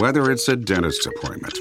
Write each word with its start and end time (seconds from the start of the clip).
Whether 0.00 0.30
it's 0.30 0.48
a 0.48 0.56
dentist 0.56 1.06
appointment 1.06 1.58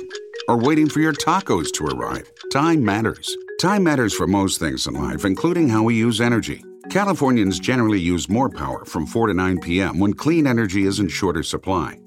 or 0.47 0.55
waiting 0.55 0.87
for 0.87 1.01
your 1.01 1.11
tacos 1.11 1.73
to 1.73 1.87
arrive, 1.87 2.31
time 2.53 2.81
matters. 2.81 3.35
Time 3.59 3.83
matters 3.83 4.13
for 4.13 4.27
most 4.27 4.61
things 4.61 4.87
in 4.87 4.93
life, 4.93 5.25
including 5.25 5.67
how 5.67 5.83
we 5.83 5.97
use 5.97 6.21
energy. 6.21 6.63
Californians 6.89 7.59
generally 7.59 7.99
use 7.99 8.29
more 8.29 8.49
power 8.49 8.85
from 8.85 9.05
4 9.05 9.27
to 9.27 9.33
9 9.33 9.59
p.m. 9.59 9.99
when 9.99 10.13
clean 10.13 10.47
energy 10.47 10.85
is 10.85 11.01
in 11.01 11.09
shorter 11.09 11.43
supply. 11.43 11.99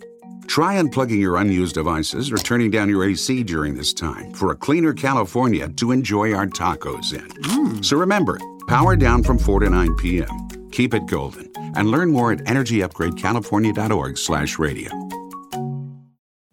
Try 0.47 0.77
unplugging 0.77 1.21
your 1.21 1.37
unused 1.37 1.75
devices 1.75 2.33
or 2.33 2.39
turning 2.39 2.71
down 2.71 2.89
your 2.89 3.07
AC 3.07 3.43
during 3.43 3.75
this 3.75 3.93
time 3.93 4.33
for 4.33 4.53
a 4.53 4.57
cleaner 4.57 4.95
California 4.95 5.69
to 5.69 5.93
enjoy 5.93 6.33
our 6.33 6.47
tacos 6.47 7.13
in. 7.13 7.29
Hmm. 7.45 7.83
So 7.83 7.99
remember, 7.99 8.39
power 8.69 8.97
down 8.97 9.23
from 9.23 9.37
4 9.39 9.61
to 9.61 9.69
9 9.69 9.97
p.m. 9.97 10.71
Keep 10.71 10.95
it 10.95 11.05
golden 11.05 11.53
and 11.77 11.91
learn 11.91 12.11
more 12.11 12.33
at 12.33 12.39
energyupgradecalifornia.org 12.39 14.17
slash 14.17 14.59
radio. 14.59 15.12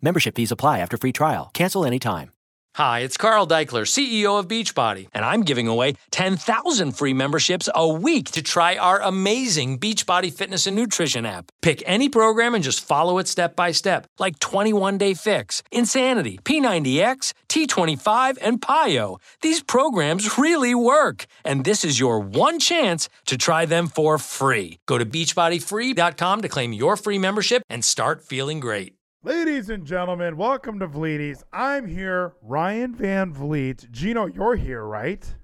Membership 0.02 0.36
fees 0.36 0.52
apply 0.52 0.80
after 0.80 0.98
free 0.98 1.12
trial. 1.12 1.50
Cancel 1.54 1.86
anytime. 1.86 2.32
Hi, 2.76 3.00
it's 3.00 3.18
Carl 3.18 3.48
Daikeler, 3.48 3.84
CEO 3.84 4.40
of 4.40 4.48
Beachbody, 4.48 5.08
and 5.12 5.26
I'm 5.26 5.42
giving 5.42 5.68
away 5.68 5.96
10,000 6.12 6.92
free 6.92 7.14
memberships 7.14 7.68
a 7.74 7.88
week 7.88 8.32
to 8.32 8.44
try 8.44 8.78
our 8.78 9.02
amazing 9.02 9.80
Beachbody 9.80 10.32
fitness 10.32 10.68
and 10.68 10.76
nutrition 10.76 11.26
app. 11.26 11.52
Pick 11.62 11.84
any 11.86 12.10
program 12.10 12.54
and 12.54 12.64
just 12.64 12.86
follow 12.86 13.18
it 13.18 13.28
step 13.28 13.56
by 13.56 13.72
step, 13.72 14.06
like 14.20 14.40
21 14.40 14.98
Day 15.00 15.14
Fix, 15.16 15.64
Insanity, 15.72 16.40
P90X, 16.44 17.34
T25, 17.50 18.38
and 18.40 18.62
PiYo. 18.62 19.20
These 19.42 19.64
programs 19.64 20.38
really 20.38 20.76
work, 20.76 21.26
and 21.44 21.66
this 21.66 21.84
is 21.84 22.00
your 22.00 22.20
one 22.20 22.60
chance 22.60 23.10
to 23.26 23.38
try 23.38 23.66
them 23.66 23.88
for 23.88 24.18
free. 24.20 24.80
Go 24.86 24.98
to 24.98 25.06
beachbodyfree.com 25.06 26.42
to 26.44 26.48
claim 26.48 26.72
your 26.72 26.96
free 26.96 27.18
membership 27.18 27.64
and 27.68 27.84
start 27.84 28.24
feeling 28.24 28.60
great. 28.60 28.99
Ladies 29.22 29.70
and 29.70 29.86
gentlemen, 29.86 30.38
welcome 30.38 30.80
to 30.80 30.88
Vleeties. 30.88 31.44
I'm 31.52 31.86
here, 31.86 32.36
Ryan 32.42 32.96
Van 32.96 33.34
Vleet. 33.34 33.92
Geno, 33.92 34.28
you're 34.28 34.56
here, 34.56 34.86
right? 34.86 35.36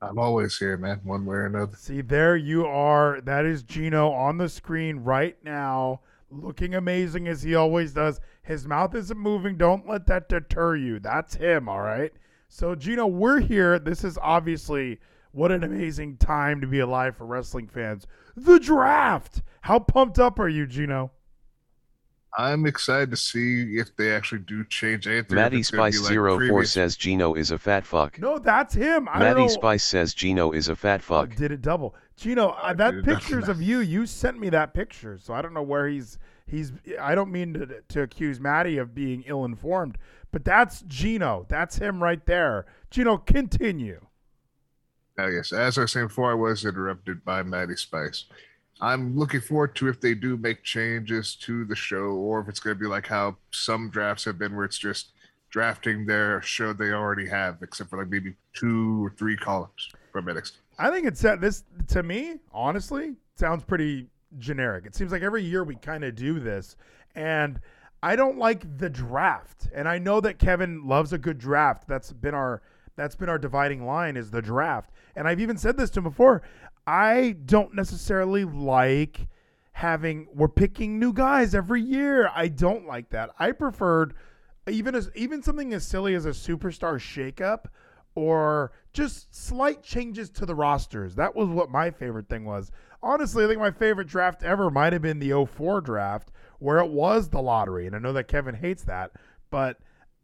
I'm 0.00 0.18
always 0.18 0.58
here, 0.58 0.76
man, 0.76 1.00
one 1.04 1.24
way 1.24 1.36
or 1.36 1.46
another. 1.46 1.76
See, 1.76 2.00
there 2.00 2.34
you 2.34 2.66
are. 2.66 3.20
That 3.20 3.46
is 3.46 3.62
Geno 3.62 4.10
on 4.10 4.36
the 4.36 4.48
screen 4.48 4.96
right 4.96 5.36
now, 5.44 6.00
looking 6.28 6.74
amazing 6.74 7.28
as 7.28 7.40
he 7.40 7.54
always 7.54 7.92
does. 7.92 8.18
His 8.42 8.66
mouth 8.66 8.96
isn't 8.96 9.16
moving. 9.16 9.56
Don't 9.56 9.88
let 9.88 10.08
that 10.08 10.28
deter 10.28 10.74
you. 10.74 10.98
That's 10.98 11.36
him, 11.36 11.68
all 11.68 11.82
right? 11.82 12.12
So, 12.48 12.74
Geno, 12.74 13.06
we're 13.06 13.38
here. 13.38 13.78
This 13.78 14.02
is 14.02 14.18
obviously 14.20 14.98
what 15.30 15.52
an 15.52 15.62
amazing 15.62 16.16
time 16.16 16.60
to 16.60 16.66
be 16.66 16.80
alive 16.80 17.16
for 17.16 17.26
wrestling 17.26 17.68
fans. 17.68 18.08
The 18.34 18.58
draft. 18.58 19.40
How 19.60 19.78
pumped 19.78 20.18
up 20.18 20.40
are 20.40 20.48
you, 20.48 20.66
Geno? 20.66 21.12
I'm 22.38 22.64
excited 22.64 23.10
to 23.10 23.16
see 23.16 23.76
if 23.76 23.94
they 23.96 24.12
actually 24.14 24.40
do 24.40 24.64
change 24.64 25.06
anything. 25.06 25.34
Matty 25.36 25.56
if 25.56 25.60
it's 25.60 25.68
Spice 25.68 26.00
like 26.02 26.12
04 26.14 26.36
previous- 26.38 26.72
says 26.72 26.96
Geno 26.96 27.34
is 27.34 27.50
a 27.50 27.58
fat 27.58 27.84
fuck. 27.84 28.18
No, 28.18 28.38
that's 28.38 28.72
him. 28.74 29.06
I 29.10 29.18
Matty 29.18 29.40
don't. 29.40 29.48
Spice 29.50 29.84
says 29.84 30.14
Geno 30.14 30.50
is 30.52 30.68
a 30.68 30.74
fat 30.76 31.00
Oh, 31.00 31.04
fuck. 31.26 31.34
did 31.36 31.52
it 31.52 31.60
double? 31.60 31.94
Geno, 32.16 32.48
uh, 32.50 32.72
that 32.74 32.94
it 32.94 33.04
pictures 33.04 33.48
of 33.48 33.60
you. 33.60 33.80
You 33.80 34.06
sent 34.06 34.38
me 34.38 34.48
that 34.50 34.72
picture, 34.72 35.18
so 35.18 35.34
I 35.34 35.42
don't 35.42 35.52
know 35.52 35.62
where 35.62 35.88
he's. 35.88 36.18
He's. 36.46 36.72
I 37.00 37.14
don't 37.14 37.30
mean 37.30 37.52
to 37.54 37.80
to 37.88 38.02
accuse 38.02 38.40
Maddie 38.40 38.78
of 38.78 38.94
being 38.94 39.22
ill 39.26 39.44
informed, 39.44 39.98
but 40.30 40.44
that's 40.44 40.82
Geno. 40.82 41.44
That's 41.48 41.76
him 41.78 42.02
right 42.02 42.24
there. 42.26 42.64
Geno, 42.90 43.16
continue. 43.18 44.00
Oh, 45.18 45.26
yes. 45.26 45.52
As 45.52 45.76
I 45.76 45.82
was 45.82 45.92
saying 45.92 46.06
before, 46.08 46.30
I 46.30 46.34
was 46.34 46.64
interrupted 46.64 47.24
by 47.24 47.42
Matty 47.42 47.76
Spice. 47.76 48.24
I'm 48.82 49.16
looking 49.16 49.40
forward 49.40 49.76
to 49.76 49.88
if 49.88 50.00
they 50.00 50.12
do 50.12 50.36
make 50.36 50.64
changes 50.64 51.36
to 51.36 51.64
the 51.64 51.76
show, 51.76 52.06
or 52.16 52.40
if 52.40 52.48
it's 52.48 52.58
going 52.58 52.76
to 52.76 52.80
be 52.80 52.88
like 52.88 53.06
how 53.06 53.36
some 53.52 53.88
drafts 53.90 54.24
have 54.24 54.38
been, 54.38 54.56
where 54.56 54.64
it's 54.64 54.76
just 54.76 55.12
drafting 55.50 56.04
their 56.04 56.42
show 56.42 56.72
they 56.72 56.90
already 56.90 57.28
have, 57.28 57.58
except 57.62 57.90
for 57.90 57.98
like 57.98 58.08
maybe 58.08 58.34
two 58.52 59.06
or 59.06 59.10
three 59.10 59.36
columns 59.36 59.88
from 60.10 60.26
NXT. 60.26 60.54
I 60.80 60.90
think 60.90 61.06
it's 61.06 61.24
uh, 61.24 61.36
this 61.36 61.62
to 61.88 62.02
me. 62.02 62.40
Honestly, 62.52 63.14
sounds 63.36 63.62
pretty 63.62 64.08
generic. 64.38 64.84
It 64.84 64.96
seems 64.96 65.12
like 65.12 65.22
every 65.22 65.44
year 65.44 65.62
we 65.62 65.76
kind 65.76 66.02
of 66.02 66.16
do 66.16 66.40
this, 66.40 66.74
and 67.14 67.60
I 68.02 68.16
don't 68.16 68.36
like 68.36 68.78
the 68.78 68.90
draft. 68.90 69.68
And 69.72 69.88
I 69.88 69.98
know 69.98 70.20
that 70.20 70.40
Kevin 70.40 70.88
loves 70.88 71.12
a 71.12 71.18
good 71.18 71.38
draft. 71.38 71.86
That's 71.86 72.12
been 72.12 72.34
our 72.34 72.62
that's 72.96 73.16
been 73.16 73.28
our 73.28 73.38
dividing 73.38 73.86
line 73.86 74.16
is 74.16 74.30
the 74.30 74.42
draft. 74.42 74.90
And 75.16 75.26
I've 75.26 75.40
even 75.40 75.56
said 75.56 75.76
this 75.76 75.90
to 75.90 76.00
him 76.00 76.04
before. 76.04 76.42
I 76.86 77.36
don't 77.44 77.74
necessarily 77.74 78.44
like 78.44 79.28
having 79.72 80.28
we're 80.34 80.48
picking 80.48 80.98
new 80.98 81.12
guys 81.12 81.54
every 81.54 81.80
year. 81.80 82.30
I 82.34 82.48
don't 82.48 82.86
like 82.86 83.10
that. 83.10 83.30
I 83.38 83.52
preferred 83.52 84.14
even 84.68 84.94
as 84.94 85.10
even 85.14 85.42
something 85.42 85.72
as 85.72 85.86
silly 85.86 86.14
as 86.14 86.26
a 86.26 86.30
superstar 86.30 86.96
shakeup 86.96 87.66
or 88.14 88.72
just 88.92 89.34
slight 89.34 89.82
changes 89.82 90.28
to 90.30 90.46
the 90.46 90.54
rosters. 90.54 91.14
That 91.14 91.34
was 91.34 91.48
what 91.48 91.70
my 91.70 91.90
favorite 91.90 92.28
thing 92.28 92.44
was. 92.44 92.70
Honestly, 93.02 93.44
I 93.44 93.48
think 93.48 93.58
my 93.58 93.70
favorite 93.70 94.06
draft 94.06 94.42
ever 94.42 94.70
might 94.70 94.92
have 94.92 95.02
been 95.02 95.18
the 95.18 95.46
04 95.46 95.80
draft 95.80 96.30
where 96.58 96.78
it 96.78 96.90
was 96.90 97.28
the 97.28 97.40
lottery. 97.42 97.86
And 97.86 97.96
I 97.96 97.98
know 97.98 98.12
that 98.12 98.28
Kevin 98.28 98.54
hates 98.54 98.84
that, 98.84 99.12
but 99.50 99.78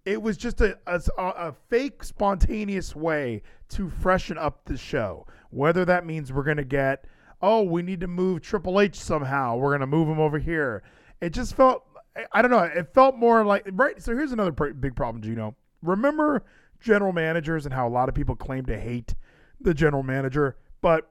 it 0.08 0.22
was 0.22 0.38
just 0.38 0.62
a, 0.62 0.78
a, 0.86 1.02
a 1.19 1.54
fake, 1.69 2.02
spontaneous 2.02 2.96
way 2.96 3.42
to 3.69 3.91
freshen 3.91 4.38
up 4.38 4.64
the 4.64 4.78
show. 4.78 5.26
Whether 5.50 5.84
that 5.84 6.06
means 6.06 6.32
we're 6.32 6.44
going 6.44 6.56
to 6.56 6.64
get, 6.64 7.04
oh, 7.42 7.62
we 7.62 7.82
need 7.82 8.00
to 8.00 8.06
move 8.06 8.41
Triple 8.41 8.80
H 8.80 8.98
somehow. 8.98 9.56
We're 9.56 9.68
going 9.68 9.82
to 9.82 9.86
move 9.86 10.08
him 10.08 10.18
over 10.18 10.38
here. 10.38 10.82
It 11.20 11.34
just 11.34 11.54
felt, 11.54 11.84
I- 12.32 12.41
don't 12.41 12.50
know, 12.50 12.60
it 12.60 12.94
felt 12.94 13.16
more 13.16 13.44
like, 13.44 13.68
right? 13.72 14.02
So 14.02 14.16
here's 14.16 14.32
another 14.32 14.52
pr- 14.52 14.68
big 14.68 14.97
problem, 14.97 15.22
Geno. 15.22 15.54
Remember 15.82 16.42
general 16.80 17.12
managers 17.12 17.66
and 17.66 17.74
how 17.74 17.86
a 17.86 17.91
lot 17.91 18.08
of 18.08 18.14
people 18.14 18.34
claim 18.34 18.64
to 18.64 18.80
hate 18.80 19.14
the 19.60 19.74
general 19.74 20.02
manager? 20.02 20.56
But 20.80 21.10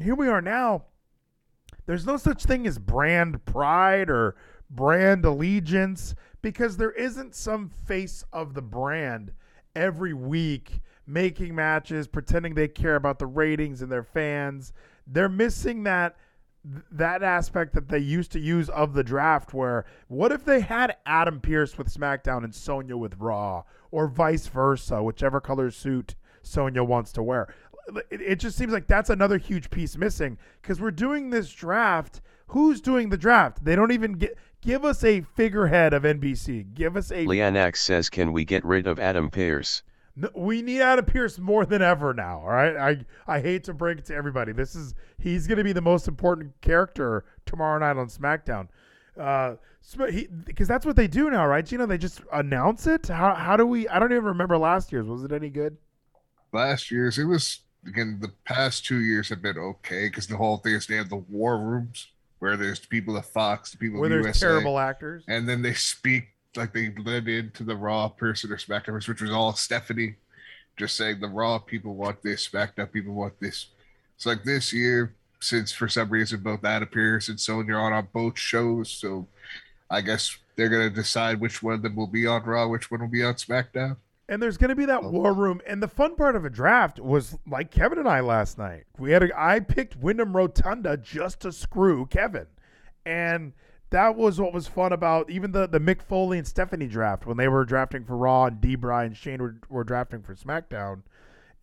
here 0.00 0.14
we 0.14 0.28
are 0.28 0.40
now. 0.40 0.84
There's 1.86 2.06
no 2.06 2.16
such 2.16 2.44
thing 2.44 2.64
as 2.68 2.78
brand 2.78 3.44
pride 3.44 4.08
or 4.08 4.36
brand 4.70 5.24
allegiance 5.24 6.14
because 6.42 6.76
there 6.76 6.92
isn't 6.92 7.34
some 7.34 7.68
face 7.68 8.24
of 8.32 8.54
the 8.54 8.62
brand 8.62 9.32
every 9.74 10.14
week 10.14 10.80
making 11.06 11.54
matches, 11.54 12.06
pretending 12.06 12.54
they 12.54 12.68
care 12.68 12.96
about 12.96 13.18
the 13.18 13.26
ratings 13.26 13.82
and 13.82 13.90
their 13.90 14.04
fans. 14.04 14.72
They're 15.06 15.28
missing 15.28 15.82
that 15.84 16.16
that 16.92 17.22
aspect 17.22 17.72
that 17.72 17.88
they 17.88 17.98
used 17.98 18.30
to 18.32 18.38
use 18.38 18.68
of 18.68 18.92
the 18.92 19.02
draft 19.02 19.54
where 19.54 19.86
what 20.08 20.30
if 20.30 20.44
they 20.44 20.60
had 20.60 20.94
Adam 21.06 21.40
Pearce 21.40 21.78
with 21.78 21.92
SmackDown 21.92 22.44
and 22.44 22.54
Sonya 22.54 22.98
with 22.98 23.16
Raw 23.18 23.62
or 23.90 24.06
vice 24.06 24.46
versa, 24.46 25.02
whichever 25.02 25.40
color 25.40 25.70
suit 25.70 26.16
Sonya 26.42 26.84
wants 26.84 27.12
to 27.12 27.22
wear. 27.22 27.52
It, 28.10 28.20
it 28.20 28.36
just 28.36 28.58
seems 28.58 28.72
like 28.72 28.86
that's 28.86 29.10
another 29.10 29.38
huge 29.38 29.70
piece 29.70 29.96
missing 29.96 30.38
because 30.60 30.80
we're 30.80 30.90
doing 30.90 31.30
this 31.30 31.50
draft. 31.50 32.20
Who's 32.48 32.80
doing 32.80 33.08
the 33.08 33.16
draft? 33.16 33.64
They 33.64 33.76
don't 33.76 33.92
even 33.92 34.14
get 34.14 34.36
give 34.60 34.84
us 34.84 35.02
a 35.04 35.22
figurehead 35.22 35.92
of 35.92 36.02
NBC. 36.02 36.74
Give 36.74 36.96
us 36.96 37.10
a 37.10 37.26
Leanne 37.26 37.56
X 37.56 37.82
says 37.82 38.08
can 38.10 38.32
we 38.32 38.44
get 38.44 38.64
rid 38.64 38.86
of 38.86 38.98
Adam 38.98 39.30
Pearce? 39.30 39.82
no, 40.16 40.28
we 40.34 40.62
need 40.62 40.80
Adam 40.80 41.04
Pearce 41.04 41.38
more 41.38 41.64
than 41.64 41.82
ever 41.82 42.12
now. 42.12 42.40
All 42.40 42.48
right, 42.48 42.76
I 42.76 43.32
I 43.32 43.40
hate 43.40 43.64
to 43.64 43.74
break 43.74 43.98
it 43.98 44.04
to 44.06 44.14
everybody. 44.14 44.52
This 44.52 44.74
is 44.74 44.94
he's 45.18 45.46
going 45.46 45.58
to 45.58 45.64
be 45.64 45.72
the 45.72 45.80
most 45.80 46.08
important 46.08 46.60
character 46.60 47.24
tomorrow 47.46 47.78
night 47.78 48.00
on 48.00 48.08
SmackDown. 48.08 48.68
Uh, 49.18 49.56
because 50.44 50.68
that's 50.68 50.86
what 50.86 50.94
they 50.96 51.08
do 51.08 51.30
now, 51.30 51.46
right? 51.46 51.70
You 51.70 51.78
know, 51.78 51.86
they 51.86 51.98
just 51.98 52.20
announce 52.32 52.86
it. 52.86 53.08
How 53.08 53.34
how 53.34 53.56
do 53.56 53.66
we? 53.66 53.88
I 53.88 53.98
don't 53.98 54.12
even 54.12 54.24
remember 54.24 54.58
last 54.58 54.92
year's. 54.92 55.06
Was 55.06 55.24
it 55.24 55.32
any 55.32 55.48
good? 55.48 55.76
Last 56.52 56.90
year's, 56.90 57.16
it 57.16 57.24
was, 57.24 57.60
again, 57.86 58.18
the 58.20 58.32
past 58.44 58.84
two 58.84 58.98
years 58.98 59.28
have 59.28 59.40
been 59.40 59.56
okay 59.56 60.08
because 60.08 60.26
the 60.26 60.36
whole 60.36 60.56
thing 60.56 60.74
is 60.74 60.86
they 60.86 60.96
have 60.96 61.08
the 61.08 61.16
war 61.16 61.58
rooms 61.58 62.08
where 62.40 62.56
there's 62.56 62.80
people 62.80 63.16
at 63.16 63.26
Fox, 63.26 63.70
the 63.70 63.78
people 63.78 64.00
Where 64.00 64.08
at 64.08 64.14
there's 64.14 64.26
USA, 64.26 64.46
terrible 64.46 64.78
actors. 64.78 65.22
and 65.28 65.48
then 65.48 65.62
they 65.62 65.74
speak 65.74 66.24
like 66.56 66.72
they 66.72 66.88
blend 66.88 67.28
into 67.28 67.62
the 67.62 67.76
Raw 67.76 68.08
person 68.08 68.50
or 68.50 68.56
SmackDown, 68.56 68.86
person, 68.86 69.12
which 69.12 69.22
was 69.22 69.30
all 69.30 69.52
Stephanie, 69.54 70.16
just 70.76 70.96
saying 70.96 71.20
the 71.20 71.28
Raw 71.28 71.58
people 71.58 71.94
want 71.94 72.22
this, 72.22 72.48
SmackDown 72.48 72.90
people 72.90 73.14
want 73.14 73.38
this. 73.40 73.66
It's 74.16 74.26
like 74.26 74.42
this 74.42 74.72
year, 74.72 75.14
since 75.40 75.70
for 75.72 75.88
some 75.88 76.10
reason 76.10 76.40
both 76.42 76.64
Adam 76.64 76.88
Pearce 76.88 77.28
and 77.28 77.38
Sonya 77.38 77.74
are 77.74 77.80
on 77.80 77.92
on 77.92 78.08
both 78.12 78.38
shows, 78.38 78.90
so 78.90 79.26
I 79.88 80.00
guess 80.00 80.36
they're 80.56 80.68
gonna 80.68 80.90
decide 80.90 81.40
which 81.40 81.62
one 81.62 81.74
of 81.74 81.82
them 81.82 81.96
will 81.96 82.06
be 82.06 82.26
on 82.26 82.42
Raw, 82.44 82.66
which 82.68 82.90
one 82.90 83.00
will 83.00 83.08
be 83.08 83.22
on 83.22 83.34
SmackDown. 83.34 83.96
And 84.30 84.40
there's 84.40 84.56
going 84.56 84.68
to 84.68 84.76
be 84.76 84.84
that 84.86 85.02
oh. 85.02 85.10
war 85.10 85.34
room. 85.34 85.60
And 85.66 85.82
the 85.82 85.88
fun 85.88 86.14
part 86.14 86.36
of 86.36 86.44
a 86.44 86.50
draft 86.50 87.00
was 87.00 87.36
like 87.46 87.72
Kevin 87.72 87.98
and 87.98 88.08
I 88.08 88.20
last 88.20 88.56
night. 88.58 88.84
We 88.96 89.10
had 89.10 89.24
a, 89.24 89.28
I 89.36 89.58
picked 89.58 89.96
Wyndham 89.96 90.34
Rotunda 90.36 90.96
just 90.96 91.40
to 91.40 91.50
screw 91.50 92.06
Kevin, 92.06 92.46
and 93.04 93.52
that 93.90 94.14
was 94.14 94.40
what 94.40 94.54
was 94.54 94.68
fun 94.68 94.92
about 94.92 95.28
even 95.30 95.50
the 95.50 95.66
the 95.66 95.80
Mick 95.80 96.00
Foley 96.00 96.38
and 96.38 96.46
Stephanie 96.46 96.86
draft 96.86 97.26
when 97.26 97.36
they 97.36 97.48
were 97.48 97.64
drafting 97.64 98.04
for 98.04 98.16
Raw 98.16 98.44
and 98.44 98.60
D-Bry 98.60 99.04
and 99.04 99.16
Shane 99.16 99.42
were, 99.42 99.56
were 99.68 99.84
drafting 99.84 100.22
for 100.22 100.36
SmackDown. 100.36 101.02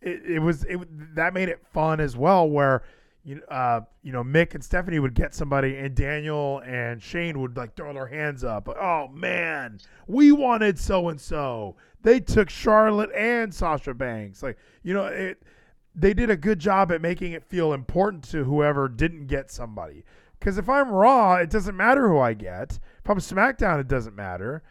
It, 0.02 0.22
it 0.26 0.38
was 0.40 0.64
it 0.64 0.78
that 1.14 1.32
made 1.32 1.48
it 1.48 1.64
fun 1.72 2.00
as 2.00 2.18
well. 2.18 2.48
Where 2.48 2.82
you 3.28 3.42
uh, 3.48 3.82
you 4.02 4.10
know, 4.10 4.24
Mick 4.24 4.54
and 4.54 4.64
Stephanie 4.64 4.98
would 4.98 5.14
get 5.14 5.34
somebody, 5.34 5.76
and 5.76 5.94
Daniel 5.94 6.62
and 6.64 7.02
Shane 7.02 7.40
would 7.40 7.56
like 7.56 7.76
throw 7.76 7.92
their 7.92 8.06
hands 8.06 8.42
up. 8.42 8.68
Oh 8.68 9.08
man, 9.08 9.78
we 10.06 10.32
wanted 10.32 10.78
so 10.78 11.10
and 11.10 11.20
so. 11.20 11.76
They 12.02 12.20
took 12.20 12.48
Charlotte 12.48 13.10
and 13.14 13.52
Sasha 13.52 13.92
Banks. 13.92 14.42
Like 14.42 14.56
you 14.82 14.94
know, 14.94 15.06
it. 15.06 15.42
They 15.94 16.14
did 16.14 16.30
a 16.30 16.36
good 16.36 16.60
job 16.60 16.92
at 16.92 17.02
making 17.02 17.32
it 17.32 17.42
feel 17.44 17.72
important 17.72 18.22
to 18.30 18.44
whoever 18.44 18.88
didn't 18.88 19.26
get 19.26 19.50
somebody. 19.50 20.04
Because 20.38 20.56
if 20.56 20.68
I'm 20.68 20.90
Raw, 20.90 21.34
it 21.34 21.50
doesn't 21.50 21.76
matter 21.76 22.08
who 22.08 22.20
I 22.20 22.34
get. 22.34 22.78
If 23.04 23.10
I'm 23.10 23.18
SmackDown, 23.18 23.80
it 23.80 23.88
doesn't 23.88 24.14
matter. 24.14 24.62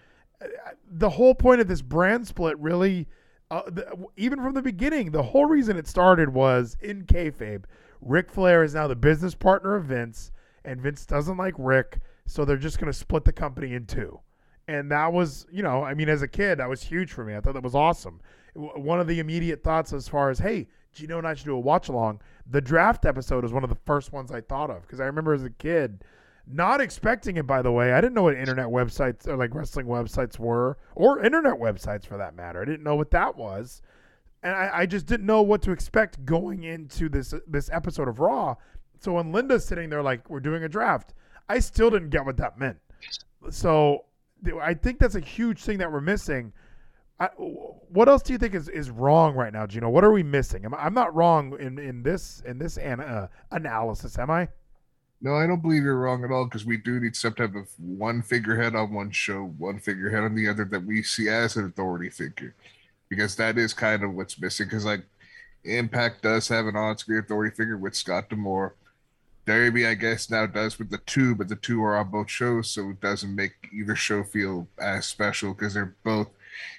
The 0.89 1.09
whole 1.09 1.35
point 1.35 1.59
of 1.59 1.67
this 1.67 1.81
brand 1.81 2.25
split 2.25 2.57
really, 2.59 3.07
uh, 3.51 3.63
the, 3.67 4.07
even 4.15 4.41
from 4.41 4.53
the 4.53 4.61
beginning, 4.61 5.11
the 5.11 5.23
whole 5.23 5.47
reason 5.47 5.75
it 5.75 5.87
started 5.87 6.29
was 6.29 6.77
in 6.79 7.03
kayfabe. 7.03 7.65
Ric 8.01 8.31
Flair 8.31 8.63
is 8.63 8.73
now 8.73 8.87
the 8.87 8.95
business 8.95 9.35
partner 9.35 9.75
of 9.75 9.85
Vince, 9.85 10.31
and 10.63 10.81
Vince 10.81 11.05
doesn't 11.05 11.37
like 11.37 11.55
Rick, 11.57 11.99
so 12.25 12.45
they're 12.45 12.57
just 12.57 12.79
going 12.79 12.91
to 12.91 12.97
split 12.97 13.25
the 13.25 13.33
company 13.33 13.73
in 13.73 13.85
two. 13.85 14.19
And 14.67 14.91
that 14.91 15.13
was, 15.13 15.45
you 15.51 15.63
know, 15.63 15.83
I 15.83 15.93
mean, 15.93 16.09
as 16.09 16.21
a 16.21 16.27
kid, 16.27 16.59
that 16.59 16.69
was 16.69 16.83
huge 16.83 17.11
for 17.11 17.23
me. 17.23 17.35
I 17.35 17.39
thought 17.39 17.53
that 17.53 17.63
was 17.63 17.75
awesome. 17.75 18.19
One 18.53 18.99
of 18.99 19.07
the 19.07 19.19
immediate 19.19 19.63
thoughts 19.63 19.93
as 19.93 20.07
far 20.07 20.29
as, 20.29 20.39
hey, 20.39 20.67
Geno 20.91 21.17
and 21.17 21.27
I 21.27 21.35
should 21.35 21.45
do 21.45 21.55
a 21.55 21.59
watch 21.59 21.89
along. 21.89 22.21
The 22.49 22.59
draft 22.59 23.05
episode 23.05 23.45
is 23.45 23.53
one 23.53 23.63
of 23.63 23.69
the 23.69 23.77
first 23.85 24.11
ones 24.11 24.31
I 24.31 24.41
thought 24.41 24.69
of 24.69 24.81
because 24.81 24.99
I 24.99 25.05
remember 25.05 25.33
as 25.33 25.43
a 25.43 25.49
kid 25.49 26.03
not 26.47 26.81
expecting 26.81 27.37
it. 27.37 27.45
By 27.45 27.61
the 27.61 27.71
way, 27.71 27.93
I 27.93 28.01
didn't 28.01 28.13
know 28.13 28.23
what 28.23 28.35
internet 28.35 28.67
websites 28.67 29.27
or 29.27 29.35
like 29.35 29.53
wrestling 29.53 29.85
websites 29.85 30.39
were, 30.39 30.77
or 30.95 31.23
internet 31.23 31.55
websites 31.55 32.05
for 32.05 32.17
that 32.17 32.35
matter. 32.35 32.61
I 32.61 32.65
didn't 32.65 32.83
know 32.83 32.95
what 32.95 33.11
that 33.11 33.37
was, 33.37 33.81
and 34.43 34.55
I, 34.55 34.69
I 34.73 34.85
just 34.85 35.05
didn't 35.05 35.25
know 35.25 35.41
what 35.41 35.61
to 35.63 35.71
expect 35.71 36.23
going 36.25 36.63
into 36.63 37.09
this 37.09 37.33
this 37.47 37.69
episode 37.71 38.07
of 38.07 38.19
Raw. 38.19 38.55
So 38.99 39.13
when 39.13 39.31
Linda's 39.31 39.65
sitting 39.65 39.89
there 39.89 40.01
like 40.01 40.29
we're 40.29 40.39
doing 40.39 40.63
a 40.63 40.69
draft, 40.69 41.13
I 41.49 41.59
still 41.59 41.89
didn't 41.89 42.09
get 42.09 42.25
what 42.25 42.37
that 42.37 42.57
meant. 42.57 42.77
So 43.49 44.05
I 44.61 44.73
think 44.73 44.99
that's 44.99 45.15
a 45.15 45.19
huge 45.19 45.63
thing 45.63 45.77
that 45.79 45.91
we're 45.91 46.01
missing 46.01 46.53
I, 47.19 47.25
what 47.27 48.07
else 48.07 48.21
do 48.21 48.33
you 48.33 48.39
think 48.39 48.53
is, 48.53 48.69
is 48.69 48.91
wrong 48.91 49.35
right 49.35 49.51
now, 49.51 49.65
Geno? 49.65 49.89
What 49.89 50.03
are 50.03 50.11
we 50.11 50.21
missing? 50.21 50.65
I'm, 50.65 50.73
I'm 50.75 50.93
not 50.93 51.15
wrong 51.15 51.57
in, 51.59 51.79
in 51.79 52.03
this 52.03 52.43
in 52.45 52.59
this 52.59 52.77
an, 52.77 52.99
uh, 52.99 53.27
analysis, 53.51 54.19
am 54.19 54.29
I? 54.29 54.47
No, 55.19 55.33
I 55.33 55.47
don't 55.47 55.63
believe 55.63 55.81
you're 55.81 55.99
wrong 55.99 56.23
at 56.23 56.31
all 56.31 56.45
because 56.45 56.63
we 56.63 56.77
do 56.77 56.99
need 56.99 57.15
some 57.15 57.33
type 57.33 57.55
of 57.55 57.67
one 57.79 58.21
figurehead 58.21 58.75
on 58.75 58.93
one 58.93 59.09
show, 59.09 59.45
one 59.57 59.79
figurehead 59.79 60.23
on 60.23 60.35
the 60.35 60.47
other 60.47 60.63
that 60.65 60.85
we 60.85 61.01
see 61.01 61.27
as 61.27 61.55
an 61.55 61.65
authority 61.65 62.11
figure, 62.11 62.53
because 63.09 63.35
that 63.35 63.57
is 63.57 63.73
kind 63.73 64.03
of 64.03 64.13
what's 64.13 64.39
missing. 64.39 64.67
Because 64.67 64.85
like 64.85 65.03
Impact 65.63 66.21
does 66.21 66.47
have 66.47 66.65
an 66.65 66.75
on-screen 66.75 67.19
authority 67.19 67.55
figure 67.55 67.77
with 67.77 67.95
Scott 67.95 68.29
D'Amore. 68.29 68.75
Derby, 69.45 69.87
I 69.87 69.93
guess, 69.93 70.29
now 70.29 70.45
does 70.45 70.77
with 70.77 70.89
the 70.89 70.97
two, 70.99 71.33
but 71.33 71.47
the 71.47 71.55
two 71.55 71.81
are 71.81 71.97
on 71.97 72.11
both 72.11 72.29
shows, 72.29 72.69
so 72.69 72.89
it 72.89 72.99
doesn't 72.99 73.33
make 73.33 73.53
either 73.73 73.95
show 73.95 74.23
feel 74.23 74.67
as 74.77 75.05
special 75.05 75.53
because 75.53 75.73
they're 75.73 75.95
both 76.03 76.27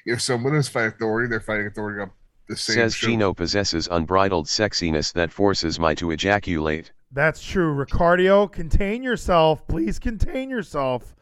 if 0.04 0.20
someone 0.20 0.54
is 0.54 0.68
fighting 0.68 0.92
authority, 0.92 1.28
they're 1.28 1.40
fighting 1.40 1.66
authority 1.66 2.02
on 2.02 2.10
the 2.48 2.56
same. 2.56 2.74
Says 2.74 2.94
show. 2.94 3.08
Geno 3.08 3.34
possesses 3.34 3.88
unbridled 3.90 4.46
sexiness 4.46 5.12
that 5.12 5.32
forces 5.32 5.78
my 5.78 5.94
to 5.94 6.10
ejaculate. 6.10 6.92
That's 7.10 7.42
true, 7.42 7.74
Ricardio. 7.74 8.50
Contain 8.50 9.02
yourself, 9.02 9.66
please. 9.66 9.98
Contain 9.98 10.50
yourself. 10.50 11.14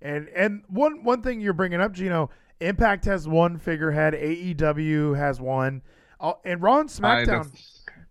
And 0.00 0.28
and 0.28 0.62
one 0.68 1.04
one 1.04 1.22
thing 1.22 1.40
you're 1.40 1.52
bringing 1.52 1.80
up, 1.80 1.92
Geno. 1.92 2.30
Impact 2.60 3.04
has 3.04 3.28
one 3.28 3.58
figurehead. 3.58 4.14
AEW 4.14 5.16
has 5.16 5.40
one. 5.40 5.82
Uh, 6.20 6.32
and 6.44 6.60
Raw 6.60 6.80
and 6.80 6.88
SmackDown. 6.88 7.48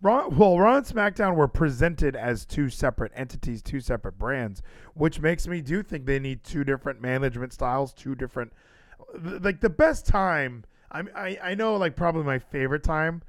Raw, 0.01 0.27
well, 0.27 0.59
Raw 0.59 0.77
and 0.77 0.85
SmackDown 0.85 1.35
were 1.35 1.47
presented 1.47 2.15
as 2.15 2.45
two 2.45 2.69
separate 2.69 3.11
entities, 3.15 3.61
two 3.61 3.79
separate 3.79 4.17
brands, 4.17 4.61
which 4.93 5.19
makes 5.19 5.47
me 5.47 5.59
do 5.61 5.81
think 5.81 6.05
they 6.05 6.19
need 6.19 6.43
two 6.43 6.63
different 6.63 7.01
management 7.01 7.51
styles, 7.51 7.93
two 7.93 8.15
different 8.15 8.53
like 9.41 9.59
the 9.61 9.69
best 9.69 10.05
time. 10.05 10.63
I 10.91 11.03
I 11.15 11.39
I 11.43 11.55
know 11.55 11.75
like 11.75 11.95
probably 11.95 12.23
my 12.23 12.39
favorite 12.39 12.83
time. 12.83 13.23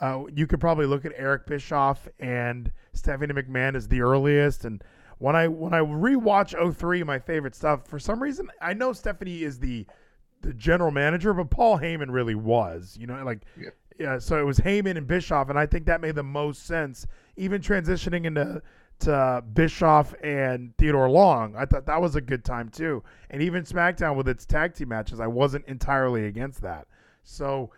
Uh, 0.00 0.24
you 0.34 0.46
could 0.46 0.60
probably 0.60 0.86
look 0.86 1.04
at 1.04 1.12
Eric 1.16 1.46
Bischoff 1.46 2.08
and 2.18 2.72
Stephanie 2.92 3.32
McMahon 3.32 3.76
as 3.76 3.86
the 3.86 4.00
earliest. 4.00 4.64
And 4.64 4.82
when 5.18 5.36
I 5.36 5.46
when 5.46 5.72
I 5.72 5.80
rewatch 5.80 6.74
03, 6.74 7.04
my 7.04 7.18
favorite 7.18 7.54
stuff 7.54 7.86
for 7.86 7.98
some 7.98 8.22
reason 8.22 8.50
I 8.60 8.74
know 8.74 8.92
Stephanie 8.92 9.42
is 9.42 9.58
the 9.58 9.86
the 10.44 10.54
general 10.54 10.90
manager, 10.90 11.32
but 11.34 11.50
Paul 11.50 11.78
Heyman 11.78 12.10
really 12.10 12.34
was. 12.34 12.96
You 13.00 13.06
know, 13.06 13.22
like 13.24 13.40
yeah. 13.60 13.70
yeah. 13.98 14.18
So 14.18 14.38
it 14.38 14.44
was 14.44 14.58
Heyman 14.58 14.96
and 14.96 15.06
Bischoff, 15.06 15.50
and 15.50 15.58
I 15.58 15.66
think 15.66 15.86
that 15.86 16.00
made 16.00 16.14
the 16.14 16.22
most 16.22 16.66
sense. 16.66 17.06
Even 17.36 17.60
transitioning 17.60 18.26
into 18.26 18.62
to 19.00 19.42
Bischoff 19.52 20.14
and 20.22 20.76
Theodore 20.78 21.10
Long. 21.10 21.56
I 21.56 21.64
thought 21.64 21.86
that 21.86 22.00
was 22.00 22.16
a 22.16 22.20
good 22.20 22.44
time 22.44 22.68
too. 22.68 23.02
And 23.30 23.42
even 23.42 23.64
SmackDown 23.64 24.16
with 24.16 24.28
its 24.28 24.46
tag 24.46 24.74
team 24.74 24.88
matches, 24.88 25.20
I 25.20 25.26
wasn't 25.26 25.66
entirely 25.66 26.26
against 26.26 26.62
that. 26.62 26.86
So, 27.24 27.70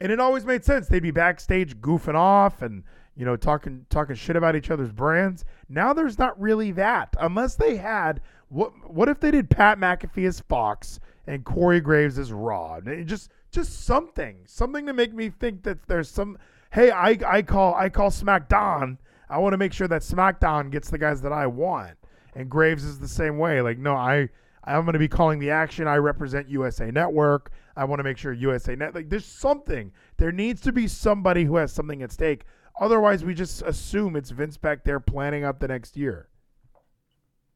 and 0.00 0.12
it 0.12 0.20
always 0.20 0.44
made 0.44 0.64
sense. 0.64 0.86
They'd 0.86 1.02
be 1.02 1.10
backstage 1.10 1.76
goofing 1.78 2.14
off 2.14 2.62
and 2.62 2.84
you 3.16 3.24
know 3.24 3.36
talking 3.36 3.84
talking 3.90 4.14
shit 4.14 4.36
about 4.36 4.56
each 4.56 4.70
other's 4.70 4.92
brands. 4.92 5.44
Now 5.68 5.92
there's 5.92 6.18
not 6.18 6.40
really 6.40 6.70
that 6.72 7.16
unless 7.20 7.56
they 7.56 7.76
had 7.76 8.20
what 8.48 8.72
what 8.90 9.08
if 9.08 9.20
they 9.20 9.30
did 9.30 9.50
Pat 9.50 9.78
McAfee 9.78 10.26
as 10.26 10.40
Fox 10.40 11.00
and 11.30 11.44
Corey 11.44 11.80
Graves 11.80 12.18
is 12.18 12.32
Raw? 12.32 12.80
Just 12.80 13.30
just 13.50 13.84
something, 13.84 14.42
something 14.46 14.86
to 14.86 14.92
make 14.92 15.14
me 15.14 15.30
think 15.30 15.62
that 15.62 15.86
there's 15.86 16.08
some. 16.08 16.38
Hey, 16.72 16.90
I 16.90 17.18
I 17.26 17.42
call 17.42 17.74
I 17.74 17.88
call 17.88 18.10
SmackDown 18.10 18.98
I 19.30 19.38
want 19.38 19.52
to 19.52 19.58
make 19.58 19.72
sure 19.72 19.88
that 19.88 20.02
SmackDown 20.02 20.70
gets 20.70 20.90
the 20.90 20.98
guys 20.98 21.22
that 21.22 21.32
I 21.32 21.46
want. 21.46 21.96
And 22.34 22.50
Graves 22.50 22.84
is 22.84 22.98
the 22.98 23.08
same 23.08 23.38
way. 23.38 23.62
Like, 23.62 23.78
no, 23.78 23.94
I 23.94 24.28
I'm 24.64 24.84
going 24.84 24.92
to 24.92 24.98
be 24.98 25.08
calling 25.08 25.38
the 25.38 25.50
action. 25.50 25.86
I 25.86 25.96
represent 25.96 26.48
USA 26.50 26.90
Network. 26.90 27.50
I 27.76 27.84
want 27.84 28.00
to 28.00 28.04
make 28.04 28.18
sure 28.18 28.32
USA 28.32 28.74
Net 28.74 28.94
like 28.94 29.08
there's 29.08 29.24
something. 29.24 29.92
There 30.16 30.32
needs 30.32 30.60
to 30.62 30.72
be 30.72 30.88
somebody 30.88 31.44
who 31.44 31.56
has 31.56 31.72
something 31.72 32.02
at 32.02 32.12
stake. 32.12 32.44
Otherwise, 32.80 33.24
we 33.24 33.34
just 33.34 33.62
assume 33.62 34.16
it's 34.16 34.30
Vince 34.30 34.56
back 34.56 34.84
there 34.84 35.00
planning 35.00 35.44
out 35.44 35.60
the 35.60 35.68
next 35.68 35.96
year. 35.96 36.28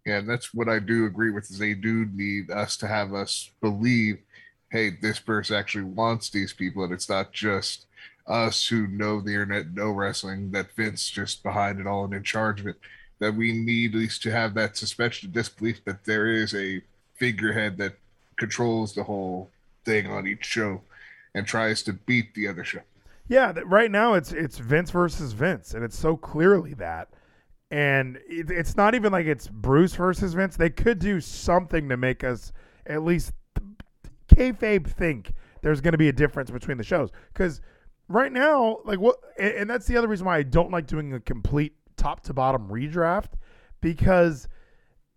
Yeah, 0.05 0.21
that's 0.21 0.53
what 0.53 0.69
I 0.69 0.79
do 0.79 1.07
agree 1.07 1.31
with. 1.31 1.51
Is 1.51 1.59
they 1.59 1.75
do 1.75 2.07
need 2.13 2.51
us 2.51 2.77
to 2.79 2.87
have 2.87 3.15
us 3.15 3.51
believe, 3.61 4.19
hey, 4.71 4.91
this 4.91 5.19
person 5.19 5.57
actually 5.57 5.85
wants 5.85 6.29
these 6.29 6.53
people, 6.53 6.85
and 6.85 6.93
it's 6.93 7.09
not 7.09 7.33
just 7.33 7.87
us 8.27 8.67
who 8.67 8.87
know 8.87 9.21
the 9.21 9.31
internet, 9.31 9.73
know 9.75 9.91
wrestling, 9.91 10.51
that 10.53 10.73
Vince 10.73 11.09
just 11.11 11.43
behind 11.43 11.81
it 11.81 11.87
all 11.87 12.05
and 12.05 12.15
in 12.15 12.23
charge 12.23 12.61
of 12.61 12.67
it, 12.67 12.77
that 13.19 13.35
we 13.35 13.53
need 13.53 13.95
at 13.95 14.01
least 14.01 14.23
to 14.23 14.31
have 14.31 14.55
that 14.55 14.77
suspension 14.77 15.29
of 15.29 15.35
disbelief 15.35 15.85
that 15.85 16.05
there 16.05 16.27
is 16.27 16.55
a 16.55 16.83
figurehead 17.17 17.77
that 17.79 17.95
controls 18.37 18.95
the 18.95 19.05
whole 19.05 19.51
thing 19.85 20.07
on 20.07 20.27
each 20.27 20.45
show 20.45 20.81
and 21.35 21.47
tries 21.47 21.83
to 21.83 21.93
beat 21.93 22.35
the 22.35 22.49
other 22.49 22.65
show. 22.65 22.81
Yeah, 23.29 23.53
right 23.65 23.91
now 23.91 24.15
it's 24.15 24.33
it's 24.33 24.59
Vince 24.59 24.91
versus 24.91 25.33
Vince, 25.33 25.73
and 25.73 25.83
it's 25.83 25.99
so 25.99 26.17
clearly 26.17 26.75
that. 26.75 27.09
And 27.71 28.19
it, 28.29 28.51
it's 28.51 28.77
not 28.77 28.95
even 28.95 29.13
like 29.13 29.27
it's 29.27 29.49
Bruce 29.49 29.95
versus 29.95 30.35
Vince. 30.35 30.57
They 30.57 30.71
could 30.71 30.99
do 30.99 31.21
something 31.21 31.89
to 31.89 31.97
make 31.97 32.23
us 32.23 32.53
at 32.87 33.03
least 33.03 33.33
kayfabe 34.29 34.87
think 34.87 35.33
there's 35.63 35.81
going 35.81 35.93
to 35.93 35.99
be 35.99 36.09
a 36.09 36.13
difference 36.13 36.51
between 36.51 36.77
the 36.77 36.85
shows 36.85 37.11
because 37.33 37.61
right 38.09 38.33
now, 38.33 38.79
like 38.85 39.01
what, 39.01 39.17
and 39.39 39.69
that's 39.69 39.87
the 39.87 39.97
other 39.97 40.09
reason 40.09 40.27
why 40.27 40.39
I 40.39 40.43
don't 40.43 40.71
like 40.71 40.87
doing 40.87 41.13
a 41.15 41.21
complete 41.21 41.75
top 41.97 42.23
to 42.25 42.35
bottom 42.35 42.69
redraft 42.69 43.31
because 43.81 44.49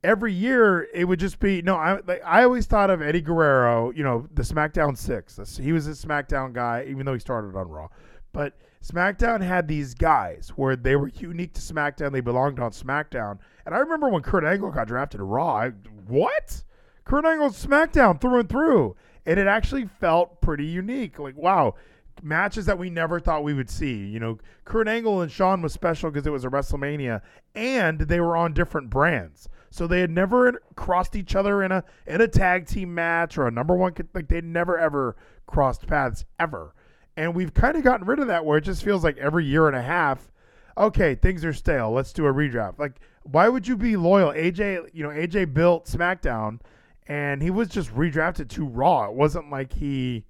every 0.04 0.34
year 0.34 0.88
it 0.94 1.06
would 1.06 1.20
just 1.20 1.40
be 1.40 1.62
no. 1.62 1.76
I 1.76 2.00
like, 2.06 2.22
I 2.26 2.44
always 2.44 2.66
thought 2.66 2.90
of 2.90 3.02
Eddie 3.02 3.22
Guerrero, 3.22 3.92
you 3.92 4.04
know, 4.04 4.28
the 4.34 4.44
SmackDown 4.44 4.98
six. 4.98 5.38
He 5.58 5.72
was 5.72 5.88
a 5.88 5.92
SmackDown 5.92 6.54
guy, 6.54 6.86
even 6.88 7.06
though 7.06 7.14
he 7.14 7.20
started 7.20 7.56
on 7.56 7.68
Raw. 7.68 7.90
But 8.32 8.58
SmackDown 8.84 9.42
had 9.42 9.68
these 9.68 9.94
guys 9.94 10.54
where 10.56 10.76
they 10.76 10.96
were 10.96 11.10
unique 11.10 11.54
to 11.54 11.62
SmackDown. 11.62 12.12
They 12.12 12.22
belonged 12.22 12.60
on 12.60 12.72
SmackDown. 12.72 13.40
And 13.66 13.76
I 13.76 13.80
remember 13.80 14.10
when 14.10 14.22
Kurt 14.22 14.46
Angle 14.46 14.72
got 14.72 14.88
drafted 14.88 15.20
to 15.20 15.24
Raw. 15.24 15.56
I, 15.56 15.70
what? 16.08 16.64
Kurt 17.04 17.26
Angle's 17.26 17.64
SmackDown 17.66 18.22
through 18.22 18.40
and 18.40 18.50
through. 18.50 18.96
And 19.26 19.40
it 19.40 19.48
actually 19.48 19.86
felt 20.00 20.40
pretty 20.42 20.66
unique. 20.66 21.20
Like, 21.20 21.36
wow, 21.36 21.76
matches 22.24 22.66
that 22.66 22.80
we 22.80 22.90
never 22.90 23.20
thought 23.20 23.44
we 23.44 23.54
would 23.54 23.70
see. 23.70 24.06
You 24.06 24.20
know, 24.20 24.38
Kurt 24.66 24.88
Angle 24.88 25.22
and 25.22 25.32
Shawn 25.32 25.62
was 25.62 25.74
special 25.74 26.10
because 26.10 26.28
it 26.28 26.32
was 26.32 26.46
a 26.46 26.50
WrestleMania, 26.50 27.22
and 27.56 28.00
they 28.00 28.20
were 28.20 28.38
on 28.38 28.54
different 28.54 28.90
brands, 28.90 29.50
so 29.70 29.88
they 29.88 30.02
had 30.02 30.10
never 30.10 30.62
crossed 30.76 31.16
each 31.16 31.36
other 31.36 31.64
in 31.64 31.72
a 31.72 31.84
in 32.06 32.22
a 32.22 32.28
tag 32.28 32.68
team 32.68 32.94
match 32.94 33.38
or 33.38 33.48
a 33.48 33.52
number 33.52 33.76
one. 33.76 33.94
Like 34.14 34.28
they'd 34.28 34.44
never 34.44 34.78
ever 34.78 35.16
crossed 35.46 35.88
paths 35.88 36.26
ever, 36.40 36.74
and 37.18 37.36
we've 37.36 37.54
kind 37.54 37.76
of 37.76 37.84
gotten 37.84 38.06
rid 38.06 38.20
of 38.20 38.28
that 38.28 38.46
where 38.46 38.60
it 38.60 38.64
just 38.64 38.84
feels 38.84 39.04
like 39.04 39.18
every 39.18 39.44
year 39.44 39.68
and 39.68 39.76
a 39.76 39.82
half. 39.82 40.32
Okay, 40.78 41.16
things 41.16 41.44
are 41.44 41.52
stale. 41.52 41.92
Let's 41.92 42.14
do 42.14 42.28
a 42.28 42.32
redraft. 42.32 42.78
Like, 42.78 43.00
why 43.24 43.50
would 43.50 43.68
you 43.68 43.76
be 43.76 43.98
loyal? 43.98 44.32
AJ, 44.32 44.90
you 44.94 45.04
know, 45.04 45.10
AJ 45.10 45.54
built 45.54 45.88
SmackDown, 45.88 46.60
and 47.08 47.42
he 47.42 47.50
was 47.50 47.68
just 47.68 47.94
redrafted 47.94 48.48
to 48.50 48.66
Raw. 48.66 49.10
It 49.10 49.16
wasn't 49.16 49.50
like 49.50 49.74
he 49.74 50.26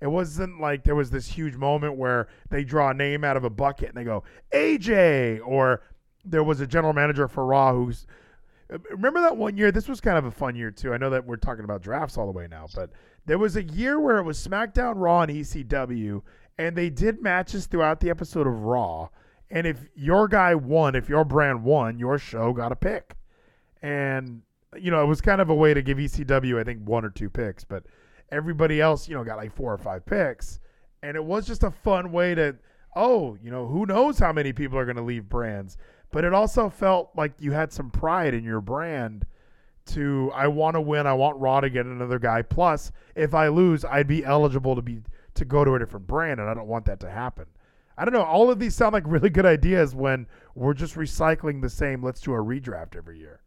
it 0.00 0.06
wasn't 0.06 0.60
like 0.60 0.84
there 0.84 0.94
was 0.94 1.10
this 1.10 1.26
huge 1.26 1.56
moment 1.56 1.96
where 1.96 2.28
they 2.48 2.64
draw 2.64 2.90
a 2.90 2.94
name 2.94 3.22
out 3.22 3.36
of 3.36 3.44
a 3.44 3.50
bucket 3.50 3.90
and 3.90 3.96
they 3.98 4.04
go 4.04 4.22
AJ 4.52 5.40
or 5.46 5.82
there 6.24 6.42
was 6.42 6.60
a 6.60 6.66
general 6.66 6.94
manager 6.94 7.28
for 7.28 7.44
Raw 7.44 7.74
who's 7.74 8.06
remember 8.90 9.20
that 9.20 9.36
one 9.36 9.56
year. 9.56 9.72
This 9.72 9.88
was 9.88 10.00
kind 10.00 10.18
of 10.18 10.24
a 10.24 10.30
fun 10.30 10.56
year 10.56 10.70
too. 10.70 10.92
I 10.92 10.96
know 10.96 11.10
that 11.10 11.26
we're 11.26 11.36
talking 11.36 11.64
about 11.64 11.82
drafts 11.82 12.16
all 12.16 12.26
the 12.26 12.32
way 12.32 12.46
now, 12.48 12.66
but 12.74 12.90
there 13.26 13.38
was 13.38 13.56
a 13.56 13.62
year 13.62 14.00
where 14.00 14.18
it 14.18 14.24
was 14.24 14.44
SmackDown, 14.44 14.94
Raw, 14.96 15.22
and 15.22 15.32
ECW, 15.32 16.22
and 16.58 16.76
they 16.76 16.90
did 16.90 17.22
matches 17.22 17.66
throughout 17.66 18.00
the 18.00 18.10
episode 18.10 18.46
of 18.46 18.62
Raw. 18.62 19.08
And 19.50 19.66
if 19.66 19.88
your 19.94 20.28
guy 20.28 20.54
won, 20.54 20.94
if 20.94 21.08
your 21.08 21.24
brand 21.24 21.64
won, 21.64 21.98
your 21.98 22.18
show 22.18 22.52
got 22.52 22.72
a 22.72 22.76
pick. 22.76 23.16
And 23.82 24.42
you 24.76 24.90
know, 24.90 25.02
it 25.02 25.06
was 25.06 25.20
kind 25.20 25.40
of 25.40 25.50
a 25.50 25.54
way 25.54 25.74
to 25.74 25.82
give 25.82 25.98
ECW, 25.98 26.60
I 26.60 26.64
think, 26.64 26.80
one 26.84 27.04
or 27.04 27.10
two 27.10 27.28
picks, 27.28 27.64
but 27.64 27.84
everybody 28.30 28.80
else, 28.80 29.08
you 29.08 29.14
know, 29.14 29.24
got 29.24 29.36
like 29.36 29.54
four 29.54 29.72
or 29.72 29.78
five 29.78 30.06
picks. 30.06 30.60
And 31.02 31.16
it 31.16 31.24
was 31.24 31.46
just 31.46 31.64
a 31.64 31.70
fun 31.70 32.12
way 32.12 32.34
to, 32.34 32.56
oh, 32.94 33.36
you 33.42 33.50
know, 33.50 33.66
who 33.66 33.86
knows 33.86 34.18
how 34.18 34.32
many 34.32 34.52
people 34.52 34.78
are 34.78 34.84
going 34.84 34.96
to 34.96 35.02
leave 35.02 35.28
brands. 35.28 35.76
But 36.10 36.24
it 36.24 36.34
also 36.34 36.68
felt 36.68 37.10
like 37.16 37.32
you 37.38 37.52
had 37.52 37.72
some 37.72 37.90
pride 37.90 38.34
in 38.34 38.44
your 38.44 38.60
brand 38.60 39.26
to, 39.86 40.30
I 40.34 40.48
want 40.48 40.74
to 40.74 40.80
win. 40.80 41.06
I 41.06 41.14
want 41.14 41.38
Raw 41.38 41.60
to 41.60 41.70
get 41.70 41.86
another 41.86 42.18
guy. 42.18 42.42
Plus, 42.42 42.92
if 43.14 43.34
I 43.34 43.48
lose, 43.48 43.84
I'd 43.84 44.08
be 44.08 44.24
eligible 44.24 44.74
to 44.74 44.82
be 44.82 45.02
to 45.34 45.44
go 45.44 45.64
to 45.64 45.74
a 45.74 45.78
different 45.78 46.06
brand, 46.08 46.40
and 46.40 46.48
I 46.48 46.54
don't 46.54 46.66
want 46.66 46.86
that 46.86 47.00
to 47.00 47.10
happen. 47.10 47.46
I 47.96 48.04
don't 48.04 48.14
know. 48.14 48.22
All 48.22 48.50
of 48.50 48.58
these 48.58 48.74
sound 48.74 48.92
like 48.92 49.04
really 49.06 49.30
good 49.30 49.46
ideas 49.46 49.94
when 49.94 50.26
we're 50.54 50.74
just 50.74 50.96
recycling 50.96 51.62
the 51.62 51.70
same. 51.70 52.02
Let's 52.02 52.20
do 52.20 52.32
a 52.32 52.38
redraft 52.38 52.96
every 52.96 53.18
year. 53.18 53.40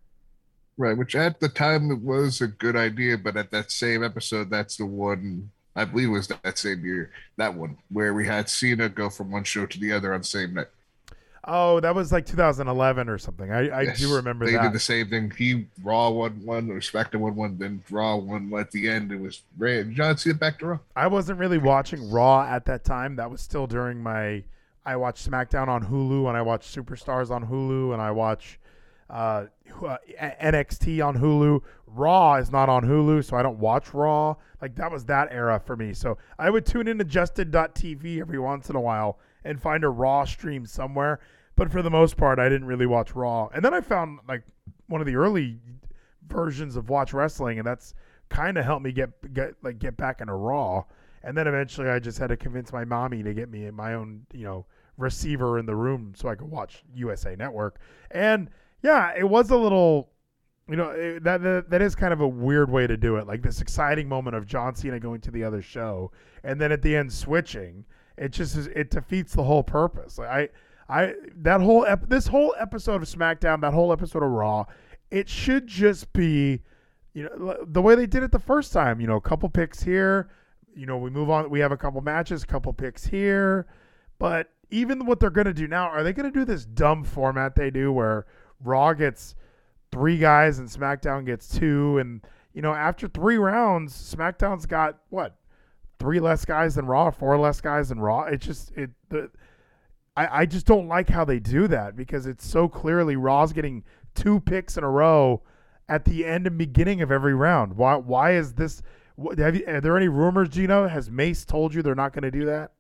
Right, 0.78 0.98
which 0.98 1.16
at 1.16 1.40
the 1.40 1.50
time 1.50 1.92
it 1.92 2.02
was 2.02 2.42
a 2.42 2.48
good 2.48 2.76
idea, 2.76 3.18
but 3.18 3.38
at 3.38 3.52
that 3.52 3.72
same 3.72 4.04
episode, 4.04 4.50
that's 4.50 4.78
the 4.78 4.86
one 4.86 5.52
I 5.76 5.86
believe 5.86 6.10
was 6.10 6.28
that 6.28 6.58
same 6.58 6.86
year, 6.86 7.12
that 7.38 7.54
one 7.54 7.78
where 7.90 8.14
we 8.14 8.26
had 8.26 8.50
Cena 8.50 8.90
go 8.90 9.10
from 9.10 9.32
one 9.32 9.44
show 9.44 9.66
to 9.66 9.80
the 9.80 9.92
other 9.92 10.14
on 10.14 10.22
the 10.22 10.28
same 10.28 10.54
night. 10.54 10.68
Oh, 11.46 11.80
that 11.82 11.94
was 11.94 12.12
like 12.14 12.26
2011 12.26 13.10
or 13.10 13.18
something. 13.18 13.52
I, 13.52 13.68
I 13.70 13.82
Yes, 13.82 14.00
do 14.00 14.16
remember 14.16 14.46
that. 14.46 14.52
they 14.52 14.58
that. 14.58 14.64
did 14.64 14.74
the 14.74 14.80
same 14.80 15.10
thing. 15.10 15.32
He 15.38 15.68
Raw 15.84 16.10
won 16.10 16.42
one, 16.46 16.70
Respected 16.70 17.20
won 17.20 17.36
one, 17.36 17.58
then 17.58 17.84
Raw 17.92 18.16
won 18.16 18.50
one 18.50 18.62
at 18.62 18.72
the 18.72 18.88
end. 18.90 19.12
It 19.12 19.20
was 19.20 19.42
Ray 19.58 19.84
John 19.86 20.16
Cena 20.18 20.36
back 20.36 20.60
to 20.60 20.66
Raw. 20.68 20.80
I 20.96 21.08
wasn't 21.08 21.40
really 21.40 21.58
watching 21.58 22.10
Raw 22.10 22.44
at 22.46 22.66
that 22.66 22.86
time. 22.86 23.18
That 23.18 23.30
was 23.30 23.42
still 23.42 23.68
during 23.68 24.02
my. 24.02 24.44
I 24.86 24.96
watched 24.96 25.30
SmackDown 25.30 25.68
on 25.68 25.86
Hulu, 25.86 26.28
and 26.28 26.38
I 26.38 26.42
watched 26.42 26.74
Superstars 26.74 27.30
on 27.30 27.48
Hulu, 27.48 27.94
and 27.94 28.02
I 28.02 28.12
watch 28.12 28.60
uh, 29.10 29.46
uh, 29.86 29.98
NXT 30.22 31.06
on 31.06 31.18
Hulu. 31.18 31.62
Raw 31.88 32.36
is 32.36 32.52
not 32.52 32.70
on 32.70 32.84
Hulu, 32.84 33.24
so 33.24 33.36
I 33.38 33.44
don't 33.44 33.60
watch 33.60 33.94
Raw. 33.94 34.36
Like 34.62 34.76
that 34.76 34.92
was 34.92 35.06
that 35.06 35.28
era 35.32 35.62
for 35.66 35.76
me. 35.76 35.94
So 35.94 36.18
I 36.40 36.50
would 36.50 36.66
tune 36.66 36.88
in 36.88 36.98
to 37.00 37.04
Justin.tv 37.04 38.20
every 38.22 38.40
once 38.40 38.70
in 38.70 38.76
a 38.78 38.82
while 38.82 39.20
and 39.44 39.62
find 39.62 39.84
a 39.84 39.90
Raw 39.90 40.26
stream 40.26 40.66
somewhere. 40.66 41.20
But 41.56 41.72
for 41.72 41.82
the 41.82 41.90
most 41.90 42.18
part, 42.18 42.40
I 42.40 42.50
didn't 42.50 42.68
really 42.68 42.88
watch 42.88 43.14
Raw. 43.14 43.50
And 43.54 43.64
then 43.64 43.74
I 43.74 43.82
found 43.82 44.20
like 44.28 44.44
one 44.88 45.02
of 45.02 45.08
the 45.08 45.16
early 45.16 45.60
versions 46.28 46.76
of 46.76 46.90
Watch 46.90 47.14
Wrestling, 47.14 47.60
and 47.60 47.68
that's 47.68 47.94
kind 48.30 48.58
of 48.58 48.66
helped 48.66 48.84
me 48.84 48.92
get 48.92 49.34
get 49.34 49.56
like 49.62 49.80
get 49.80 49.98
back 49.98 50.22
into 50.22 50.34
Raw. 50.34 50.84
And 51.24 51.38
then 51.38 51.48
eventually, 51.48 51.90
I 51.90 52.00
just 52.00 52.18
had 52.18 52.28
to 52.28 52.38
convince 52.38 52.74
my 52.74 52.84
mommy 52.84 53.24
to 53.24 53.34
get 53.34 53.50
me 53.50 53.70
my 53.72 53.94
own, 53.94 54.26
you 54.34 54.44
know, 54.44 54.66
receiver 54.98 55.60
in 55.60 55.66
the 55.66 55.76
room 55.76 56.14
so 56.16 56.28
I 56.28 56.36
could 56.36 56.50
watch 56.50 56.84
USA 56.94 57.36
Network. 57.36 57.80
And 58.12 58.50
yeah, 58.82 59.14
it 59.18 59.24
was 59.24 59.50
a 59.50 59.56
little, 59.56 60.10
you 60.68 60.76
know, 60.76 61.20
that, 61.20 61.42
that 61.42 61.70
that 61.70 61.82
is 61.82 61.96
kind 61.96 62.14
of 62.14 62.22
a 62.22 62.28
weird 62.28 62.70
way 62.70 62.88
to 62.88 62.98
do 62.98 63.18
it. 63.18 63.28
Like 63.28 63.42
this 63.42 63.62
exciting 63.62 64.10
moment 64.10 64.36
of 64.36 64.46
John 64.46 64.76
Cena 64.76 65.00
going 65.00 65.22
to 65.22 65.32
the 65.32 65.44
other 65.44 65.62
show, 65.62 66.12
and 66.44 66.60
then 66.60 66.72
at 66.72 66.82
the 66.82 66.96
end 66.96 67.14
switching. 67.14 67.86
It 68.18 68.30
just 68.30 68.56
is, 68.56 68.68
it 68.68 68.92
defeats 68.92 69.34
the 69.34 69.44
whole 69.44 69.64
purpose. 69.64 70.18
Like 70.18 70.54
I, 70.90 71.00
I 71.02 71.14
that 71.38 71.62
whole 71.62 71.86
ep- 71.86 72.10
this 72.10 72.28
whole 72.28 72.54
episode 72.60 73.02
of 73.02 73.10
SmackDown, 73.10 73.62
that 73.62 73.74
whole 73.74 73.92
episode 73.92 74.24
of 74.24 74.30
Raw, 74.30 74.66
it 75.10 75.28
should 75.30 75.68
just 75.68 76.12
be, 76.14 76.62
you 77.14 77.24
know, 77.24 77.58
the 77.66 77.82
way 77.82 77.96
they 77.96 78.06
did 78.06 78.24
it 78.24 78.32
the 78.32 78.40
first 78.40 78.74
time. 78.74 79.02
You 79.02 79.08
know, 79.08 79.16
a 79.16 79.22
couple 79.22 79.50
picks 79.50 79.82
here. 79.82 80.30
You 80.76 80.86
know, 80.86 80.98
we 80.98 81.10
move 81.10 81.30
on. 81.30 81.50
We 81.50 81.60
have 81.60 81.72
a 81.72 81.78
couple 81.78 82.02
matches, 82.02 82.44
a 82.44 82.48
couple 82.48 82.74
picks 82.74 83.06
here. 83.06 83.68
But 84.20 84.50
even 84.70 85.06
what 85.06 85.20
they're 85.20 85.30
going 85.30 85.46
to 85.46 85.54
do 85.54 85.68
now, 85.68 85.88
are 85.88 86.04
they 86.04 86.14
going 86.14 86.32
to 86.32 86.40
do 86.40 86.46
this 86.46 86.66
dumb 86.66 87.04
format 87.04 87.56
they 87.56 87.70
do 87.70 87.92
where 87.92 88.26
Raw 88.64 88.94
gets 88.94 89.36
three 89.92 90.18
guys 90.18 90.60
and 90.60 90.68
SmackDown 90.68 91.26
gets 91.26 91.48
two? 91.48 92.00
And, 92.00 92.22
you 92.54 92.62
know, 92.62 92.74
after 92.74 93.08
three 93.08 93.38
rounds, 93.38 93.94
SmackDown's 93.94 94.66
got 94.66 95.00
what? 95.10 95.36
Three 96.00 96.20
less 96.20 96.44
guys 96.46 96.76
than 96.76 96.86
Raw, 96.86 97.12
four 97.12 97.38
less 97.38 97.62
guys 97.62 97.90
than 97.90 98.00
Raw. 98.00 98.24
It 98.24 98.42
just, 98.42 98.72
it, 98.72 98.92
the, 99.10 99.30
I, 100.16 100.42
I 100.42 100.46
just 100.46 100.66
don't 100.66 100.88
like 100.88 101.10
how 101.10 101.26
they 101.26 101.40
do 101.40 101.68
that 101.70 101.96
because 101.96 102.28
it's 102.28 102.46
so 102.46 102.68
clearly 102.68 103.16
Raw's 103.16 103.54
getting 103.54 103.84
two 104.16 104.40
picks 104.42 104.78
in 104.78 104.84
a 104.84 104.90
row 104.90 105.42
at 105.90 106.06
the 106.06 106.26
end 106.26 106.48
and 106.48 106.58
beginning 106.58 107.02
of 107.02 107.12
every 107.12 107.34
round. 107.34 107.76
Why, 107.76 107.96
why 107.96 108.34
is 108.34 108.54
this? 108.54 108.82
What, 109.16 109.38
have 109.40 109.56
you, 109.56 109.64
are 109.68 109.82
there 109.82 109.98
any 109.98 110.08
rumors, 110.08 110.50
Geno? 110.50 110.88
Has 110.88 111.10
Mace 111.10 111.46
told 111.46 111.74
you 111.74 111.82
they're 111.82 111.96
not 111.96 112.14
going 112.14 112.24
to 112.24 112.32
do 112.32 112.46
that? 112.46 112.72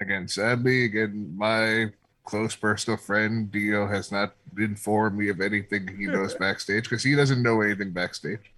Again, 0.00 0.28
sadly, 0.28 0.84
again, 0.84 1.34
my 1.36 1.90
close 2.24 2.54
personal 2.54 2.96
friend 2.96 3.50
Dio 3.50 3.86
has 3.86 4.12
not 4.12 4.34
informed 4.56 5.18
me 5.18 5.28
of 5.28 5.40
anything 5.40 5.88
he 5.98 6.06
knows 6.06 6.34
backstage 6.38 6.84
because 6.84 7.02
he 7.02 7.14
doesn't 7.14 7.42
know 7.42 7.60
anything 7.60 7.90
backstage. 7.90 8.52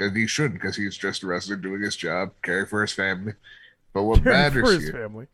Because 0.00 0.16
he 0.16 0.26
shouldn't, 0.26 0.54
because 0.54 0.76
he's 0.76 0.96
just 0.96 1.22
a 1.22 1.26
wrestler 1.26 1.56
doing 1.56 1.82
his 1.82 1.94
job, 1.94 2.32
caring 2.42 2.64
for 2.66 2.80
his 2.80 2.92
family. 2.92 3.34
But 3.92 4.04
what 4.04 4.22
Caring 4.24 4.38
matters 4.38 4.66
for 4.68 4.72
his 4.74 4.84
here, 4.84 4.92
family. 4.92 5.26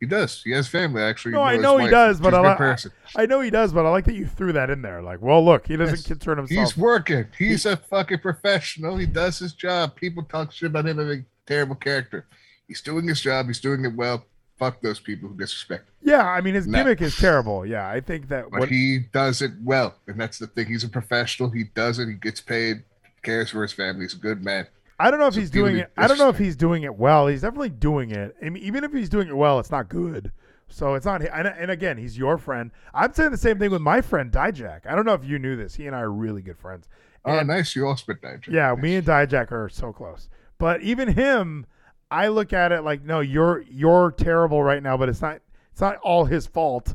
he 0.00 0.06
does. 0.06 0.42
He 0.42 0.52
has 0.52 0.66
family. 0.68 1.02
Actually, 1.02 1.32
No, 1.32 1.42
I 1.42 1.58
know 1.58 1.76
he 1.76 1.84
wife. 1.84 1.90
does, 1.90 2.20
but 2.20 2.32
I 2.32 2.40
like-. 2.40 2.80
I 3.14 3.26
know 3.26 3.40
he 3.42 3.50
does, 3.50 3.74
but 3.74 3.84
I 3.84 3.90
like 3.90 4.06
that 4.06 4.14
you 4.14 4.26
threw 4.26 4.52
that 4.54 4.70
in 4.70 4.80
there. 4.80 5.02
Like, 5.02 5.20
well, 5.20 5.44
look, 5.44 5.66
he 5.66 5.76
doesn't 5.76 5.96
Yes. 5.98 6.06
concern 6.06 6.38
himself. 6.38 6.58
He's 6.70 6.76
working. 6.78 7.26
He's 7.38 7.66
a 7.66 7.76
fucking 7.76 8.20
professional. 8.20 8.96
He 8.96 9.04
does 9.06 9.38
his 9.38 9.52
job. 9.52 9.96
People 9.96 10.22
talk 10.22 10.50
shit 10.50 10.68
about 10.70 10.86
him 10.86 10.96
having 10.98 11.20
a 11.20 11.24
terrible 11.46 11.74
character. 11.76 12.26
He's 12.68 12.80
doing 12.80 13.06
his 13.06 13.20
job. 13.20 13.46
He's 13.48 13.60
doing 13.60 13.84
it 13.84 13.94
well. 13.94 14.24
Fuck 14.58 14.80
those 14.80 14.98
people 14.98 15.28
who 15.28 15.36
disrespect. 15.36 15.86
him. 15.88 16.08
yeah, 16.12 16.26
I 16.26 16.40
mean, 16.40 16.54
his 16.54 16.66
No. 16.66 16.78
gimmick 16.78 17.02
is 17.02 17.14
terrible. 17.16 17.66
Yeah, 17.66 17.86
I 17.86 18.00
think 18.00 18.28
that. 18.28 18.44
But 18.50 18.60
What, 18.60 18.68
he 18.70 19.00
does 19.12 19.42
it 19.42 19.52
well, 19.62 19.94
and 20.06 20.18
that's 20.18 20.38
the 20.38 20.46
thing. 20.46 20.66
He's 20.68 20.82
a 20.84 20.88
professional. 20.88 21.50
He 21.50 21.64
does 21.64 21.98
it. 21.98 22.08
He 22.08 22.14
gets 22.14 22.40
paid. 22.40 22.82
Cares 23.26 23.50
for 23.50 23.60
his 23.62 23.72
family. 23.72 24.02
He's 24.02 24.14
a 24.14 24.18
good 24.18 24.42
man. 24.42 24.66
I 24.98 25.10
don't 25.10 25.20
know 25.20 25.26
if 25.26 25.34
he's 25.34 25.50
doing 25.50 25.76
it. 25.76 25.92
I 25.98 26.06
don't 26.06 26.16
know 26.16 26.30
if 26.30 26.38
he's 26.38 26.56
doing 26.56 26.82
it 26.84 26.94
well. 26.96 27.26
He's 27.26 27.42
definitely 27.42 27.68
doing 27.68 28.10
it. 28.12 28.34
I 28.42 28.48
mean, 28.48 28.62
even 28.62 28.82
if 28.82 28.92
he's 28.92 29.10
doing 29.10 29.28
it 29.28 29.36
well, 29.36 29.60
it's 29.60 29.70
not 29.70 29.90
good. 29.90 30.32
So 30.68 30.94
it's 30.94 31.04
not. 31.04 31.20
And, 31.22 31.46
and 31.46 31.70
again, 31.70 31.98
he's 31.98 32.16
your 32.16 32.38
friend. 32.38 32.70
I'm 32.94 33.12
saying 33.12 33.30
the 33.32 33.36
same 33.36 33.58
thing 33.58 33.70
with 33.70 33.82
my 33.82 34.00
friend 34.00 34.32
Dijak. 34.32 34.86
I 34.86 34.94
don't 34.94 35.04
know 35.04 35.12
if 35.12 35.22
you 35.24 35.38
knew 35.38 35.54
this. 35.54 35.74
He 35.74 35.86
and 35.86 35.94
I 35.94 36.00
are 36.00 36.10
really 36.10 36.40
good 36.40 36.58
friends. 36.58 36.88
Oh, 37.26 37.40
nice. 37.42 37.76
You 37.76 37.86
all 37.86 37.96
spit. 37.96 38.22
Jay. 38.22 38.52
Yeah, 38.52 38.72
Nice. 38.72 38.82
me 38.82 38.96
and 38.96 39.06
Dijak 39.06 39.52
are 39.52 39.68
so 39.68 39.92
close. 39.92 40.28
But 40.58 40.80
even 40.82 41.08
him, 41.08 41.66
I 42.10 42.28
look 42.28 42.52
at 42.54 42.72
it 42.72 42.82
like, 42.82 43.02
no, 43.04 43.20
you're 43.20 43.62
you're 43.70 44.12
terrible 44.12 44.62
right 44.62 44.82
now, 44.82 44.96
but 44.96 45.08
it's 45.10 45.20
not 45.20 45.40
it's 45.72 45.80
not 45.80 45.96
all 45.98 46.24
his 46.24 46.46
fault. 46.46 46.94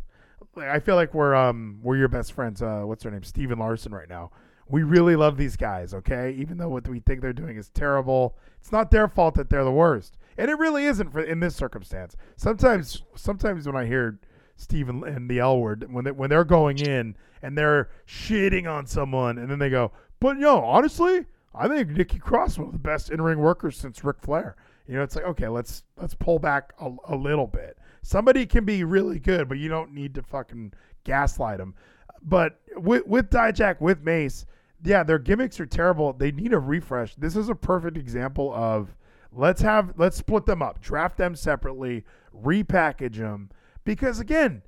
I 0.58 0.80
feel 0.80 0.96
like 0.96 1.14
we're 1.14 1.36
um 1.36 1.80
we're 1.84 1.98
your 1.98 2.08
best 2.08 2.34
friends. 2.34 2.62
Uh, 2.62 2.82
what's 2.86 3.04
her 3.04 3.12
name? 3.12 3.24
Steven 3.24 3.60
Larson 3.60 3.94
right 3.94 4.10
now. 4.10 4.32
We 4.72 4.84
really 4.84 5.16
love 5.16 5.38
these 5.38 5.58
guys, 5.58 5.94
okay? 5.94 6.36
Even 6.38 6.58
though 6.58 6.70
what 6.70 6.88
we 6.88 7.00
think 7.02 7.22
they're 7.22 7.34
doing 7.34 7.58
is 7.58 7.70
terrible, 7.70 8.38
it's 8.60 8.72
not 8.72 8.90
their 8.90 9.08
fault 9.08 9.36
that 9.36 9.50
they're 9.50 9.64
the 9.64 9.72
worst. 9.72 10.18
And 10.38 10.50
it 10.50 10.58
really 10.58 10.86
isn't 10.86 11.12
for 11.12 11.22
in 11.22 11.40
this 11.42 11.56
circumstance. 11.56 12.16
Sometimes 12.38 13.04
sometimes 13.16 13.66
when 13.66 13.76
I 13.76 13.86
hear 13.86 14.20
Steven 14.56 15.04
and 15.04 15.30
the 15.30 15.40
L 15.40 15.60
word, 15.60 15.92
when 15.92 16.06
they, 16.06 16.12
when 16.12 16.30
they're 16.30 16.46
going 16.46 16.80
in 16.80 17.16
and 17.42 17.58
they're 17.58 17.90
shitting 18.08 18.72
on 18.72 18.86
someone 18.86 19.38
and 19.38 19.52
then 19.52 19.60
they 19.60 19.70
go, 19.70 19.92
"But 20.20 20.38
yo, 20.38 20.62
honestly, 20.62 21.26
I 21.54 21.68
think 21.68 21.90
Nikki 21.90 22.20
Cross 22.20 22.58
one 22.58 22.68
of 22.68 22.74
the 22.74 22.80
best 22.80 23.12
in-ring 23.12 23.40
workers 23.40 23.76
since 23.76 24.04
Ric 24.04 24.22
Flair." 24.22 24.56
You 24.88 24.96
know, 24.96 25.04
it's 25.04 25.16
like, 25.16 25.26
okay, 25.26 25.48
let's 25.48 25.84
let's 25.98 26.14
pull 26.14 26.40
back 26.40 26.74
a, 26.80 26.92
a 27.10 27.16
little 27.16 27.48
bit. 27.48 27.78
Somebody 28.02 28.46
can 28.46 28.66
be 28.66 28.84
really 28.84 29.20
good, 29.20 29.48
but 29.48 29.58
you 29.58 29.70
don't 29.70 29.94
need 29.94 30.16
to 30.16 30.24
fucking 30.24 30.74
gaslight 31.04 31.58
them. 31.58 31.76
But 32.22 32.60
with 32.76 33.06
with 33.06 33.30
Dijak, 33.30 33.82
with 33.82 34.02
Mace, 34.02 34.46
yeah, 34.84 35.04
their 35.04 35.20
gimmicks 35.20 35.60
are 35.60 35.66
terrible. 35.66 36.14
They 36.14 36.32
need 36.32 36.54
a 36.54 36.60
refresh. 36.60 37.16
This 37.16 37.36
is 37.36 37.50
a 37.50 37.56
perfect 37.56 37.98
example 37.98 38.54
of 38.54 38.96
let's 39.32 39.62
have 39.62 39.94
let's 39.98 40.18
split 40.18 40.46
them 40.46 40.62
up, 40.62 40.82
draft 40.82 41.18
them 41.18 41.36
separately, 41.36 42.04
repackage 42.36 43.16
them. 43.18 43.50
Because 43.84 44.20
again, 44.20 44.62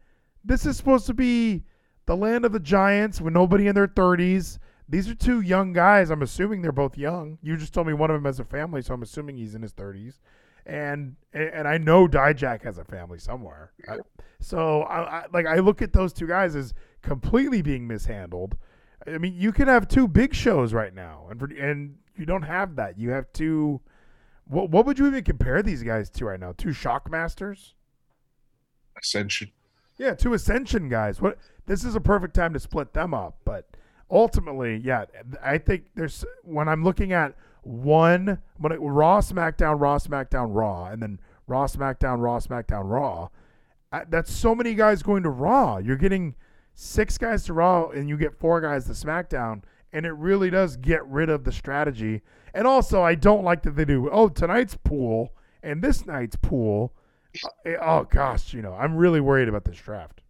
this 0.43 0.65
is 0.65 0.77
supposed 0.77 1.05
to 1.08 1.13
be 1.13 1.63
the 2.05 2.15
land 2.15 2.46
of 2.46 2.51
the 2.51 2.60
giants 2.60 3.22
with 3.22 3.34
nobody 3.34 3.67
in 3.67 3.75
their 3.75 3.88
thirties. 3.88 4.60
These 4.89 5.10
are 5.10 5.15
two 5.15 5.39
young 5.41 5.72
guys. 5.74 6.10
I'm 6.10 6.22
assuming 6.22 6.62
they're 6.62 6.72
both 6.72 6.98
young. 6.98 7.38
You 7.41 7.55
just 7.55 7.74
told 7.74 7.88
me 7.88 7.93
one 7.93 8.12
of 8.12 8.15
them 8.15 8.25
has 8.25 8.39
a 8.39 8.43
family, 8.43 8.82
so 8.82 8.93
I'm 8.93 9.01
assuming 9.01 9.38
he's 9.38 9.55
in 9.55 9.62
his 9.62 9.74
30s. 9.74 10.20
And 10.65 11.15
and 11.34 11.67
I 11.67 11.77
know 11.77 12.08
Dijak 12.08 12.62
has 12.63 12.77
a 12.77 12.84
family 12.84 13.17
somewhere. 13.20 13.72
I- 13.89 13.98
so 14.39 14.82
I, 14.84 15.20
I 15.20 15.25
like 15.32 15.46
I 15.46 15.60
look 15.60 15.82
at 15.82 15.93
those 15.93 16.12
two 16.13 16.27
guys 16.27 16.53
as 16.55 16.74
completely 17.01 17.62
being 17.62 17.88
mishandled. 17.88 18.58
I 19.07 19.17
mean, 19.17 19.33
you 19.36 19.51
could 19.51 19.67
have 19.67 19.88
two 19.88 20.07
big 20.07 20.33
shows 20.33 20.74
right 20.74 20.93
now, 20.93 21.27
and 21.29 21.39
for, 21.39 21.45
and 21.45 21.98
you 22.15 22.25
don't 22.25 22.43
have 22.43 22.75
that. 22.75 22.98
You 22.98 23.12
have 23.12 23.31
two. 23.33 23.81
What 24.45 24.69
what 24.69 24.86
would 24.86 25.00
you 25.00 25.07
even 25.07 25.24
compare 25.24 25.62
these 25.62 25.83
guys 25.83 26.10
to 26.12 26.25
right 26.25 26.39
now? 26.39 26.53
Two 26.57 26.69
Shockmasters? 26.69 27.74
Ascension. 29.01 29.51
Yeah, 29.98 30.13
two 30.15 30.33
Ascension 30.33 30.89
guys. 30.89 31.22
What 31.22 31.38
this 31.65 31.83
is 31.83 31.95
a 31.95 32.01
perfect 32.01 32.36
time 32.36 32.53
to 32.53 32.60
split 32.60 32.93
them 32.93 33.13
up. 33.13 33.38
But 33.45 33.69
ultimately, 34.10 34.77
yeah, 34.77 35.05
I 35.43 35.57
think 35.57 35.86
there's 35.95 36.25
when 36.43 36.67
I'm 36.67 36.83
looking 36.83 37.13
at 37.13 37.36
one 37.63 38.39
when 38.57 38.72
it, 38.72 38.79
Raw, 38.79 39.22
SmackDown, 39.22 39.79
Raw, 39.79 39.98
SmackDown, 39.98 40.48
Raw, 40.50 40.86
and 40.86 41.01
then 41.01 41.19
Raw, 41.48 41.67
SmackDown, 41.67 42.22
Raw, 42.22 42.39
SmackDown, 42.39 42.89
Raw. 42.89 43.29
I, 43.91 44.03
that's 44.05 44.31
so 44.31 44.55
many 44.55 44.74
guys 44.74 45.03
going 45.03 45.24
to 45.24 45.29
Raw. 45.29 45.77
You're 45.77 45.98
getting 45.98 46.36
six 46.74 47.18
guys 47.18 47.44
to 47.46 47.53
Raw, 47.53 47.89
and 47.89 48.10
you 48.10 48.18
get 48.18 48.39
four 48.39 48.62
guys 48.62 48.86
to 48.86 48.92
SmackDown, 48.92 49.63
and 49.92 50.06
it 50.06 50.13
really 50.13 50.50
does 50.50 50.75
get 50.77 51.06
rid 51.08 51.30
of 51.30 51.44
the 51.44 51.51
strategy. 51.51 52.22
And 52.53 52.68
also, 52.68 53.01
I 53.01 53.15
don't 53.15 53.44
like 53.44 53.63
that 53.63 53.75
they 53.75 53.86
do. 53.86 54.10
Oh, 54.12 54.30
tonight's 54.30 54.77
pool 54.84 55.34
and 55.63 55.82
this 55.82 56.06
night's 56.06 56.36
pool. 56.36 56.94
Uh, 57.65 57.72
oh 57.82 58.03
gosh, 58.03 58.53
you 58.53 58.62
know, 58.62 58.74
I'm 58.74 58.96
really 58.96 59.22
worried 59.22 59.48
about 59.48 59.63
this 59.65 59.77
draft. 59.77 60.22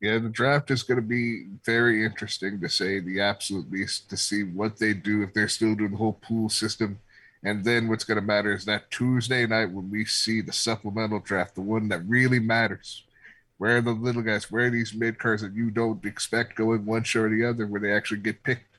Yeah, 0.00 0.18
the 0.18 0.28
draft 0.28 0.70
is 0.70 0.84
going 0.84 1.00
to 1.00 1.06
be 1.06 1.46
very 1.64 2.04
interesting 2.04 2.60
to 2.60 2.68
say 2.68 3.00
the 3.00 3.20
absolute 3.20 3.68
least 3.68 4.08
to 4.10 4.16
see 4.16 4.44
what 4.44 4.78
they 4.78 4.94
do 4.94 5.22
if 5.22 5.34
they're 5.34 5.48
still 5.48 5.74
doing 5.74 5.90
the 5.90 5.96
whole 5.96 6.12
pool 6.12 6.48
system. 6.48 7.00
And 7.42 7.64
then 7.64 7.88
what's 7.88 8.04
going 8.04 8.16
to 8.16 8.22
matter 8.22 8.52
is 8.52 8.64
that 8.66 8.90
Tuesday 8.92 9.44
night 9.46 9.72
when 9.72 9.90
we 9.90 10.04
see 10.04 10.40
the 10.40 10.52
supplemental 10.52 11.18
draft, 11.18 11.56
the 11.56 11.62
one 11.62 11.88
that 11.88 12.06
really 12.06 12.38
matters. 12.38 13.04
Where 13.58 13.76
are 13.76 13.80
the 13.80 13.90
little 13.90 14.22
guys? 14.22 14.50
Where 14.50 14.66
are 14.66 14.70
these 14.70 14.94
mid 14.94 15.18
cards 15.18 15.42
that 15.42 15.54
you 15.54 15.70
don't 15.70 16.04
expect 16.04 16.56
going 16.56 16.86
one 16.86 17.04
show 17.04 17.22
or 17.22 17.28
the 17.28 17.44
other 17.44 17.66
where 17.66 17.80
they 17.80 17.92
actually 17.92 18.20
get 18.20 18.42
picked 18.42 18.78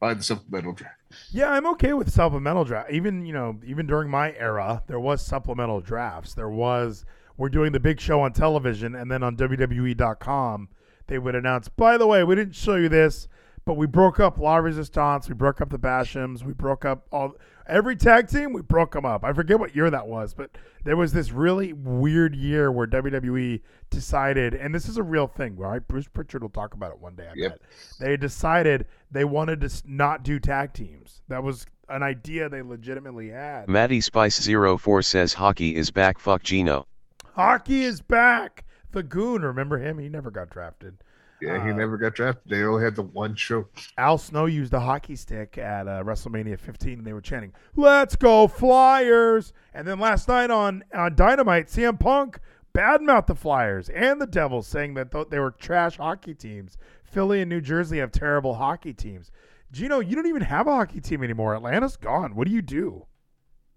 by 0.00 0.14
the 0.14 0.22
supplemental 0.22 0.72
draft? 0.72 1.00
Yeah, 1.30 1.50
I'm 1.50 1.66
okay 1.68 1.92
with 1.92 2.10
supplemental 2.10 2.64
draft. 2.64 2.90
Even, 2.90 3.26
you 3.26 3.32
know, 3.32 3.60
even 3.64 3.86
during 3.86 4.10
my 4.10 4.32
era, 4.34 4.82
there 4.86 5.00
was 5.00 5.24
supplemental 5.24 5.80
drafts. 5.80 6.34
There 6.34 6.48
was 6.48 7.04
we're 7.36 7.48
doing 7.48 7.72
the 7.72 7.80
big 7.80 8.00
show 8.00 8.20
on 8.20 8.32
television, 8.32 8.94
and 8.94 9.10
then 9.10 9.22
on 9.22 9.36
WWE.com, 9.36 10.68
they 11.06 11.18
would 11.18 11.34
announce, 11.34 11.68
by 11.68 11.98
the 11.98 12.06
way, 12.06 12.22
we 12.22 12.34
didn't 12.34 12.54
show 12.54 12.76
you 12.76 12.88
this, 12.88 13.28
but 13.64 13.74
we 13.74 13.86
broke 13.86 14.20
up 14.20 14.38
La 14.38 14.56
Resistance, 14.56 15.28
we 15.28 15.34
broke 15.34 15.60
up 15.60 15.70
the 15.70 15.78
Bashams, 15.78 16.44
we 16.44 16.52
broke 16.52 16.84
up 16.84 17.06
all 17.10 17.34
every 17.66 17.96
tag 17.96 18.28
team, 18.28 18.52
we 18.52 18.62
broke 18.62 18.92
them 18.92 19.04
up. 19.04 19.24
I 19.24 19.32
forget 19.32 19.58
what 19.58 19.74
year 19.74 19.90
that 19.90 20.06
was, 20.06 20.34
but 20.34 20.50
there 20.84 20.96
was 20.96 21.12
this 21.12 21.32
really 21.32 21.72
weird 21.72 22.34
year 22.34 22.70
where 22.70 22.86
WWE 22.86 23.60
decided, 23.90 24.54
and 24.54 24.74
this 24.74 24.88
is 24.88 24.96
a 24.96 25.02
real 25.02 25.26
thing, 25.26 25.56
right? 25.56 25.86
Bruce 25.86 26.08
Pritchard 26.08 26.42
will 26.42 26.50
talk 26.50 26.74
about 26.74 26.92
it 26.92 27.00
one 27.00 27.14
day. 27.14 27.28
I 27.28 27.32
yep. 27.34 27.52
bet 27.52 27.60
they 27.98 28.16
decided 28.16 28.86
they 29.10 29.24
wanted 29.24 29.60
to 29.60 29.82
not 29.86 30.22
do 30.22 30.38
tag 30.38 30.72
teams. 30.72 31.22
That 31.28 31.42
was 31.42 31.66
an 31.88 32.02
idea 32.02 32.48
they 32.48 32.62
legitimately 32.62 33.30
had. 33.30 33.68
Maddie 33.68 34.00
Spice 34.00 34.46
04 34.46 35.02
says 35.02 35.34
hockey 35.34 35.76
is 35.76 35.90
back. 35.90 36.18
Fuck 36.18 36.42
Geno. 36.42 36.86
Hockey 37.34 37.84
is 37.84 38.00
back. 38.00 38.64
The 38.92 39.02
Goon, 39.02 39.42
remember 39.42 39.78
him? 39.78 39.98
He 39.98 40.08
never 40.08 40.30
got 40.30 40.50
drafted. 40.50 40.98
Yeah, 41.40 41.62
he 41.64 41.70
uh, 41.70 41.74
never 41.74 41.96
got 41.96 42.14
drafted. 42.14 42.50
They 42.50 42.62
only 42.62 42.84
had 42.84 42.96
the 42.96 43.02
one 43.02 43.34
show. 43.34 43.66
Al 43.98 44.18
Snow 44.18 44.46
used 44.46 44.72
a 44.72 44.80
hockey 44.80 45.16
stick 45.16 45.58
at 45.58 45.86
uh, 45.86 46.02
WrestleMania 46.02 46.58
15, 46.58 46.98
and 46.98 47.06
they 47.06 47.12
were 47.12 47.20
chanting, 47.20 47.52
"Let's 47.76 48.16
go 48.16 48.46
Flyers!" 48.48 49.52
And 49.74 49.86
then 49.86 49.98
last 49.98 50.28
night 50.28 50.50
on 50.50 50.84
on 50.94 51.14
Dynamite, 51.14 51.66
CM 51.66 51.98
Punk 51.98 52.38
badmouthed 52.74 53.26
the 53.26 53.34
Flyers 53.34 53.88
and 53.88 54.20
the 54.20 54.26
Devils, 54.26 54.66
saying 54.66 54.94
that 54.94 55.12
th- 55.12 55.28
they 55.30 55.38
were 55.38 55.50
trash 55.50 55.96
hockey 55.96 56.34
teams. 56.34 56.76
Philly 57.04 57.40
and 57.40 57.48
New 57.48 57.60
Jersey 57.60 57.98
have 57.98 58.10
terrible 58.10 58.54
hockey 58.54 58.92
teams. 58.92 59.30
Geno, 59.70 60.00
you 60.00 60.16
don't 60.16 60.26
even 60.26 60.42
have 60.42 60.66
a 60.66 60.74
hockey 60.74 61.00
team 61.00 61.22
anymore. 61.22 61.54
Atlanta's 61.54 61.96
gone. 61.96 62.34
What 62.34 62.46
do 62.46 62.52
you 62.52 62.62
do? 62.62 63.06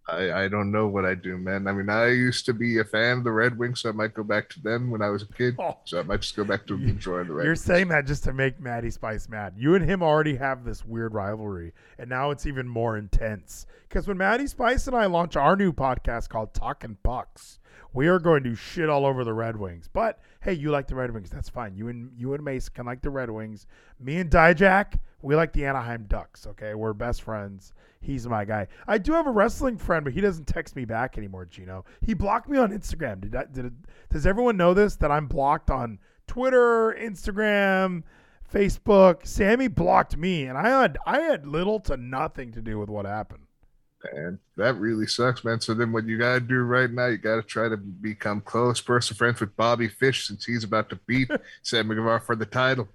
I, 0.08 0.44
I 0.44 0.48
don't 0.48 0.72
know 0.72 0.88
what 0.88 1.04
I 1.06 1.16
do, 1.16 1.38
man. 1.38 1.68
I 1.68 1.74
mean, 1.74 1.90
I 1.90 2.08
used 2.08 2.46
to 2.46 2.54
be 2.54 2.80
a 2.80 2.84
fan 2.86 3.18
of 3.18 3.24
the 3.26 3.32
Red 3.32 3.58
Wings, 3.58 3.82
so 3.82 3.90
I 3.90 3.92
might 3.92 4.14
go 4.14 4.24
back 4.24 4.48
to 4.52 4.62
them 4.62 4.90
when 4.90 5.02
I 5.02 5.10
was 5.10 5.24
a 5.24 5.28
kid. 5.28 5.56
Oh. 5.60 5.78
So 5.84 6.00
I 6.00 6.04
might 6.04 6.22
just 6.22 6.36
go 6.36 6.46
back 6.46 6.66
to 6.68 6.74
enjoying 6.76 7.28
the 7.28 7.34
Red 7.34 7.44
You're 7.44 7.52
Wings. 7.52 7.62
saying 7.64 7.90
that 7.90 8.06
just 8.06 8.24
to 8.24 8.34
make 8.34 8.60
Maddie 8.60 8.90
Spice 8.90 9.28
mad. 9.28 9.56
You 9.58 9.76
and 9.76 9.84
him 9.84 10.02
already 10.02 10.38
have 10.38 10.64
this 10.64 10.86
weird 10.86 11.14
rivalry, 11.14 11.74
and 12.00 12.10
now 12.10 12.32
it's 12.32 12.46
even 12.46 12.68
more 12.70 12.98
intense. 12.98 13.66
Because 13.90 14.08
when 14.08 14.18
Maddie 14.18 14.48
Spice 14.48 14.88
and 14.88 14.96
I 14.96 15.08
launch 15.08 15.36
our 15.36 15.56
new 15.58 15.74
podcast 15.74 16.30
called 16.30 16.54
Talking 16.54 16.98
Bucks, 17.04 17.60
we 17.94 18.08
are 18.08 18.20
going 18.20 18.44
to 18.44 18.56
shit 18.56 18.89
all 18.89 19.06
over 19.06 19.24
the 19.24 19.34
Red 19.34 19.58
Wings. 19.58 19.89
But 19.91 20.20
hey, 20.48 20.54
you 20.54 20.72
like 20.72 20.88
the 20.88 20.96
Red 20.96 21.14
Wings. 21.14 21.30
That's 21.30 21.50
fine. 21.50 21.76
You 21.76 21.90
and 21.90 22.10
you 22.16 22.34
and 22.34 22.42
Mace 22.42 22.70
can 22.70 22.86
like 22.86 23.02
the 23.02 23.10
Red 23.10 23.30
Wings. 23.30 23.68
Me 24.00 24.16
and 24.16 24.32
Dijak, 24.32 24.98
we 25.22 25.36
like 25.36 25.52
the 25.52 25.66
Anaheim 25.66 26.06
Ducks. 26.08 26.48
Okay, 26.48 26.74
we're 26.74 26.94
best 26.94 27.22
friends. 27.22 27.74
He's 28.00 28.26
my 28.30 28.46
guy. 28.46 28.68
I 28.88 28.98
do 28.98 29.12
have 29.12 29.28
a 29.28 29.32
wrestling 29.32 29.78
friend, 29.78 30.06
but 30.06 30.14
he 30.14 30.22
doesn't 30.22 30.46
text 30.48 30.78
me 30.78 30.86
back 30.86 31.18
anymore. 31.18 31.44
Geno, 31.44 31.84
he 32.00 32.14
blocked 32.14 32.48
me 32.48 32.58
on 32.58 32.72
Instagram. 32.72 33.20
Did, 33.20 33.36
did 33.52 33.74
does 34.10 34.26
everyone 34.26 34.56
know 34.56 34.74
this? 34.74 34.96
That 34.96 35.12
I'm 35.12 35.28
blocked 35.28 35.70
on 35.70 36.00
Twitter, 36.28 36.98
Instagram, 36.98 38.04
Facebook. 38.50 39.28
Sammy 39.28 39.68
blocked 39.68 40.16
me, 40.16 40.46
and 40.46 40.58
I 40.58 40.70
had 40.70 40.98
I 41.06 41.20
had 41.20 41.46
little 41.46 41.82
to 41.82 41.98
nothing 41.98 42.54
to 42.54 42.62
do 42.62 42.80
with 42.80 42.88
what 42.88 43.06
happened. 43.06 43.47
And 44.14 44.38
that 44.56 44.76
really 44.76 45.08
sucks, 45.08 45.44
man. 45.44 45.60
So 45.60 45.74
then, 45.74 45.92
what 45.92 46.06
you 46.06 46.18
gotta 46.18 46.40
do 46.40 46.60
right 46.62 46.90
now, 46.90 47.08
you 47.08 47.18
gotta 47.18 47.42
try 47.42 47.68
to 47.68 47.78
become 47.78 48.42
close 48.42 48.80
personal 48.80 49.18
friends 49.18 49.40
with 49.40 49.56
Bobby 49.56 49.88
Fish 49.88 50.28
since 50.28 50.46
he's 50.46 50.64
about 50.64 50.90
to 50.90 50.96
beat 51.08 51.30
Sammy 51.64 51.96
Guevara 51.96 52.22
for 52.22 52.36
the 52.36 52.46
title. 52.46 52.88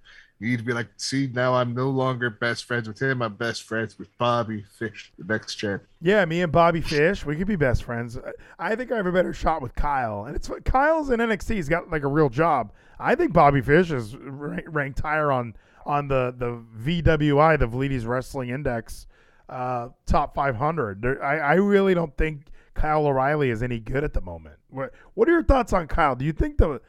You 0.42 0.50
need 0.50 0.58
to 0.58 0.64
be 0.64 0.72
like, 0.72 0.88
see, 0.96 1.30
now 1.32 1.54
I'm 1.54 1.72
no 1.72 1.88
longer 1.88 2.28
best 2.28 2.64
friends 2.64 2.88
with 2.88 3.00
him. 3.00 3.22
I'm 3.22 3.34
best 3.34 3.62
friends 3.62 3.96
with 3.96 4.08
Bobby 4.18 4.64
Fish, 4.76 5.12
the 5.16 5.24
next 5.24 5.54
champ. 5.54 5.84
Yeah, 6.00 6.24
me 6.24 6.42
and 6.42 6.50
Bobby 6.50 6.80
Fish, 6.80 7.24
we 7.24 7.36
could 7.36 7.46
be 7.46 7.54
best 7.54 7.84
friends. 7.84 8.18
I 8.58 8.74
think 8.74 8.90
I 8.90 8.96
have 8.96 9.06
a 9.06 9.12
better 9.12 9.32
shot 9.32 9.62
with 9.62 9.72
Kyle. 9.76 10.24
And 10.24 10.34
it's 10.34 10.50
Kyle's 10.64 11.10
in 11.10 11.20
NXT. 11.20 11.54
He's 11.54 11.68
got 11.68 11.90
like 11.90 12.02
a 12.02 12.08
real 12.08 12.28
job. 12.28 12.72
I 12.98 13.14
think 13.14 13.32
Bobby 13.32 13.60
Fish 13.60 13.92
is 13.92 14.16
ranked 14.16 15.00
higher 15.00 15.30
on 15.30 15.54
on 15.86 16.08
the 16.08 16.34
the 16.36 16.60
VWI, 16.90 17.58
the 17.58 17.68
Vleeties 17.68 18.04
Wrestling 18.04 18.48
Index, 18.48 19.06
uh, 19.52 19.88
top 20.06 20.34
500. 20.34 21.02
There, 21.02 21.22
I 21.22 21.38
I 21.38 21.54
really 21.54 21.94
don't 21.94 22.16
think 22.16 22.46
Kyle 22.74 23.06
O'Reilly 23.06 23.50
is 23.50 23.62
any 23.62 23.78
good 23.78 24.02
at 24.02 24.14
the 24.14 24.20
moment. 24.20 24.56
What 24.70 24.92
What 25.14 25.28
are 25.28 25.32
your 25.32 25.44
thoughts 25.44 25.72
on 25.72 25.86
Kyle? 25.88 26.16
Do 26.16 26.24
you 26.24 26.32
think 26.32 26.56
the 26.56 26.80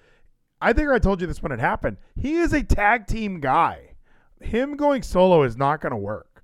I 0.61 0.71
think 0.71 0.89
I 0.89 0.97
told 0.97 1.19
you 1.19 1.27
this 1.27 1.43
when 1.43 1.51
it 1.51 1.59
happened. 1.59 1.97
He 2.15 2.35
is 2.35 2.53
a 2.53 2.63
tag 2.63 3.05
team 3.05 3.41
guy. 3.41 3.95
Him 4.39 4.77
going 4.77 5.03
solo 5.03 5.43
is 5.43 5.57
not 5.57 5.81
going 5.81 5.91
to 5.91 5.97
work. 5.97 6.43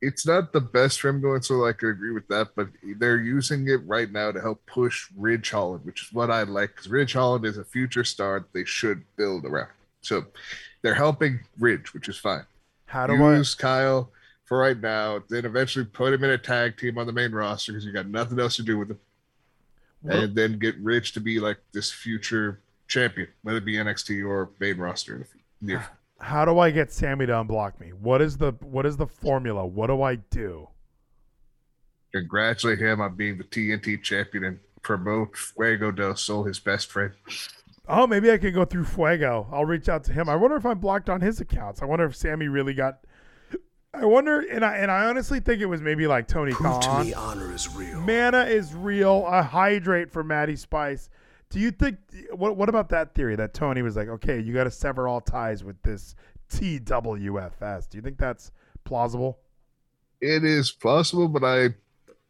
It's 0.00 0.26
not 0.26 0.52
the 0.52 0.60
best 0.60 1.00
for 1.00 1.08
him 1.08 1.20
going 1.20 1.42
solo. 1.42 1.68
I 1.68 1.72
could 1.72 1.90
agree 1.90 2.12
with 2.12 2.28
that, 2.28 2.48
but 2.56 2.68
they're 2.98 3.20
using 3.20 3.68
it 3.68 3.86
right 3.86 4.10
now 4.10 4.32
to 4.32 4.40
help 4.40 4.64
push 4.64 5.08
Ridge 5.14 5.50
Holland, 5.50 5.84
which 5.84 6.04
is 6.04 6.12
what 6.12 6.30
I 6.30 6.44
like 6.44 6.70
because 6.70 6.88
Ridge 6.88 7.12
Holland 7.12 7.44
is 7.44 7.58
a 7.58 7.64
future 7.64 8.04
star 8.04 8.40
that 8.40 8.52
they 8.54 8.64
should 8.64 9.04
build 9.16 9.44
around. 9.44 9.70
So 10.00 10.24
they're 10.80 10.94
helping 10.94 11.40
Ridge, 11.58 11.92
which 11.92 12.08
is 12.08 12.16
fine. 12.16 12.46
How 12.86 13.06
do 13.06 13.12
I 13.22 13.36
use 13.36 13.56
I... 13.58 13.62
Kyle 13.62 14.10
for 14.48 14.58
right 14.58 14.80
now, 14.80 15.22
then 15.28 15.44
eventually 15.44 15.84
put 15.84 16.14
him 16.14 16.24
in 16.24 16.30
a 16.30 16.38
tag 16.38 16.78
team 16.78 16.96
on 16.96 17.06
the 17.06 17.12
main 17.12 17.32
roster 17.32 17.72
because 17.72 17.84
you 17.84 17.92
got 17.92 18.08
nothing 18.08 18.40
else 18.40 18.56
to 18.56 18.62
do 18.62 18.78
with 18.78 18.90
him, 18.90 18.98
what? 20.00 20.16
and 20.16 20.34
then 20.34 20.58
get 20.58 20.78
Ridge 20.78 21.12
to 21.12 21.20
be 21.20 21.38
like 21.38 21.58
this 21.72 21.92
future 21.92 22.60
champion, 22.86 23.28
whether 23.42 23.58
it 23.58 23.66
be 23.66 23.74
NXT 23.74 24.26
or 24.26 24.50
main 24.58 24.78
roster 24.78 25.16
in 25.16 25.20
the 25.20 25.26
near. 25.60 25.86
How 26.20 26.44
do 26.44 26.58
I 26.58 26.70
get 26.70 26.90
Sammy 26.90 27.26
to 27.26 27.32
unblock 27.32 27.78
me? 27.78 27.90
What 27.90 28.20
is 28.20 28.38
the 28.38 28.52
what 28.60 28.86
is 28.86 28.96
the 28.96 29.06
formula? 29.06 29.64
What 29.64 29.86
do 29.86 30.02
I 30.02 30.16
do? 30.16 30.68
Congratulate 32.12 32.80
him 32.80 33.00
on 33.00 33.14
being 33.14 33.38
the 33.38 33.44
TNT 33.44 34.02
champion 34.02 34.42
and 34.42 34.58
promote 34.82 35.36
Fuego 35.36 35.92
del 35.92 36.16
Sol, 36.16 36.42
his 36.42 36.58
best 36.58 36.90
friend. 36.90 37.12
Oh, 37.86 38.06
maybe 38.06 38.32
I 38.32 38.38
can 38.38 38.52
go 38.52 38.64
through 38.64 38.86
Fuego. 38.86 39.46
I'll 39.52 39.64
reach 39.64 39.88
out 39.88 40.02
to 40.04 40.12
him. 40.12 40.28
I 40.28 40.34
wonder 40.34 40.56
if 40.56 40.66
I'm 40.66 40.78
blocked 40.78 41.08
on 41.08 41.20
his 41.20 41.40
accounts. 41.40 41.82
I 41.82 41.84
wonder 41.84 42.06
if 42.06 42.16
Sammy 42.16 42.48
really 42.48 42.74
got. 42.74 42.98
I 43.94 44.04
wonder, 44.04 44.40
and 44.40 44.64
I 44.64 44.76
and 44.76 44.90
I 44.90 45.06
honestly 45.06 45.40
think 45.40 45.60
it 45.62 45.66
was 45.66 45.80
maybe 45.80 46.06
like 46.06 46.28
Tony 46.28 46.52
Prove 46.52 46.80
Khan. 46.80 47.00
To 47.00 47.04
me 47.04 47.14
honor 47.14 47.52
is 47.54 47.68
real. 47.74 48.00
Mana 48.00 48.42
is 48.42 48.74
real. 48.74 49.24
A 49.26 49.42
hydrate 49.42 50.10
for 50.12 50.22
Maddie 50.22 50.56
Spice. 50.56 51.08
Do 51.50 51.58
you 51.58 51.70
think 51.70 51.98
what 52.32 52.56
what 52.56 52.68
about 52.68 52.90
that 52.90 53.14
theory 53.14 53.34
that 53.36 53.54
Tony 53.54 53.82
was 53.82 53.96
like, 53.96 54.08
okay, 54.08 54.38
you 54.38 54.52
got 54.52 54.64
to 54.64 54.70
sever 54.70 55.08
all 55.08 55.20
ties 55.20 55.64
with 55.64 55.80
this 55.82 56.14
TWFS? 56.50 57.88
Do 57.88 57.96
you 57.98 58.02
think 58.02 58.18
that's 58.18 58.52
plausible? 58.84 59.38
It 60.20 60.44
is 60.44 60.70
possible, 60.70 61.28
but 61.28 61.44
I 61.44 61.74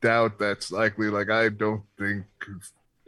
doubt 0.00 0.38
that's 0.38 0.70
likely. 0.70 1.08
Like, 1.08 1.30
I 1.30 1.48
don't 1.48 1.82
think 1.98 2.24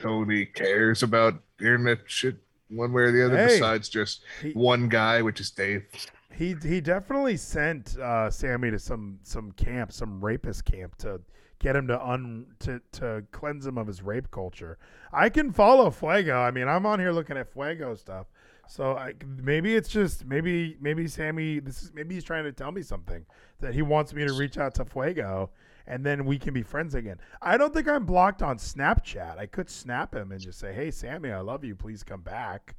Tony 0.00 0.46
cares 0.46 1.02
about 1.02 1.34
internet 1.60 1.98
shit 2.06 2.36
one 2.68 2.92
way 2.92 3.02
or 3.02 3.12
the 3.12 3.26
other, 3.26 3.36
hey, 3.36 3.46
besides 3.46 3.88
just 3.88 4.22
he, 4.40 4.52
one 4.52 4.88
guy, 4.88 5.22
which 5.22 5.40
is 5.40 5.50
Dave. 5.50 5.84
He 6.32 6.54
he 6.62 6.80
definitely 6.80 7.36
sent 7.36 7.98
uh, 7.98 8.30
Sammy 8.30 8.70
to 8.70 8.78
some 8.78 9.18
some 9.22 9.52
camp, 9.52 9.92
some 9.92 10.24
rapist 10.24 10.64
camp 10.64 10.96
to 10.98 11.20
get 11.58 11.76
him 11.76 11.86
to 11.88 12.02
un 12.02 12.46
to 12.60 12.80
to 12.92 13.24
cleanse 13.32 13.66
him 13.66 13.78
of 13.78 13.86
his 13.86 14.02
rape 14.02 14.30
culture. 14.30 14.78
I 15.12 15.28
can 15.28 15.52
follow 15.52 15.90
Fuego. 15.90 16.38
I 16.38 16.50
mean, 16.50 16.68
I'm 16.68 16.86
on 16.86 16.98
here 16.98 17.12
looking 17.12 17.36
at 17.36 17.52
Fuego 17.52 17.94
stuff. 17.94 18.26
So 18.66 18.96
I, 18.96 19.14
maybe 19.42 19.74
it's 19.74 19.88
just 19.88 20.24
maybe 20.24 20.76
maybe 20.80 21.08
Sammy 21.08 21.58
this 21.58 21.82
is 21.82 21.92
maybe 21.92 22.14
he's 22.14 22.24
trying 22.24 22.44
to 22.44 22.52
tell 22.52 22.70
me 22.70 22.82
something 22.82 23.26
that 23.60 23.74
he 23.74 23.82
wants 23.82 24.14
me 24.14 24.24
to 24.24 24.32
reach 24.32 24.58
out 24.58 24.74
to 24.76 24.84
Fuego 24.84 25.50
and 25.86 26.06
then 26.06 26.24
we 26.24 26.38
can 26.38 26.54
be 26.54 26.62
friends 26.62 26.94
again. 26.94 27.18
I 27.42 27.56
don't 27.56 27.74
think 27.74 27.88
I'm 27.88 28.06
blocked 28.06 28.42
on 28.42 28.58
Snapchat. 28.58 29.38
I 29.38 29.46
could 29.46 29.68
snap 29.68 30.14
him 30.14 30.30
and 30.30 30.40
just 30.40 30.60
say, 30.60 30.72
"Hey 30.72 30.92
Sammy, 30.92 31.32
I 31.32 31.40
love 31.40 31.64
you. 31.64 31.74
Please 31.74 32.04
come 32.04 32.22
back." 32.22 32.76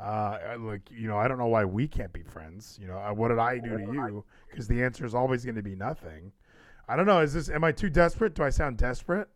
Uh, 0.00 0.56
like 0.58 0.82
you 0.90 1.08
know, 1.08 1.18
I 1.18 1.28
don't 1.28 1.38
know 1.38 1.48
why 1.48 1.64
we 1.64 1.86
can't 1.86 2.12
be 2.12 2.22
friends. 2.22 2.78
You 2.80 2.88
know, 2.88 2.98
uh, 2.98 3.12
what 3.12 3.28
did 3.28 3.38
I 3.38 3.58
do 3.58 3.76
to 3.76 3.92
you? 3.92 4.24
Because 4.50 4.66
the 4.66 4.82
answer 4.82 5.04
is 5.04 5.14
always 5.14 5.44
going 5.44 5.56
to 5.56 5.62
be 5.62 5.76
nothing. 5.76 6.32
I 6.88 6.96
don't 6.96 7.06
know. 7.06 7.20
Is 7.20 7.34
this? 7.34 7.50
Am 7.50 7.64
I 7.64 7.72
too 7.72 7.90
desperate? 7.90 8.34
Do 8.34 8.42
I 8.42 8.50
sound 8.50 8.78
desperate? 8.78 9.28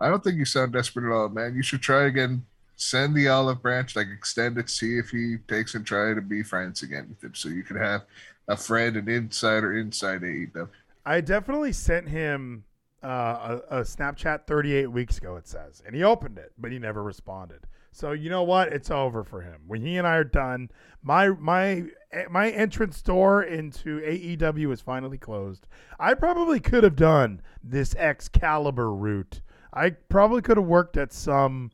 I 0.00 0.08
don't 0.08 0.22
think 0.22 0.36
you 0.36 0.44
sound 0.44 0.72
desperate 0.72 1.10
at 1.10 1.12
all, 1.12 1.28
man. 1.28 1.56
You 1.56 1.62
should 1.62 1.82
try 1.82 2.06
again. 2.06 2.46
Send 2.76 3.16
the 3.16 3.26
olive 3.26 3.60
branch, 3.60 3.96
like 3.96 4.06
extend 4.06 4.56
it, 4.56 4.70
see 4.70 4.98
if 4.98 5.10
he 5.10 5.38
takes 5.48 5.74
and 5.74 5.84
try 5.84 6.14
to 6.14 6.20
be 6.22 6.44
friends 6.44 6.84
again 6.84 7.06
with 7.08 7.24
him, 7.24 7.34
so 7.34 7.48
you 7.48 7.64
can 7.64 7.76
have 7.76 8.02
a 8.46 8.56
friend, 8.56 8.96
an 8.96 9.08
insider 9.08 9.76
inside 9.76 10.22
AEW. 10.22 10.68
I 11.04 11.20
definitely 11.20 11.72
sent 11.72 12.08
him 12.08 12.62
uh, 13.02 13.58
a, 13.68 13.78
a 13.78 13.80
Snapchat 13.80 14.46
38 14.46 14.86
weeks 14.92 15.18
ago. 15.18 15.34
It 15.34 15.48
says, 15.48 15.82
and 15.84 15.96
he 15.96 16.04
opened 16.04 16.38
it, 16.38 16.52
but 16.56 16.70
he 16.70 16.78
never 16.78 17.02
responded. 17.02 17.66
So 17.98 18.12
you 18.12 18.30
know 18.30 18.44
what? 18.44 18.72
It's 18.72 18.92
over 18.92 19.24
for 19.24 19.40
him. 19.40 19.62
When 19.66 19.82
he 19.82 19.96
and 19.96 20.06
I 20.06 20.14
are 20.14 20.22
done, 20.22 20.70
my 21.02 21.30
my 21.30 21.86
my 22.30 22.48
entrance 22.48 23.02
door 23.02 23.42
into 23.42 24.00
AEW 24.00 24.72
is 24.72 24.80
finally 24.80 25.18
closed. 25.18 25.66
I 25.98 26.14
probably 26.14 26.60
could 26.60 26.84
have 26.84 26.94
done 26.94 27.42
this 27.60 27.96
Excalibur 27.96 28.94
route. 28.94 29.40
I 29.72 29.90
probably 29.90 30.42
could 30.42 30.58
have 30.58 30.66
worked 30.66 30.96
at 30.96 31.12
some 31.12 31.72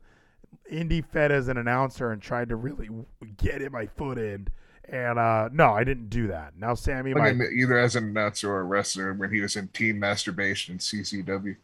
indie 0.71 1.05
fed 1.05 1.31
as 1.31 1.47
an 1.47 1.57
announcer 1.57 2.11
and 2.11 2.19
tried 2.19 2.49
to 2.49 2.55
really 2.55 2.89
get 3.37 3.61
in 3.61 3.71
my 3.71 3.85
foot 3.85 4.17
in. 4.17 4.47
And 4.89 5.19
uh, 5.19 5.49
no, 5.53 5.73
I 5.73 5.83
didn't 5.83 6.09
do 6.09 6.25
that. 6.29 6.53
Now 6.57 6.73
Sammy, 6.73 7.13
my, 7.13 7.33
either 7.33 7.77
as 7.77 7.95
an 7.95 8.05
announcer 8.05 8.51
or 8.51 8.61
a 8.61 8.63
wrestler 8.63 9.13
when 9.13 9.31
he 9.31 9.41
was 9.41 9.55
in 9.55 9.67
Team 9.67 9.99
Masturbation 9.99 10.73
in 10.73 10.79
CCW. 10.79 11.55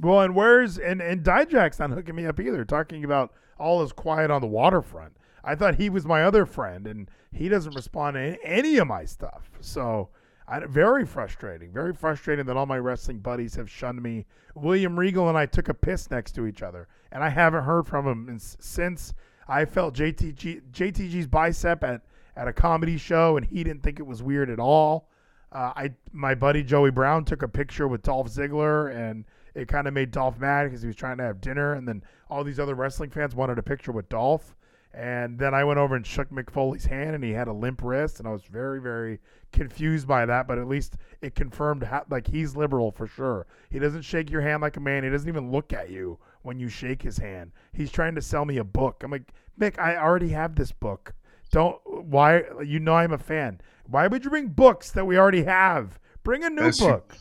Well, 0.00 0.22
and 0.22 0.34
where's 0.34 0.78
and 0.78 1.02
and 1.02 1.22
Dijak's 1.22 1.78
not 1.78 1.90
hooking 1.90 2.14
me 2.14 2.24
up 2.24 2.40
either. 2.40 2.64
Talking 2.64 3.04
about 3.04 3.34
all 3.58 3.82
is 3.82 3.92
quiet 3.92 4.30
on 4.30 4.40
the 4.40 4.46
waterfront. 4.46 5.16
I 5.44 5.54
thought 5.54 5.76
he 5.76 5.88
was 5.88 6.04
my 6.04 6.24
other 6.24 6.44
friend, 6.44 6.86
and 6.86 7.10
he 7.32 7.48
doesn't 7.48 7.74
respond 7.74 8.14
to 8.14 8.36
any 8.44 8.76
of 8.76 8.86
my 8.86 9.04
stuff. 9.04 9.50
So, 9.60 10.08
I, 10.46 10.60
very 10.60 11.04
frustrating. 11.04 11.72
Very 11.72 11.94
frustrating 11.94 12.46
that 12.46 12.56
all 12.56 12.66
my 12.66 12.78
wrestling 12.78 13.18
buddies 13.18 13.54
have 13.54 13.70
shunned 13.70 14.02
me. 14.02 14.26
William 14.54 14.98
Regal 14.98 15.28
and 15.28 15.38
I 15.38 15.46
took 15.46 15.68
a 15.68 15.74
piss 15.74 16.10
next 16.10 16.32
to 16.32 16.46
each 16.46 16.62
other, 16.62 16.88
and 17.12 17.22
I 17.22 17.28
haven't 17.28 17.64
heard 17.64 17.86
from 17.86 18.06
him 18.06 18.28
in, 18.28 18.38
since 18.38 19.14
I 19.46 19.64
felt 19.64 19.94
JTG 19.94 20.62
JTG's 20.72 21.26
bicep 21.26 21.84
at 21.84 22.02
at 22.36 22.48
a 22.48 22.52
comedy 22.52 22.96
show, 22.96 23.36
and 23.36 23.44
he 23.44 23.64
didn't 23.64 23.82
think 23.82 23.98
it 23.98 24.06
was 24.06 24.22
weird 24.22 24.48
at 24.48 24.60
all. 24.60 25.08
Uh, 25.50 25.72
I 25.74 25.92
my 26.12 26.34
buddy 26.34 26.62
Joey 26.62 26.90
Brown 26.90 27.24
took 27.24 27.42
a 27.42 27.48
picture 27.48 27.88
with 27.88 28.02
Dolph 28.02 28.28
Ziggler, 28.28 28.94
and 28.94 29.24
it 29.58 29.68
kind 29.68 29.86
of 29.88 29.94
made 29.94 30.10
Dolph 30.10 30.38
mad 30.38 30.64
because 30.64 30.82
he 30.82 30.86
was 30.86 30.96
trying 30.96 31.18
to 31.18 31.24
have 31.24 31.40
dinner, 31.40 31.74
and 31.74 31.86
then 31.86 32.02
all 32.30 32.44
these 32.44 32.60
other 32.60 32.74
wrestling 32.74 33.10
fans 33.10 33.34
wanted 33.34 33.58
a 33.58 33.62
picture 33.62 33.92
with 33.92 34.08
Dolph. 34.08 34.54
And 34.94 35.38
then 35.38 35.52
I 35.54 35.64
went 35.64 35.78
over 35.78 35.96
and 35.96 36.06
shook 36.06 36.30
Mick 36.30 36.50
Foley's 36.50 36.86
hand, 36.86 37.14
and 37.14 37.22
he 37.22 37.32
had 37.32 37.46
a 37.46 37.52
limp 37.52 37.82
wrist, 37.82 38.18
and 38.18 38.26
I 38.26 38.32
was 38.32 38.44
very, 38.44 38.80
very 38.80 39.20
confused 39.52 40.08
by 40.08 40.24
that. 40.26 40.48
But 40.48 40.58
at 40.58 40.66
least 40.66 40.96
it 41.20 41.34
confirmed 41.34 41.82
how, 41.82 42.04
like 42.08 42.26
he's 42.26 42.56
liberal 42.56 42.90
for 42.90 43.06
sure. 43.06 43.46
He 43.68 43.78
doesn't 43.78 44.02
shake 44.02 44.30
your 44.30 44.40
hand 44.40 44.62
like 44.62 44.76
a 44.76 44.80
man. 44.80 45.04
He 45.04 45.10
doesn't 45.10 45.28
even 45.28 45.50
look 45.50 45.72
at 45.72 45.90
you 45.90 46.18
when 46.42 46.58
you 46.58 46.68
shake 46.68 47.02
his 47.02 47.18
hand. 47.18 47.52
He's 47.72 47.92
trying 47.92 48.14
to 48.14 48.22
sell 48.22 48.44
me 48.44 48.56
a 48.56 48.64
book. 48.64 49.02
I'm 49.04 49.10
like, 49.10 49.30
Mick, 49.60 49.78
I 49.78 49.96
already 49.96 50.30
have 50.30 50.54
this 50.54 50.72
book. 50.72 51.12
Don't 51.50 51.78
why 51.84 52.44
you 52.64 52.80
know 52.80 52.94
I'm 52.94 53.12
a 53.12 53.18
fan. 53.18 53.60
Why 53.86 54.06
would 54.06 54.24
you 54.24 54.30
bring 54.30 54.48
books 54.48 54.90
that 54.92 55.04
we 55.06 55.18
already 55.18 55.44
have? 55.44 55.98
Bring 56.22 56.44
a 56.44 56.50
new 56.50 56.56
That's- 56.56 56.80
book. 56.80 57.16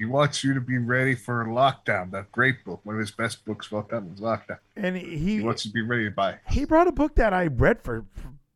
He 0.00 0.06
wants 0.06 0.42
you 0.42 0.54
to 0.54 0.60
be 0.62 0.78
ready 0.78 1.14
for 1.14 1.44
Lockdown, 1.44 2.10
that 2.12 2.32
great 2.32 2.64
book. 2.64 2.80
One 2.84 2.94
of 2.96 3.00
his 3.00 3.10
best 3.10 3.44
books 3.44 3.68
about 3.68 3.90
that 3.90 4.02
was 4.02 4.18
Lockdown. 4.18 4.58
And 4.74 4.96
He 4.96 5.18
he 5.18 5.40
wants 5.42 5.66
you 5.66 5.70
to 5.70 5.74
be 5.74 5.82
ready 5.82 6.04
to 6.06 6.10
buy. 6.10 6.38
he 6.48 6.64
brought 6.64 6.88
a 6.88 6.92
book 6.92 7.14
that 7.16 7.34
I 7.34 7.48
read 7.48 7.82
for, 7.82 8.06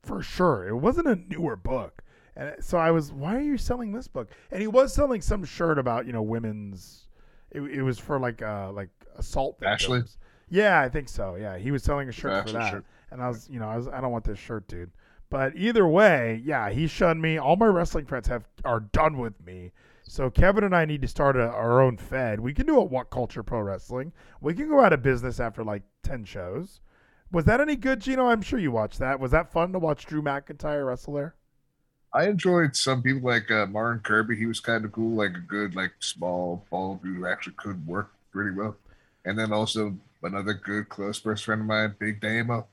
for 0.03 0.23
sure. 0.23 0.67
It 0.67 0.75
wasn't 0.75 1.07
a 1.07 1.17
newer 1.17 1.55
book, 1.57 2.03
and 2.35 2.55
so 2.61 2.79
I 2.79 2.91
was, 2.91 3.13
why 3.13 3.37
are 3.37 3.43
you 3.43 3.59
selling 3.59 3.93
this 3.93 4.09
book? 4.09 4.31
And 4.51 4.63
he 4.63 4.67
was 4.67 4.95
selling 4.95 5.21
some 5.21 5.45
shirt 5.45 5.79
about 5.79 6.07
you 6.07 6.13
know 6.15 6.23
women's. 6.23 7.03
It, 7.51 7.61
it 7.61 7.83
was 7.83 7.99
for 7.99 8.19
like 8.19 8.41
uh 8.41 8.73
like 8.73 8.89
assault 9.17 9.59
victims. 9.61 9.83
Ashley? 9.83 10.03
Yeah, 10.49 10.81
I 10.81 10.89
think 10.89 11.09
so. 11.11 11.37
Yeah, 11.37 11.59
he 11.59 11.71
was 11.71 11.83
selling 11.83 12.09
a 12.09 12.13
shirt 12.13 12.47
for 12.47 12.53
that, 12.55 12.71
shirt. 12.71 12.85
and 13.11 13.23
I 13.23 13.29
was 13.29 13.49
you 13.51 13.61
know 13.61 13.69
I 13.69 13.77
was 13.77 13.87
I 13.87 14.01
don't 14.01 14.13
want 14.13 14.25
this 14.25 14.39
shirt, 14.39 14.67
dude. 14.67 14.93
But 15.31 15.57
either 15.57 15.87
way, 15.87 16.41
yeah, 16.45 16.71
he 16.71 16.87
shunned 16.87 17.21
me. 17.21 17.37
All 17.39 17.57
my 17.57 17.67
wrestling 17.67 18.07
friends 18.07 18.29
have 18.29 18.45
are 18.65 18.81
done 18.81 19.19
with 19.19 19.35
me. 19.45 19.73
So 20.07 20.31
Kevin 20.31 20.65
and 20.65 20.77
I 20.77 20.85
need 20.85 21.03
to 21.03 21.09
start 21.09 21.37
a, 21.37 21.49
our 21.49 21.81
own 21.81 21.97
Fed. 21.97 22.41
We 22.41 22.55
can 22.55 22.67
do 22.67 22.79
a 22.79 22.85
What 22.85 23.11
Culture 23.11 23.43
Pro 23.43 23.61
Wrestling. 23.61 24.13
We 24.41 24.55
can 24.55 24.69
go 24.69 24.81
out 24.81 24.93
of 24.93 25.03
business 25.03 25.41
after 25.41 25.65
like 25.65 25.83
ten 26.03 26.25
shows. 26.25 26.81
Was 27.33 27.47
that 27.47 27.61
any 27.61 27.75
good, 27.75 28.01
Geno? 28.01 28.27
I'm 28.27 28.43
sure 28.43 28.59
you 28.59 28.71
watched 28.71 28.99
that. 29.01 29.19
Was 29.19 29.33
that 29.33 29.51
fun 29.51 29.73
to 29.73 29.79
watch 29.79 30.07
Drew 30.07 30.23
McIntyre 30.23 30.87
wrestle 30.87 31.15
there? 31.15 31.35
I 32.13 32.29
enjoyed 32.29 32.77
some 32.77 33.03
people 33.03 33.29
like 33.29 33.51
uh, 33.51 33.67
Martin 33.67 34.01
Kirby. 34.01 34.37
He 34.37 34.47
was 34.47 34.61
kind 34.61 34.85
of 34.85 34.93
cool, 34.93 35.17
like 35.17 35.35
a 35.35 35.41
good, 35.41 35.75
like 35.75 35.95
small 35.99 36.65
bald 36.71 37.01
who 37.03 37.27
actually 37.27 37.55
could 37.57 37.85
work 37.87 38.13
pretty 38.31 38.55
well. 38.55 38.77
And 39.25 39.37
then 39.37 39.53
also 39.53 39.97
another 40.23 40.55
good 40.55 40.91
close 40.91 41.19
first 41.19 41.45
friend 41.45 41.63
of 41.63 41.67
mine, 41.67 41.97
Big 41.99 42.21
Damo. 42.21 42.69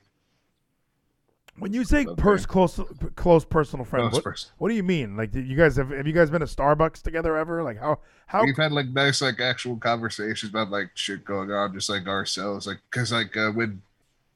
When 1.58 1.72
you 1.74 1.84
say 1.84 2.06
Okay. 2.06 2.20
pers- 2.20 2.46
close, 2.46 2.80
close 3.14 3.44
personal 3.44 3.84
friend, 3.84 4.04
Close 4.04 4.14
what, 4.14 4.24
person. 4.24 4.50
what 4.58 4.70
do 4.70 4.74
you 4.74 4.82
mean? 4.82 5.16
Like, 5.16 5.34
you 5.34 5.54
guys 5.56 5.76
have 5.76 5.90
have 5.90 6.06
you 6.06 6.12
guys 6.14 6.30
been 6.30 6.40
to 6.40 6.46
Starbucks 6.46 7.02
together 7.02 7.36
ever? 7.36 7.62
Like, 7.62 7.78
how 7.78 8.00
how 8.26 8.44
We've 8.44 8.56
had 8.56 8.72
like 8.72 8.88
nice, 8.88 9.20
like 9.20 9.38
actual 9.40 9.76
conversations 9.76 10.50
about 10.50 10.70
like 10.70 10.90
shit 10.94 11.24
going 11.24 11.50
on, 11.50 11.74
just 11.74 11.90
like 11.90 12.06
ourselves. 12.08 12.66
Like, 12.66 12.78
cause 12.90 13.12
like 13.12 13.36
uh, 13.36 13.50
when 13.50 13.82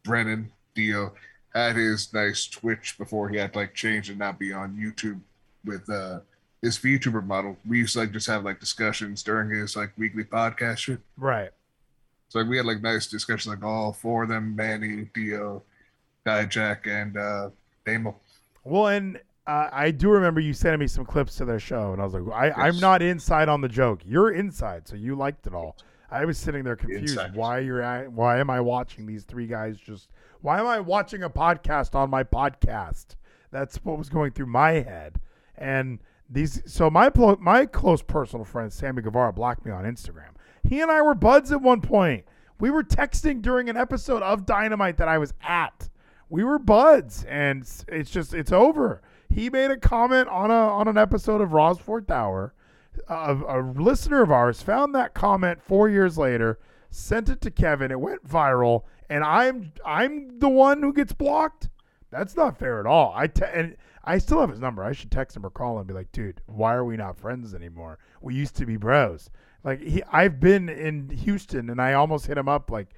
Brennan 0.05 0.52
Dio 0.74 1.14
had 1.55 1.76
his 1.76 2.12
nice 2.12 2.46
Twitch 2.46 2.96
before 2.98 3.31
he 3.31 3.38
had 3.38 3.55
to 3.55 3.61
like 3.61 3.74
change 3.74 4.11
and 4.11 4.18
not 4.18 4.38
be 4.38 4.52
on 4.52 4.76
YouTube 4.76 5.20
with 5.64 5.88
uh 5.88 6.20
his 6.61 6.79
VTuber 6.79 7.24
model, 7.24 7.57
we 7.66 7.79
used 7.79 7.94
to 7.94 8.00
like 8.00 8.12
just 8.12 8.26
have 8.26 8.44
like 8.44 8.61
discussions 8.61 9.22
during 9.22 9.50
his 9.50 9.74
like 9.74 9.90
weekly 9.96 10.24
podcast 10.24 10.79
shit. 10.79 11.00
right? 11.16 11.50
So 12.29 12.40
like 12.40 12.48
we 12.48 12.57
had 12.59 12.66
like 12.66 12.83
nice 12.83 13.07
discussions, 13.07 13.55
like 13.55 13.64
all 13.64 13.92
four 13.94 14.24
of 14.24 14.29
them, 14.29 14.55
Manny, 14.55 15.09
Dio, 15.14 15.62
Dijak, 16.27 16.87
and 16.87 17.17
uh 17.17 17.51
Damo. 17.85 18.17
Well, 18.65 18.89
and 18.89 19.21
uh, 19.47 19.69
I 19.73 19.93
do 19.93 20.11
remember 20.11 20.41
you 20.41 20.53
sending 20.53 20.81
me 20.81 20.89
some 20.89 21.05
clips 21.05 21.37
to 21.37 21.45
their 21.45 21.61
show, 21.61 21.93
and 21.93 22.03
I 22.03 22.05
was 22.05 22.15
like, 22.15 22.25
I, 22.35 22.67
I'm 22.67 22.81
not 22.81 23.01
inside 23.01 23.49
on 23.49 23.61
the 23.61 23.69
joke. 23.69 24.01
You're 24.05 24.33
inside, 24.33 24.89
so 24.89 24.97
you 24.97 25.15
liked 25.15 25.47
it 25.47 25.55
all. 25.55 25.77
I 26.11 26.25
was 26.25 26.37
sitting 26.37 26.65
there 26.65 26.77
confused. 26.77 27.19
Why 27.35 27.61
you're 27.61 27.81
at, 27.81 28.11
why 28.11 28.39
am 28.39 28.51
I 28.51 28.61
watching 28.61 29.07
these 29.07 29.25
three 29.25 29.47
guys 29.47 29.79
just? 29.79 30.09
Why 30.41 30.59
am 30.59 30.67
I 30.67 30.81
watching 30.81 31.23
a 31.23 31.31
podcast 31.31 31.95
on 31.95 32.11
my 32.11 32.25
podcast? 32.25 33.17
That's 33.51 33.77
what 33.85 33.99
was 33.99 34.09
going 34.09 34.33
through 34.33 34.47
my 34.47 34.73
head. 34.73 35.21
And 35.57 36.01
these, 36.29 36.62
so 36.67 36.91
my 36.91 37.11
my 37.41 37.67
close 37.67 38.03
personal 38.03 38.45
friend 38.45 38.73
Sammy 38.73 39.03
Guevara 39.03 39.33
blocked 39.33 39.65
me 39.65 39.73
on 39.73 39.85
Instagram. 39.85 40.31
He 40.69 40.81
and 40.81 40.91
I 40.91 41.03
were 41.03 41.15
buds 41.15 41.53
at 41.53 41.62
one 41.62 41.81
point. 41.81 42.25
We 42.59 42.71
were 42.71 42.83
texting 42.83 43.43
during 43.43 43.69
an 43.69 43.77
episode 43.77 44.23
of 44.23 44.47
Dynamite 44.47 44.97
that 44.97 45.09
I 45.09 45.19
was 45.19 45.35
at. 45.43 45.89
We 46.29 46.43
were 46.45 46.59
buds, 46.59 47.25
and 47.25 47.62
it's- 47.89 48.11
just 48.11 48.35
it's 48.35 48.53
over. 48.53 49.01
He 49.29 49.51
made 49.51 49.71
a 49.71 49.77
comment 49.77 50.29
on 50.29 50.51
a 50.51 50.55
on 50.55 50.89
an 50.89 50.99
episode 50.99 51.41
of 51.41 51.53
Raw's 51.53 51.79
Fourth 51.79 52.11
Hour. 52.11 52.55
A, 53.09 53.35
a 53.35 53.61
listener 53.61 54.23
of 54.23 54.31
ours 54.31 54.62
found 54.62 54.95
that 54.95 55.12
comment 55.15 55.61
four 55.62 55.89
years 55.89 56.17
later, 56.17 56.59
sent 56.91 57.29
it 57.29 57.41
to 57.43 57.51
Kevin. 57.51 57.91
It 57.91 58.01
went 58.01 58.27
viral, 58.27 58.85
and 59.11 59.23
I'm 59.23 59.73
I'm 59.85 60.39
the 60.39 60.49
one 60.49 60.83
who 60.83 60.93
gets 60.93 61.12
blocked. 61.12 61.69
That's 62.11 62.37
not 62.37 62.57
fair 62.59 62.81
at 62.81 62.87
all. 62.87 63.12
I 63.15 63.27
te- 63.27 63.45
and 63.53 63.77
I 64.05 64.19
still 64.19 64.41
have 64.41 64.51
his 64.51 64.61
number. 64.61 64.83
I 64.83 64.93
should 64.93 65.11
text 65.11 65.37
him 65.37 65.45
or 65.45 65.51
call 65.51 65.75
him 65.75 65.79
and 65.81 65.89
be 65.89 65.95
like, 65.95 66.11
dude, 66.12 66.41
why 66.47 66.75
are 66.75 66.85
we 66.85 66.97
not 66.97 67.19
friends 67.19 67.55
anymore? 67.55 67.99
We 68.23 68.35
used 68.35 68.57
to 68.57 68.67
be 68.67 68.77
bros. 68.77 69.29
Like 69.65 69.81
he, 69.83 70.03
I've 70.11 70.39
been 70.41 70.69
in 70.69 71.11
Houston, 71.11 71.69
and 71.71 71.81
I 71.83 71.93
almost 71.95 72.27
hit 72.27 72.39
him 72.39 72.49
up. 72.49 72.71
Like 72.71 72.89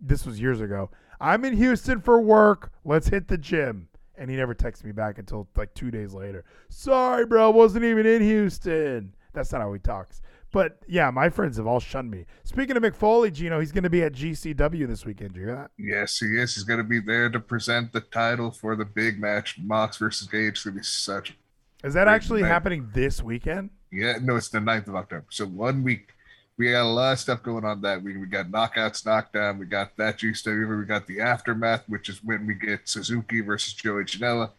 this 0.00 0.26
was 0.26 0.38
years 0.40 0.60
ago. 0.60 0.90
I'm 1.20 1.44
in 1.44 1.56
Houston 1.56 2.00
for 2.00 2.20
work. 2.20 2.72
Let's 2.84 3.08
hit 3.08 3.28
the 3.28 3.38
gym. 3.38 3.88
And 4.18 4.30
he 4.30 4.36
never 4.36 4.54
texted 4.54 4.84
me 4.84 4.92
back 4.92 5.18
until 5.18 5.46
like 5.56 5.74
two 5.74 5.90
days 5.90 6.14
later. 6.14 6.44
Sorry, 6.70 7.26
bro, 7.26 7.50
wasn't 7.50 7.84
even 7.84 8.06
in 8.06 8.22
Houston. 8.22 9.14
That's 9.34 9.52
not 9.52 9.60
how 9.60 9.72
he 9.74 9.78
talks. 9.78 10.22
But 10.52 10.78
yeah, 10.88 11.10
my 11.10 11.28
friends 11.28 11.58
have 11.58 11.66
all 11.66 11.80
shunned 11.80 12.10
me. 12.10 12.24
Speaking 12.44 12.78
of 12.78 12.82
McFoley, 12.82 13.30
Geno, 13.30 13.60
he's 13.60 13.72
going 13.72 13.84
to 13.84 13.90
be 13.90 14.02
at 14.02 14.14
GCW 14.14 14.86
this 14.86 15.04
weekend. 15.04 15.34
Did 15.34 15.40
you 15.40 15.46
hear 15.48 15.54
that? 15.56 15.70
Yes, 15.76 16.16
he 16.18 16.28
is. 16.38 16.54
He's 16.54 16.64
gonna 16.64 16.84
be 16.84 17.00
there 17.00 17.28
to 17.28 17.38
present 17.40 17.92
the 17.92 18.00
title 18.00 18.50
for 18.50 18.74
the 18.74 18.86
big 18.86 19.20
match, 19.20 19.58
Mox 19.62 19.98
versus 19.98 20.26
Gage. 20.28 20.52
It's 20.52 20.64
gonna 20.64 20.76
be 20.76 20.82
such 20.82 21.36
Is 21.84 21.92
that 21.92 22.08
actually 22.08 22.40
event. 22.40 22.52
happening 22.52 22.88
this 22.94 23.22
weekend? 23.22 23.68
Yeah, 23.92 24.14
no, 24.22 24.36
it's 24.36 24.48
the 24.48 24.58
9th 24.60 24.88
of 24.88 24.94
October. 24.94 25.26
So 25.30 25.44
one 25.44 25.82
week. 25.82 26.12
We 26.58 26.70
got 26.70 26.82
a 26.82 26.88
lot 26.88 27.12
of 27.12 27.18
stuff 27.18 27.42
going 27.42 27.64
on 27.66 27.82
that 27.82 28.02
week. 28.02 28.16
We 28.18 28.26
got 28.26 28.46
knockouts, 28.46 29.04
knockdown. 29.04 29.58
We 29.58 29.66
got 29.66 29.94
that 29.98 30.18
GCW. 30.18 30.78
We 30.78 30.84
got 30.86 31.06
the 31.06 31.20
aftermath, 31.20 31.84
which 31.86 32.08
is 32.08 32.24
when 32.24 32.46
we 32.46 32.54
get 32.54 32.88
Suzuki 32.88 33.40
versus 33.42 33.74
Joey 33.74 34.04
Janela. 34.04 34.50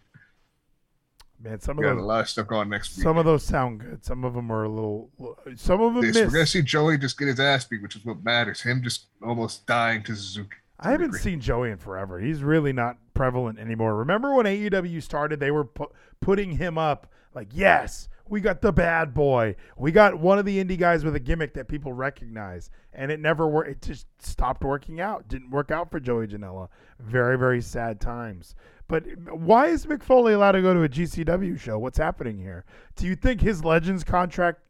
Man, 1.39 1.59
some 1.59 1.77
We 1.77 1.85
of 1.85 1.89
got 1.89 1.93
a 1.93 2.01
those 2.01 2.05
lot 2.07 2.21
of 2.21 2.29
stuff 2.29 2.47
going 2.47 2.69
next 2.69 2.97
week. 2.97 3.03
some 3.03 3.17
of 3.17 3.25
those 3.25 3.43
sound 3.43 3.79
good. 3.79 4.03
Some 4.05 4.23
of 4.23 4.33
them 4.33 4.51
are 4.51 4.63
a 4.63 4.69
little. 4.69 5.09
Some 5.55 5.81
of 5.81 5.93
them 5.95 6.03
this. 6.03 6.15
We're 6.15 6.31
gonna 6.31 6.45
see 6.45 6.61
Joey 6.63 6.97
just 6.97 7.17
get 7.17 7.27
his 7.27 7.39
ass 7.39 7.65
beat, 7.65 7.81
which 7.81 7.95
is 7.95 8.05
what 8.05 8.23
matters. 8.23 8.61
Him 8.61 8.81
just 8.83 9.05
almost 9.23 9.65
dying 9.67 10.03
to 10.03 10.15
Suzuki. 10.15 10.57
I 10.79 10.91
haven't 10.91 11.13
seen 11.13 11.39
Joey 11.39 11.71
in 11.71 11.77
forever. 11.77 12.19
He's 12.19 12.43
really 12.43 12.73
not 12.73 12.97
prevalent 13.15 13.57
anymore. 13.57 13.95
Remember 13.95 14.35
when 14.35 14.45
AEW 14.45 15.01
started, 15.01 15.39
they 15.39 15.49
were 15.49 15.65
pu- 15.65 15.91
putting 16.21 16.51
him 16.51 16.77
up 16.77 17.11
like, 17.33 17.47
yes, 17.51 18.07
we 18.29 18.41
got 18.41 18.61
the 18.61 18.71
bad 18.71 19.13
boy. 19.13 19.55
We 19.77 19.91
got 19.91 20.19
one 20.19 20.39
of 20.39 20.45
the 20.45 20.63
indie 20.63 20.77
guys 20.77 21.03
with 21.03 21.15
a 21.15 21.19
gimmick 21.19 21.53
that 21.55 21.67
people 21.67 21.93
recognize. 21.93 22.69
And 22.93 23.11
it 23.11 23.19
never 23.19 23.47
worked. 23.47 23.69
It 23.69 23.81
just 23.81 24.07
stopped 24.19 24.63
working 24.63 24.99
out. 24.99 25.27
Didn't 25.27 25.51
work 25.51 25.71
out 25.71 25.91
for 25.91 25.99
Joey 25.99 26.27
Janela. 26.27 26.69
Very, 26.99 27.37
very 27.37 27.61
sad 27.61 27.99
times. 28.01 28.55
But 28.87 29.03
why 29.31 29.67
is 29.67 29.85
Mick 29.85 30.01
Foley 30.01 30.33
allowed 30.33 30.53
to 30.53 30.61
go 30.61 30.73
to 30.73 30.83
a 30.83 30.89
GCW 30.89 31.59
show? 31.59 31.77
What's 31.77 31.97
happening 31.97 32.37
here? 32.37 32.65
Do 32.95 33.05
you 33.05 33.15
think 33.15 33.41
his 33.41 33.63
Legends 33.63 34.03
contract 34.03 34.67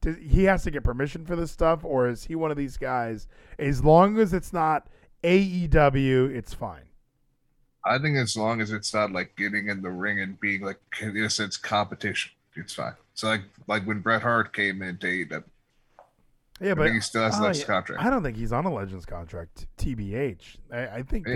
does, 0.00 0.16
he 0.18 0.44
has 0.44 0.62
to 0.64 0.70
get 0.70 0.84
permission 0.84 1.24
for 1.24 1.34
this 1.34 1.50
stuff, 1.50 1.84
or 1.84 2.08
is 2.08 2.24
he 2.24 2.34
one 2.34 2.50
of 2.50 2.56
these 2.56 2.76
guys? 2.76 3.26
As 3.58 3.82
long 3.82 4.18
as 4.18 4.32
it's 4.32 4.52
not 4.52 4.88
AEW, 5.24 6.34
it's 6.34 6.54
fine. 6.54 6.82
I 7.84 7.98
think 7.98 8.16
as 8.16 8.36
long 8.36 8.60
as 8.60 8.70
it's 8.70 8.92
not 8.92 9.12
like 9.12 9.34
getting 9.36 9.68
in 9.68 9.82
the 9.82 9.90
ring 9.90 10.20
and 10.20 10.38
being 10.38 10.62
like 10.62 10.80
in 11.00 11.16
a 11.16 11.30
sense 11.30 11.56
competition, 11.56 12.32
it's 12.58 12.74
fine. 12.74 12.94
So 13.14 13.28
like 13.28 13.42
like 13.66 13.84
when 13.84 14.00
Bret 14.00 14.22
Hart 14.22 14.52
came 14.52 14.82
into 14.82 15.06
AEW. 15.06 15.44
Yeah, 16.60 16.74
but 16.74 16.90
he 16.90 17.00
still 17.00 17.22
has 17.22 17.38
less 17.38 17.60
yeah, 17.60 17.66
contract. 17.66 18.02
I 18.02 18.10
don't 18.10 18.22
think 18.22 18.36
he's 18.36 18.52
on 18.52 18.64
a 18.64 18.72
Legends 18.72 19.06
contract. 19.06 19.66
TBH. 19.78 20.56
I, 20.72 20.86
I 20.88 21.02
think 21.02 21.26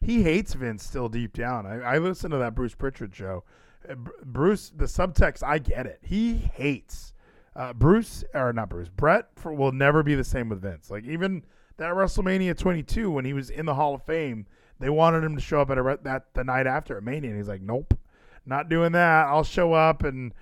he 0.00 0.22
hates 0.22 0.54
Vince 0.54 0.84
still 0.84 1.08
deep 1.08 1.32
down. 1.32 1.66
I, 1.66 1.80
I 1.80 1.98
listened 1.98 2.30
to 2.32 2.38
that 2.38 2.54
Bruce 2.54 2.74
Pritchard 2.74 3.14
show. 3.14 3.44
Uh, 3.88 3.94
Bruce, 4.24 4.70
the 4.74 4.84
subtext, 4.84 5.42
I 5.42 5.58
get 5.58 5.86
it. 5.86 5.98
He 6.02 6.34
hates 6.34 7.12
uh, 7.56 7.72
Bruce 7.72 8.24
or 8.32 8.52
not 8.52 8.68
Bruce. 8.68 8.88
Bret 8.88 9.28
for, 9.34 9.52
will 9.52 9.72
never 9.72 10.02
be 10.02 10.14
the 10.14 10.24
same 10.24 10.48
with 10.48 10.62
Vince. 10.62 10.90
Like 10.90 11.04
even 11.04 11.44
that 11.78 11.92
WrestleMania 11.94 12.56
22 12.56 13.10
when 13.10 13.24
he 13.24 13.32
was 13.32 13.50
in 13.50 13.66
the 13.66 13.74
Hall 13.74 13.94
of 13.94 14.02
Fame, 14.04 14.46
they 14.78 14.90
wanted 14.90 15.24
him 15.24 15.34
to 15.34 15.42
show 15.42 15.60
up 15.60 15.70
at 15.70 15.78
a, 15.78 15.98
that 16.02 16.32
the 16.34 16.44
night 16.44 16.66
after 16.66 16.96
at 16.96 17.02
Mania, 17.02 17.30
and 17.30 17.38
he's 17.38 17.48
like, 17.48 17.60
"Nope, 17.60 17.98
not 18.46 18.68
doing 18.68 18.92
that. 18.92 19.26
I'll 19.26 19.44
show 19.44 19.72
up 19.72 20.04
and." 20.04 20.32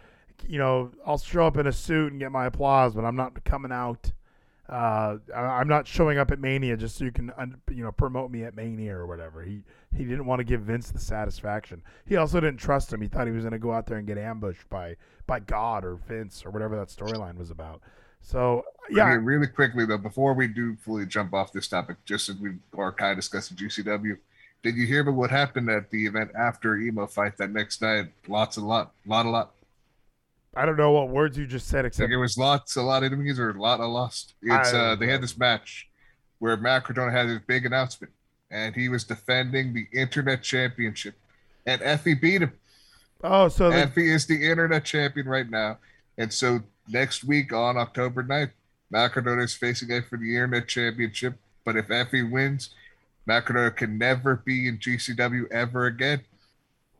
You 0.46 0.58
know, 0.58 0.90
I'll 1.06 1.18
show 1.18 1.46
up 1.46 1.56
in 1.56 1.66
a 1.66 1.72
suit 1.72 2.12
and 2.12 2.20
get 2.20 2.32
my 2.32 2.46
applause, 2.46 2.94
but 2.94 3.04
I'm 3.04 3.16
not 3.16 3.44
coming 3.44 3.72
out 3.72 4.12
uh, 4.68 5.16
I'm 5.34 5.68
not 5.68 5.86
showing 5.86 6.18
up 6.18 6.30
at 6.30 6.40
Mania 6.40 6.76
just 6.76 6.96
so 6.96 7.04
you 7.04 7.12
can, 7.12 7.32
you 7.70 7.82
know, 7.82 7.90
promote 7.90 8.30
me 8.30 8.44
at 8.44 8.54
Mania 8.54 8.94
or 8.94 9.06
whatever. 9.06 9.42
He 9.42 9.62
he 9.96 10.04
didn't 10.04 10.26
want 10.26 10.40
to 10.40 10.44
give 10.44 10.62
Vince 10.62 10.90
the 10.90 10.98
satisfaction. 10.98 11.82
He 12.04 12.16
also 12.16 12.38
didn't 12.38 12.58
trust 12.58 12.92
him. 12.92 13.00
He 13.00 13.08
thought 13.08 13.26
he 13.26 13.32
was 13.32 13.44
going 13.44 13.52
to 13.52 13.58
go 13.58 13.72
out 13.72 13.86
there 13.86 13.96
and 13.96 14.06
get 14.06 14.18
ambushed 14.18 14.68
by 14.68 14.96
by 15.26 15.40
God 15.40 15.86
or 15.86 15.94
Vince 15.94 16.44
or 16.44 16.50
whatever 16.50 16.76
that 16.76 16.88
storyline 16.88 17.38
was 17.38 17.50
about. 17.50 17.80
So 18.20 18.62
yeah, 18.90 19.04
I 19.04 19.16
mean, 19.16 19.24
really 19.24 19.46
quickly 19.46 19.86
though, 19.86 19.96
before 19.96 20.34
we 20.34 20.48
do 20.48 20.76
fully 20.76 21.06
jump 21.06 21.32
off 21.32 21.50
this 21.50 21.68
topic, 21.68 21.96
just 22.04 22.28
as 22.28 22.36
we 22.36 22.56
are 22.76 22.92
kind 22.92 23.12
of 23.12 23.16
discussing 23.16 23.56
GCW, 23.56 24.18
did 24.62 24.76
you 24.76 24.86
hear 24.86 25.00
about 25.00 25.14
what 25.14 25.30
happened 25.30 25.70
at 25.70 25.88
the 25.90 26.04
event 26.04 26.32
after 26.38 26.76
emo 26.76 27.06
fight 27.06 27.38
that 27.38 27.50
next 27.50 27.80
night? 27.80 28.08
Lots 28.26 28.58
and 28.58 28.68
lot, 28.68 28.92
lot 29.06 29.24
a 29.24 29.30
lot. 29.30 29.54
I 30.58 30.66
don't 30.66 30.76
know 30.76 30.90
what 30.90 31.08
words 31.08 31.38
you 31.38 31.46
just 31.46 31.68
said. 31.68 31.84
Except 31.84 32.08
like 32.08 32.14
it 32.14 32.16
was 32.16 32.36
lots, 32.36 32.74
a 32.74 32.82
lot 32.82 33.04
of 33.04 33.12
enemies, 33.12 33.38
or 33.38 33.50
a 33.50 33.60
lot 33.60 33.78
of 33.78 33.90
lost. 33.90 34.34
It's 34.42 34.74
uh, 34.74 34.96
they 34.96 35.06
had 35.06 35.22
this 35.22 35.38
match 35.38 35.88
where 36.40 36.56
Matt 36.56 36.82
Cardona 36.82 37.12
had 37.12 37.28
his 37.28 37.38
big 37.46 37.64
announcement, 37.64 38.12
and 38.50 38.74
he 38.74 38.88
was 38.88 39.04
defending 39.04 39.72
the 39.72 39.86
Internet 39.92 40.42
Championship, 40.42 41.14
and 41.64 41.80
Effy 41.80 42.20
beat 42.20 42.42
him. 42.42 42.52
Oh, 43.22 43.46
so 43.46 43.70
Effy 43.70 44.12
is 44.12 44.26
the 44.26 44.50
Internet 44.50 44.84
Champion 44.84 45.28
right 45.28 45.48
now, 45.48 45.78
and 46.16 46.32
so 46.32 46.60
next 46.88 47.22
week 47.22 47.52
on 47.52 47.76
October 47.76 48.24
9th, 48.24 48.50
Matt 48.90 49.12
Cardona 49.12 49.42
is 49.42 49.54
facing 49.54 49.90
Effy 49.90 50.08
for 50.08 50.16
the 50.16 50.34
Internet 50.34 50.66
Championship. 50.66 51.34
But 51.64 51.76
if 51.76 51.86
Effy 51.86 52.28
wins, 52.28 52.70
Matt 53.26 53.44
Cardona 53.44 53.70
can 53.70 53.96
never 53.96 54.36
be 54.36 54.66
in 54.66 54.78
GCW 54.78 55.52
ever 55.52 55.86
again. 55.86 56.22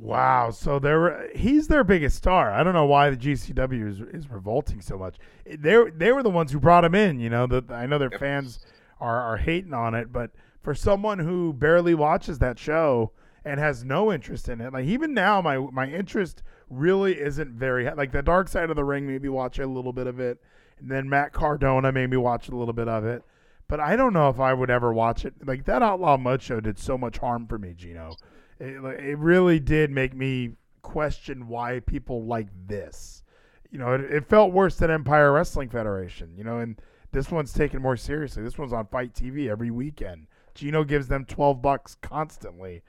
Wow, 0.00 0.50
so 0.50 0.78
they're 0.78 1.28
he's 1.34 1.66
their 1.66 1.82
biggest 1.82 2.16
star. 2.16 2.52
I 2.52 2.62
don't 2.62 2.74
know 2.74 2.86
why 2.86 3.10
the 3.10 3.16
GCW 3.16 3.88
is, 3.88 4.00
is 4.00 4.30
revolting 4.30 4.80
so 4.80 4.96
much. 4.96 5.16
They 5.44 5.76
they 5.90 6.12
were 6.12 6.22
the 6.22 6.30
ones 6.30 6.52
who 6.52 6.60
brought 6.60 6.84
him 6.84 6.94
in. 6.94 7.18
You 7.18 7.30
know, 7.30 7.48
that 7.48 7.70
I 7.72 7.86
know 7.86 7.98
their 7.98 8.10
yep. 8.12 8.20
fans 8.20 8.60
are 9.00 9.20
are 9.20 9.36
hating 9.38 9.74
on 9.74 9.94
it, 9.94 10.12
but 10.12 10.30
for 10.62 10.72
someone 10.72 11.18
who 11.18 11.52
barely 11.52 11.94
watches 11.94 12.38
that 12.38 12.60
show 12.60 13.10
and 13.44 13.58
has 13.58 13.84
no 13.84 14.12
interest 14.12 14.48
in 14.48 14.60
it, 14.60 14.72
like 14.72 14.84
even 14.84 15.14
now, 15.14 15.42
my 15.42 15.58
my 15.58 15.88
interest 15.88 16.44
really 16.70 17.18
isn't 17.18 17.50
very 17.50 17.90
like 17.90 18.12
the 18.12 18.22
Dark 18.22 18.46
Side 18.46 18.70
of 18.70 18.76
the 18.76 18.84
Ring. 18.84 19.04
Maybe 19.04 19.28
watch 19.28 19.58
a 19.58 19.66
little 19.66 19.92
bit 19.92 20.06
of 20.06 20.20
it, 20.20 20.40
and 20.78 20.88
then 20.88 21.08
Matt 21.08 21.32
Cardona 21.32 21.90
made 21.90 22.10
me 22.10 22.16
watch 22.16 22.48
a 22.48 22.54
little 22.54 22.74
bit 22.74 22.88
of 22.88 23.04
it. 23.04 23.24
But 23.66 23.80
I 23.80 23.96
don't 23.96 24.12
know 24.12 24.28
if 24.28 24.38
I 24.38 24.54
would 24.54 24.70
ever 24.70 24.92
watch 24.92 25.24
it. 25.24 25.34
Like 25.44 25.64
that 25.64 25.82
Outlaw 25.82 26.16
Mud 26.16 26.40
show 26.40 26.60
did 26.60 26.78
so 26.78 26.96
much 26.96 27.18
harm 27.18 27.48
for 27.48 27.58
me, 27.58 27.74
Geno 27.76 28.14
it, 28.60 28.84
it 29.00 29.18
really 29.18 29.60
did 29.60 29.90
make 29.90 30.14
me 30.14 30.52
question 30.82 31.48
why 31.48 31.80
people 31.80 32.24
like 32.24 32.48
this. 32.66 33.22
You 33.70 33.78
know, 33.78 33.94
it, 33.94 34.00
it 34.00 34.28
felt 34.28 34.52
worse 34.52 34.76
than 34.76 34.90
Empire 34.90 35.32
Wrestling 35.32 35.68
Federation. 35.68 36.32
You 36.36 36.44
know, 36.44 36.58
and 36.58 36.80
this 37.12 37.30
one's 37.30 37.52
taken 37.52 37.82
more 37.82 37.96
seriously. 37.96 38.42
This 38.42 38.58
one's 38.58 38.72
on 38.72 38.86
FITE 38.86 39.14
TV 39.14 39.48
every 39.48 39.70
weekend. 39.70 40.26
Geno 40.54 40.84
gives 40.84 41.08
them 41.08 41.24
twelve 41.24 41.62
bucks 41.62 41.96
constantly 42.00 42.82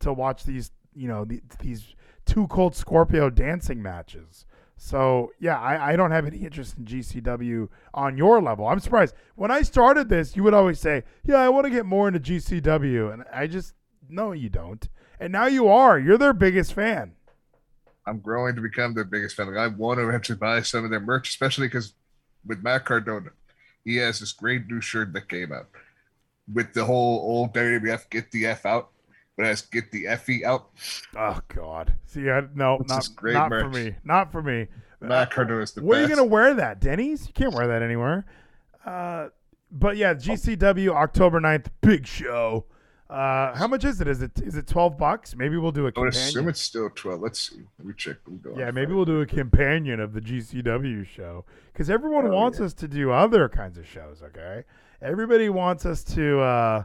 to 0.00 0.12
watch 0.12 0.44
these. 0.44 0.72
You 0.94 1.08
know, 1.08 1.24
the, 1.24 1.40
these 1.60 1.94
two 2.24 2.46
Cold 2.48 2.74
Scorpio 2.74 3.30
dancing 3.30 3.82
matches. 3.82 4.44
So 4.76 5.32
yeah, 5.38 5.58
I, 5.58 5.92
I 5.92 5.96
don't 5.96 6.10
have 6.10 6.26
any 6.26 6.38
interest 6.38 6.76
in 6.76 6.84
GCW 6.84 7.68
on 7.94 8.18
your 8.18 8.42
level. 8.42 8.66
I'm 8.66 8.80
surprised 8.80 9.14
when 9.34 9.50
I 9.50 9.62
started 9.62 10.08
this, 10.08 10.36
you 10.36 10.42
would 10.42 10.52
always 10.52 10.78
say, 10.78 11.04
"Yeah, 11.24 11.36
I 11.36 11.48
want 11.48 11.64
to 11.64 11.70
get 11.70 11.86
more 11.86 12.08
into 12.08 12.20
GCW," 12.20 13.12
and 13.12 13.24
I 13.32 13.46
just 13.46 13.72
no, 14.08 14.32
you 14.32 14.50
don't 14.50 14.88
and 15.20 15.32
now 15.32 15.46
you 15.46 15.68
are. 15.68 15.98
You're 15.98 16.18
their 16.18 16.32
biggest 16.32 16.72
fan. 16.72 17.12
I'm 18.06 18.20
growing 18.20 18.54
to 18.54 18.62
become 18.62 18.94
their 18.94 19.04
biggest 19.04 19.36
fan. 19.36 19.48
Like, 19.48 19.56
I 19.56 19.66
want 19.66 19.98
to 19.98 20.08
eventually 20.08 20.38
buy 20.38 20.62
some 20.62 20.84
of 20.84 20.90
their 20.90 21.00
merch, 21.00 21.28
especially 21.28 21.66
because 21.66 21.94
with 22.46 22.62
Matt 22.62 22.84
Cardona, 22.84 23.30
he 23.84 23.96
has 23.96 24.20
this 24.20 24.32
great 24.32 24.66
new 24.68 24.80
shirt 24.80 25.12
that 25.14 25.28
came 25.28 25.52
out 25.52 25.68
with 26.52 26.72
the 26.72 26.84
whole 26.84 27.18
old 27.20 27.52
WWF 27.54 28.08
"Get 28.10 28.30
the 28.30 28.46
F 28.46 28.64
Out," 28.64 28.90
but 29.36 29.46
has 29.46 29.62
"Get 29.62 29.90
the 29.90 30.04
Effy 30.04 30.44
Out." 30.44 30.70
Oh 31.16 31.40
God! 31.48 31.94
See, 32.04 32.30
I, 32.30 32.42
no, 32.54 32.78
not, 32.88 33.08
not 33.22 33.48
for 33.48 33.68
me. 33.68 33.94
Not 34.04 34.30
for 34.32 34.42
me. 34.42 34.68
Matt 35.00 35.30
Cardona 35.30 35.60
is 35.62 35.72
the 35.72 35.82
Where 35.82 36.00
best. 36.00 36.06
are 36.06 36.10
you 36.10 36.16
gonna 36.16 36.28
wear 36.28 36.54
that, 36.54 36.80
Denny's? 36.80 37.26
You 37.26 37.32
can't 37.32 37.54
wear 37.54 37.66
that 37.66 37.82
anywhere. 37.82 38.24
Uh, 38.84 39.28
but 39.70 39.96
yeah, 39.96 40.14
GCW 40.14 40.90
October 40.90 41.40
9th, 41.40 41.66
big 41.80 42.06
show. 42.06 42.66
Uh, 43.08 43.54
how 43.54 43.68
much 43.68 43.84
is 43.84 44.00
it? 44.00 44.08
Is 44.08 44.20
it 44.20 44.32
is 44.42 44.56
it 44.56 44.66
twelve 44.66 44.98
bucks? 44.98 45.36
Maybe 45.36 45.56
we'll 45.56 45.70
do 45.70 45.86
a. 45.86 45.92
I 45.96 46.00
would 46.00 46.08
assume 46.08 46.48
it's 46.48 46.60
still 46.60 46.90
twelve. 46.90 47.20
Let's 47.20 47.38
see. 47.38 47.62
We 47.82 47.92
check. 47.94 48.16
We 48.26 48.38
go. 48.38 48.54
yeah, 48.58 48.72
maybe 48.72 48.94
we'll 48.94 49.04
do 49.04 49.20
a 49.20 49.26
companion 49.26 50.00
of 50.00 50.12
the 50.12 50.20
GCW 50.20 51.06
show 51.06 51.44
because 51.72 51.88
everyone 51.88 52.26
oh, 52.26 52.34
wants 52.34 52.58
yeah. 52.58 52.66
us 52.66 52.74
to 52.74 52.88
do 52.88 53.12
other 53.12 53.48
kinds 53.48 53.78
of 53.78 53.86
shows. 53.86 54.22
Okay, 54.22 54.64
everybody 55.00 55.48
wants 55.48 55.86
us 55.86 56.02
to. 56.02 56.40
Uh, 56.40 56.84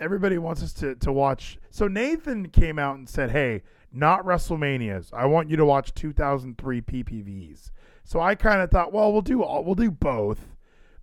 everybody 0.00 0.38
wants 0.38 0.62
us 0.62 0.72
to 0.74 0.94
to 0.96 1.12
watch. 1.12 1.58
So 1.70 1.88
Nathan 1.88 2.50
came 2.50 2.78
out 2.78 2.98
and 2.98 3.08
said, 3.08 3.32
"Hey, 3.32 3.62
not 3.92 4.24
WrestleManias. 4.24 5.12
I 5.12 5.26
want 5.26 5.50
you 5.50 5.56
to 5.56 5.64
watch 5.64 5.94
2003 5.94 6.80
PPVs." 6.80 7.72
So 8.04 8.20
I 8.20 8.34
kind 8.34 8.60
of 8.60 8.70
thought, 8.70 8.92
well, 8.92 9.12
we'll 9.12 9.22
do 9.22 9.42
all, 9.42 9.64
we'll 9.64 9.74
do 9.74 9.90
both, 9.90 10.54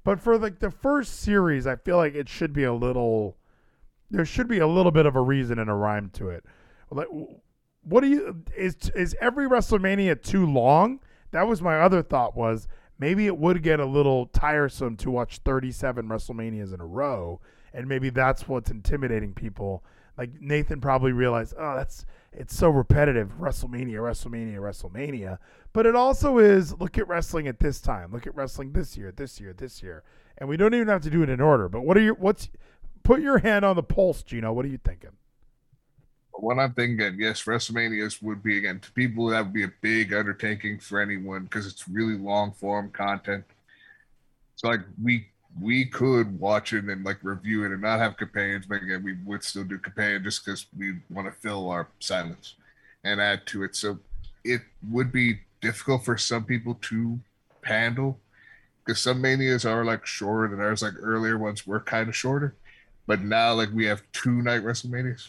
but 0.03 0.19
for 0.19 0.37
like 0.37 0.59
the 0.59 0.69
first 0.69 1.19
series, 1.19 1.65
I 1.65 1.75
feel 1.75 1.97
like 1.97 2.13
it 2.13 2.29
should 2.29 2.53
be 2.53 2.63
a 2.63 2.73
little 2.73 3.37
there 4.11 4.25
should 4.25 4.47
be 4.47 4.59
a 4.59 4.67
little 4.67 4.91
bit 4.91 5.05
of 5.05 5.15
a 5.15 5.21
reason 5.21 5.59
and 5.59 5.69
a 5.69 5.73
rhyme 5.73 6.09
to 6.13 6.29
it. 6.29 6.45
Like, 6.89 7.07
what 7.83 8.01
do 8.01 8.07
you 8.07 8.43
is 8.55 8.75
is 8.95 9.15
every 9.19 9.47
WrestleMania 9.47 10.21
too 10.21 10.45
long? 10.45 10.99
That 11.31 11.47
was 11.47 11.61
my 11.61 11.79
other 11.79 12.03
thought. 12.03 12.35
Was 12.35 12.67
maybe 12.99 13.25
it 13.25 13.37
would 13.37 13.63
get 13.63 13.79
a 13.79 13.85
little 13.85 14.27
tiresome 14.27 14.97
to 14.97 15.11
watch 15.11 15.39
37 15.39 16.07
WrestleManias 16.07 16.73
in 16.73 16.81
a 16.81 16.85
row, 16.85 17.39
and 17.73 17.87
maybe 17.87 18.09
that's 18.09 18.47
what's 18.47 18.69
intimidating 18.69 19.33
people. 19.33 19.83
Like 20.17 20.39
Nathan 20.39 20.81
probably 20.81 21.13
realized, 21.13 21.55
oh, 21.57 21.75
that's 21.75 22.05
it's 22.33 22.55
so 22.55 22.69
repetitive. 22.69 23.39
WrestleMania, 23.39 23.95
WrestleMania, 23.95 24.57
WrestleMania. 24.57 25.37
But 25.73 25.85
it 25.85 25.95
also 25.95 26.37
is 26.37 26.73
look 26.79 26.97
at 26.97 27.07
wrestling 27.07 27.47
at 27.47 27.59
this 27.59 27.81
time. 27.81 28.11
Look 28.11 28.27
at 28.27 28.35
wrestling 28.35 28.73
this 28.73 28.97
year, 28.97 29.11
this 29.11 29.39
year, 29.39 29.53
this 29.53 29.81
year. 29.81 30.03
And 30.37 30.47
we 30.47 30.57
don't 30.57 30.73
even 30.73 30.87
have 30.87 31.01
to 31.01 31.09
do 31.09 31.23
it 31.23 31.29
in 31.29 31.41
order. 31.41 31.69
But 31.69 31.81
what 31.81 31.97
are 31.97 32.01
your 32.01 32.15
what's 32.15 32.49
put 33.03 33.21
your 33.21 33.39
hand 33.39 33.65
on 33.65 33.75
the 33.75 33.83
pulse, 33.83 34.23
Geno. 34.23 34.53
What 34.53 34.65
are 34.65 34.69
you 34.69 34.79
thinking? 34.83 35.11
What 36.33 36.57
I'm 36.57 36.73
thinking, 36.73 37.17
yes, 37.19 37.43
WrestleManias 37.43 38.21
would 38.23 38.41
be 38.41 38.57
again 38.57 38.79
to 38.79 38.91
people 38.91 39.27
that 39.27 39.43
would 39.43 39.53
be 39.53 39.63
a 39.63 39.71
big 39.81 40.13
undertaking 40.13 40.79
for 40.79 40.99
anyone 40.99 41.43
because 41.43 41.67
it's 41.67 41.87
really 41.87 42.17
long 42.17 42.51
form 42.51 42.89
content. 42.89 43.43
It's 44.53 44.63
like 44.63 44.79
we 45.01 45.27
we 45.59 45.85
could 45.85 46.39
watch 46.39 46.73
it 46.73 46.85
and 46.85 47.03
like 47.03 47.17
review 47.21 47.65
it 47.65 47.71
and 47.71 47.81
not 47.81 47.99
have 47.99 48.15
companions, 48.17 48.65
but 48.65 48.81
again, 48.81 49.03
we 49.03 49.13
would 49.25 49.43
still 49.43 49.65
do 49.65 49.77
companion 49.77 50.23
just 50.23 50.45
because 50.45 50.65
we 50.77 50.93
want 51.09 51.27
to 51.27 51.41
fill 51.41 51.69
our 51.69 51.89
silence 51.99 52.55
and 53.03 53.19
add 53.19 53.45
to 53.47 53.63
it. 53.63 53.75
So 53.75 53.99
it 54.43 54.61
would 54.89 55.11
be 55.11 55.39
difficult 55.59 56.05
for 56.05 56.17
some 56.17 56.45
people 56.45 56.75
to 56.81 57.19
handle 57.63 58.17
because 58.85 59.01
some 59.01 59.21
manias 59.21 59.65
are 59.65 59.83
like 59.83 60.05
shorter 60.05 60.47
than 60.47 60.63
ours, 60.63 60.81
like 60.81 60.93
earlier 60.99 61.37
ones 61.37 61.67
were 61.67 61.81
kind 61.81 62.07
of 62.07 62.15
shorter 62.15 62.55
But 63.07 63.21
now, 63.21 63.53
like 63.53 63.69
we 63.73 63.85
have 63.85 64.03
two 64.13 64.41
night 64.41 64.63
WrestleManias. 64.63 65.27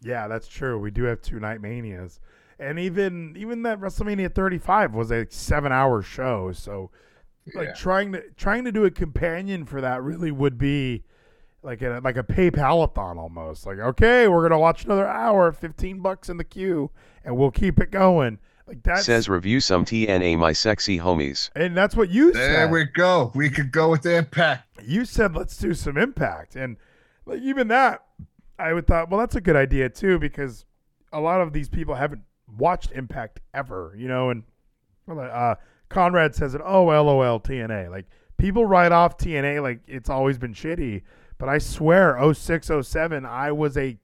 Yeah, 0.00 0.28
that's 0.28 0.46
true. 0.48 0.78
We 0.78 0.90
do 0.90 1.04
have 1.04 1.20
two 1.22 1.40
night 1.40 1.60
manias, 1.60 2.20
and 2.58 2.78
even 2.78 3.34
even 3.36 3.62
that 3.62 3.80
WrestleMania 3.80 4.34
35 4.34 4.94
was 4.94 5.10
a 5.10 5.26
seven 5.30 5.72
hour 5.72 6.02
show. 6.02 6.52
So, 6.52 6.90
like 7.54 7.68
Yeah. 7.68 7.74
trying 7.74 8.12
to 8.12 8.22
trying 8.36 8.64
to 8.64 8.72
do 8.72 8.84
a 8.84 8.90
companion 8.90 9.64
for 9.64 9.80
that 9.80 10.02
really 10.02 10.30
would 10.30 10.58
be 10.58 11.02
like 11.62 11.82
a 11.82 12.00
like 12.04 12.16
a 12.16 12.22
PayPal-a-thon 12.22 13.18
almost. 13.18 13.66
Like, 13.66 13.78
okay, 13.78 14.28
we're 14.28 14.42
gonna 14.42 14.60
watch 14.60 14.84
another 14.84 15.08
hour, 15.08 15.50
15 15.50 16.00
bucks 16.00 16.28
in 16.28 16.36
the 16.36 16.44
queue, 16.44 16.90
and 17.24 17.36
we'll 17.36 17.50
keep 17.50 17.80
it 17.80 17.90
going. 17.90 18.38
Like 18.68 18.82
that 18.84 18.98
Says 19.02 19.28
review 19.30 19.60
some 19.60 19.84
TNA 19.86 20.36
my 20.38 20.52
sexy 20.52 20.98
homies. 20.98 21.48
and 21.56 21.74
that's 21.76 21.96
what 21.96 22.10
you 22.10 22.32
There 22.32 22.42
said. 22.44 22.54
There 22.54 22.68
we 22.68 22.84
go. 22.84 23.32
We 23.34 23.48
could 23.50 23.72
go 23.72 23.90
with 23.90 24.02
the 24.02 24.14
impact. 24.16 24.68
you 24.84 25.04
said 25.06 25.34
let's 25.34 25.56
do 25.56 25.72
some 25.74 25.96
impact 25.96 26.54
and 26.54 26.76
like 27.28 27.40
even 27.42 27.68
that 27.68 28.04
i 28.58 28.72
would 28.72 28.86
thought 28.86 29.10
well 29.10 29.20
that's 29.20 29.36
a 29.36 29.40
good 29.40 29.56
idea 29.56 29.88
too 29.88 30.18
because 30.18 30.64
a 31.12 31.20
lot 31.20 31.40
of 31.40 31.52
these 31.52 31.68
people 31.68 31.94
haven't 31.94 32.22
watched 32.56 32.90
impact 32.92 33.40
ever 33.54 33.94
you 33.96 34.08
know 34.08 34.30
and 34.30 34.42
uh, 35.08 35.54
conrad 35.88 36.34
says 36.34 36.54
it 36.54 36.60
oh 36.64 36.84
lol 36.84 37.40
tna 37.40 37.90
like 37.90 38.06
people 38.36 38.64
write 38.64 38.92
off 38.92 39.16
tna 39.16 39.62
like 39.62 39.80
it's 39.86 40.10
always 40.10 40.38
been 40.38 40.54
shitty 40.54 41.02
but 41.38 41.48
i 41.48 41.58
swear 41.58 42.18
06 42.34 42.70
07 42.82 43.24
i 43.26 43.52
was 43.52 43.76
a 43.76 43.98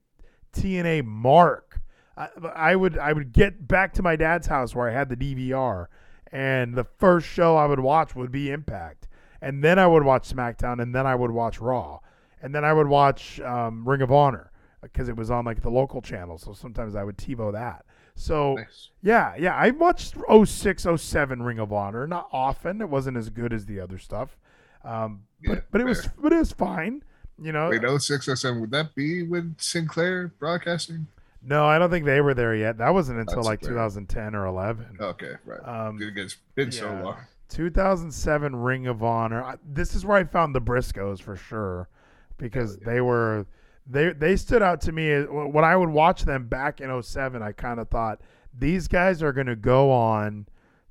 tna 0.54 1.04
mark. 1.04 1.80
I, 2.16 2.28
I 2.54 2.76
would 2.76 2.96
i 2.98 3.12
would 3.12 3.32
get 3.32 3.66
back 3.66 3.92
to 3.94 4.02
my 4.02 4.16
dad's 4.16 4.46
house 4.46 4.74
where 4.74 4.88
i 4.88 4.92
had 4.92 5.08
the 5.08 5.16
dvr 5.16 5.86
and 6.30 6.74
the 6.74 6.84
first 6.84 7.26
show 7.26 7.56
i 7.56 7.66
would 7.66 7.80
watch 7.80 8.14
would 8.14 8.30
be 8.30 8.50
impact. 8.50 9.08
And 9.44 9.62
then 9.62 9.78
I 9.78 9.86
would 9.86 10.04
watch 10.04 10.34
SmackDown, 10.34 10.80
and 10.80 10.94
then 10.94 11.06
I 11.06 11.14
would 11.14 11.30
watch 11.30 11.60
Raw, 11.60 12.00
and 12.44 12.54
then 12.54 12.64
I 12.64 12.72
would 12.72 12.86
watch 12.86 13.40
um, 13.40 13.88
Ring 13.88 14.02
of 14.02 14.12
Honor 14.12 14.50
because 14.82 15.08
it 15.08 15.16
was 15.16 15.30
on 15.30 15.44
like 15.46 15.62
the 15.62 15.70
local 15.70 16.02
channel. 16.02 16.36
So 16.38 16.52
sometimes 16.52 16.94
I 16.94 17.02
would 17.02 17.16
TiVo 17.16 17.52
that. 17.54 17.86
So 18.14 18.54
Nice. 18.56 18.90
yeah, 19.02 19.34
yeah, 19.36 19.54
I 19.56 19.70
watched 19.70 20.14
06, 20.44 20.86
07 20.96 21.42
Ring 21.42 21.58
of 21.58 21.72
Honor. 21.72 22.06
Not 22.06 22.28
often. 22.32 22.80
It 22.82 22.88
wasn't 22.90 23.16
as 23.16 23.30
good 23.30 23.52
as 23.52 23.64
the 23.66 23.80
other 23.80 23.98
stuff, 23.98 24.36
um, 24.84 25.22
but 25.44 25.52
Yeah, 25.54 25.60
but 25.70 25.80
it 25.80 25.84
was 25.84 26.08
but 26.22 26.32
it 26.32 26.36
was 26.38 26.52
fine. 26.52 27.02
You 27.42 27.50
know, 27.50 27.70
Wait, 27.70 27.82
06, 28.00 28.26
07, 28.40 28.60
would 28.60 28.70
that 28.70 28.94
be 28.94 29.24
with 29.24 29.56
Sinclair 29.58 30.28
Broadcasting? 30.38 31.06
no, 31.42 31.64
I 31.66 31.78
don't 31.80 31.90
think 31.90 32.04
they 32.04 32.20
were 32.20 32.34
there 32.34 32.54
yet. 32.54 32.78
That 32.78 32.94
wasn't 32.94 33.18
until 33.18 33.36
That's 33.36 33.46
like 33.48 33.60
fair. 33.62 33.70
2010 33.70 34.34
or 34.36 34.46
11. 34.46 34.98
Okay, 35.00 35.32
right. 35.44 35.60
Um, 35.66 35.98
it's 36.00 36.36
been 36.54 36.70
so 36.70 36.84
yeah. 36.92 37.02
long. 37.02 37.16
2007 37.48 38.54
Ring 38.56 38.86
of 38.86 39.02
Honor. 39.02 39.42
I- 39.42 39.56
This 39.66 39.94
is 39.94 40.04
where 40.06 40.16
I 40.18 40.24
found 40.24 40.54
the 40.54 40.60
Briscoes 40.60 41.20
for 41.20 41.36
sure, 41.36 41.88
because 42.38 42.76
they 42.78 43.00
were 43.00 43.46
they 43.86 44.12
they 44.12 44.36
stood 44.36 44.62
out 44.62 44.80
to 44.82 44.92
me 44.92 45.22
when 45.24 45.64
I 45.64 45.76
would 45.76 45.90
watch 45.90 46.22
them 46.22 46.46
back 46.48 46.80
in 46.80 47.02
07. 47.02 47.42
I 47.42 47.52
kind 47.52 47.78
of 47.80 47.88
thought 47.88 48.20
these 48.56 48.88
guys 48.88 49.22
are 49.22 49.32
going 49.32 49.46
to 49.48 49.56
go 49.56 49.90
on 49.90 50.46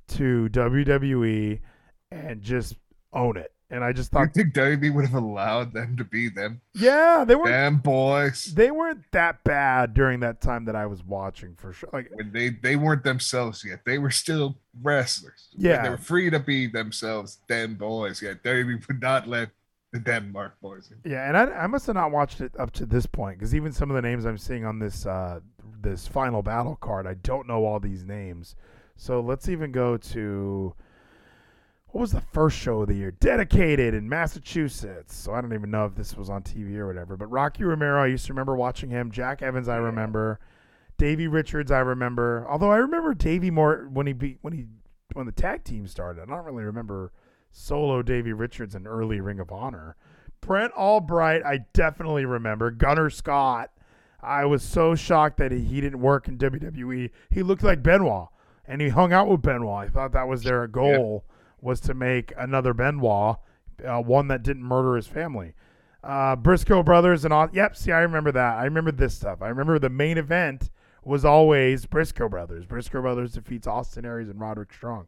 to 0.08 0.48
WWE 0.50 1.60
and 2.10 2.42
just 2.42 2.76
own 3.12 3.36
it. 3.36 3.50
And 3.70 3.82
I 3.82 3.92
just 3.92 4.12
Do 4.12 4.18
you 4.20 4.26
thought, 4.26 4.34
think 4.34 4.54
WB 4.54 4.94
would 4.94 5.06
have 5.06 5.14
allowed 5.20 5.72
them 5.72 5.96
to 5.96 6.04
be 6.04 6.28
them? 6.28 6.60
yeah, 6.74 7.24
they 7.26 7.34
weren't 7.34 7.48
Dem 7.48 7.78
Boys. 7.78 8.44
they 8.54 8.70
weren't 8.70 9.00
that 9.12 9.42
bad 9.42 9.94
during 9.94 10.20
that 10.20 10.40
time 10.40 10.66
that 10.66 10.76
I 10.76 10.86
was 10.86 11.02
watching 11.02 11.56
for 11.56 11.72
sure. 11.72 11.88
Like 11.92 12.10
When 12.12 12.30
they 12.30 12.50
they 12.50 12.76
weren't 12.76 13.02
themselves 13.02 13.64
yet, 13.64 13.80
they 13.84 13.98
were 13.98 14.10
still 14.10 14.58
wrestlers. 14.82 15.48
When 15.56 15.66
Yeah. 15.66 15.82
they 15.82 15.88
were 15.88 15.96
free 15.96 16.30
to 16.30 16.38
be 16.38 16.66
themselves. 16.68 17.38
Dem 17.48 17.74
Boys. 17.74 18.22
Yet 18.22 18.44
WB 18.44 18.86
would 18.86 19.00
not 19.00 19.26
let 19.26 19.48
the 19.94 20.00
Denmark 20.00 20.60
boys. 20.60 20.92
Yeah, 21.04 21.28
and 21.28 21.36
I, 21.36 21.44
I 21.56 21.66
must 21.68 21.86
have 21.86 21.94
not 21.94 22.10
watched 22.10 22.40
it 22.40 22.52
up 22.58 22.72
to 22.72 22.84
this 22.84 23.06
point 23.06 23.38
because 23.38 23.54
even 23.54 23.72
some 23.72 23.92
of 23.92 23.94
the 23.94 24.02
names 24.02 24.24
I'm 24.24 24.36
seeing 24.36 24.64
on 24.64 24.80
this 24.80 25.06
uh, 25.06 25.38
this 25.80 26.08
final 26.08 26.42
battle 26.42 26.74
card, 26.74 27.06
I 27.06 27.14
don't 27.14 27.46
know 27.46 27.64
all 27.64 27.78
these 27.78 28.04
names. 28.04 28.56
So 28.96 29.20
let's 29.20 29.48
even 29.48 29.70
go 29.70 29.96
to 29.96 30.74
what 31.86 32.00
was 32.00 32.10
the 32.10 32.20
first 32.20 32.58
show 32.58 32.82
of 32.82 32.88
the 32.88 32.94
year? 32.94 33.12
Dedicated 33.12 33.94
in 33.94 34.08
Massachusetts. 34.08 35.14
So 35.14 35.32
I 35.32 35.40
don't 35.40 35.54
even 35.54 35.70
know 35.70 35.84
if 35.84 35.94
this 35.94 36.16
was 36.16 36.28
on 36.28 36.42
TV 36.42 36.74
or 36.74 36.88
whatever. 36.88 37.16
But 37.16 37.28
Rocky 37.28 37.62
Romero, 37.62 38.02
I 38.02 38.06
used 38.06 38.26
to 38.26 38.32
remember 38.32 38.56
watching 38.56 38.90
him. 38.90 39.12
Jack 39.12 39.42
Evans, 39.42 39.68
I 39.68 39.76
remember. 39.76 40.40
Davey 40.98 41.28
Richards, 41.28 41.70
I 41.70 41.78
remember. 41.78 42.44
Although 42.48 42.72
I 42.72 42.78
remember 42.78 43.14
Davey 43.14 43.52
more 43.52 43.88
when 43.92 44.08
he 44.08 44.12
be, 44.12 44.38
when 44.40 44.54
he 44.54 44.66
when 45.12 45.26
the 45.26 45.32
tag 45.32 45.62
team 45.62 45.86
started. 45.86 46.22
I 46.22 46.26
don't 46.26 46.44
really 46.44 46.64
remember 46.64 47.12
solo 47.54 48.02
Davey 48.02 48.32
Richards 48.32 48.74
in 48.74 48.86
early 48.86 49.20
Ring 49.20 49.40
of 49.40 49.52
Honor. 49.52 49.96
Brent 50.40 50.72
Albright, 50.74 51.42
I 51.44 51.64
definitely 51.72 52.26
remember. 52.26 52.70
Gunner 52.70 53.08
Scott, 53.08 53.70
I 54.20 54.44
was 54.44 54.62
so 54.62 54.94
shocked 54.94 55.38
that 55.38 55.52
he, 55.52 55.60
he 55.60 55.80
didn't 55.80 56.00
work 56.00 56.28
in 56.28 56.36
WWE. 56.36 57.10
He 57.30 57.42
looked 57.42 57.62
like 57.62 57.82
Benoit, 57.82 58.28
and 58.66 58.82
he 58.82 58.88
hung 58.90 59.12
out 59.12 59.28
with 59.28 59.40
Benoit. 59.40 59.86
I 59.86 59.88
thought 59.88 60.12
that 60.12 60.28
was 60.28 60.42
their 60.42 60.66
goal 60.66 61.24
was 61.60 61.80
to 61.80 61.94
make 61.94 62.32
another 62.36 62.74
Benoit, 62.74 63.36
uh, 63.86 64.00
one 64.00 64.28
that 64.28 64.42
didn't 64.42 64.62
murder 64.64 64.96
his 64.96 65.06
family. 65.06 65.54
Uh, 66.02 66.36
Briscoe 66.36 66.82
brothers 66.82 67.24
and 67.24 67.32
all. 67.32 67.48
Yep, 67.52 67.76
see, 67.76 67.92
I 67.92 68.00
remember 68.00 68.32
that. 68.32 68.58
I 68.58 68.64
remember 68.64 68.92
this 68.92 69.14
stuff. 69.14 69.40
I 69.40 69.48
remember 69.48 69.78
the 69.78 69.88
main 69.88 70.18
event 70.18 70.70
was 71.02 71.24
always 71.24 71.86
Briscoe 71.86 72.28
brothers. 72.28 72.66
Briscoe 72.66 73.00
brothers 73.00 73.32
defeats 73.32 73.66
Austin 73.66 74.04
Aries 74.04 74.28
and 74.28 74.38
Roderick 74.38 74.72
Strong. 74.72 75.06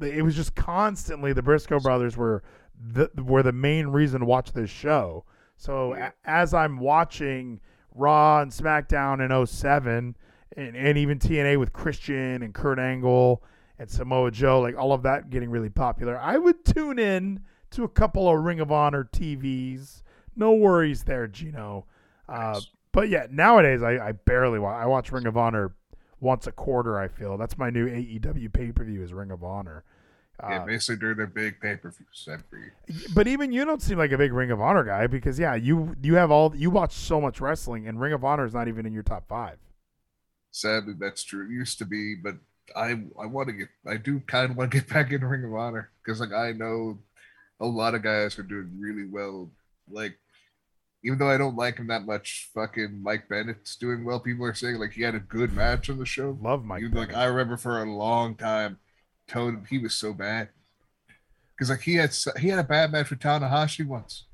It 0.00 0.22
was 0.22 0.36
just 0.36 0.54
constantly 0.54 1.32
the 1.32 1.42
Briscoe 1.42 1.80
brothers 1.80 2.16
were 2.16 2.42
the 2.80 3.10
were 3.16 3.42
the 3.42 3.52
main 3.52 3.88
reason 3.88 4.20
to 4.20 4.26
watch 4.26 4.52
this 4.52 4.70
show. 4.70 5.24
So 5.56 5.94
a- 5.94 6.12
as 6.24 6.54
I'm 6.54 6.78
watching 6.78 7.60
Raw 7.94 8.40
and 8.40 8.52
SmackDown 8.52 9.24
in 9.24 9.46
07 9.46 10.16
and, 10.56 10.76
and 10.76 10.98
even 10.98 11.18
TNA 11.18 11.58
with 11.58 11.72
Christian 11.72 12.42
and 12.42 12.54
Kurt 12.54 12.78
Angle 12.78 13.42
and 13.78 13.90
Samoa 13.90 14.30
Joe, 14.30 14.60
like 14.60 14.76
all 14.76 14.92
of 14.92 15.02
that 15.02 15.30
getting 15.30 15.50
really 15.50 15.68
popular, 15.68 16.16
I 16.18 16.38
would 16.38 16.64
tune 16.64 16.98
in 17.00 17.40
to 17.70 17.82
a 17.84 17.88
couple 17.88 18.28
of 18.28 18.44
Ring 18.44 18.60
of 18.60 18.70
Honor 18.70 19.08
TVs. 19.12 20.02
No 20.36 20.52
worries 20.52 21.02
there, 21.04 21.26
Geno. 21.26 21.86
Uh, 22.28 22.60
but 22.92 23.08
yeah, 23.08 23.26
nowadays 23.30 23.82
I, 23.82 23.98
I 24.08 24.12
barely 24.12 24.58
watch. 24.60 24.76
I 24.80 24.86
watch 24.86 25.10
Ring 25.10 25.26
of 25.26 25.36
Honor 25.36 25.72
once 26.20 26.46
a 26.46 26.52
quarter. 26.52 26.98
I 26.98 27.08
feel 27.08 27.36
that's 27.36 27.58
my 27.58 27.70
new 27.70 27.86
AEW 27.88 28.52
pay 28.52 28.72
per 28.72 28.84
view 28.84 29.02
is 29.02 29.12
Ring 29.12 29.30
of 29.30 29.42
Honor. 29.44 29.84
yeah, 30.46 30.58
Uh, 30.58 30.66
basically 30.66 30.96
during 30.96 31.16
their 31.16 31.26
big 31.26 31.60
pay 31.60 31.76
per 31.76 31.90
views 31.90 32.28
every 32.30 32.72
but 33.14 33.26
even 33.28 33.52
you 33.52 33.64
don't 33.64 33.82
seem 33.82 33.98
like 33.98 34.12
a 34.12 34.18
big 34.18 34.32
Ring 34.32 34.50
of 34.50 34.60
Honor 34.60 34.84
guy 34.84 35.06
because 35.06 35.38
yeah, 35.38 35.54
you 35.54 35.96
you 36.02 36.14
have 36.14 36.30
all 36.30 36.54
you 36.56 36.70
watch 36.70 36.92
so 36.92 37.20
much 37.20 37.40
wrestling 37.40 37.86
and 37.86 38.00
Ring 38.00 38.12
of 38.12 38.24
Honor 38.24 38.44
is 38.46 38.54
not 38.54 38.68
even 38.68 38.86
in 38.86 38.92
your 38.92 39.02
top 39.02 39.26
five. 39.28 39.58
sadly 40.50 40.94
that's 40.98 41.22
true. 41.22 41.46
It 41.46 41.50
used 41.52 41.78
to 41.78 41.84
be, 41.84 42.14
but 42.14 42.36
I 42.76 42.90
I 43.20 43.26
want 43.26 43.48
to 43.48 43.52
get 43.52 43.68
I 43.86 43.96
do 43.96 44.20
kind 44.20 44.50
of 44.50 44.56
want 44.56 44.70
to 44.72 44.78
get 44.80 44.88
back 44.88 45.12
in 45.12 45.24
Ring 45.24 45.44
of 45.44 45.54
Honor 45.54 45.90
because 46.02 46.20
like 46.20 46.32
I 46.32 46.52
know 46.52 46.98
a 47.60 47.66
lot 47.66 47.94
of 47.94 48.02
guys 48.02 48.38
are 48.38 48.42
doing 48.44 48.70
really 48.78 49.06
well. 49.06 49.50
Like 49.90 50.18
even 51.08 51.18
though 51.18 51.30
I 51.30 51.38
don't 51.38 51.56
like 51.56 51.78
him 51.78 51.86
that 51.86 52.04
much, 52.04 52.50
fucking 52.54 53.02
Mike 53.02 53.30
Bennett's 53.30 53.76
doing 53.76 54.04
well. 54.04 54.20
People 54.20 54.44
are 54.44 54.52
saying 54.52 54.76
like 54.76 54.92
he 54.92 55.00
had 55.00 55.14
a 55.14 55.20
good 55.20 55.54
match 55.54 55.88
on 55.88 55.96
the 55.98 56.04
show. 56.04 56.36
Love 56.42 56.66
Mike. 56.66 56.82
You- 56.82 56.90
like 56.90 57.14
I 57.16 57.24
remember 57.24 57.56
for 57.56 57.82
a 57.82 57.90
long 57.90 58.34
time, 58.34 58.78
told 59.26 59.54
him 59.54 59.64
he 59.70 59.78
was 59.78 59.94
so 59.94 60.12
bad 60.12 60.50
because 61.56 61.70
like 61.70 61.80
he 61.80 61.94
had 61.94 62.14
he 62.38 62.48
had 62.48 62.58
a 62.58 62.62
bad 62.64 62.92
match 62.92 63.08
with 63.08 63.20
Tanahashi 63.20 63.86
once. 63.86 64.26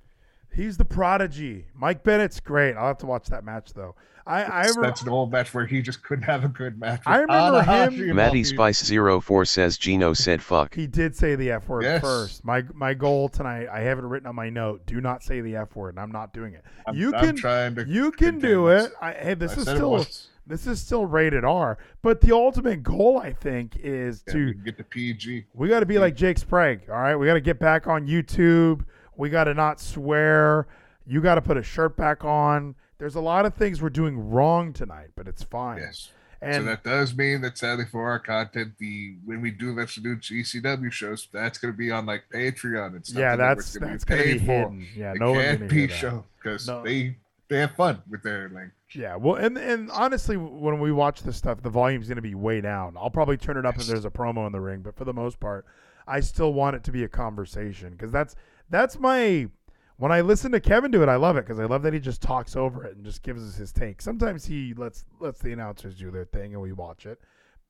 He's 0.53 0.77
the 0.77 0.85
prodigy. 0.85 1.67
Mike 1.75 2.03
Bennett's 2.03 2.41
great. 2.41 2.75
I'll 2.75 2.89
have 2.89 2.99
to 2.99 3.07
watch 3.07 3.29
that 3.29 3.45
match 3.45 3.73
though. 3.75 3.95
I 4.27 4.45
I, 4.45 4.63
That's, 4.63 4.77
re- 4.77 4.83
that's 4.83 5.03
an 5.03 5.09
old 5.11 5.31
match 5.33 5.53
where 5.53 5.67
he 5.67 5.83
just 5.83 6.03
couldn't 6.03 6.25
have 6.25 6.45
a 6.45 6.49
good 6.49 6.79
match. 6.81 7.03
I 7.05 7.19
remember 7.19 7.59
uh, 7.59 7.63
him- 7.89 7.93
Tanahashi 7.99 8.05
and 8.07 8.15
Matty 8.15 8.45
Spice 8.45 8.91
04 8.91 9.45
says 9.45 9.77
Geno 9.77 10.13
said 10.15 10.43
fuck. 10.43 10.75
he 10.75 10.87
did 10.87 11.15
say 11.15 11.35
the 11.35 11.51
F 11.51 11.69
word 11.69 11.83
Yes. 11.85 12.01
first. 12.01 12.45
My 12.45 12.65
my 12.73 12.95
goal 12.95 13.29
tonight, 13.29 13.69
I 13.71 13.81
have 13.81 13.99
it 13.99 14.05
written 14.05 14.27
on 14.27 14.35
my 14.35 14.49
note. 14.49 14.87
Do 14.87 15.01
not 15.01 15.23
say 15.23 15.41
the 15.43 15.57
F 15.57 15.77
word, 15.77 15.91
and 15.91 16.01
I'm 16.01 16.11
not 16.13 16.33
doing 16.33 16.55
it. 16.55 16.65
I'm- 16.87 16.97
you 16.97 17.15
I'm 17.15 17.25
can 17.27 17.37
trying 17.37 17.75
to 17.75 17.85
you 17.87 18.11
can 18.13 18.39
do 18.39 18.67
contain 18.67 18.87
it. 18.87 18.93
I, 19.03 19.13
hey, 19.13 19.35
this 19.35 19.53
I 19.53 19.57
is 19.57 19.63
still 19.63 19.91
once. 19.91 20.29
this 20.47 20.67
is 20.67 20.81
still 20.81 21.05
rated 21.05 21.45
R. 21.45 21.77
But 22.01 22.21
the 22.23 22.33
ultimate 22.35 22.83
goal, 22.83 23.19
I 23.19 23.33
think, 23.35 23.77
is 23.77 24.23
Yeah, 24.27 24.33
to 24.35 24.55
get 24.55 24.79
the 24.79 24.85
PG. 24.85 25.45
We 25.55 25.69
got 25.69 25.81
to 25.81 25.87
be 25.87 25.99
like 25.99 26.17
Jake 26.17 26.39
Sprague. 26.39 26.89
All 26.89 26.97
right, 26.97 27.17
we 27.17 27.27
got 27.27 27.35
to 27.35 27.41
get 27.43 27.59
back 27.59 27.87
on 27.87 28.07
YouTube. 28.07 28.85
We 29.17 29.29
got 29.29 29.45
to 29.45 29.55
not 29.55 29.81
swear. 29.81 30.67
You 31.07 31.21
got 31.21 31.35
to 31.35 31.43
put 31.43 31.57
a 31.59 31.63
shirt 31.63 31.97
back 31.97 32.25
on. 32.25 32.75
There's 33.05 33.17
a 33.17 33.21
lot 33.21 33.45
of 33.45 33.53
things 33.53 33.83
we're 33.83 33.91
doing 33.91 34.31
wrong 34.31 34.73
tonight, 34.73 35.09
but 35.15 35.29
it's 35.29 35.43
fine. 35.43 35.77
Yes. 35.77 36.09
And 36.41 36.55
so 36.55 36.71
that 36.71 36.85
does 36.85 37.15
mean 37.15 37.43
that 37.43 37.59
sadly 37.59 37.85
for 37.85 38.09
our 38.09 38.19
content, 38.19 38.73
the 38.79 39.17
when 39.27 39.43
we 39.43 39.51
do 39.51 39.73
eventually 39.73 40.05
do 40.05 40.17
GCW 40.17 40.91
shows, 40.91 41.29
that's 41.31 41.59
going 41.59 41.75
to 41.75 41.77
be 41.77 41.91
on 41.91 42.07
like 42.07 42.25
Patreon 42.33 42.97
and 42.97 43.05
stuff. 43.05 43.21
yeah, 43.21 43.37
that 43.37 43.57
that's 43.59 43.77
gonna 43.77 43.93
that's 43.93 44.05
gonna 44.05 44.23
be 44.23 44.39
paid 44.39 44.47
for. 44.47 44.53
hidden. 44.71 44.87
Yeah, 44.97 45.13
It 45.13 45.19
no 45.21 45.35
can't 45.35 45.69
be 45.69 45.87
show 45.89 46.25
because 46.43 46.67
No. 46.67 46.83
they 46.83 47.17
they 47.49 47.59
have 47.59 47.73
fun 47.73 48.01
with 48.09 48.23
their 48.23 48.49
like 48.49 48.71
Yeah, 48.95 49.17
well, 49.17 49.35
and 49.35 49.59
and 49.59 49.91
honestly, 49.91 50.39
when 50.39 50.81
we 50.81 50.91
watch 50.91 51.25
this 51.25 51.37
stuff, 51.37 51.61
the 51.63 51.69
volume's 51.69 52.09
going 52.09 52.17
to 52.17 52.23
be 52.23 52.35
way 52.35 52.63
down. 52.63 52.97
I'll 52.97 53.11
probably 53.11 53.37
turn 53.37 53.59
it 53.59 53.67
up 53.67 53.77
if 53.77 53.87
there's 53.87 54.07
a 54.07 54.11
promo 54.11 54.47
in 54.47 54.53
the 54.53 54.63
ring, 54.63 54.81
but 54.81 54.97
for 54.97 55.05
the 55.05 55.13
most 55.13 55.41
part, 55.41 55.67
I 56.09 56.21
still 56.21 56.55
want 56.55 56.75
it 56.77 56.85
to 56.85 56.91
be 56.91 57.05
a 57.05 57.09
conversation 57.09 57.91
because 57.91 58.11
that's 58.13 58.35
that's 58.71 58.99
my 58.99 59.49
when 59.97 60.11
I 60.11 60.23
listen 60.23 60.53
to 60.53 60.61
Kevin 60.61 60.91
do 60.91 61.03
it, 61.03 61.09
I 61.09 61.17
love 61.17 61.37
it 61.37 61.45
because 61.45 61.61
I 61.61 61.67
love 61.67 61.83
that 61.83 61.93
he 61.93 62.01
just 62.01 62.21
talks 62.21 62.57
over 62.57 62.85
it 62.85 62.97
and 62.97 63.05
just 63.05 63.23
gives 63.23 63.47
us 63.47 63.57
his 63.57 63.73
take. 63.73 64.03
Sometimes 64.03 64.45
he 64.45 64.75
lets 64.75 65.05
lets 65.21 65.41
the 65.41 65.53
announcers 65.53 65.95
do 65.95 66.11
their 66.11 66.25
thing 66.25 66.53
and 66.53 66.63
we 66.63 66.73
watch 66.73 67.07
it. 67.07 67.21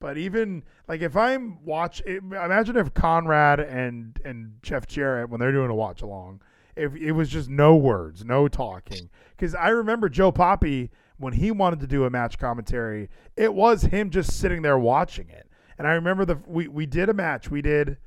But 0.01 0.17
even 0.17 0.65
like 0.89 1.03
if 1.03 1.17
I'm 1.17 1.65
watch, 1.65 2.01
imagine 2.03 2.77
if 2.77 2.95
Conrad 2.95 3.61
and 3.61 4.19
and 4.25 4.55
Jeff 4.63 4.87
Jarrett 4.87 5.29
when 5.29 5.41
they're 5.41 5.53
doing 5.53 5.71
a 5.71 5.75
watch 5.75 6.03
along, 6.03 6.41
if 6.77 6.95
it 6.97 7.13
was 7.13 7.29
just 7.29 7.49
no 7.49 7.77
words, 7.77 8.25
no 8.25 8.49
talking. 8.49 9.11
Because 9.37 9.55
I 9.55 9.69
remember 9.69 10.09
Joe 10.09 10.33
Poppy 10.33 10.91
when 11.19 11.35
he 11.35 11.51
wanted 11.51 11.81
to 11.81 11.87
do 11.87 12.05
a 12.05 12.11
match 12.11 12.39
commentary, 12.39 13.09
it 13.37 13.55
was 13.55 13.83
him 13.83 14.11
just 14.11 14.33
sitting 14.33 14.63
there 14.63 14.79
watching 14.79 15.29
it. 15.29 15.49
And 15.79 15.87
I 15.87 15.93
remember 15.93 16.25
the 16.25 16.39
we 16.47 16.69
we 16.69 16.87
did 16.87 17.09
a 17.09 17.15
match. 17.15 17.51
We 17.51 17.63
did 17.63 17.99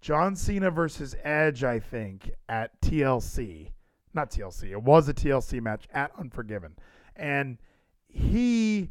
John 0.00 0.36
Cena 0.36 0.70
versus 0.70 1.16
Edge, 1.24 1.64
I 1.64 1.80
think, 1.80 2.30
at 2.48 2.80
TLC. 2.80 3.70
Not 4.14 4.30
TLC. 4.30 4.70
It 4.70 4.82
was 4.82 5.08
a 5.08 5.14
TLC 5.14 5.60
match 5.60 5.86
at 5.92 6.10
Unforgiven. 6.18 6.76
And 7.14 7.58
he 8.08 8.90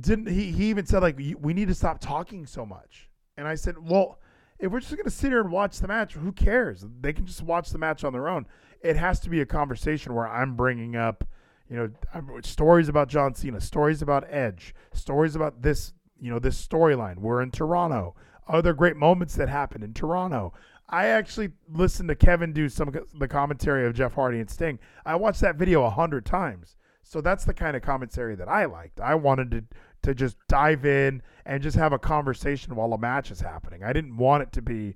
didn't 0.00 0.28
he, 0.28 0.52
he 0.52 0.66
even 0.66 0.86
said 0.86 1.02
like 1.02 1.18
we 1.18 1.54
need 1.54 1.68
to 1.68 1.74
stop 1.74 2.00
talking 2.00 2.46
so 2.46 2.64
much. 2.64 3.10
And 3.36 3.46
I 3.46 3.54
said, 3.54 3.76
"Well, 3.78 4.18
if 4.58 4.72
we're 4.72 4.80
just 4.80 4.94
going 4.94 5.04
to 5.04 5.10
sit 5.10 5.30
here 5.30 5.40
and 5.40 5.50
watch 5.50 5.78
the 5.78 5.88
match, 5.88 6.14
who 6.14 6.32
cares? 6.32 6.84
They 7.00 7.12
can 7.12 7.26
just 7.26 7.42
watch 7.42 7.70
the 7.70 7.78
match 7.78 8.04
on 8.04 8.12
their 8.12 8.28
own. 8.28 8.46
It 8.82 8.96
has 8.96 9.20
to 9.20 9.30
be 9.30 9.40
a 9.40 9.46
conversation 9.46 10.14
where 10.14 10.28
I'm 10.28 10.56
bringing 10.56 10.96
up, 10.96 11.24
you 11.70 11.76
know, 11.76 12.40
stories 12.42 12.88
about 12.88 13.08
John 13.08 13.34
Cena, 13.34 13.60
stories 13.60 14.02
about 14.02 14.24
Edge, 14.28 14.74
stories 14.92 15.36
about 15.36 15.62
this, 15.62 15.92
you 16.20 16.30
know, 16.30 16.38
this 16.38 16.64
storyline. 16.64 17.18
We're 17.18 17.42
in 17.42 17.50
Toronto 17.50 18.16
other 18.48 18.72
great 18.72 18.96
moments 18.96 19.34
that 19.36 19.48
happened 19.48 19.84
in 19.84 19.94
Toronto. 19.94 20.52
I 20.88 21.06
actually 21.06 21.50
listened 21.68 22.08
to 22.08 22.14
Kevin 22.14 22.52
do 22.52 22.68
some 22.68 22.88
of 22.88 22.96
the 23.18 23.28
commentary 23.28 23.86
of 23.86 23.94
Jeff 23.94 24.14
Hardy 24.14 24.40
and 24.40 24.50
Sting. 24.50 24.78
I 25.04 25.16
watched 25.16 25.40
that 25.42 25.56
video 25.56 25.84
a 25.84 25.90
hundred 25.90 26.24
times. 26.24 26.76
So 27.02 27.20
that's 27.22 27.44
the 27.44 27.54
kind 27.54 27.74
of 27.76 27.82
commentary 27.82 28.34
that 28.36 28.48
I 28.48 28.66
liked. 28.66 29.00
I 29.00 29.14
wanted 29.14 29.50
to 29.52 29.64
to 30.02 30.14
just 30.14 30.36
dive 30.48 30.84
in 30.84 31.22
and 31.44 31.62
just 31.62 31.76
have 31.76 31.92
a 31.92 31.98
conversation 31.98 32.76
while 32.76 32.92
a 32.92 32.98
match 32.98 33.30
is 33.30 33.40
happening. 33.40 33.82
I 33.82 33.92
didn't 33.92 34.16
want 34.16 34.42
it 34.44 34.52
to 34.52 34.62
be, 34.62 34.94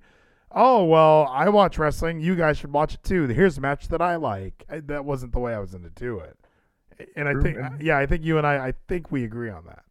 oh 0.53 0.85
well, 0.85 1.27
I 1.31 1.49
watch 1.49 1.79
wrestling. 1.79 2.21
You 2.21 2.37
guys 2.37 2.59
should 2.59 2.73
watch 2.73 2.95
it 2.95 3.03
too. 3.03 3.27
Here's 3.27 3.59
a 3.59 3.61
match 3.61 3.89
that 3.89 4.01
I 4.01 4.17
like. 4.17 4.65
I, 4.71 4.81
that 4.81 5.05
wasn't 5.05 5.33
the 5.33 5.41
way 5.41 5.55
I 5.55 5.59
was 5.59 5.73
going 5.73 5.85
to 5.85 5.91
do 5.91 6.19
it. 6.21 6.39
And 7.17 7.27
I 7.27 7.35
think, 7.43 7.59
yeah, 7.81 7.99
I 7.99 8.07
think 8.07 8.25
you 8.25 8.39
and 8.39 8.47
I, 8.47 8.69
I 8.69 8.75
think 8.87 9.11
we 9.11 9.25
agree 9.25 9.51
on 9.51 9.65
that. 9.67 9.83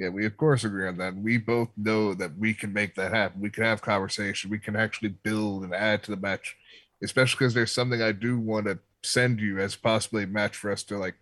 Yeah, 0.00 0.08
we 0.08 0.24
of 0.24 0.34
course 0.38 0.64
agree 0.64 0.88
on 0.88 0.96
that. 0.96 1.14
We 1.14 1.36
both 1.36 1.68
know 1.76 2.14
that 2.14 2.34
we 2.38 2.54
can 2.54 2.72
make 2.72 2.94
that 2.94 3.12
happen. 3.12 3.42
We 3.42 3.50
can 3.50 3.64
have 3.64 3.82
conversation. 3.82 4.50
We 4.50 4.58
can 4.58 4.74
actually 4.74 5.10
build 5.10 5.62
and 5.62 5.74
add 5.74 6.02
to 6.04 6.10
the 6.10 6.16
match, 6.16 6.56
especially 7.02 7.36
because 7.36 7.52
there's 7.52 7.70
something 7.70 8.00
I 8.00 8.12
do 8.12 8.40
want 8.40 8.64
to 8.64 8.78
send 9.02 9.40
you 9.40 9.58
as 9.58 9.76
possibly 9.76 10.22
a 10.22 10.26
match 10.26 10.56
for 10.56 10.72
us 10.72 10.82
to 10.84 10.96
like 10.96 11.16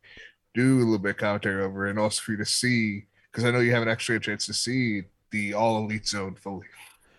do 0.55 0.77
a 0.77 0.85
little 0.85 0.99
bit 1.01 1.19
commentary 1.19 1.65
over, 1.65 1.87
and 1.87 1.99
also 1.99 2.23
for 2.23 2.31
you 2.31 2.39
to 2.39 2.45
see 2.45 3.07
because 3.33 3.45
I 3.45 3.51
know 3.51 3.59
you 3.59 3.73
haven't 3.73 3.89
actually 3.89 4.15
had 4.15 4.23
a 4.23 4.27
chance 4.27 4.47
to 4.47 4.55
see 4.55 5.03
the 5.33 5.55
All 5.55 5.79
Elite 5.79 6.07
Zone 6.07 6.37
fully. 6.37 6.69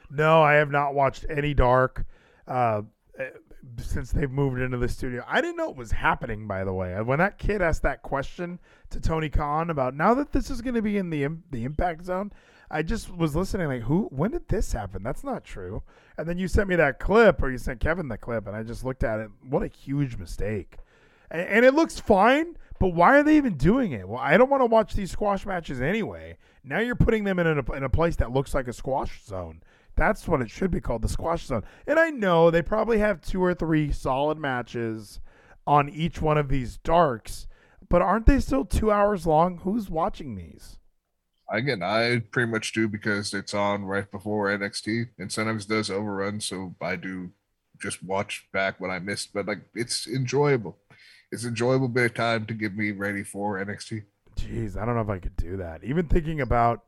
No, 0.10 0.42
I 0.42 0.54
have 0.54 0.72
not 0.72 0.94
watched 0.94 1.26
any 1.30 1.54
Dark. 1.54 2.06
Uh, 2.48 2.84
since 3.78 4.12
they've 4.12 4.32
moved 4.32 4.60
into 4.60 4.78
the 4.78 4.88
studio. 4.88 5.24
I 5.28 5.42
didn't 5.42 5.58
know 5.58 5.70
it 5.70 5.76
was 5.76 5.92
happening, 5.92 6.48
by 6.48 6.64
the 6.64 6.74
way. 6.74 7.00
When 7.02 7.20
that 7.20 7.38
kid 7.38 7.62
asked 7.62 7.82
that 7.84 8.02
question 8.02 8.60
to 8.90 9.00
Tony 9.00 9.30
Khan 9.30 9.70
about 9.70 9.96
now 9.96 10.14
that 10.14 10.32
this 10.32 10.50
is 10.50 10.62
going 10.62 10.76
to 10.76 10.82
be 10.82 10.98
in 10.98 11.10
the 11.10 11.28
the 11.52 11.64
impact 11.64 12.06
zone, 12.06 12.32
I 12.72 12.84
just 12.84 13.16
was 13.16 13.36
listening 13.36 13.68
like, 13.68 13.84
who? 13.84 14.08
When 14.12 14.32
did 14.32 14.48
this 14.48 14.72
happen? 14.74 15.04
That's 15.04 15.24
not 15.24 15.44
true. 15.44 15.84
And 16.18 16.28
then 16.28 16.38
you 16.38 16.48
sent 16.48 16.70
me 16.70 16.76
that 16.76 17.00
clip, 17.00 17.42
or 17.42 17.50
you 17.52 17.58
sent 17.58 17.80
Kevin 17.80 18.08
the 18.08 18.18
clip, 18.18 18.48
and 18.48 18.56
I 18.56 18.64
just 18.64 18.86
looked 18.86 19.04
at 19.04 19.20
it. 19.20 19.30
What 19.48 19.64
a 19.64 19.68
huge 19.68 20.18
mistake! 20.18 20.78
And, 21.32 21.42
and 21.42 21.66
it 21.66 21.74
looks 21.74 22.00
fine, 22.00 22.58
but 22.80 22.90
why 22.90 23.20
are 23.20 23.24
they 23.24 23.38
even 23.38 23.56
doing 23.56 23.92
it? 23.92 24.08
Well, 24.08 24.20
I 24.20 24.38
don't 24.38 24.50
want 24.50 24.62
to 24.62 24.68
watch 24.68 24.94
these 24.94 25.12
squash 25.12 25.46
matches 25.46 25.82
anyway. 25.82 26.38
Now 26.64 26.80
you're 26.80 26.96
putting 26.96 27.24
them 27.24 27.40
in 27.40 27.48
a, 27.48 27.72
in 27.74 27.84
a 27.84 27.90
place 27.90 28.16
that 28.18 28.32
looks 28.32 28.54
like 28.54 28.68
a 28.68 28.74
squash 28.74 29.24
zone. 29.24 29.62
That's 30.00 30.30
what 30.30 30.42
it 30.42 30.50
should 30.50 30.72
be 30.72 30.80
called, 30.80 31.02
the 31.02 31.10
squash 31.10 31.46
zone. 31.46 31.66
And 31.86 32.00
I 32.00 32.10
know 32.10 32.50
they 32.50 32.62
probably 32.62 33.00
have 33.00 33.20
two 33.20 33.44
or 33.44 33.54
three 33.54 33.92
solid 33.92 34.38
matches 34.38 35.20
on 35.68 35.90
each 35.90 36.22
one 36.22 36.38
of 36.38 36.48
these 36.48 36.78
darks, 36.78 37.48
but 37.90 38.02
aren't 38.02 38.26
they 38.26 38.40
still 38.40 38.64
two 38.64 38.94
hours 38.94 39.28
long? 39.28 39.58
Who's 39.58 39.90
watching 39.90 40.36
these? 40.36 40.78
Again, 41.52 41.84
I 41.84 42.24
pretty 42.32 42.50
much 42.50 42.72
do 42.72 42.88
because 42.88 43.34
it's 43.34 43.54
on 43.54 43.84
right 43.84 44.10
before 44.10 44.48
NXT, 44.48 45.10
and 45.18 45.30
sometimes 45.30 45.66
it 45.66 45.70
does 45.70 45.92
overrun, 45.92 46.40
so 46.40 46.76
I 46.80 46.96
do 46.96 47.32
just 47.78 48.02
watch 48.02 48.48
back 48.54 48.80
what 48.80 48.92
I 48.92 49.00
missed. 49.00 49.34
But 49.34 49.48
like, 49.48 49.64
it's 49.76 50.08
enjoyable. 50.08 50.78
It's 51.30 51.44
enjoyable 51.44 51.90
bit 51.90 52.06
of 52.06 52.14
time 52.14 52.46
to 52.46 52.54
get 52.54 52.74
me 52.74 52.92
ready 52.92 53.24
for 53.24 53.62
NXT. 53.64 54.04
Jeez, 54.38 54.78
I 54.78 54.86
don't 54.86 54.96
know 54.96 55.02
if 55.02 55.10
I 55.10 55.20
could 55.20 55.36
do 55.36 55.58
that. 55.58 55.84
Even 55.84 56.08
thinking 56.08 56.40
about 56.40 56.86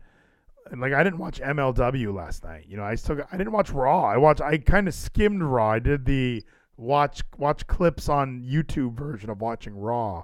like 0.78 0.94
I 0.94 1.04
didn't 1.04 1.20
watch 1.20 1.40
MLW 1.40 2.14
last 2.14 2.44
night. 2.44 2.66
You 2.68 2.78
know, 2.78 2.84
I 2.84 2.96
still 2.96 3.22
I 3.32 3.38
didn't 3.38 3.54
watch 3.54 3.72
Raw. 3.72 4.06
I 4.06 4.18
watched 4.18 4.42
I 4.42 4.58
kind 4.58 4.88
of 4.88 4.94
skimmed 4.94 5.44
Raw. 5.44 5.72
I 5.72 5.80
did 5.80 6.06
the 6.06 6.44
watch 6.78 7.24
watch 7.38 7.68
clips 7.68 8.10
on 8.10 8.42
YouTube 8.44 8.94
version 8.94 9.30
of 9.30 9.42
watching 9.42 9.76
Raw 9.76 10.24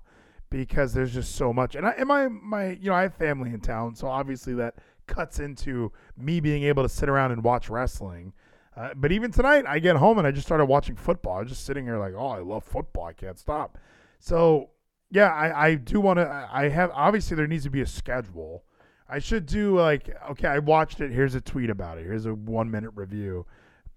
because 0.50 0.94
there's 0.94 1.14
just 1.14 1.36
so 1.36 1.52
much. 1.54 1.76
And 1.76 1.86
I 1.86 1.92
and 1.92 2.08
my 2.08 2.28
my 2.28 2.72
you 2.72 2.90
know 2.90 2.96
I 2.96 3.04
have 3.04 3.14
family 3.14 3.52
in 3.52 3.60
town, 3.60 3.96
so 3.96 4.08
obviously 4.08 4.54
that 4.56 4.76
cuts 5.08 5.40
into 5.40 5.92
me 6.18 6.40
being 6.40 6.64
able 6.64 6.84
to 6.84 6.90
sit 6.90 7.10
around 7.10 7.32
and 7.32 7.44
watch 7.44 7.70
wrestling. 7.70 8.34
Uh, 8.76 8.90
but 8.96 9.12
even 9.12 9.32
tonight, 9.32 9.66
I 9.68 9.80
get 9.80 9.96
home 9.96 10.20
and 10.20 10.28
I 10.28 10.32
just 10.32 10.46
started 10.46 10.66
watching 10.66 10.96
football. 10.96 11.38
I 11.38 11.40
was 11.40 11.50
just 11.50 11.66
sitting 11.66 11.86
here 11.86 11.98
like, 11.98 12.14
oh, 12.16 12.28
I 12.28 12.40
love 12.40 12.64
football. 12.64 13.06
I 13.06 13.14
can't 13.14 13.40
stop. 13.40 13.78
So 14.20 14.70
yeah, 15.10 15.34
I, 15.34 15.70
I 15.70 15.76
do 15.76 16.00
want 16.00 16.18
to. 16.18 16.50
I 16.52 16.70
have 16.70 16.92
obviously 16.94 17.36
there 17.36 17.48
needs 17.48 17.64
to 17.64 17.70
be 17.70 17.82
a 17.82 17.88
schedule 17.88 18.64
I 19.10 19.20
should 19.20 19.46
do 19.46 19.78
like 19.78 20.10
okay, 20.32 20.48
I 20.48 20.60
watched 20.60 21.02
it. 21.02 21.12
Here's 21.12 21.36
a 21.36 21.42
tweet 21.42 21.70
about 21.70 21.98
it. 21.98 22.06
Here's 22.06 22.26
a 22.26 22.34
one 22.34 22.70
minute 22.70 22.92
review, 22.96 23.46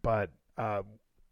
but 0.03 0.31
uh, 0.57 0.83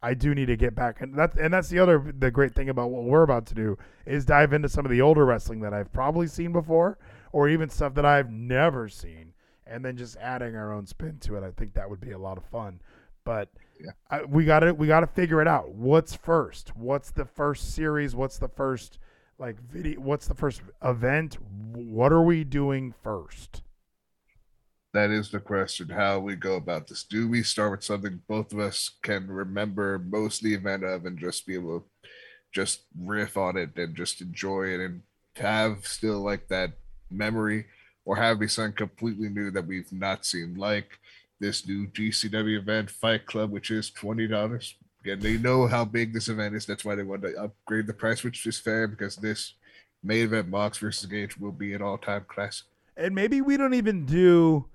I 0.01 0.13
do 0.13 0.33
need 0.33 0.47
to 0.47 0.57
get 0.57 0.75
back, 0.75 1.01
and 1.01 1.13
that's 1.13 1.37
and 1.37 1.53
that's 1.53 1.69
the 1.69 1.79
other 1.79 2.13
the 2.17 2.31
great 2.31 2.55
thing 2.55 2.69
about 2.69 2.89
what 2.89 3.03
we're 3.03 3.23
about 3.23 3.45
to 3.47 3.53
do 3.53 3.77
is 4.05 4.25
dive 4.25 4.53
into 4.53 4.69
some 4.69 4.85
of 4.85 4.91
the 4.91 5.01
older 5.01 5.25
wrestling 5.25 5.61
that 5.61 5.73
I've 5.73 5.91
probably 5.91 6.27
seen 6.27 6.53
before, 6.53 6.97
or 7.31 7.49
even 7.49 7.69
stuff 7.69 7.93
that 7.95 8.05
I've 8.05 8.31
never 8.31 8.87
seen, 8.87 9.33
and 9.65 9.83
then 9.83 9.97
just 9.97 10.17
adding 10.17 10.55
our 10.55 10.73
own 10.73 10.85
spin 10.85 11.17
to 11.21 11.35
it. 11.35 11.43
I 11.43 11.51
think 11.51 11.73
that 11.73 11.89
would 11.89 11.99
be 11.99 12.11
a 12.11 12.17
lot 12.17 12.37
of 12.37 12.45
fun. 12.45 12.81
But 13.25 13.49
yeah. 13.79 13.91
I, 14.09 14.23
we 14.23 14.45
got 14.45 14.61
to 14.61 14.73
we 14.73 14.87
got 14.87 15.01
to 15.01 15.07
figure 15.07 15.41
it 15.41 15.47
out. 15.47 15.69
What's 15.71 16.15
first? 16.15 16.75
What's 16.75 17.11
the 17.11 17.25
first 17.25 17.75
series? 17.75 18.15
What's 18.15 18.37
the 18.37 18.47
first 18.47 18.99
like 19.37 19.61
video? 19.61 19.99
What's 19.99 20.27
the 20.27 20.35
first 20.35 20.61
event? 20.83 21.37
What 21.73 22.13
are 22.13 22.21
we 22.21 22.43
doing 22.43 22.93
first? 23.03 23.63
That 24.93 25.11
is 25.11 25.29
the 25.29 25.39
question. 25.39 25.89
How 25.89 26.19
we 26.19 26.35
go 26.35 26.55
about 26.55 26.87
this. 26.87 27.03
Do 27.03 27.27
we 27.27 27.43
start 27.43 27.71
with 27.71 27.83
something 27.83 28.21
both 28.27 28.53
of 28.53 28.59
us 28.59 28.91
can 29.03 29.27
remember 29.27 29.99
most 29.99 30.41
the 30.41 30.53
event 30.53 30.83
of 30.83 31.05
and 31.05 31.19
just 31.19 31.45
be 31.45 31.55
able 31.55 31.81
to 31.81 31.85
just 32.51 32.81
riff 32.99 33.37
on 33.37 33.57
it 33.57 33.77
and 33.77 33.95
just 33.95 34.21
enjoy 34.21 34.63
it 34.63 34.79
and 34.79 35.01
have 35.35 35.85
still 35.85 36.19
like 36.21 36.47
that 36.47 36.71
memory? 37.11 37.65
Or 38.05 38.15
have 38.15 38.39
be 38.39 38.47
something 38.47 38.73
completely 38.73 39.29
new 39.29 39.51
that 39.51 39.67
we've 39.67 39.91
not 39.91 40.25
seen? 40.25 40.55
Like 40.55 40.97
this 41.39 41.67
new 41.67 41.87
gcw 41.87 42.57
event 42.57 42.89
fight 42.89 43.25
club 43.25 43.49
which 43.49 43.71
is 43.71 43.91
$20 43.91 44.73
again 45.01 45.19
they 45.19 45.37
know 45.37 45.67
how 45.67 45.85
big 45.85 46.13
this 46.13 46.27
event 46.27 46.55
is. 46.55 46.65
That's 46.65 46.83
why 46.83 46.95
they 46.95 47.03
want 47.03 47.21
to 47.21 47.35
upgrade 47.35 47.87
the 47.87 47.93
price 47.93 48.23
which 48.23 48.45
is 48.45 48.59
fair 48.59 48.87
because 48.87 49.15
this 49.15 49.53
main 50.03 50.25
event 50.25 50.49
mox 50.49 50.77
versus 50.77 51.05
gage 51.05 51.37
will 51.37 51.51
be 51.51 51.73
an 51.73 51.81
all-time 51.81 52.25
classic. 52.27 52.67
And 52.97 53.15
maybe 53.15 53.41
we 53.41 53.57
don't 53.57 53.73
even 53.73 54.05
do 54.05 54.65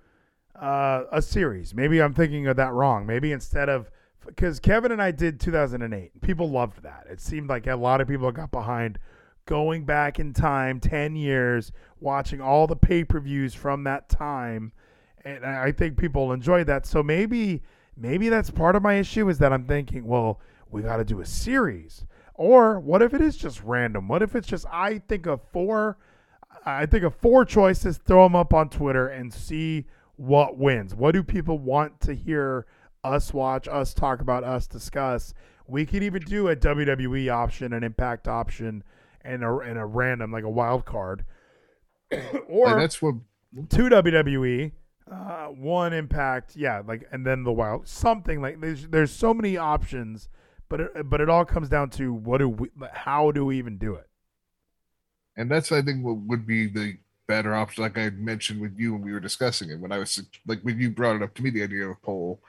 uh, 0.60 1.04
a 1.12 1.22
series. 1.22 1.74
Maybe 1.74 2.00
I'm 2.00 2.14
thinking 2.14 2.46
of 2.46 2.56
that 2.56 2.72
wrong. 2.72 3.06
Maybe 3.06 3.32
instead 3.32 3.68
of 3.68 3.90
because 4.26 4.58
Kevin 4.58 4.92
and 4.92 5.02
I 5.02 5.10
did 5.10 5.38
2008, 5.38 6.20
people 6.22 6.50
loved 6.50 6.82
that. 6.82 7.06
It 7.10 7.20
seemed 7.20 7.48
like 7.48 7.66
a 7.66 7.76
lot 7.76 8.00
of 8.00 8.08
people 8.08 8.30
got 8.32 8.50
behind 8.50 8.98
going 9.46 9.84
back 9.84 10.18
in 10.18 10.32
time 10.32 10.80
10 10.80 11.16
years, 11.16 11.72
watching 12.00 12.40
all 12.40 12.66
the 12.66 12.76
pay 12.76 13.04
per 13.04 13.20
views 13.20 13.54
from 13.54 13.84
that 13.84 14.08
time, 14.08 14.72
and 15.24 15.44
I 15.44 15.72
think 15.72 15.98
people 15.98 16.32
enjoyed 16.32 16.66
that. 16.66 16.86
So 16.86 17.02
maybe 17.02 17.62
maybe 17.96 18.28
that's 18.28 18.50
part 18.50 18.76
of 18.76 18.82
my 18.82 18.94
issue 18.94 19.28
is 19.28 19.38
that 19.38 19.52
I'm 19.52 19.66
thinking, 19.66 20.06
well, 20.06 20.40
we 20.70 20.82
got 20.82 20.96
to 20.96 21.04
do 21.04 21.20
a 21.20 21.26
series. 21.26 22.04
Or 22.34 22.80
what 22.80 23.00
if 23.00 23.14
it 23.14 23.20
is 23.20 23.36
just 23.36 23.62
random? 23.62 24.08
What 24.08 24.22
if 24.22 24.34
it's 24.34 24.48
just 24.48 24.66
I 24.70 24.98
think 24.98 25.26
of 25.26 25.40
four 25.52 25.98
I 26.66 26.86
think 26.86 27.04
of 27.04 27.14
four 27.14 27.44
choices, 27.44 27.98
throw 27.98 28.24
them 28.24 28.36
up 28.36 28.54
on 28.54 28.68
Twitter 28.70 29.08
and 29.08 29.32
see 29.32 29.86
what 30.16 30.56
wins. 30.58 30.94
What 30.94 31.12
do 31.12 31.22
people 31.22 31.58
want 31.58 32.00
to 32.02 32.14
hear 32.14 32.66
us 33.02 33.34
watch, 33.34 33.68
us 33.68 33.94
talk 33.94 34.20
about, 34.20 34.44
us 34.44 34.66
discuss? 34.66 35.34
We 35.66 35.86
could 35.86 36.02
even 36.02 36.22
do 36.22 36.48
a 36.48 36.56
WWE 36.56 37.32
option, 37.32 37.72
an 37.72 37.82
Impact 37.82 38.28
option, 38.28 38.84
and 39.22 39.42
a 39.42 39.58
and 39.58 39.78
a 39.78 39.86
random 39.86 40.30
like 40.30 40.44
a 40.44 40.50
wild 40.50 40.84
card, 40.84 41.24
or 42.48 42.68
and 42.68 42.80
that's 42.80 43.00
what 43.00 43.14
two 43.70 43.88
WWE, 43.88 44.72
uh, 45.10 45.46
one 45.46 45.92
Impact, 45.92 46.54
yeah, 46.56 46.82
like 46.86 47.08
and 47.10 47.26
then 47.26 47.44
the 47.44 47.52
wild 47.52 47.88
something 47.88 48.42
like 48.42 48.60
there's 48.60 48.86
there's 48.88 49.10
so 49.10 49.32
many 49.32 49.56
options. 49.56 50.28
But 50.68 50.80
it, 50.80 51.10
but 51.10 51.20
it 51.20 51.28
all 51.28 51.44
comes 51.44 51.68
down 51.68 51.90
to 51.90 52.12
what 52.12 52.38
do 52.38 52.48
we, 52.48 52.68
how 52.92 53.30
do 53.30 53.44
we 53.44 53.58
even 53.58 53.76
do 53.76 53.94
it? 53.94 54.08
And 55.36 55.50
that's 55.50 55.70
I 55.70 55.82
think 55.82 56.04
what 56.04 56.16
would 56.26 56.46
be 56.46 56.68
the 56.68 56.96
better 57.26 57.54
option, 57.54 57.82
like 57.82 57.98
I 57.98 58.10
mentioned 58.10 58.60
with 58.60 58.78
you 58.78 58.92
when 58.92 59.02
we 59.02 59.12
were 59.12 59.20
discussing 59.20 59.70
it. 59.70 59.78
When 59.78 59.92
I 59.92 59.98
was 59.98 60.22
like 60.46 60.60
when 60.62 60.78
you 60.78 60.90
brought 60.90 61.16
it 61.16 61.22
up 61.22 61.34
to 61.34 61.42
me, 61.42 61.50
the 61.50 61.62
idea 61.62 61.84
of 61.84 61.92
a 61.92 62.06
poll. 62.06 62.40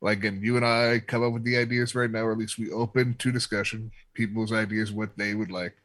Like, 0.00 0.24
and 0.24 0.44
you 0.44 0.56
and 0.56 0.66
I 0.66 0.98
come 0.98 1.22
up 1.22 1.32
with 1.32 1.44
the 1.44 1.56
ideas 1.56 1.94
right 1.94 2.10
now, 2.10 2.24
or 2.24 2.32
at 2.32 2.38
least 2.38 2.58
we 2.58 2.70
open 2.70 3.14
to 3.14 3.32
discussion 3.32 3.90
people's 4.12 4.52
ideas, 4.52 4.92
what 4.92 5.16
they 5.16 5.34
would 5.34 5.50
like. 5.50 5.76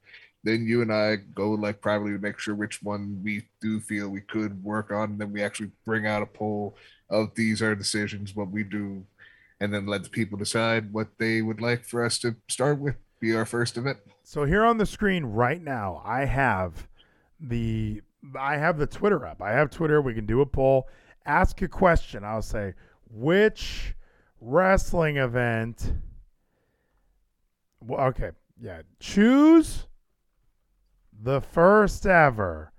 Then 0.43 0.66
you 0.66 0.82
and 0.82 0.91
I 0.91 1.18
go 1.36 1.52
like 1.52 1.80
privately 1.80 2.12
to 2.14 2.20
make 2.20 2.38
sure 2.39 2.56
which 2.56 2.84
one 2.84 3.22
we 3.24 3.47
do 3.62 3.80
feel 3.80 4.10
we 4.10 4.22
could 4.22 4.62
work 4.62 4.91
on. 4.91 5.12
And 5.12 5.20
then 5.20 5.32
we 5.32 5.41
actually 5.41 5.72
bring 5.86 6.06
out 6.06 6.22
a 6.22 6.26
poll 6.26 6.76
of 7.10 7.34
these 7.36 7.62
are 7.62 7.76
decisions, 7.76 8.36
what 8.36 8.50
we 8.50 8.64
do, 8.64 9.06
and 9.62 9.74
then 9.74 9.86
let 9.86 10.04
the 10.04 10.10
people 10.10 10.38
decide 10.38 10.91
what 10.91 11.08
they 11.18 11.41
would 11.41 11.62
like 11.62 11.86
for 11.86 12.04
us 12.04 12.20
to 12.20 12.36
start 12.50 12.80
with, 12.80 12.95
be 13.20 13.34
our 13.36 13.45
first 13.45 13.78
event. 13.78 14.00
So 14.24 14.43
here 14.43 14.66
on 14.66 14.78
the 14.78 14.86
screen 14.86 15.26
right 15.26 15.62
now, 15.62 16.02
I 16.06 16.26
have 16.26 16.88
the 17.39 18.02
I 18.38 18.57
have 18.57 18.78
the 18.78 18.88
Twitter 18.88 19.26
up. 19.26 19.41
I 19.41 19.51
have 19.51 19.70
Twitter. 19.70 20.01
We 20.01 20.13
can 20.13 20.26
do 20.26 20.41
a 20.41 20.45
poll. 20.45 20.88
Ask 21.26 21.61
a 21.61 21.67
question. 21.67 22.24
I'll 22.24 22.41
say 22.41 22.74
which 23.09 23.95
wrestling 24.41 25.17
event. 25.17 25.93
Well, 27.82 28.07
okay, 28.07 28.32
yeah. 28.61 28.82
Choose 28.99 29.88
the 31.22 31.41
first 31.41 32.05
ever 32.05 32.72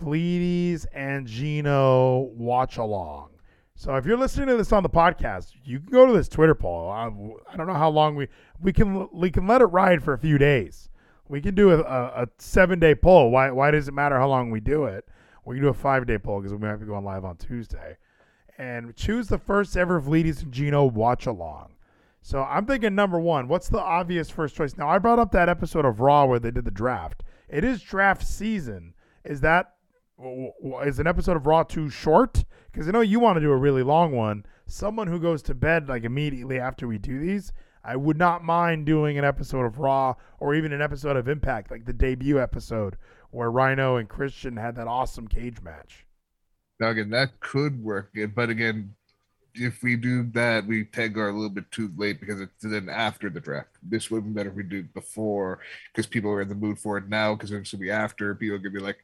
Vleeties 0.00 0.86
and 0.92 1.26
Geno 1.26 2.30
watch 2.34 2.76
along. 2.76 3.30
So 3.74 3.94
if 3.96 4.06
you're 4.06 4.16
listening 4.16 4.48
to 4.48 4.56
this 4.56 4.72
on 4.72 4.82
the 4.82 4.88
podcast, 4.88 5.52
you 5.64 5.80
can 5.80 5.90
go 5.90 6.06
to 6.06 6.12
this 6.12 6.28
Twitter 6.28 6.54
poll. 6.54 6.90
I, 6.90 7.10
I 7.52 7.56
don't 7.56 7.66
know 7.66 7.74
how 7.74 7.90
long 7.90 8.16
we 8.16 8.28
we 8.60 8.72
can 8.72 9.08
we 9.12 9.30
can 9.30 9.46
let 9.46 9.60
it 9.60 9.66
ride 9.66 10.02
for 10.02 10.14
a 10.14 10.18
few 10.18 10.38
days. 10.38 10.88
We 11.28 11.40
can 11.40 11.54
do 11.54 11.72
a, 11.72 11.80
a, 11.80 12.28
seven 12.38 12.78
day 12.78 12.94
poll. 12.94 13.30
Why 13.30 13.50
why 13.50 13.70
does 13.70 13.88
it 13.88 13.94
matter 13.94 14.18
how 14.18 14.28
long 14.28 14.50
we 14.50 14.60
do 14.60 14.84
it? 14.84 15.08
We 15.44 15.56
can 15.56 15.62
do 15.62 15.68
a 15.68 15.74
five 15.74 16.06
day 16.06 16.18
poll 16.18 16.40
because 16.40 16.52
we 16.52 16.58
might 16.58 16.76
be 16.76 16.86
going 16.86 17.04
live 17.04 17.24
on 17.24 17.36
Tuesday. 17.36 17.96
And 18.58 18.96
choose 18.96 19.28
the 19.28 19.38
first 19.38 19.76
ever 19.76 20.00
Vleeties 20.00 20.42
and 20.42 20.52
Geno 20.52 20.84
watch 20.84 21.26
along. 21.26 21.74
So 22.22 22.42
I'm 22.42 22.66
thinking 22.66 22.94
number 22.94 23.20
one, 23.20 23.46
what's 23.46 23.68
the 23.68 23.80
obvious 23.80 24.30
first 24.30 24.56
choice? 24.56 24.76
Now 24.76 24.88
I 24.88 24.98
brought 24.98 25.18
up 25.18 25.30
that 25.32 25.48
episode 25.48 25.84
of 25.84 26.00
Raw 26.00 26.24
where 26.24 26.40
they 26.40 26.50
did 26.50 26.64
the 26.64 26.70
draft. 26.70 27.22
It 27.48 27.62
is 27.62 27.80
draft 27.82 28.26
season. 28.26 28.94
Is 29.24 29.40
that 29.42 29.74
is 30.84 30.98
an 30.98 31.06
episode 31.06 31.36
of 31.36 31.46
Raw 31.46 31.62
too 31.62 31.90
short? 31.90 32.44
Because 32.72 32.88
I 32.88 32.90
know 32.90 33.00
you 33.00 33.20
want 33.20 33.36
to 33.36 33.40
do 33.40 33.52
a 33.52 33.56
really 33.56 33.82
long 33.82 34.12
one. 34.12 34.44
Someone 34.66 35.06
who 35.06 35.20
goes 35.20 35.42
to 35.42 35.54
bed 35.54 35.88
like 35.88 36.04
immediately 36.04 36.58
after 36.58 36.88
we 36.88 36.98
do 36.98 37.20
these, 37.20 37.52
I 37.86 37.94
would 37.94 38.18
not 38.18 38.42
mind 38.42 38.84
doing 38.84 39.16
an 39.16 39.24
episode 39.24 39.64
of 39.64 39.78
Raw 39.78 40.16
or 40.40 40.56
even 40.56 40.72
an 40.72 40.82
episode 40.82 41.16
of 41.16 41.28
Impact, 41.28 41.70
like 41.70 41.84
the 41.84 41.92
debut 41.92 42.40
episode 42.40 42.96
where 43.30 43.50
Rhino 43.50 43.96
and 43.96 44.08
Christian 44.08 44.56
had 44.56 44.74
that 44.74 44.88
awesome 44.88 45.28
cage 45.28 45.62
match. 45.62 46.04
Now 46.80 46.88
again, 46.88 47.10
that 47.10 47.38
could 47.38 47.82
work, 47.82 48.10
eh, 48.16 48.26
but 48.26 48.50
again, 48.50 48.94
if 49.54 49.84
we 49.84 49.94
do 49.94 50.24
that, 50.32 50.66
we 50.66 50.84
tag 50.84 51.16
our 51.16 51.28
a 51.28 51.32
little 51.32 51.48
bit 51.48 51.70
too 51.70 51.92
late 51.96 52.18
because 52.18 52.40
it's 52.40 52.52
then 52.60 52.88
after 52.88 53.30
the 53.30 53.40
draft. 53.40 53.68
This 53.82 54.10
would 54.10 54.24
be 54.24 54.30
better 54.30 54.50
if 54.50 54.56
we 54.56 54.64
do 54.64 54.80
it 54.80 54.92
before 54.92 55.60
because 55.92 56.06
people 56.06 56.30
are 56.32 56.42
in 56.42 56.48
the 56.48 56.54
mood 56.56 56.80
for 56.80 56.98
it 56.98 57.08
now 57.08 57.34
because 57.34 57.52
it's 57.52 57.70
gonna 57.70 57.80
be 57.80 57.90
after. 57.90 58.34
People 58.34 58.56
are 58.56 58.58
gonna 58.58 58.70
be 58.70 58.80
like, 58.80 58.98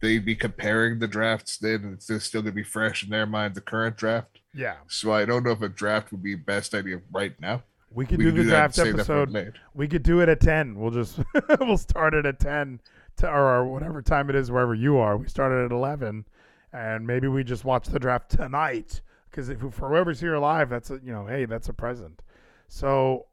they'd 0.00 0.24
be 0.24 0.36
comparing 0.36 0.98
the 0.98 1.08
drafts 1.08 1.56
then 1.56 1.94
it's 1.98 2.24
still 2.24 2.42
gonna 2.42 2.52
be 2.52 2.62
fresh 2.62 3.02
in 3.02 3.08
their 3.08 3.26
mind 3.26 3.54
the 3.54 3.60
current 3.62 3.96
draft. 3.96 4.38
Yeah. 4.52 4.76
So 4.86 5.12
I 5.12 5.24
don't 5.24 5.44
know 5.44 5.52
if 5.52 5.62
a 5.62 5.68
draft 5.68 6.12
would 6.12 6.22
be 6.22 6.34
best 6.34 6.74
idea 6.74 7.00
right 7.10 7.38
now. 7.40 7.62
We 7.96 8.04
could 8.04 8.18
we 8.18 8.24
do 8.26 8.30
the 8.30 8.42
do 8.42 8.50
draft 8.50 8.78
episode. 8.78 9.54
We 9.72 9.88
could 9.88 10.02
do 10.02 10.20
it 10.20 10.28
at 10.28 10.38
ten. 10.38 10.78
We'll 10.78 10.90
just 10.90 11.18
we'll 11.60 11.78
start 11.78 12.12
it 12.12 12.26
at 12.26 12.38
ten 12.38 12.78
to 13.16 13.26
or 13.26 13.64
whatever 13.66 14.02
time 14.02 14.28
it 14.28 14.36
is 14.36 14.50
wherever 14.50 14.74
you 14.74 14.98
are. 14.98 15.16
We 15.16 15.28
started 15.28 15.64
at 15.64 15.72
eleven, 15.72 16.26
and 16.74 17.06
maybe 17.06 17.26
we 17.26 17.42
just 17.42 17.64
watch 17.64 17.86
the 17.86 17.98
draft 17.98 18.30
tonight 18.30 19.00
because 19.30 19.48
if 19.48 19.60
for 19.60 19.88
whoever's 19.88 20.20
here 20.20 20.36
live, 20.36 20.68
that's 20.68 20.90
a 20.90 21.00
you 21.02 21.10
know 21.10 21.26
hey 21.26 21.46
that's 21.46 21.70
a 21.70 21.72
present. 21.72 22.20
So 22.68 23.28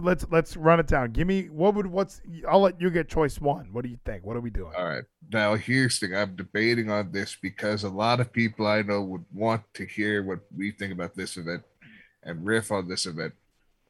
let's 0.00 0.24
let's 0.30 0.56
run 0.56 0.78
it 0.78 0.86
down. 0.86 1.10
Give 1.10 1.26
me 1.26 1.48
what 1.48 1.74
would 1.74 1.88
what's 1.88 2.20
I'll 2.48 2.60
let 2.60 2.80
you 2.80 2.90
get 2.90 3.08
choice 3.08 3.40
one. 3.40 3.72
What 3.72 3.82
do 3.82 3.90
you 3.90 3.98
think? 4.04 4.24
What 4.24 4.36
are 4.36 4.40
we 4.40 4.50
doing? 4.50 4.72
All 4.78 4.86
right. 4.86 5.04
Now 5.32 5.56
here's 5.56 5.98
the 5.98 6.06
thing. 6.06 6.16
I'm 6.16 6.36
debating 6.36 6.92
on 6.92 7.10
this 7.10 7.36
because 7.42 7.82
a 7.82 7.88
lot 7.90 8.20
of 8.20 8.32
people 8.32 8.68
I 8.68 8.82
know 8.82 9.02
would 9.02 9.24
want 9.34 9.62
to 9.74 9.84
hear 9.84 10.22
what 10.22 10.38
we 10.56 10.70
think 10.70 10.92
about 10.92 11.16
this 11.16 11.36
event 11.36 11.64
and 12.22 12.46
riff 12.46 12.70
on 12.70 12.86
this 12.86 13.06
event. 13.06 13.34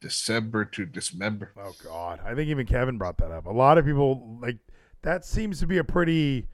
December 0.01 0.65
to 0.65 0.85
dismember. 0.85 1.53
Oh 1.57 1.73
God. 1.83 2.19
I 2.25 2.33
think 2.35 2.49
even 2.49 2.65
Kevin 2.65 2.97
brought 2.97 3.17
that 3.17 3.31
up. 3.31 3.45
A 3.45 3.51
lot 3.51 3.77
of 3.77 3.85
people 3.85 4.37
like 4.41 4.57
that 5.03 5.23
seems 5.23 5.59
to 5.59 5.67
be 5.67 5.77
a 5.77 5.83
pretty 5.83 6.47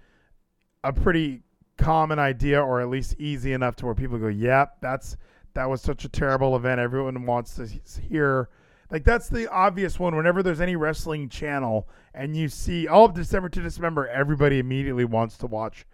a 0.83 0.93
pretty 0.93 1.41
common 1.77 2.19
idea 2.19 2.61
or 2.61 2.81
at 2.81 2.89
least 2.89 3.15
easy 3.19 3.53
enough 3.53 3.75
to 3.77 3.85
where 3.85 3.95
people 3.95 4.17
go, 4.17 4.27
Yep, 4.27 4.77
that's 4.81 5.17
that 5.53 5.69
was 5.69 5.81
such 5.81 6.05
a 6.05 6.09
terrible 6.09 6.55
event. 6.55 6.79
Everyone 6.79 7.25
wants 7.25 7.55
to 7.55 7.67
hear 8.01 8.49
like 8.91 9.03
that's 9.03 9.29
the 9.29 9.49
obvious 9.51 9.99
one. 9.99 10.15
Whenever 10.15 10.43
there's 10.43 10.61
any 10.61 10.75
wrestling 10.75 11.29
channel 11.29 11.87
and 12.13 12.35
you 12.35 12.49
see 12.49 12.87
all 12.87 13.03
oh, 13.03 13.05
of 13.05 13.13
December 13.13 13.49
to 13.49 13.61
December, 13.61 14.07
everybody 14.07 14.59
immediately 14.59 15.05
wants 15.05 15.37
to 15.37 15.47
watch 15.47 15.85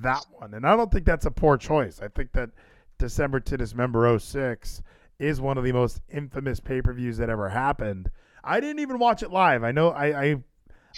that 0.00 0.24
one. 0.38 0.54
And 0.54 0.66
I 0.66 0.76
don't 0.76 0.90
think 0.90 1.04
that's 1.04 1.26
a 1.26 1.30
poor 1.30 1.56
choice. 1.56 2.00
I 2.00 2.08
think 2.08 2.32
that 2.32 2.50
December 2.98 3.40
to 3.40 3.56
Dismember 3.56 4.18
06 4.18 4.82
is 5.20 5.40
one 5.40 5.58
of 5.58 5.64
the 5.64 5.72
most 5.72 6.00
infamous 6.08 6.58
pay 6.58 6.82
per 6.82 6.92
views 6.92 7.18
that 7.18 7.30
ever 7.30 7.50
happened. 7.50 8.10
I 8.42 8.58
didn't 8.58 8.80
even 8.80 8.98
watch 8.98 9.22
it 9.22 9.30
live. 9.30 9.62
I 9.62 9.70
know 9.70 9.90
I 9.90 10.22
I 10.22 10.36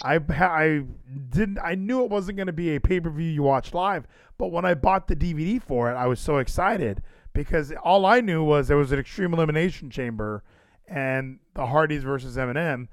I, 0.01 0.19
I 0.39 0.83
didn't 1.29 1.59
I 1.63 1.75
knew 1.75 2.03
it 2.03 2.09
wasn't 2.09 2.37
going 2.37 2.47
to 2.47 2.53
be 2.53 2.75
a 2.75 2.81
pay 2.81 2.99
per 2.99 3.09
view 3.09 3.29
you 3.29 3.43
watched 3.43 3.73
live, 3.73 4.07
but 4.37 4.51
when 4.51 4.65
I 4.65 4.73
bought 4.73 5.07
the 5.07 5.15
DVD 5.15 5.61
for 5.61 5.91
it, 5.91 5.95
I 5.95 6.07
was 6.07 6.19
so 6.19 6.37
excited 6.37 7.03
because 7.33 7.73
all 7.83 8.05
I 8.05 8.21
knew 8.21 8.43
was 8.43 8.69
there 8.69 8.77
was 8.77 8.91
an 8.91 8.99
Extreme 8.99 9.33
Elimination 9.33 9.89
Chamber 9.89 10.43
and 10.87 11.39
the 11.53 11.65
Hardys 11.67 12.03
versus 12.03 12.37
MNM, 12.37 12.87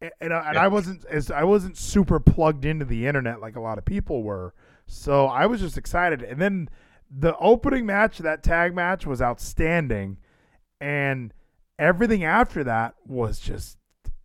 and, 0.00 0.10
and, 0.20 0.32
I, 0.32 0.48
and 0.50 0.58
I 0.58 0.68
wasn't 0.68 1.04
as 1.06 1.30
I 1.30 1.44
wasn't 1.44 1.76
super 1.76 2.20
plugged 2.20 2.64
into 2.64 2.84
the 2.84 3.06
internet 3.06 3.40
like 3.40 3.56
a 3.56 3.60
lot 3.60 3.76
of 3.76 3.84
people 3.84 4.22
were, 4.22 4.54
so 4.86 5.26
I 5.26 5.46
was 5.46 5.60
just 5.60 5.76
excited. 5.76 6.22
And 6.22 6.40
then 6.40 6.68
the 7.10 7.36
opening 7.38 7.86
match, 7.86 8.18
that 8.18 8.42
tag 8.42 8.74
match, 8.74 9.06
was 9.06 9.20
outstanding, 9.20 10.18
and 10.80 11.32
everything 11.78 12.24
after 12.24 12.64
that 12.64 12.94
was 13.06 13.38
just 13.38 13.78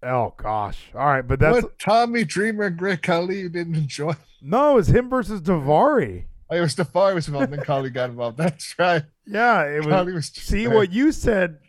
oh 0.04 0.34
gosh. 0.38 0.89
All 0.93 1.06
right, 1.06 1.28
but 1.28 1.39
that's 1.39 1.64
what, 1.64 1.80
Tommy 1.80 2.24
Dreamer 2.24 2.66
and 2.66 2.78
Great 2.78 3.02
Khali 3.02 3.47
didn't 3.49 3.76
enjoy. 3.76 4.14
No, 4.41 4.72
it 4.72 4.76
was 4.76 4.88
him 4.88 5.10
versus 5.10 5.41
Daivari. 5.41 6.26
Oh, 6.49 6.56
it 6.56 6.62
was 6.62 6.76
Daivari 6.76 7.16
was 7.16 7.28
involved, 7.28 7.54
and 7.54 7.64
Khali 7.64 7.89
got 7.89 8.10
involved. 8.10 8.38
That's 8.38 8.76
right. 8.78 9.04
Yeah, 9.26 9.64
it 9.64 9.86
was. 9.86 10.14
was 10.14 10.26
see 10.28 10.68
what 10.68 10.91
you 10.91 11.12
said 11.12 11.60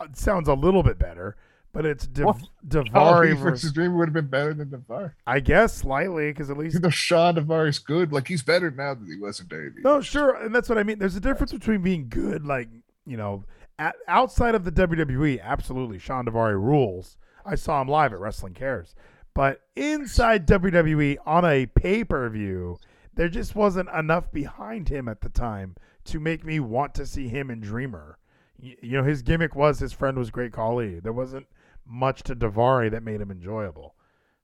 uh, 0.00 0.06
sounds 0.14 0.48
a 0.48 0.54
little 0.54 0.82
bit 0.82 0.98
better, 0.98 1.36
but 1.72 1.86
it's 1.86 2.06
Div- 2.06 2.24
well, 2.24 2.40
Daivari 2.66 3.36
versus 3.36 3.72
Dreamer 3.72 3.96
would 3.98 4.08
have 4.08 4.14
been 4.14 4.26
better 4.26 4.54
than 4.54 4.70
Daivari. 4.70 5.12
I 5.26 5.40
guess 5.40 5.74
slightly 5.74 6.30
because 6.30 6.50
at 6.50 6.56
least 6.56 6.74
you 6.74 6.80
know 6.80 6.90
Shawn 6.90 7.36
Daivari's 7.36 7.78
good. 7.78 8.12
Like 8.12 8.26
he's 8.26 8.42
better 8.42 8.70
now 8.70 8.94
than 8.94 9.06
he 9.06 9.16
was 9.16 9.38
in 9.40 9.46
WWE. 9.46 9.84
No, 9.84 10.00
sure, 10.00 10.34
and 10.34 10.54
that's 10.54 10.68
what 10.68 10.78
I 10.78 10.82
mean. 10.82 10.98
There's 10.98 11.16
a 11.16 11.20
difference 11.20 11.52
between 11.52 11.82
being 11.82 12.08
good, 12.08 12.44
like 12.44 12.68
you 13.06 13.16
know, 13.16 13.44
at, 13.78 13.96
outside 14.08 14.54
of 14.54 14.64
the 14.64 14.72
WWE. 14.72 15.42
Absolutely, 15.42 15.98
Shawn 15.98 16.26
Daivari 16.26 16.54
rules. 16.54 17.16
I 17.44 17.54
saw 17.54 17.80
him 17.80 17.88
live 17.88 18.12
at 18.12 18.20
Wrestling 18.20 18.54
Cares, 18.54 18.94
but 19.34 19.60
inside 19.76 20.46
WWE 20.46 21.18
on 21.26 21.44
a 21.44 21.66
pay 21.66 22.04
per 22.04 22.28
view, 22.28 22.78
there 23.14 23.28
just 23.28 23.54
wasn't 23.54 23.90
enough 23.90 24.32
behind 24.32 24.88
him 24.88 25.08
at 25.08 25.20
the 25.20 25.28
time 25.28 25.76
to 26.04 26.20
make 26.20 26.44
me 26.44 26.60
want 26.60 26.94
to 26.94 27.06
see 27.06 27.28
him 27.28 27.50
and 27.50 27.62
Dreamer 27.62 28.18
you 28.58 28.76
know, 28.82 29.02
his 29.02 29.22
gimmick 29.22 29.54
was 29.54 29.78
his 29.78 29.92
friend 29.92 30.16
was 30.16 30.30
Great 30.30 30.52
Khali. 30.52 31.00
There 31.00 31.12
wasn't 31.12 31.46
much 31.86 32.22
to 32.24 32.34
Daivari 32.34 32.90
that 32.90 33.02
made 33.02 33.20
him 33.20 33.30
enjoyable. 33.30 33.94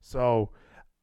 So, 0.01 0.51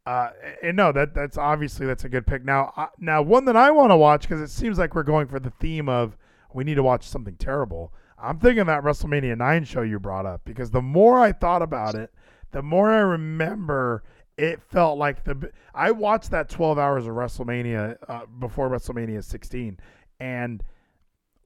uh, 0.05 0.30
and 0.61 0.78
no, 0.78 0.91
that 0.91 1.13
that's 1.13 1.38
obviously 1.38 1.86
that's 1.86 2.03
a 2.03 2.09
good 2.09 2.28
pick. 2.28 2.43
Now, 2.43 2.73
uh, 2.75 2.88
now 2.99 3.21
one 3.21 3.45
that 3.45 3.55
I 3.55 3.71
want 3.71 3.91
to 3.91 3.97
watch 3.97 4.21
because 4.21 4.41
it 4.41 4.49
seems 4.49 4.78
like 4.78 4.95
we're 4.95 5.03
going 5.03 5.28
for 5.28 5.39
the 5.39 5.51
theme 5.59 5.89
of 5.89 6.17
we 6.53 6.63
need 6.63 6.75
to 6.75 6.84
watch 6.84 7.07
something 7.07 7.36
terrible. 7.36 7.93
I'm 8.18 8.39
thinking 8.39 8.65
that 8.65 8.84
WrestleMania 8.84 9.38
nine 9.38 9.63
show 9.63 9.82
you 9.82 9.99
brought 9.99 10.26
up 10.26 10.41
because 10.43 10.72
the 10.72 10.82
more 10.82 11.20
I 11.20 11.32
thought 11.32 11.61
about 11.61 11.95
it, 11.95 12.11
the 12.51 12.61
more 12.61 12.89
I 12.91 12.99
remember 12.99 14.03
it 14.38 14.61
felt 14.61 14.97
like 14.97 15.24
the 15.24 15.51
I 15.74 15.91
watched 15.91 16.32
that 16.32 16.49
12 16.49 16.78
hours 16.80 17.05
of 17.05 17.13
WrestleMania 17.13 17.97
uh, 18.07 18.26
before 18.39 18.70
WrestleMania 18.70 19.24
16 19.24 19.80
and 20.20 20.63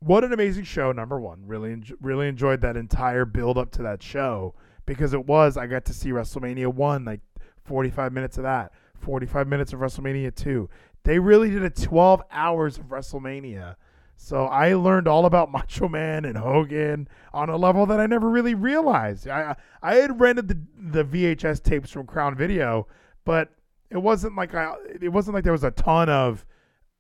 what 0.04 0.24
an 0.24 0.34
amazing 0.34 0.64
show! 0.64 0.92
Number 0.92 1.20
one, 1.20 1.44
really, 1.46 1.74
en- 1.74 1.86
really 2.02 2.28
enjoyed 2.28 2.62
that 2.62 2.76
entire 2.76 3.24
build 3.24 3.58
up 3.58 3.70
to 3.74 3.84
that 3.84 4.02
show 4.02 4.56
because 4.88 5.14
it 5.14 5.28
was. 5.28 5.58
I 5.58 5.68
got 5.68 5.86
to 5.86 5.94
see 5.94 6.10
WrestleMania 6.10 6.74
one, 6.74 7.06
like 7.06 7.22
forty 7.64 7.92
five 7.92 8.12
minutes 8.12 8.38
of 8.38 8.44
that, 8.44 8.72
forty 8.96 9.28
five 9.28 9.48
minutes 9.48 9.74
of 9.74 9.80
WrestleMania 9.80 10.34
two. 10.36 10.70
They 11.04 11.20
really 11.20 11.52
did 11.52 11.64
a 11.64 11.70
twelve 11.70 12.24
hours 12.32 12.80
of 12.80 12.86
WrestleMania 12.86 13.76
So 14.24 14.46
I 14.46 14.76
learned 14.76 15.08
all 15.08 15.26
about 15.26 15.52
Macho 15.52 15.90
Man 15.90 16.26
and 16.26 16.38
Hogan 16.38 17.08
on 17.34 17.50
a 17.50 17.58
level 17.58 17.88
that 17.88 18.00
I 18.00 18.06
never 18.06 18.30
really 18.30 18.54
realized. 18.54 19.28
I 19.28 19.56
I 19.82 19.96
had 19.96 20.22
rented 20.22 20.48
the 20.48 21.02
the 21.02 21.04
VHS 21.04 21.64
tapes 21.64 21.90
from 21.90 22.06
Crown 22.06 22.36
Video, 22.36 22.88
but 23.26 23.50
it 23.90 23.98
wasn't 23.98 24.36
like 24.36 24.54
I 24.54 24.76
it 25.02 25.10
wasn't 25.10 25.34
like 25.34 25.44
there 25.44 25.52
was 25.52 25.64
a 25.64 25.72
ton 25.72 26.08
of 26.08 26.46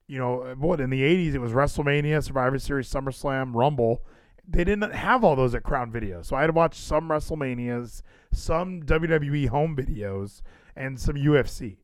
you 0.07 0.17
know 0.17 0.55
what 0.57 0.81
in 0.81 0.89
the 0.89 1.01
80s 1.01 1.35
it 1.35 1.39
was 1.39 1.51
WrestleMania, 1.51 2.23
Survivor 2.23 2.57
Series, 2.57 2.91
SummerSlam, 2.91 3.53
Rumble. 3.53 4.01
They 4.47 4.63
didn't 4.63 4.91
have 4.91 5.23
all 5.23 5.35
those 5.35 5.53
at 5.53 5.61
Crown 5.61 5.91
Video. 5.91 6.23
So 6.23 6.35
I 6.35 6.41
had 6.41 6.47
to 6.47 6.53
watch 6.53 6.75
some 6.75 7.07
WrestleManias, 7.07 8.01
some 8.33 8.81
WWE 8.81 9.47
home 9.47 9.75
videos 9.75 10.41
and 10.75 10.99
some 10.99 11.15
UFC. 11.15 11.77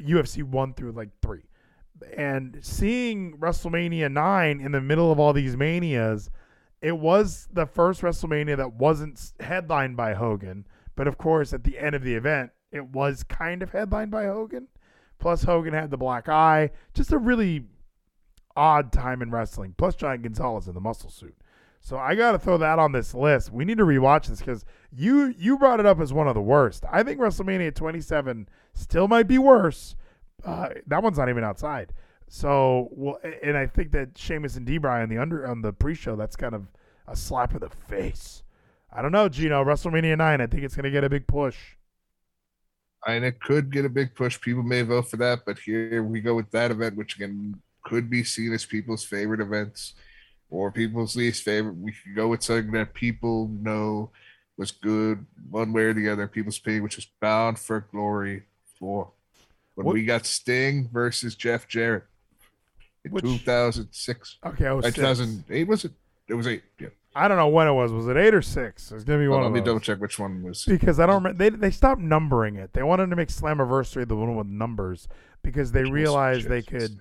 UFC 0.00 0.42
1 0.42 0.74
through 0.74 0.92
like 0.92 1.10
3 1.20 1.42
and 2.16 2.58
seeing 2.62 3.36
WrestleMania 3.38 4.10
9 4.10 4.60
in 4.60 4.72
the 4.72 4.80
middle 4.80 5.10
of 5.12 5.18
all 5.18 5.32
these 5.32 5.56
manias, 5.56 6.30
it 6.80 6.96
was 6.98 7.48
the 7.52 7.66
first 7.66 8.02
WrestleMania 8.02 8.56
that 8.56 8.74
wasn't 8.74 9.32
headlined 9.40 9.96
by 9.96 10.14
Hogan. 10.14 10.66
But 10.96 11.06
of 11.06 11.18
course, 11.18 11.52
at 11.52 11.64
the 11.64 11.78
end 11.78 11.94
of 11.94 12.02
the 12.02 12.14
event, 12.14 12.50
it 12.72 12.88
was 12.88 13.22
kind 13.22 13.62
of 13.62 13.70
headlined 13.70 14.10
by 14.10 14.26
Hogan. 14.26 14.68
Plus, 15.18 15.42
Hogan 15.42 15.74
had 15.74 15.90
the 15.90 15.98
black 15.98 16.28
eye. 16.28 16.70
Just 16.94 17.12
a 17.12 17.18
really 17.18 17.66
odd 18.56 18.92
time 18.92 19.22
in 19.22 19.30
wrestling. 19.30 19.74
Plus, 19.76 19.94
Giant 19.94 20.22
Gonzalez 20.22 20.68
in 20.68 20.74
the 20.74 20.80
muscle 20.80 21.10
suit. 21.10 21.36
So 21.80 21.96
I 21.96 22.14
got 22.14 22.32
to 22.32 22.38
throw 22.38 22.58
that 22.58 22.78
on 22.78 22.92
this 22.92 23.14
list. 23.14 23.50
We 23.50 23.64
need 23.64 23.78
to 23.78 23.84
rewatch 23.84 24.26
this 24.26 24.40
because 24.40 24.64
you 24.92 25.34
you 25.38 25.56
brought 25.58 25.80
it 25.80 25.86
up 25.86 26.00
as 26.00 26.12
one 26.12 26.28
of 26.28 26.34
the 26.34 26.40
worst. 26.40 26.84
I 26.90 27.02
think 27.02 27.18
WrestleMania 27.18 27.74
27 27.74 28.48
still 28.74 29.08
might 29.08 29.26
be 29.26 29.38
worse. 29.38 29.96
Uh, 30.44 30.70
that 30.86 31.02
one's 31.02 31.18
not 31.18 31.28
even 31.28 31.44
outside. 31.44 31.92
So 32.28 32.88
well, 32.92 33.18
and 33.42 33.56
I 33.56 33.66
think 33.66 33.92
that 33.92 34.16
Sheamus 34.16 34.56
and 34.56 34.64
D-Bry 34.64 35.02
on 35.02 35.08
the 35.08 35.18
under 35.18 35.46
on 35.46 35.62
the 35.62 35.72
pre-show 35.72 36.14
that's 36.16 36.36
kind 36.36 36.54
of 36.54 36.66
a 37.08 37.16
slap 37.16 37.52
in 37.54 37.60
the 37.60 37.68
face. 37.68 38.42
I 38.92 39.02
don't 39.02 39.12
know, 39.12 39.28
Geno. 39.28 39.64
WrestleMania 39.64 40.16
9. 40.16 40.40
I 40.40 40.46
think 40.46 40.62
it's 40.62 40.74
going 40.74 40.84
to 40.84 40.90
get 40.90 41.04
a 41.04 41.08
big 41.08 41.26
push. 41.26 41.56
And 43.06 43.24
it 43.24 43.40
could 43.40 43.72
get 43.72 43.84
a 43.84 43.88
big 43.88 44.14
push. 44.14 44.40
People 44.40 44.62
may 44.62 44.82
vote 44.82 45.10
for 45.10 45.16
that, 45.18 45.40
but 45.46 45.58
here 45.58 46.02
we 46.02 46.20
go 46.20 46.34
with 46.34 46.50
that 46.50 46.70
event, 46.70 46.96
which 46.96 47.16
again 47.16 47.60
could 47.84 48.10
be 48.10 48.22
seen 48.24 48.52
as 48.52 48.64
people's 48.64 49.04
favorite 49.04 49.40
events 49.40 49.94
or 50.50 50.70
people's 50.70 51.16
least 51.16 51.42
favorite. 51.42 51.76
We 51.76 51.92
could 51.92 52.14
go 52.14 52.28
with 52.28 52.42
something 52.42 52.72
that 52.72 52.94
people 52.94 53.48
know 53.48 54.10
was 54.56 54.70
good 54.70 55.24
one 55.50 55.72
way 55.72 55.84
or 55.84 55.94
the 55.94 56.10
other, 56.10 56.28
people's 56.28 56.58
opinion, 56.58 56.82
which 56.82 56.98
is 56.98 57.06
bound 57.20 57.58
for 57.58 57.86
glory 57.90 58.42
for 58.78 59.10
when 59.84 59.86
What- 59.86 59.94
we 59.94 60.04
got 60.04 60.26
Sting 60.26 60.88
versus 60.92 61.34
Jeff 61.34 61.66
Jarrett 61.68 62.04
in 63.04 63.12
Which- 63.12 63.24
2006. 63.24 64.38
Okay, 64.44 64.66
Uh, 64.66 64.80
six. 64.82 64.94
2008 64.96 65.66
was 65.68 65.84
it? 65.84 65.92
It 66.28 66.34
was 66.34 66.46
eight. 66.46 66.62
Yeah. 66.78 66.88
I 67.14 67.26
don't 67.26 67.38
know 67.38 67.48
when 67.48 67.66
it 67.66 67.72
was. 67.72 67.92
Was 67.92 68.06
it 68.06 68.16
eight 68.16 68.34
or 68.34 68.42
six? 68.42 68.92
It's 68.92 69.02
gonna 69.04 69.18
be 69.18 69.26
one 69.26 69.42
let 69.42 69.50
me 69.50 69.60
double 69.60 69.80
check 69.80 69.98
which 70.00 70.18
one 70.18 70.42
was. 70.44 70.64
because 70.64 71.00
I 71.00 71.06
don't 71.06 71.16
remember. 71.24 71.36
They 71.38 71.50
they 71.50 71.70
stopped 71.72 72.00
numbering 72.00 72.54
it. 72.56 72.72
They 72.72 72.82
wanted 72.84 73.10
to 73.10 73.16
make 73.16 73.28
Slammiversary 73.30 74.06
the 74.06 74.14
one 74.16 74.36
with 74.36 74.46
numbers 74.46 75.08
because 75.42 75.72
they 75.72 75.84
realized 75.84 76.48
they 76.48 76.62
could. 76.62 76.98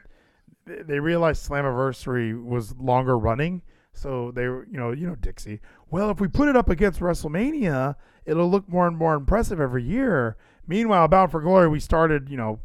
they- 0.66 0.82
They 0.84 1.00
realized 1.00 1.48
Slammiversary 1.48 2.44
was 2.44 2.76
longer 2.78 3.18
running, 3.18 3.62
so 3.94 4.32
they 4.32 4.48
were 4.48 4.66
you 4.72 4.78
know 4.80 4.92
you 4.92 5.06
know 5.08 5.16
Dixie. 5.16 5.62
Well, 5.92 6.10
if 6.10 6.20
we 6.20 6.28
put 6.28 6.48
it 6.48 6.56
up 6.56 6.70
against 6.70 7.00
WrestleMania, 7.02 7.96
it'll 8.26 8.50
look 8.50 8.68
more 8.70 8.88
and 8.88 8.98
more 8.98 9.14
impressive 9.16 9.60
every 9.60 9.84
year. 9.84 10.38
Meanwhile, 10.68 11.08
Bound 11.08 11.32
for 11.32 11.42
Glory, 11.42 11.68
we 11.68 11.80
started 11.80 12.30
you 12.30 12.38
know. 12.38 12.60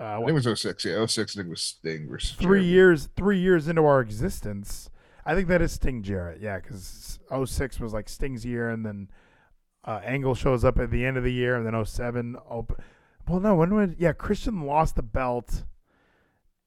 Uh, 0.00 0.04
I 0.04 0.16
think 0.18 0.30
it 0.30 0.46
was 0.48 0.60
06. 0.60 0.84
Yeah, 0.84 1.04
06 1.06 1.18
I 1.18 1.36
think 1.38 1.46
it 1.48 1.50
was 1.50 1.62
Sting 1.62 2.08
versus 2.08 2.32
three 2.36 2.60
Jarrett. 2.60 2.64
years 2.72 3.08
three 3.16 3.38
years 3.40 3.68
into 3.68 3.84
our 3.84 4.00
existence. 4.00 4.90
I 5.26 5.34
think 5.34 5.48
that 5.48 5.60
is 5.60 5.72
Sting 5.72 6.02
Jarrett, 6.02 6.40
yeah, 6.40 6.58
because 6.58 7.18
06 7.44 7.80
was 7.80 7.92
like 7.92 8.08
Sting's 8.08 8.44
year, 8.46 8.70
and 8.70 8.86
then 8.86 9.10
uh, 9.84 10.00
Angle 10.04 10.34
shows 10.34 10.64
up 10.64 10.78
at 10.78 10.90
the 10.90 11.04
end 11.04 11.16
of 11.16 11.24
the 11.24 11.32
year, 11.32 11.56
and 11.56 11.66
then 11.66 11.84
07 11.84 12.36
op- 12.48 12.80
Well, 13.28 13.40
no, 13.40 13.54
when 13.54 13.74
would 13.74 13.96
yeah 13.98 14.12
Christian 14.12 14.62
lost 14.62 14.96
the 14.96 15.02
belt 15.02 15.64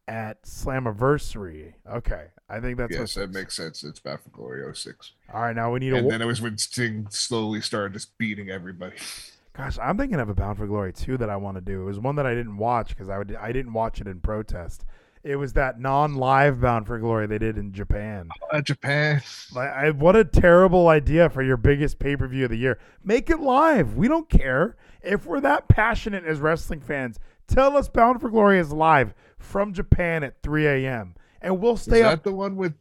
at 0.08 0.44
Slammiversary? 0.44 1.74
Okay, 1.90 2.28
I 2.50 2.60
think 2.60 2.78
that's 2.78 2.92
Yes, 2.94 3.14
06. 3.14 3.16
that 3.16 3.32
makes 3.32 3.56
sense. 3.56 3.84
It's 3.84 4.00
Bound 4.00 4.20
for 4.22 4.30
Glory 4.30 4.64
06. 4.76 5.14
All 5.34 5.42
right, 5.42 5.56
now 5.56 5.72
we 5.72 5.80
need 5.80 5.94
a. 5.94 5.98
And 5.98 6.12
then 6.12 6.22
it 6.22 6.26
was 6.26 6.42
when 6.42 6.58
Sting 6.58 7.08
slowly 7.10 7.62
started 7.62 7.94
just 7.94 8.18
beating 8.18 8.50
everybody. 8.50 8.96
Gosh, 9.54 9.78
I'm 9.82 9.98
thinking 9.98 10.20
of 10.20 10.30
a 10.30 10.34
Bound 10.34 10.58
for 10.58 10.66
Glory 10.68 10.94
too 10.94 11.18
that 11.18 11.30
I 11.30 11.36
want 11.36 11.56
to 11.56 11.62
do. 11.62 11.82
It 11.82 11.86
was 11.86 12.00
one 12.00 12.16
that 12.16 12.26
I 12.26 12.34
didn't 12.34 12.58
watch 12.58 12.90
because 12.90 13.10
I 13.10 13.18
would 13.18 13.36
I 13.36 13.52
didn't 13.52 13.74
watch 13.74 14.00
it 14.00 14.08
in 14.08 14.20
protest. 14.22 14.86
It 15.24 15.36
was 15.36 15.54
that 15.54 15.80
non-live 15.80 16.62
Bound 16.62 16.88
for 16.88 16.98
Glory 16.98 17.28
they 17.28 17.38
did 17.38 17.58
in 17.58 17.74
Japan. 17.74 18.30
Uh, 18.52 18.62
Japan. 18.62 19.22
Like, 19.54 19.70
I, 19.70 19.92
what 19.92 20.16
a 20.16 20.24
terrible 20.26 20.88
idea 20.88 21.30
for 21.30 21.44
your 21.44 21.58
biggest 21.58 22.00
pay 22.00 22.16
per 22.16 22.28
view 22.28 22.46
of 22.46 22.50
the 22.50 22.58
year. 22.58 22.80
Make 23.04 23.30
it 23.30 23.40
live. 23.40 23.96
We 23.96 24.08
don't 24.08 24.30
care. 24.30 24.78
If 25.04 25.26
we're 25.26 25.42
that 25.42 25.68
passionate 25.68 26.24
as 26.24 26.40
wrestling 26.40 26.80
fans, 26.82 27.20
tell 27.48 27.78
us 27.78 27.88
Bound 27.88 28.20
for 28.22 28.30
Glory 28.30 28.58
is 28.58 28.72
live 28.72 29.14
from 29.38 29.74
Japan 29.74 30.24
at 30.24 30.42
3 30.42 30.66
a.m. 30.66 31.14
And 31.42 31.60
we'll 31.60 31.74
Is 31.74 31.82
stay 31.82 32.02
that 32.02 32.14
up. 32.14 32.24
the 32.24 32.32
one 32.32 32.56
with 32.56 32.74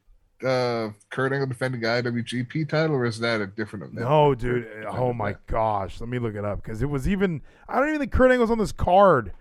uh, 0.45 0.91
Kurt 1.11 1.32
Angle 1.32 1.47
defending 1.49 1.80
the 1.80 1.86
IWGP 1.86 2.68
title, 2.68 2.97
or 2.97 3.05
is 3.05 3.18
that 3.20 3.41
a 3.41 3.47
different 3.47 3.84
event? 3.84 4.01
No, 4.09 4.34
dude. 4.34 4.66
Oh, 4.88 5.12
my 5.12 5.36
gosh. 5.47 6.01
Let 6.01 6.09
me 6.09 6.18
look 6.18 6.34
it 6.34 6.45
up 6.45 6.62
because 6.62 6.82
it 6.82 6.86
was 6.91 7.09
even. 7.09 7.43
I 7.68 7.78
don't 7.78 7.88
even 7.88 8.01
think 8.01 8.12
Kurt 8.12 8.30
Angle 8.30 8.45
was 8.45 8.51
on 8.51 8.59
this 8.59 8.72
card 8.72 9.32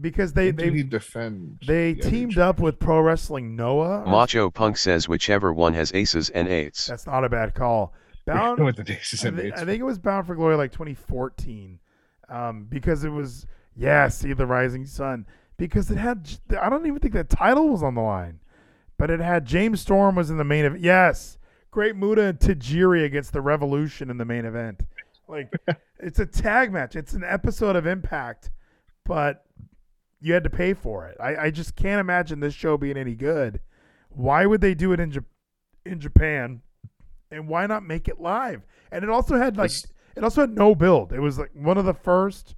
because 0.00 0.32
they, 0.34 0.50
When 0.52 0.74
he 0.74 0.82
they, 0.82 0.88
defend? 0.88 1.58
they 1.66 1.94
the 1.94 2.02
teamed 2.10 2.32
IWGP? 2.34 2.38
up 2.38 2.60
with 2.60 2.78
Pro 2.78 3.00
Wrestling 3.00 3.56
Noah. 3.56 4.02
or- 4.02 4.06
Macho 4.06 4.50
Punk 4.50 4.76
says 4.76 5.08
whichever 5.08 5.52
one 5.52 5.74
has 5.74 5.92
aces 5.94 6.30
and 6.30 6.48
eights. 6.48 6.86
That's 6.86 7.06
not 7.06 7.24
a 7.24 7.28
bad 7.28 7.54
call. 7.54 7.92
Bound, 8.26 8.58
with 8.64 8.76
the 8.76 8.82
Daces 8.84 9.24
I, 9.24 9.28
and 9.28 9.38
Eights. 9.40 9.60
I 9.60 9.64
think 9.64 9.80
it 9.80 9.84
was 9.84 9.98
Bound 9.98 10.26
for 10.26 10.34
Glory 10.34 10.56
like 10.56 10.72
2014, 10.72 11.78
um, 12.28 12.66
because 12.68 13.04
it 13.04 13.10
was 13.10 13.46
yeah, 13.76 14.08
see 14.08 14.32
the 14.32 14.46
rising 14.46 14.84
sun 14.84 15.26
because 15.58 15.90
it 15.90 15.96
had 15.96 16.28
I 16.60 16.68
don't 16.68 16.84
even 16.86 16.98
think 16.98 17.14
that 17.14 17.28
title 17.28 17.68
was 17.68 17.82
on 17.84 17.94
the 17.94 18.00
line, 18.00 18.40
but 18.98 19.10
it 19.10 19.20
had 19.20 19.44
James 19.44 19.80
Storm 19.80 20.14
was 20.14 20.30
in 20.30 20.36
the 20.36 20.44
main 20.44 20.64
event. 20.64 20.82
Yes, 20.82 21.38
Great 21.70 21.96
Muta 21.96 22.22
and 22.22 22.38
Tajiri 22.38 23.04
against 23.04 23.32
the 23.32 23.40
Revolution 23.40 24.10
in 24.10 24.18
the 24.18 24.24
main 24.24 24.44
event. 24.44 24.82
Like 25.28 25.52
it's 25.98 26.18
a 26.18 26.26
tag 26.26 26.72
match. 26.72 26.96
It's 26.96 27.12
an 27.12 27.24
episode 27.24 27.76
of 27.76 27.86
Impact, 27.86 28.50
but 29.04 29.44
you 30.20 30.32
had 30.32 30.44
to 30.44 30.50
pay 30.50 30.74
for 30.74 31.06
it. 31.06 31.16
I, 31.20 31.36
I 31.36 31.50
just 31.50 31.76
can't 31.76 32.00
imagine 32.00 32.40
this 32.40 32.54
show 32.54 32.76
being 32.76 32.96
any 32.96 33.14
good. 33.14 33.60
Why 34.08 34.46
would 34.46 34.60
they 34.60 34.74
do 34.74 34.92
it 34.92 35.00
in 35.00 35.12
Jap- 35.12 35.24
in 35.84 36.00
Japan? 36.00 36.62
and 37.30 37.48
why 37.48 37.66
not 37.66 37.84
make 37.84 38.08
it 38.08 38.20
live? 38.20 38.62
And 38.90 39.04
it 39.04 39.10
also 39.10 39.36
had 39.36 39.56
like 39.56 39.72
it 40.16 40.24
also 40.24 40.42
had 40.42 40.54
no 40.56 40.74
build. 40.74 41.12
It 41.12 41.20
was 41.20 41.38
like 41.38 41.50
one 41.54 41.78
of 41.78 41.84
the 41.84 41.94
first 41.94 42.54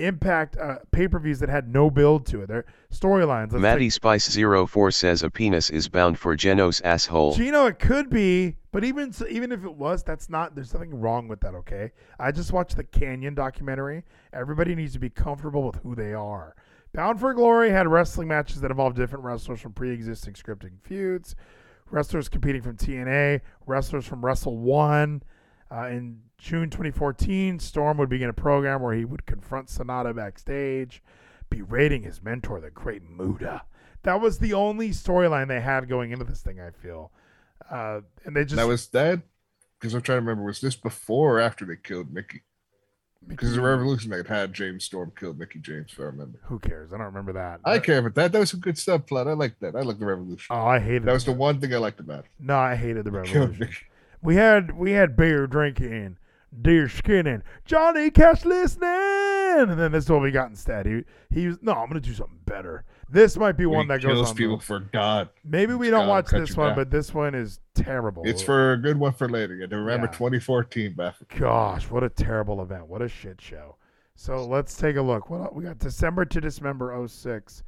Impact 0.00 0.56
uh, 0.56 0.78
pay 0.90 1.06
per 1.06 1.20
views 1.20 1.38
that 1.38 1.48
had 1.48 1.72
no 1.72 1.88
build 1.88 2.26
to 2.26 2.42
it. 2.42 2.48
Their 2.48 2.64
storylines. 2.92 3.52
Matty 3.52 3.84
take- 3.84 3.92
Spice 3.92 4.36
04 4.36 4.90
says 4.90 5.22
a 5.22 5.30
penis 5.30 5.70
is 5.70 5.88
bound 5.88 6.18
for 6.18 6.36
Genos 6.36 6.82
asshole. 6.82 7.36
Geno, 7.36 7.66
it 7.66 7.78
could 7.78 8.10
be, 8.10 8.56
but 8.72 8.82
even 8.82 9.12
so, 9.12 9.24
even 9.28 9.52
if 9.52 9.64
it 9.64 9.72
was, 9.72 10.02
that's 10.02 10.28
not. 10.28 10.56
There's 10.56 10.74
nothing 10.74 11.00
wrong 11.00 11.28
with 11.28 11.38
that. 11.42 11.54
Okay, 11.54 11.92
I 12.18 12.32
just 12.32 12.52
watched 12.52 12.76
the 12.76 12.82
Kanyon 12.82 13.36
documentary. 13.36 14.02
Everybody 14.32 14.74
needs 14.74 14.94
to 14.94 14.98
be 14.98 15.10
comfortable 15.10 15.62
with 15.62 15.76
who 15.76 15.94
they 15.94 16.12
are. 16.12 16.56
Bound 16.92 17.20
for 17.20 17.32
Glory 17.32 17.70
had 17.70 17.86
wrestling 17.86 18.26
matches 18.26 18.60
that 18.62 18.72
involved 18.72 18.96
different 18.96 19.24
wrestlers 19.24 19.60
from 19.60 19.74
pre-existing 19.74 20.34
scripting 20.34 20.80
feuds, 20.82 21.36
wrestlers 21.88 22.28
competing 22.28 22.62
from 22.62 22.76
TNA, 22.76 23.42
wrestlers 23.64 24.06
from 24.06 24.24
Wrestle 24.24 24.58
One. 24.58 25.22
Uh, 25.70 25.86
in 25.88 26.20
June 26.44 26.68
2014, 26.68 27.58
Storm 27.58 27.96
would 27.96 28.10
begin 28.10 28.28
a 28.28 28.34
program 28.34 28.82
where 28.82 28.92
he 28.94 29.06
would 29.06 29.24
confront 29.24 29.68
Sanada 29.68 30.14
backstage, 30.14 31.02
berating 31.48 32.02
his 32.02 32.22
mentor, 32.22 32.60
the 32.60 32.68
Great 32.68 33.02
Muta. 33.08 33.62
That 34.02 34.20
was 34.20 34.38
the 34.38 34.52
only 34.52 34.90
storyline 34.90 35.48
they 35.48 35.62
had 35.62 35.88
going 35.88 36.10
into 36.10 36.26
this 36.26 36.42
thing. 36.42 36.60
I 36.60 36.68
feel, 36.70 37.12
uh, 37.70 38.00
and 38.26 38.36
they 38.36 38.44
just 38.44 38.56
That 38.56 38.68
was 38.68 38.88
that 38.88 39.22
because 39.80 39.94
I'm 39.94 40.02
trying 40.02 40.16
to 40.16 40.20
remember. 40.20 40.44
Was 40.44 40.60
this 40.60 40.76
before 40.76 41.38
or 41.38 41.40
after 41.40 41.64
they 41.64 41.76
killed 41.82 42.12
Mickey? 42.12 42.42
Because 43.26 43.54
the 43.54 43.62
Revolution 43.62 44.10
they 44.10 44.22
had 44.22 44.52
James 44.52 44.84
Storm 44.84 45.12
killed 45.18 45.38
Mickey 45.38 45.60
James, 45.60 45.92
if 45.92 45.98
I 45.98 46.02
remember. 46.02 46.40
who 46.42 46.58
cares? 46.58 46.92
I 46.92 46.98
don't 46.98 47.06
remember 47.06 47.32
that. 47.32 47.60
I 47.64 47.78
care 47.78 48.00
about 48.00 48.16
that. 48.16 48.32
That 48.32 48.40
was 48.40 48.50
some 48.50 48.60
good 48.60 48.74
subplot. 48.74 49.26
I 49.28 49.32
like 49.32 49.58
that. 49.60 49.74
I 49.74 49.80
like 49.80 49.98
the 49.98 50.04
Revolution. 50.04 50.54
Oh, 50.54 50.66
I 50.66 50.78
hated 50.78 51.04
that 51.04 51.14
was 51.14 51.24
the 51.24 51.32
the 51.32 51.38
one 51.38 51.58
thing 51.58 51.72
I 51.72 51.78
liked 51.78 52.00
about 52.00 52.26
it. 52.26 52.30
No, 52.38 52.58
I 52.58 52.74
hated 52.74 53.06
the 53.06 53.10
revolution. 53.12 53.70
We 54.20 54.36
had 54.36 54.76
we 54.76 54.92
had 54.92 55.16
beer 55.16 55.46
drinking, 55.46 56.18
deer 56.62 56.88
skinning, 56.88 57.42
Johnny 57.64 58.10
Cash 58.10 58.44
listening, 58.44 58.88
and 58.88 59.78
then 59.78 59.92
this 59.92 60.04
is 60.04 60.10
what 60.10 60.22
we 60.22 60.30
got 60.30 60.48
instead. 60.48 60.86
He 60.86 61.04
he 61.30 61.46
was 61.48 61.58
no, 61.62 61.72
I'm 61.72 61.88
gonna 61.88 62.00
do 62.00 62.14
something 62.14 62.38
better. 62.46 62.84
This 63.10 63.36
might 63.36 63.52
be 63.56 63.66
one 63.66 63.86
that 63.88 64.00
goes 64.02 64.14
kills 64.14 64.30
on. 64.30 64.36
people 64.36 64.58
for 64.58 64.80
God. 64.80 65.28
Maybe 65.44 65.74
we 65.74 65.90
don't 65.90 66.08
watch 66.08 66.30
this 66.30 66.56
one, 66.56 66.70
back. 66.70 66.76
but 66.76 66.90
this 66.90 67.12
one 67.14 67.34
is 67.34 67.60
terrible. 67.74 68.22
It's 68.26 68.42
for 68.42 68.72
a 68.72 68.76
good 68.76 68.98
one 68.98 69.12
for 69.12 69.28
later. 69.28 69.54
You 69.54 69.66
remember 69.66 70.06
Yeah. 70.06 70.12
2014 70.12 70.94
Baffle. 70.94 71.26
Gosh, 71.38 71.90
what 71.90 72.02
a 72.02 72.08
terrible 72.08 72.62
event. 72.62 72.86
What 72.88 73.02
a 73.02 73.08
shit 73.08 73.40
show. 73.40 73.76
So 74.16 74.46
let's 74.46 74.76
take 74.76 74.96
a 74.96 75.02
look. 75.02 75.28
What 75.30 75.54
we 75.54 75.64
got 75.64 75.78
December 75.78 76.24
to 76.24 76.40
Dismember 76.40 77.06
06. 77.06 77.62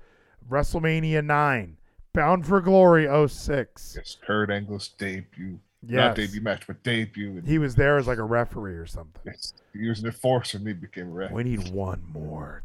WrestleMania 0.48 1.24
9. 1.24 1.76
Bound 2.12 2.46
for 2.46 2.60
Glory 2.60 3.06
06. 3.28 3.94
Yes, 3.96 4.16
Kurt 4.24 4.50
Angle's 4.50 4.88
debut. 4.88 5.58
Yes. 5.88 5.96
Not 5.98 6.16
debut 6.16 6.40
match, 6.40 6.66
but 6.66 6.82
debut. 6.82 7.30
And 7.38 7.46
He 7.46 7.58
was 7.58 7.74
there 7.74 7.96
as 7.98 8.06
like 8.06 8.18
a 8.18 8.24
referee 8.24 8.74
or 8.76 8.86
something. 8.86 9.20
yes, 9.24 9.54
he 9.72 9.88
was 9.88 10.00
an 10.00 10.06
enforcer 10.06 10.58
and 10.58 10.66
he 10.66 10.72
became 10.72 11.08
a 11.08 11.10
ref. 11.12 11.30
We 11.32 11.44
need 11.44 11.68
one 11.70 12.02
more. 12.12 12.62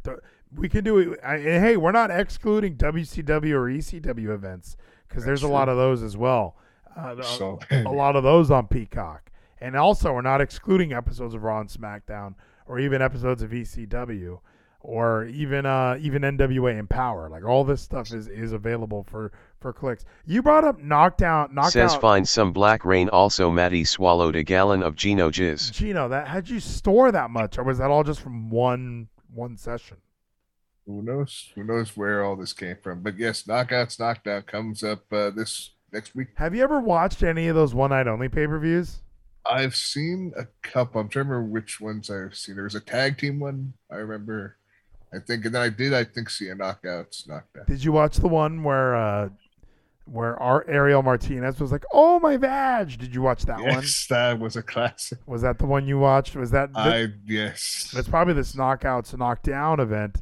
We 0.55 0.67
can 0.67 0.83
do 0.83 0.97
it. 0.99 1.19
I, 1.23 1.37
hey, 1.37 1.77
we're 1.77 1.91
not 1.91 2.11
excluding 2.11 2.75
WCW 2.75 3.51
or 3.53 3.67
ECW 3.69 4.29
events 4.33 4.75
because 5.07 5.23
there's 5.23 5.43
a 5.43 5.47
lot 5.47 5.69
of 5.69 5.77
those 5.77 6.01
as 6.03 6.17
well. 6.17 6.55
Uh, 6.97 7.21
So 7.21 7.59
a 7.71 7.83
lot 7.83 8.15
of 8.15 8.23
those 8.23 8.51
on 8.51 8.67
Peacock. 8.67 9.31
And 9.61 9.75
also, 9.75 10.11
we're 10.11 10.21
not 10.21 10.41
excluding 10.41 10.91
episodes 10.91 11.33
of 11.35 11.43
Raw 11.43 11.59
and 11.61 11.69
SmackDown 11.69 12.33
or 12.65 12.79
even 12.79 13.01
episodes 13.01 13.41
of 13.43 13.51
ECW 13.51 14.39
or 14.83 15.25
even 15.25 15.65
uh, 15.65 15.97
even 15.99 16.21
NWA 16.21 16.77
Empower. 16.77 17.29
Like 17.29 17.43
all 17.43 17.63
this 17.63 17.81
stuff 17.81 18.11
is, 18.13 18.27
is 18.27 18.51
available 18.51 19.03
for, 19.03 19.31
for 19.59 19.73
clicks. 19.73 20.05
You 20.25 20.41
brought 20.41 20.63
up 20.63 20.79
Knockdown. 20.79 21.53
Knockdown. 21.53 21.89
Says 21.89 21.95
find 21.95 22.27
some 22.27 22.51
black 22.51 22.85
rain 22.85 23.09
also 23.09 23.51
Matty 23.51 23.83
swallowed 23.83 24.35
a 24.35 24.43
gallon 24.43 24.83
of 24.83 24.95
Geno 24.95 25.29
jizz. 25.29 25.71
Geno, 25.71 26.09
that 26.09 26.27
how'd 26.27 26.49
you 26.49 26.59
store 26.59 27.11
that 27.11 27.29
much, 27.29 27.57
or 27.57 27.63
was 27.63 27.77
that 27.77 27.89
all 27.89 28.03
just 28.03 28.21
from 28.21 28.49
one 28.49 29.07
one 29.33 29.57
session? 29.57 29.97
who 30.85 31.01
knows? 31.01 31.51
Who 31.55 31.63
knows 31.63 31.95
where 31.95 32.23
all 32.23 32.35
this 32.35 32.53
came 32.53 32.77
from? 32.81 33.01
But 33.01 33.17
yes, 33.17 33.43
knockouts, 33.43 33.99
knockdown 33.99 34.43
comes 34.43 34.83
up 34.83 35.11
uh, 35.11 35.29
this 35.29 35.71
next 35.91 36.15
week. 36.15 36.29
Have 36.35 36.55
you 36.55 36.63
ever 36.63 36.79
watched 36.79 37.23
any 37.23 37.47
of 37.47 37.55
those 37.55 37.73
one 37.73 37.91
night 37.91 38.07
only 38.07 38.29
pay 38.29 38.47
per 38.47 38.59
views? 38.59 39.01
I've 39.45 39.75
seen 39.75 40.33
a 40.37 40.45
couple. 40.61 41.01
I'm 41.01 41.09
trying 41.09 41.25
to 41.25 41.29
remember 41.29 41.51
which 41.51 41.81
ones 41.81 42.09
I've 42.09 42.35
seen. 42.35 42.55
There 42.55 42.63
was 42.63 42.75
a 42.75 42.79
tag 42.79 43.17
team 43.17 43.39
one. 43.39 43.73
I 43.91 43.95
remember. 43.95 44.57
I 45.13 45.19
think, 45.19 45.45
and 45.45 45.55
then 45.55 45.61
I 45.61 45.69
did. 45.69 45.93
I 45.93 46.03
think 46.03 46.29
see 46.29 46.47
a 46.49 46.55
knockouts, 46.55 47.27
knockdown. 47.27 47.65
Did 47.67 47.83
you 47.83 47.91
watch 47.91 48.17
the 48.17 48.27
one 48.27 48.63
where 48.63 48.95
uh 48.95 49.29
where 50.05 50.41
our 50.41 50.67
Ariel 50.67 51.03
Martinez 51.03 51.59
was 51.59 51.71
like, 51.71 51.85
"Oh 51.93 52.19
my 52.19 52.37
vag"? 52.37 52.97
Did 52.97 53.13
you 53.13 53.21
watch 53.21 53.43
that 53.43 53.59
one? 53.59 53.67
Yes, 53.67 54.07
that 54.09 54.39
was 54.39 54.55
a 54.55 54.63
classic. 54.63 55.19
Was 55.25 55.41
that 55.41 55.59
the 55.59 55.65
one 55.65 55.87
you 55.87 55.99
watched? 55.99 56.35
Was 56.35 56.51
that? 56.51 56.69
I 56.75 57.07
yes. 57.25 57.91
That's 57.93 58.07
probably 58.07 58.33
this 58.33 58.53
knockouts 58.55 59.17
knockdown 59.17 59.79
event. 59.79 60.21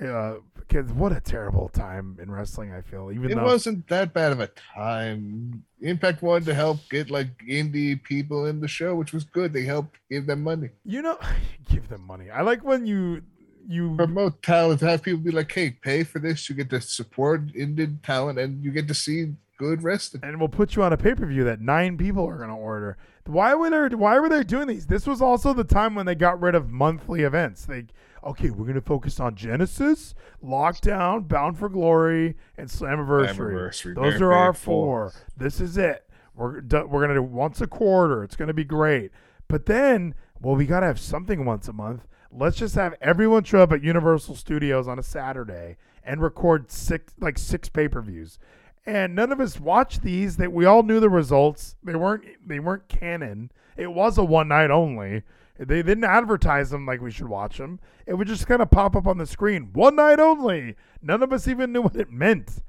Uh, 0.00 0.34
kids, 0.68 0.92
what 0.92 1.12
a 1.12 1.20
terrible 1.20 1.68
time 1.68 2.18
in 2.20 2.30
wrestling. 2.30 2.72
I 2.72 2.80
feel 2.82 3.10
even 3.10 3.30
It 3.30 3.34
though 3.34 3.44
wasn't 3.44 3.88
that 3.88 4.12
bad 4.12 4.32
of 4.32 4.40
a 4.40 4.48
time. 4.74 5.64
Impact 5.80 6.22
wanted 6.22 6.44
to 6.46 6.54
help 6.54 6.78
get 6.90 7.10
like 7.10 7.28
indie 7.48 8.00
people 8.02 8.46
in 8.46 8.60
the 8.60 8.68
show, 8.68 8.94
which 8.94 9.12
was 9.12 9.24
good. 9.24 9.52
They 9.52 9.64
helped 9.64 9.96
give 10.10 10.26
them 10.26 10.42
money, 10.42 10.70
you 10.84 11.02
know, 11.02 11.18
give 11.70 11.88
them 11.88 12.06
money. 12.06 12.30
I 12.30 12.42
like 12.42 12.62
when 12.62 12.86
you 12.86 13.22
you 13.68 13.94
promote 13.96 14.42
talent, 14.42 14.80
have 14.80 15.02
people 15.02 15.20
be 15.20 15.30
like, 15.30 15.52
"Hey, 15.52 15.70
pay 15.70 16.04
for 16.04 16.18
this. 16.18 16.48
You 16.48 16.54
get 16.54 16.70
to 16.70 16.80
support 16.80 17.48
indie 17.48 18.00
talent, 18.02 18.38
and 18.38 18.62
you 18.64 18.70
get 18.70 18.88
to 18.88 18.94
see 18.94 19.34
good 19.58 19.82
wrestling." 19.82 20.22
and 20.24 20.38
we'll 20.38 20.48
put 20.48 20.76
you 20.76 20.82
on 20.82 20.92
a 20.92 20.96
pay 20.96 21.14
per 21.14 21.26
view 21.26 21.44
that 21.44 21.60
nine 21.60 21.96
people 21.96 22.26
are 22.26 22.36
going 22.36 22.50
to 22.50 22.54
order. 22.54 22.96
Why 23.26 23.54
were 23.54 23.88
they? 23.88 23.94
Why 23.94 24.18
were 24.18 24.28
they 24.28 24.42
doing 24.42 24.66
these? 24.66 24.86
This 24.86 25.06
was 25.06 25.22
also 25.22 25.52
the 25.52 25.64
time 25.64 25.94
when 25.94 26.06
they 26.06 26.14
got 26.14 26.40
rid 26.40 26.54
of 26.54 26.70
monthly 26.70 27.22
events. 27.22 27.64
They 27.64 27.86
okay, 28.24 28.50
we're 28.50 28.64
going 28.64 28.74
to 28.74 28.80
focus 28.80 29.20
on 29.20 29.34
Genesis, 29.34 30.14
Lockdown, 30.44 31.26
Bound 31.28 31.58
for 31.58 31.68
Glory, 31.68 32.36
and 32.56 32.68
Slammiversary. 32.68 33.36
Slammiversary, 33.36 33.94
Those 33.94 34.14
very 34.14 34.24
are 34.24 34.32
our 34.32 34.52
four. 34.52 35.12
This 35.36 35.60
is 35.60 35.76
it. 35.76 36.06
We're 36.34 36.60
we're 36.60 36.86
going 36.86 37.08
to 37.08 37.14
do 37.14 37.22
once 37.22 37.60
a 37.60 37.66
quarter. 37.66 38.22
It's 38.24 38.36
going 38.36 38.48
to 38.48 38.54
be 38.54 38.64
great. 38.64 39.10
But 39.48 39.66
then, 39.66 40.14
well, 40.40 40.54
we 40.54 40.64
got 40.66 40.80
to 40.80 40.86
have 40.86 41.00
something 41.00 41.44
once 41.44 41.68
a 41.68 41.72
month. 41.72 42.06
Let's 42.32 42.56
just 42.56 42.74
have 42.76 42.94
everyone 43.00 43.44
show 43.44 43.60
up 43.60 43.72
at 43.72 43.82
Universal 43.82 44.36
Studios 44.36 44.86
on 44.86 44.98
a 44.98 45.02
Saturday 45.02 45.76
and 46.04 46.22
record 46.22 46.70
six 46.70 47.12
like 47.18 47.38
six 47.38 47.68
pay 47.68 47.88
per 47.88 48.00
views 48.00 48.38
and 48.86 49.14
none 49.14 49.32
of 49.32 49.40
us 49.40 49.60
watched 49.60 50.02
these. 50.02 50.36
That 50.36 50.52
we 50.52 50.64
all 50.64 50.82
knew 50.82 51.00
the 51.00 51.10
results. 51.10 51.76
They 51.82 51.94
weren't 51.94 52.24
they 52.46 52.60
weren't 52.60 52.88
canon. 52.88 53.50
It 53.76 53.92
was 53.92 54.18
a 54.18 54.24
one 54.24 54.48
night 54.48 54.70
only. 54.70 55.22
They 55.58 55.82
didn't 55.82 56.04
advertise 56.04 56.70
them 56.70 56.86
like 56.86 57.02
we 57.02 57.10
should 57.10 57.28
watch 57.28 57.58
them. 57.58 57.80
It 58.06 58.14
would 58.14 58.28
just 58.28 58.46
kind 58.46 58.62
of 58.62 58.70
pop 58.70 58.96
up 58.96 59.06
on 59.06 59.18
the 59.18 59.26
screen. 59.26 59.70
One 59.74 59.96
night 59.96 60.18
only. 60.18 60.74
None 61.02 61.22
of 61.22 61.32
us 61.32 61.46
even 61.46 61.72
knew 61.72 61.82
what 61.82 61.96
it 61.96 62.10
meant. 62.10 62.62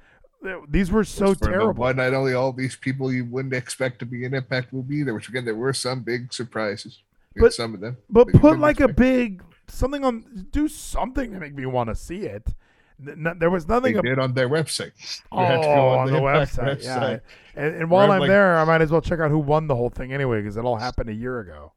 These 0.68 0.91
were 0.91 1.05
so 1.05 1.34
terrible. 1.34 1.74
One 1.82 1.97
night 1.97 2.14
only, 2.14 2.34
all 2.34 2.51
these 2.51 2.76
people 2.76 3.14
you 3.14 3.24
wouldn't 3.26 3.53
expect 3.53 3.99
to 3.99 4.05
be 4.05 4.26
in 4.26 4.34
Impact 4.34 4.74
will 4.74 4.84
be 4.84 5.03
there. 5.03 5.14
Which 5.14 5.30
again, 5.30 5.45
there 5.45 5.55
were 5.55 5.74
some 5.74 6.01
big 6.01 6.34
surprises. 6.34 6.99
But- 7.36 7.53
some 7.53 7.74
of 7.74 7.80
them, 7.80 7.97
but 8.09 8.28
put 8.34 8.59
like 8.59 8.82
a 8.82 8.89
big 8.89 9.41
something 9.72 10.03
on 10.03 10.47
do 10.51 10.67
something 10.67 11.32
to 11.34 11.39
make 11.39 11.53
me 11.55 11.65
want 11.65 11.89
to 11.89 11.95
see 11.95 12.24
it 12.24 12.47
there 13.03 13.49
was 13.49 13.67
nothing 13.67 13.93
They 13.93 13.97
ab- 13.97 14.05
did 14.05 14.19
on 14.19 14.34
their 14.36 14.47
website. 14.47 14.91
You 15.32 15.39
Oh, 15.39 15.43
had 15.45 15.55
to 15.55 15.61
go 15.63 15.74
oh, 15.74 15.88
on 15.97 16.07
the 16.11 16.17
Impact 16.17 16.55
website, 16.55 16.84
yeah. 16.84 17.17
And, 17.55 17.76
and 17.76 17.89
while 17.89 18.11
I'm 18.11 18.19
like- 18.19 18.30
there, 18.30 18.55
I 18.57 18.63
might 18.63 18.82
as 18.82 18.91
well 18.91 19.01
check 19.01 19.19
out 19.19 19.32
who 19.32 19.39
won 19.39 19.65
the 19.65 19.76
whole 19.76 19.89
thing 19.89 20.13
anyway, 20.13 20.39
because 20.39 20.55
it 20.55 20.63
all 20.65 20.76
happened 20.76 21.09
a 21.09 21.13
year 21.13 21.39
ago. 21.39 21.74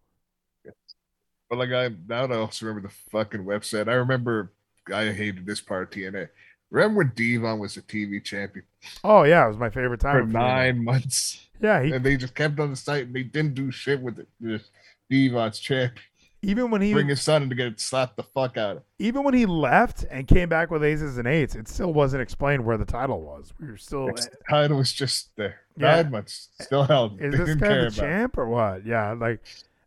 But 1.49 1.59
like 1.59 1.71
I 1.71 1.91
now 2.09 2.27
I 2.27 2.37
also 2.37 2.67
remember 2.67 2.89
the 2.89 2.95
fucking 3.11 3.45
website. 3.45 3.89
I 3.89 3.95
remember 3.95 4.53
I 4.93 5.13
hated 5.13 5.47
this 5.47 5.61
part 5.63 5.85
of 5.85 5.91
TNA. 5.91 6.29
Remember 6.71 6.99
when 6.99 7.13
Devon 7.15 7.59
was 7.59 7.75
the 7.77 7.83
TV 7.83 8.23
champion 8.23 8.65
Oh 9.05 9.23
yeah, 9.23 9.45
it 9.45 9.49
was 9.49 9.57
my 9.57 9.71
favorite 9.71 10.01
time. 10.01 10.27
for 10.27 10.31
TNA. 10.31 10.33
nine 10.33 10.85
months, 10.85 11.47
Yeah, 11.61 11.83
he, 11.83 11.93
and 11.93 12.05
they 12.05 12.17
just 12.17 12.35
kept 12.35 12.59
on 12.61 12.71
the 12.71 12.77
site 12.77 13.05
and 13.07 13.15
they 13.15 13.23
didn't 13.23 13.55
do 13.55 13.71
shit 13.71 14.01
with 14.01 14.19
it. 14.19 14.29
Just 14.43 14.71
Devon's 15.11 15.59
champion. 15.59 16.03
Even 16.45 16.71
when 16.71 16.81
he 16.83 16.93
Bring 16.93 17.09
his 17.09 17.23
son 17.23 17.49
to 17.49 17.55
get 17.55 17.81
slapped 17.81 18.17
the 18.17 18.23
fuck 18.23 18.57
out 18.57 18.77
of. 18.79 18.83
even 18.99 19.23
when 19.25 19.35
he 19.35 19.47
left 19.47 20.05
and 20.11 20.27
came 20.29 20.49
back 20.49 20.71
with 20.71 20.83
aces 20.85 21.19
and 21.19 21.27
eights, 21.27 21.55
it 21.55 21.69
still 21.69 21.93
wasn't 21.93 22.23
explained 22.23 22.65
where 22.65 22.77
the 22.77 22.85
title 22.85 23.21
was. 23.21 23.53
We 23.61 23.69
were 23.69 23.77
still. 23.77 24.09
His 24.09 24.29
title 24.49 24.77
was 24.79 24.93
just 24.93 25.31
there. 25.37 25.61
Yeah. 25.77 26.03
Nine 26.03 26.11
months, 26.13 26.51
still 26.61 26.85
held. 26.85 27.21
Is 27.21 27.33
They 27.37 27.45
this 27.45 27.55
guy 27.57 27.69
the 27.69 27.87
it. 27.87 27.95
champ 27.95 28.39
or 28.39 28.47
what? 28.49 28.87
Yeah, 28.87 29.13
like, 29.13 29.41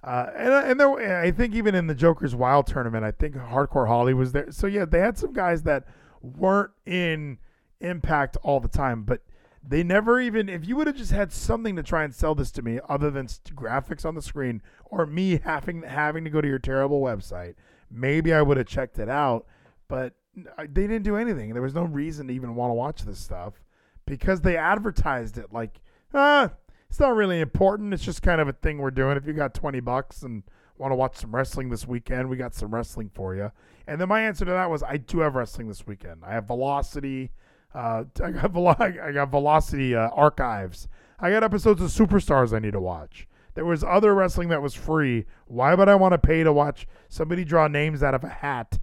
uh, 0.04 0.28
and 0.36 0.54
and 0.54 0.80
there, 0.80 1.22
I 1.24 1.32
think 1.32 1.54
even 1.56 1.76
in 1.76 1.88
the 1.88 1.96
Joker's 1.96 2.36
Wild 2.36 2.68
tournament, 2.68 3.04
I 3.06 3.12
think 3.12 3.36
Hardcore 3.36 3.88
Holly 3.88 4.14
was 4.14 4.32
there. 4.34 4.52
So 4.52 4.68
yeah, 4.68 4.86
they 4.86 5.00
had 5.00 5.18
some 5.18 5.34
guys 5.34 5.64
that 5.64 5.86
weren't 6.22 6.72
in 6.86 7.38
Impact 7.80 8.38
all 8.42 8.60
the 8.60 8.68
time, 8.68 9.04
but 9.04 9.22
they 9.70 9.84
never 9.84 10.20
even. 10.20 10.50
If 10.50 10.68
you 10.68 10.76
would 10.78 10.88
have 10.88 10.96
just 10.96 11.12
had 11.12 11.32
something 11.32 11.76
to 11.76 11.84
try 11.84 12.04
and 12.04 12.14
sell 12.14 12.36
this 12.36 12.52
to 12.52 12.62
me, 12.62 12.80
other 12.88 13.12
than 13.12 13.28
graphics 13.28 14.06
on 14.06 14.16
the 14.16 14.22
screen 14.22 14.62
or 14.86 15.06
me 15.06 15.40
having 15.44 15.84
having 15.84 16.24
to 16.24 16.30
go 16.30 16.42
to 16.42 16.48
your 16.48 16.60
terrible 16.60 17.02
website, 17.02 17.56
maybe 17.92 18.34
I 18.34 18.42
would 18.42 18.58
have 18.58 18.68
checked 18.68 19.00
it 19.00 19.10
out. 19.10 19.46
But 19.88 20.14
they 20.36 20.88
didn't 20.88 21.04
do 21.04 21.16
anything. 21.16 21.54
There 21.54 21.62
was 21.62 21.74
no 21.74 21.84
reason 21.84 22.28
to 22.28 22.34
even 22.34 22.56
want 22.56 22.70
to 22.72 22.76
watch 22.76 23.02
this 23.04 23.20
stuff 23.20 23.62
because 24.06 24.42
they 24.42 24.56
advertised 24.56 25.38
it 25.38 25.52
like, 25.52 25.82
ah, 26.14 26.52
it's 26.90 27.00
not 27.00 27.16
really 27.16 27.42
important. 27.42 27.94
It's 27.94 28.04
just 28.06 28.22
kind 28.22 28.40
of 28.40 28.48
a 28.48 28.54
thing 28.54 28.78
we're 28.78 28.92
doing. 28.92 29.18
If 29.18 29.26
you 29.26 29.34
got 29.34 29.54
20 29.54 29.80
bucks 29.82 30.24
and 30.24 30.44
want 30.78 30.92
to 30.92 30.96
watch 30.96 31.18
some 31.18 31.36
wrestling 31.36 31.70
this 31.70 31.88
weekend, 31.88 32.30
we 32.30 32.38
got 32.38 32.54
some 32.54 32.74
wrestling 32.74 33.10
for 33.14 33.36
you. 33.36 33.52
And 33.88 34.00
then 34.00 34.08
my 34.08 34.22
answer 34.22 34.46
to 34.46 34.52
that 34.52 34.70
was, 34.70 34.84
I 34.84 34.98
do 34.98 35.20
have 35.20 35.36
wrestling 35.36 35.68
this 35.68 35.88
weekend. 35.88 36.24
I 36.26 36.34
have 36.34 36.48
Velocity. 36.48 37.32
Uh, 37.74 38.04
I 38.24 38.32
got 38.32 38.52
Velo- 38.52 38.76
I 38.80 39.12
got 39.12 39.30
Velocity 39.30 39.96
uh, 39.96 40.10
archives. 40.10 40.88
I 41.20 41.32
got 41.32 41.44
episodes 41.44 41.82
of 41.82 41.90
Superstars 41.90 42.54
I 42.56 42.60
need 42.60 42.74
to 42.74 42.82
watch. 42.82 43.28
There 43.56 43.66
was 43.66 43.84
other 43.84 44.14
wrestling 44.14 44.50
that 44.50 44.62
was 44.62 44.76
free. 44.76 45.26
Why 45.48 45.74
would 45.74 45.90
I 45.90 45.96
want 45.96 46.12
to 46.12 46.20
pay 46.20 46.44
to 46.44 46.54
watch 46.54 46.86
somebody 47.10 47.44
draw 47.44 47.68
names 47.68 48.04
out 48.04 48.14
of 48.14 48.24
a 48.24 48.30
hat? 48.30 48.80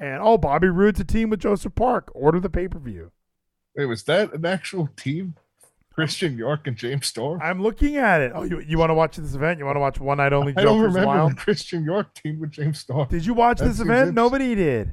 And 0.00 0.20
oh, 0.22 0.38
Bobby 0.38 0.68
Roode's 0.68 1.00
a 1.00 1.04
team 1.04 1.28
with 1.28 1.40
Joseph 1.40 1.74
Park. 1.74 2.10
Order 2.14 2.40
the 2.40 2.48
pay 2.48 2.66
per 2.68 2.78
view. 2.78 3.12
Wait, 3.76 3.84
was 3.84 4.02
that 4.04 4.32
an 4.32 4.46
actual 4.46 4.88
team? 4.96 5.34
Christian 5.92 6.36
York 6.36 6.66
and 6.66 6.76
James 6.76 7.06
Storm? 7.06 7.40
I'm 7.40 7.62
looking 7.62 7.96
at 7.96 8.20
it. 8.20 8.32
Oh, 8.34 8.42
you, 8.42 8.60
you 8.60 8.78
want 8.78 8.90
to 8.90 8.94
watch 8.94 9.16
this 9.16 9.34
event? 9.34 9.60
You 9.60 9.64
want 9.64 9.76
to 9.76 9.80
watch 9.80 10.00
One 10.00 10.16
Night 10.16 10.32
Only 10.32 10.52
I 10.56 10.62
don't 10.62 10.80
remember 10.80 11.06
Wild? 11.06 11.32
the 11.32 11.36
Christian 11.36 11.84
York 11.84 12.12
team 12.14 12.40
with 12.40 12.50
James 12.50 12.80
Storm. 12.80 13.06
Did 13.08 13.24
you 13.24 13.32
watch 13.34 13.58
That 13.58 13.66
this 13.68 13.78
event? 13.78 14.12
Nobody 14.14 14.56
did. 14.56 14.92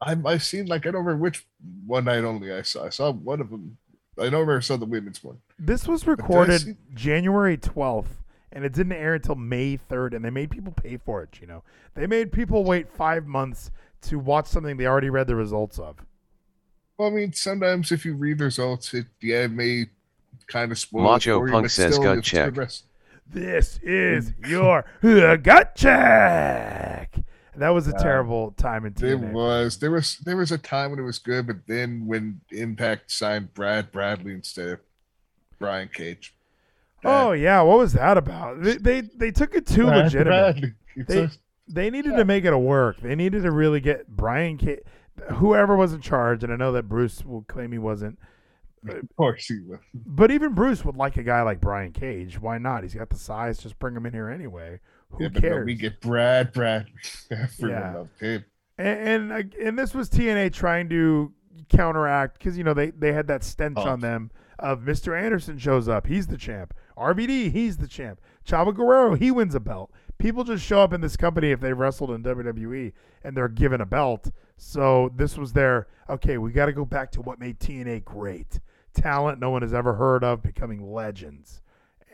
I'm, 0.00 0.26
I've 0.26 0.42
seen 0.42 0.66
like 0.66 0.86
I 0.86 0.90
don't 0.90 1.04
remember 1.04 1.22
which 1.22 1.46
one 1.86 2.04
night 2.04 2.24
only 2.24 2.52
I 2.52 2.62
saw. 2.62 2.86
I 2.86 2.88
saw 2.88 3.12
one 3.12 3.40
of 3.40 3.50
them. 3.50 3.76
I 4.18 4.24
don't 4.24 4.40
remember 4.40 4.60
saw 4.60 4.76
the 4.76 4.86
women's 4.86 5.22
one. 5.22 5.38
This 5.58 5.86
was 5.86 6.06
recorded 6.06 6.60
see- 6.60 6.76
January 6.94 7.56
12th, 7.56 8.22
and 8.52 8.64
it 8.64 8.72
didn't 8.72 8.92
air 8.92 9.14
until 9.14 9.34
May 9.34 9.78
3rd, 9.78 10.14
and 10.14 10.24
they 10.24 10.30
made 10.30 10.50
people 10.50 10.72
pay 10.72 10.96
for 10.96 11.22
it, 11.22 11.38
you 11.40 11.46
know. 11.46 11.62
They 11.94 12.06
made 12.06 12.32
people 12.32 12.64
wait 12.64 12.88
five 12.88 13.26
months 13.26 13.70
to 14.02 14.18
watch 14.18 14.46
something 14.46 14.76
they 14.76 14.86
already 14.86 15.10
read 15.10 15.26
the 15.26 15.36
results 15.36 15.78
of. 15.78 15.96
Well, 16.96 17.08
I 17.08 17.12
mean, 17.12 17.32
sometimes 17.32 17.92
if 17.92 18.04
you 18.04 18.14
read 18.14 18.38
the 18.38 18.44
results, 18.44 18.92
it 18.94 19.06
yeah 19.22 19.44
it 19.44 19.52
may 19.52 19.86
kind 20.46 20.72
of 20.72 20.78
spoil. 20.78 21.02
it 21.02 21.04
Macho 21.04 21.38
for 21.38 21.48
Punk 21.48 21.64
but 21.64 21.70
says 21.70 21.94
still, 21.94 22.14
gut 22.14 22.24
check. 22.24 22.54
This 23.26 23.78
is 23.82 24.32
your 24.46 24.84
gut 25.42 25.76
check. 25.76 26.79
That 27.60 27.70
was 27.70 27.86
a 27.86 27.92
terrible 27.92 28.52
time 28.52 28.86
in 28.86 28.94
TNA. 28.94 29.32
was 29.32 29.78
there 29.78 29.90
was 29.90 30.16
there 30.18 30.36
was 30.36 30.50
a 30.50 30.56
time 30.58 30.90
when 30.90 30.98
it 30.98 31.02
was 31.02 31.18
good, 31.18 31.46
but 31.46 31.66
then 31.66 32.06
when 32.06 32.40
Impact 32.50 33.10
signed 33.10 33.52
Brad 33.52 33.92
Bradley 33.92 34.32
instead 34.32 34.68
of 34.68 34.80
Brian 35.58 35.88
Cage. 35.92 36.34
Oh 37.04 37.32
yeah, 37.32 37.60
what 37.60 37.76
was 37.78 37.92
that 37.92 38.16
about? 38.16 38.62
They 38.62 38.76
they, 38.76 39.00
they 39.02 39.30
took 39.30 39.54
it 39.54 39.66
too 39.66 39.84
Brad 39.84 40.04
legitimate. 40.04 40.52
Bradley. 40.54 40.72
They 41.06 41.22
a- 41.24 41.30
they 41.68 41.90
needed 41.90 42.16
to 42.16 42.24
make 42.24 42.44
it 42.44 42.52
a 42.52 42.58
work. 42.58 43.00
They 43.00 43.14
needed 43.14 43.42
to 43.42 43.50
really 43.52 43.80
get 43.80 44.08
Brian 44.08 44.56
Cage, 44.56 44.80
Whoever 45.34 45.76
was 45.76 45.92
in 45.92 46.00
charge, 46.00 46.42
and 46.42 46.52
I 46.52 46.56
know 46.56 46.72
that 46.72 46.88
Bruce 46.88 47.24
will 47.24 47.42
claim 47.42 47.72
he 47.72 47.78
wasn't. 47.78 48.18
Uh, 48.88 48.96
of 48.96 49.16
course 49.16 49.46
he 49.46 49.60
will. 49.60 49.80
But 49.94 50.30
even 50.30 50.54
Bruce 50.54 50.84
would 50.84 50.96
like 50.96 51.18
a 51.18 51.22
guy 51.22 51.42
like 51.42 51.60
Brian 51.60 51.92
Cage. 51.92 52.40
Why 52.40 52.56
not? 52.56 52.82
He's 52.84 52.94
got 52.94 53.10
the 53.10 53.18
size. 53.18 53.58
Just 53.58 53.78
bring 53.78 53.94
him 53.94 54.06
in 54.06 54.14
here 54.14 54.30
anyway. 54.30 54.80
Who 55.10 55.24
yeah, 55.24 55.28
cares? 55.40 55.66
we 55.66 55.74
get 55.74 56.00
Brad 56.00 56.52
Brad. 56.52 56.86
Everyone 57.30 57.70
Yeah. 57.80 57.94
loved 57.94 58.20
him. 58.20 58.44
and, 58.78 59.08
and 59.30 59.32
uh, 59.32 59.56
and 59.66 59.78
this 59.78 59.94
was 59.94 60.08
TNA 60.08 60.52
trying 60.52 60.88
to 60.90 61.32
counteract 61.68 62.38
because 62.38 62.56
you 62.58 62.64
know 62.64 62.74
they 62.74 62.90
they 62.90 63.12
had 63.12 63.26
that 63.28 63.44
stench 63.44 63.76
Oh. 63.78 63.88
on 63.88 64.00
them 64.00 64.30
of 64.58 64.80
Mr. 64.80 65.18
Anderson 65.18 65.56
shows 65.58 65.88
up, 65.88 66.06
he's 66.06 66.26
the 66.26 66.36
champ. 66.36 66.74
RVD, 66.96 67.50
he's 67.50 67.78
the 67.78 67.88
champ. 67.88 68.20
Chavo 68.46 68.74
Guerrero, 68.74 69.14
he 69.14 69.30
wins 69.30 69.54
a 69.54 69.60
belt. 69.60 69.90
People 70.18 70.44
just 70.44 70.62
show 70.62 70.80
up 70.80 70.92
in 70.92 71.00
this 71.00 71.16
company 71.16 71.50
if 71.50 71.60
they've 71.60 71.78
wrestled 71.78 72.10
in 72.10 72.22
WWE 72.22 72.92
and 73.24 73.34
they're 73.34 73.48
given 73.48 73.80
a 73.80 73.86
belt. 73.86 74.30
So 74.58 75.10
this 75.16 75.38
was 75.38 75.54
their 75.54 75.86
okay. 76.10 76.36
We 76.36 76.52
got 76.52 76.66
to 76.66 76.72
go 76.74 76.84
back 76.84 77.10
to 77.12 77.22
what 77.22 77.40
made 77.40 77.58
TNA 77.58 78.04
great. 78.04 78.60
Talent 78.92 79.38
no 79.40 79.48
one 79.50 79.62
has 79.62 79.72
ever 79.72 79.94
heard 79.94 80.22
of 80.24 80.42
becoming 80.42 80.92
legends. 80.92 81.62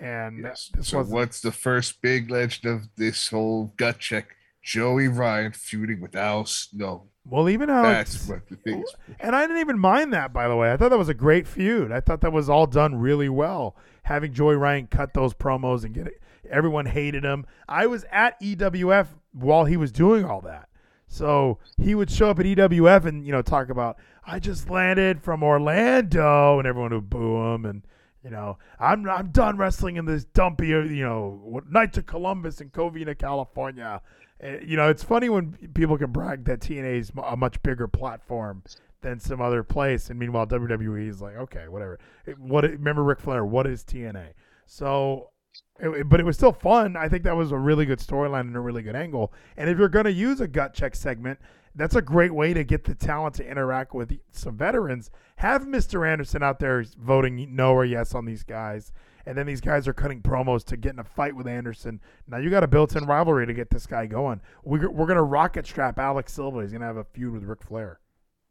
And 0.01 0.45
Yes. 0.45 0.71
So 0.83 1.03
what's 1.03 1.41
the 1.41 1.53
first 1.53 2.03
big 2.03 2.31
legend 2.31 2.73
of 2.73 2.89
this 2.97 3.29
whole 3.29 3.73
gut 3.77 3.99
check? 3.99 4.37
Joey 4.63 5.07
Ryan 5.07 5.53
feuding 5.53 6.01
with 6.01 6.17
Al 6.17 6.45
Snow. 6.45 7.05
well, 7.25 7.49
even 7.49 7.71
Alex. 7.71 8.15
That's 8.15 8.29
what 8.29 8.49
the 8.49 8.57
thing 8.57 8.83
is. 8.83 8.95
And 9.21 9.37
I 9.37 9.43
didn't 9.43 9.61
even 9.61 9.79
mind 9.79 10.13
that, 10.13 10.33
by 10.33 10.49
the 10.49 10.57
way. 10.57 10.73
I 10.73 10.77
thought 10.77 10.89
that 10.89 10.99
was 10.99 11.09
a 11.09 11.15
great 11.15 11.47
feud. 11.47 11.93
I 11.93 12.01
thought 12.01 12.21
that 12.23 12.33
was 12.33 12.51
all 12.51 12.67
done 12.67 12.97
really 12.97 13.29
well. 13.29 13.77
Having 14.03 14.33
Joey 14.33 14.57
Ryan 14.57 14.89
cut 14.89 15.15
those 15.15 15.35
promos 15.35 15.85
and 15.85 15.95
get 15.95 16.09
it, 16.09 16.21
everyone 16.51 16.87
hated 16.87 17.23
him. 17.23 17.47
I 17.69 17.87
was 17.87 18.05
at 18.11 18.41
EWF 18.41 19.07
while 19.33 19.67
he 19.67 19.77
was 19.77 19.93
doing 19.93 20.25
all 20.25 20.41
that. 20.41 20.69
So 21.07 21.61
he 21.79 21.95
would 21.95 22.11
show 22.11 22.31
up 22.31 22.41
at 22.41 22.47
EWF 22.47 23.05
and, 23.05 23.25
you 23.25 23.31
know, 23.31 23.43
talk 23.43 23.71
about, 23.71 23.99
I 24.27 24.41
just 24.41 24.69
landed 24.69 25.23
from 25.23 25.45
Orlando, 25.45 26.59
and 26.59 26.67
everyone 26.67 26.93
would 26.93 27.09
boo 27.09 27.55
him. 27.55 27.65
And, 27.65 27.87
you 28.27 28.33
know, 28.33 28.59
I'm, 28.81 29.09
I'm 29.09 29.29
done 29.31 29.57
wrestling 29.57 29.95
in 29.97 30.05
this 30.05 30.25
dumpy, 30.25 30.75
uh, 30.75 30.81
you 30.81 31.05
know, 31.05 31.63
Knights 31.71 31.97
of 31.99 32.07
Columbus 32.07 32.61
in 32.61 32.71
Covina, 32.71 33.17
California. 33.17 34.03
Uh, 34.43 34.47
You 34.67 34.77
know, 34.77 34.89
it's 34.91 35.05
funny 35.05 35.29
when 35.29 35.53
people 35.75 35.97
can 35.97 36.11
brag 36.11 36.45
that 36.47 36.59
TNA 36.59 36.99
is 36.99 37.13
a 37.25 37.37
much 37.37 37.63
bigger 37.63 37.87
platform 37.87 38.65
than 39.03 39.21
some 39.21 39.41
other 39.41 39.63
place, 39.63 40.11
and 40.11 40.19
meanwhile 40.19 40.45
WWE 40.45 41.09
is 41.09 41.21
like, 41.23 41.37
okay, 41.37 41.69
whatever. 41.69 42.01
It, 42.27 42.37
what 42.41 42.65
remember 42.65 43.05
Ric 43.05 43.21
Flair? 43.21 43.45
What 43.45 43.69
is 43.69 43.85
TNA? 43.85 44.31
So, 44.67 45.31
it- 45.79 46.09
but 46.09 46.19
it 46.19 46.27
was 46.27 46.35
still 46.37 46.53
fun. 46.53 46.97
I 46.97 47.09
think 47.09 47.23
that 47.23 47.37
was 47.37 47.53
a 47.53 47.59
really 47.59 47.87
good 47.87 48.01
storyline 48.01 48.41
and 48.49 48.57
a 48.57 48.61
really 48.61 48.83
good 48.83 48.97
angle. 48.97 49.33
And 49.57 49.71
if 49.71 49.79
you're 49.79 49.89
to 50.07 50.13
use 50.13 50.41
a 50.41 50.49
gut 50.49 50.75
check 50.75 50.97
segment, 50.97 51.39
that's 51.77 51.95
a 51.95 52.03
great 52.03 52.35
way 52.35 52.55
to 52.55 52.65
get 52.65 52.85
the 52.85 52.95
talent 52.95 53.35
to 53.37 53.49
interact 53.49 53.95
with 53.95 54.19
some 54.33 54.57
veterans. 54.57 55.11
Have 55.37 55.63
Mr. 55.63 56.11
Anderson 56.11 56.43
out 56.43 56.59
there 56.59 56.85
voting 56.99 57.55
no 57.55 57.73
or 57.73 57.85
yes 57.85 58.15
on 58.15 58.25
these 58.25 58.43
guys. 58.43 58.93
And 59.29 59.37
then 59.37 59.47
these 59.47 59.61
guys 59.61 59.89
are 59.89 59.93
cutting 59.93 60.23
promos 60.23 60.65
to 60.67 60.77
get 60.77 60.93
in 60.93 61.01
a 61.01 61.05
fight 61.05 61.35
with 61.35 61.47
Anderson. 61.49 62.01
Now 62.29 62.39
you 62.39 62.49
got 62.49 62.63
a 62.63 62.69
built-in 62.69 63.07
rivalry 63.07 63.45
to 63.47 63.53
get 63.55 63.71
this 63.71 63.87
guy 63.87 64.07
going. 64.07 64.41
We're, 64.65 64.89
we're 64.89 65.07
going 65.07 65.17
to 65.17 65.23
rocket 65.23 65.67
strap 65.67 65.99
Alex 65.99 66.33
Silva. 66.33 66.63
He's 66.63 66.71
going 66.71 66.81
to 66.81 66.87
have 66.87 66.97
a 66.97 67.05
feud 67.05 67.33
with 67.33 67.43
Ric 67.43 67.63
Flair. 67.65 67.99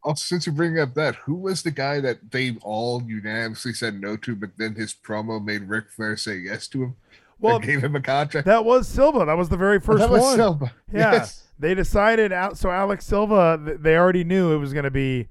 Also, 0.02 0.22
since 0.22 0.46
you 0.46 0.52
bring 0.52 0.78
up 0.78 0.94
that, 0.94 1.16
who 1.16 1.34
was 1.34 1.62
the 1.62 1.70
guy 1.70 2.00
that 2.00 2.30
they 2.30 2.56
all 2.62 3.02
unanimously 3.02 3.72
said 3.72 4.00
no 4.00 4.16
to, 4.18 4.36
but 4.36 4.50
then 4.58 4.74
his 4.74 4.94
promo 4.94 5.42
made 5.42 5.62
Ric 5.62 5.90
Flair 5.90 6.16
say 6.16 6.36
yes 6.36 6.68
to 6.68 6.82
him? 6.84 6.96
Well, 7.40 7.56
and 7.56 7.64
gave 7.64 7.82
him 7.82 7.96
a 7.96 8.00
contract. 8.00 8.46
that 8.46 8.64
was 8.64 8.86
Silva. 8.86 9.24
That 9.24 9.36
was 9.36 9.48
the 9.48 9.56
very 9.56 9.80
first 9.80 9.98
that 9.98 10.10
was 10.10 10.20
one. 10.20 10.36
Silva. 10.36 10.72
Yeah, 10.92 11.12
Yes. 11.12 11.42
They 11.58 11.74
decided 11.74 12.32
out. 12.32 12.58
So 12.58 12.70
Alex 12.70 13.06
Silva, 13.06 13.58
they 13.78 13.96
already 13.96 14.24
knew 14.24 14.52
it 14.52 14.58
was 14.58 14.72
going 14.72 14.84
to 14.84 14.90
be, 14.90 15.28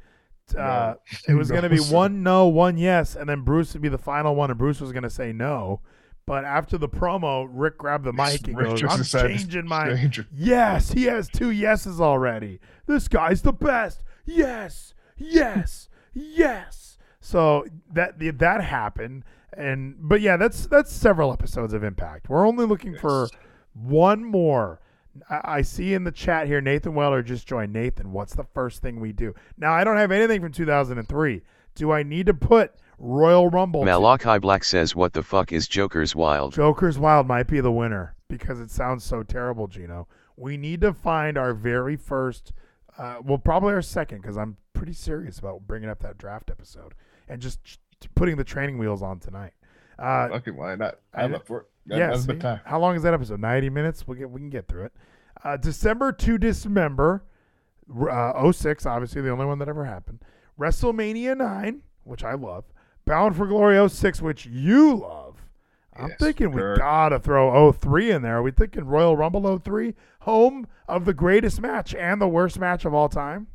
uh, 0.57 0.95
No. 0.97 0.97
it 1.28 1.34
was 1.36 1.49
going 1.49 1.63
to 1.63 1.69
be 1.69 1.80
one 1.80 2.23
no, 2.23 2.47
one 2.47 2.78
yes, 2.78 3.15
and 3.15 3.30
then 3.30 3.41
Bruce 3.41 3.73
would 3.73 3.82
be 3.82 3.89
the 3.89 3.97
final 3.97 4.36
one, 4.36 4.49
and 4.49 4.57
Bruce 4.59 4.82
was 4.82 4.91
going 4.91 5.03
to 5.03 5.09
say 5.09 5.32
no. 5.32 5.82
But 6.28 6.43
after 6.43 6.78
the 6.80 6.89
promo, 6.89 7.47
Rick 7.51 7.78
grabbed 7.78 8.03
the 8.03 8.13
mic 8.13 8.47
and 8.47 8.57
Rick 8.57 8.82
goes, 8.82 8.84
"I'm 8.84 9.03
changing 9.03 9.67
my 9.67 10.09
yes." 10.34 10.91
He 10.91 11.03
has 11.03 11.30
two 11.30 11.51
yeses 11.51 12.01
already. 12.01 12.59
This 12.88 13.07
guy's 13.07 13.43
the 13.43 13.53
best. 13.53 14.03
Yes, 14.26 14.95
yes, 15.17 15.88
yes. 16.13 16.97
So 17.21 17.65
that 17.93 18.15
that 18.39 18.63
happened, 18.63 19.23
and 19.55 19.95
but 19.99 20.21
yeah, 20.21 20.36
that's 20.38 20.65
that's 20.65 20.91
several 20.91 21.32
episodes 21.32 21.73
of 21.73 21.84
Impact. 21.84 22.28
We're 22.28 22.47
only 22.47 22.65
looking 22.65 22.95
for 22.97 23.30
one 23.73 24.23
more. 24.23 24.80
I, 25.30 25.41
I 25.43 25.61
see 25.61 25.93
in 25.93 26.03
the 26.03 26.11
chat 26.11 26.47
here, 26.47 26.61
Nathan 26.61 26.93
Weller 26.95 27.22
just 27.22 27.47
joined. 27.47 27.72
Nathan, 27.74 28.11
what's 28.11 28.36
the 28.36 28.43
first 28.43 28.82
thing 28.82 28.99
we 28.99 29.11
do? 29.11 29.34
Now, 29.57 29.74
I 29.74 29.84
don't 29.84 29.97
have 29.97 30.11
anything 30.11 30.41
from 30.41 30.51
2003. 30.51 31.41
Do 31.76 31.91
I 31.91 32.03
need 32.03 32.26
to 32.28 32.34
put 32.34 32.74
Royal 32.97 33.49
Rumble? 33.49 33.82
to- 33.82 33.86
Malachi 33.86 34.39
Black 34.39 34.63
says 34.63 34.95
what 34.95 35.13
the 35.13 35.24
fuck 35.24 35.51
is 35.51 35.68
Joker's 35.68 36.16
Wild? 36.16 36.53
Joker's 36.53 36.97
Wild 36.99 37.28
might 37.28 37.47
be 37.47 37.59
the 37.61 37.72
winner 37.72 38.16
because 38.30 38.59
it 38.59 38.72
sounds 38.72 39.03
so 39.03 39.24
terrible, 39.24 39.68
Geno. 39.68 40.07
We 40.38 40.57
need 40.57 40.82
to 40.82 40.93
find 40.93 41.38
our 41.38 41.53
very 41.53 41.95
first, 41.95 42.51
uh, 42.97 43.18
well, 43.24 43.38
probably 43.38 43.74
our 43.74 43.82
second, 43.82 44.22
because 44.22 44.38
I'm 44.38 44.57
pretty 44.74 44.93
serious 44.93 45.39
about 45.39 45.61
bringing 45.68 45.89
up 45.89 45.99
that 46.01 46.18
draft 46.18 46.49
episode 46.49 46.93
and 47.30 47.41
just 47.41 47.63
ch- 47.63 47.80
putting 48.16 48.36
the 48.38 48.43
training 48.43 48.78
wheels 48.78 49.01
on 49.01 49.20
tonight. 49.20 49.53
Uh, 49.97 50.28
Fucking 50.30 50.57
why 50.57 50.76
not? 50.76 50.99
I 51.13 51.24
I'm 51.24 51.32
did- 51.32 51.38
up 51.41 51.47
for 51.47 51.61
it. 51.61 51.66
Yeah, 51.88 52.15
see? 52.15 52.39
how 52.65 52.79
long 52.79 52.95
is 52.95 53.03
that 53.03 53.13
episode? 53.13 53.39
90 53.39 53.69
minutes? 53.69 54.07
We'll 54.07 54.17
get, 54.17 54.29
we 54.29 54.39
can 54.39 54.49
get 54.49 54.67
through 54.67 54.86
it. 54.86 54.93
Uh, 55.43 55.57
December 55.57 56.11
to 56.11 56.38
Dismember, 56.38 57.23
uh, 58.09 58.51
06, 58.51 58.86
obviously 58.86 59.21
the 59.21 59.29
only 59.29 59.45
one 59.45 59.59
that 59.59 59.69
ever 59.69 59.86
happened. 59.86 60.19
WrestleMania 60.59 61.38
9, 61.38 61.81
which 62.03 62.23
I 62.23 62.33
love. 62.33 62.65
Bound 63.05 63.36
for 63.36 63.45
Glory 63.45 63.88
06, 63.88 64.21
which 64.21 64.45
you 64.47 64.95
love. 64.95 65.43
I'm 65.97 66.09
Yes, 66.09 66.17
thinking 66.19 66.51
we 66.51 66.59
sure. 66.59 66.75
gotta 66.77 67.19
throw 67.19 67.71
03 67.71 68.11
in 68.11 68.21
there. 68.21 68.38
Are 68.38 68.41
we 68.43 68.51
thinking 68.51 68.86
Royal 68.86 69.15
Rumble 69.15 69.57
03? 69.59 69.93
Home 70.21 70.67
of 70.88 71.05
the 71.05 71.13
greatest 71.13 71.61
match 71.61 71.93
and 71.95 72.19
the 72.21 72.27
worst 72.27 72.59
match 72.59 72.83
of 72.83 72.93
all 72.93 73.07
time? 73.07 73.47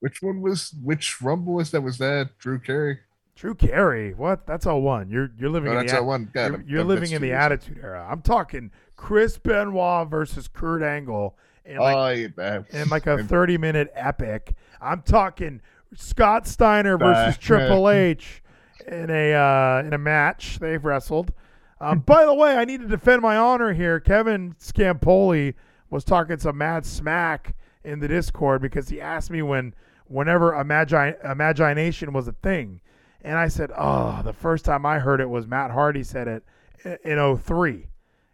Which 0.00 0.22
one 0.22 0.40
was 0.40 0.72
which 0.82 1.20
Rumble 1.20 1.54
was 1.54 1.70
that? 1.72 1.80
Was 1.82 1.98
that 1.98 2.38
Drew 2.38 2.58
Carey? 2.60 3.00
Drew 3.40 3.54
Carey. 3.54 4.12
What? 4.12 4.46
That's 4.46 4.66
all 4.66 4.82
01. 4.82 5.08
You're 5.08 5.30
you're 5.38 5.48
living 5.48 5.70
Oh, 5.70 5.72
in 5.72 5.78
that's 5.78 5.92
the 5.92 6.00
that 6.00 6.04
one. 6.04 6.28
God, 6.30 6.50
you're, 6.50 6.62
you're 6.66 6.84
living 6.84 7.12
in 7.12 7.22
the. 7.22 7.32
Attitude 7.32 7.80
Era. 7.82 8.06
I'm 8.06 8.20
talking 8.20 8.70
Chris 8.96 9.38
Benoit 9.38 10.10
versus 10.10 10.46
Kurt 10.46 10.82
Angle 10.82 11.38
in 11.64 11.78
like 11.78 11.96
oh, 11.96 12.08
yeah, 12.38 12.62
in 12.68 12.90
like 12.90 13.06
a 13.06 13.24
30 13.24 13.56
minute 13.56 13.90
epic. 13.94 14.52
I'm 14.78 15.00
talking 15.00 15.62
Scott 15.96 16.46
Steiner 16.46 16.98
versus. 16.98 17.38
Triple 17.38 17.88
H 17.88 18.42
in 18.86 19.08
a 19.08 19.32
uh, 19.32 19.84
in 19.86 19.94
a 19.94 19.98
match 19.98 20.58
they've 20.58 20.84
wrestled. 20.84 21.32
Um, 21.80 22.00
by 22.06 22.26
the 22.26 22.34
way, 22.34 22.58
I 22.58 22.66
need 22.66 22.82
to 22.82 22.88
defend 22.88 23.22
my 23.22 23.38
honor 23.38 23.72
here. 23.72 24.00
Kevin 24.00 24.54
Scampoli 24.60 25.54
was 25.88 26.04
talking 26.04 26.38
some 26.38 26.58
mad 26.58 26.84
smack 26.84 27.54
in 27.84 28.00
the 28.00 28.08
Discord 28.08 28.60
because 28.60 28.90
he 28.90 29.00
asked 29.00 29.30
me 29.30 29.40
when 29.40 29.74
whenever 30.08 30.52
a 30.52 30.62
Magi 30.62 31.12
Imagination 31.24 32.12
was 32.12 32.28
a 32.28 32.32
thing. 32.32 32.82
And 33.22 33.36
I 33.38 33.48
said, 33.48 33.70
"Oh, 33.76 34.22
the 34.24 34.32
first 34.32 34.64
time 34.64 34.86
I 34.86 34.98
heard 34.98 35.20
it 35.20 35.28
was 35.28 35.46
Matt 35.46 35.70
Hardy 35.72 36.02
said 36.02 36.26
it 36.28 36.42
in- 36.84 37.18
in 37.18 37.18
03." 37.18 37.88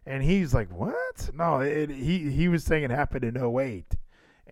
And 0.07 0.22
he's 0.22 0.55
like, 0.55 0.70
"What? 0.70 1.30
No, 1.34 1.61
it, 1.61 1.91
he 1.91 2.30
he 2.30 2.49
was 2.49 2.62
saying 2.64 2.84
it 2.84 2.91
happened 2.91 3.24
in 3.24 3.37
08." 3.37 3.97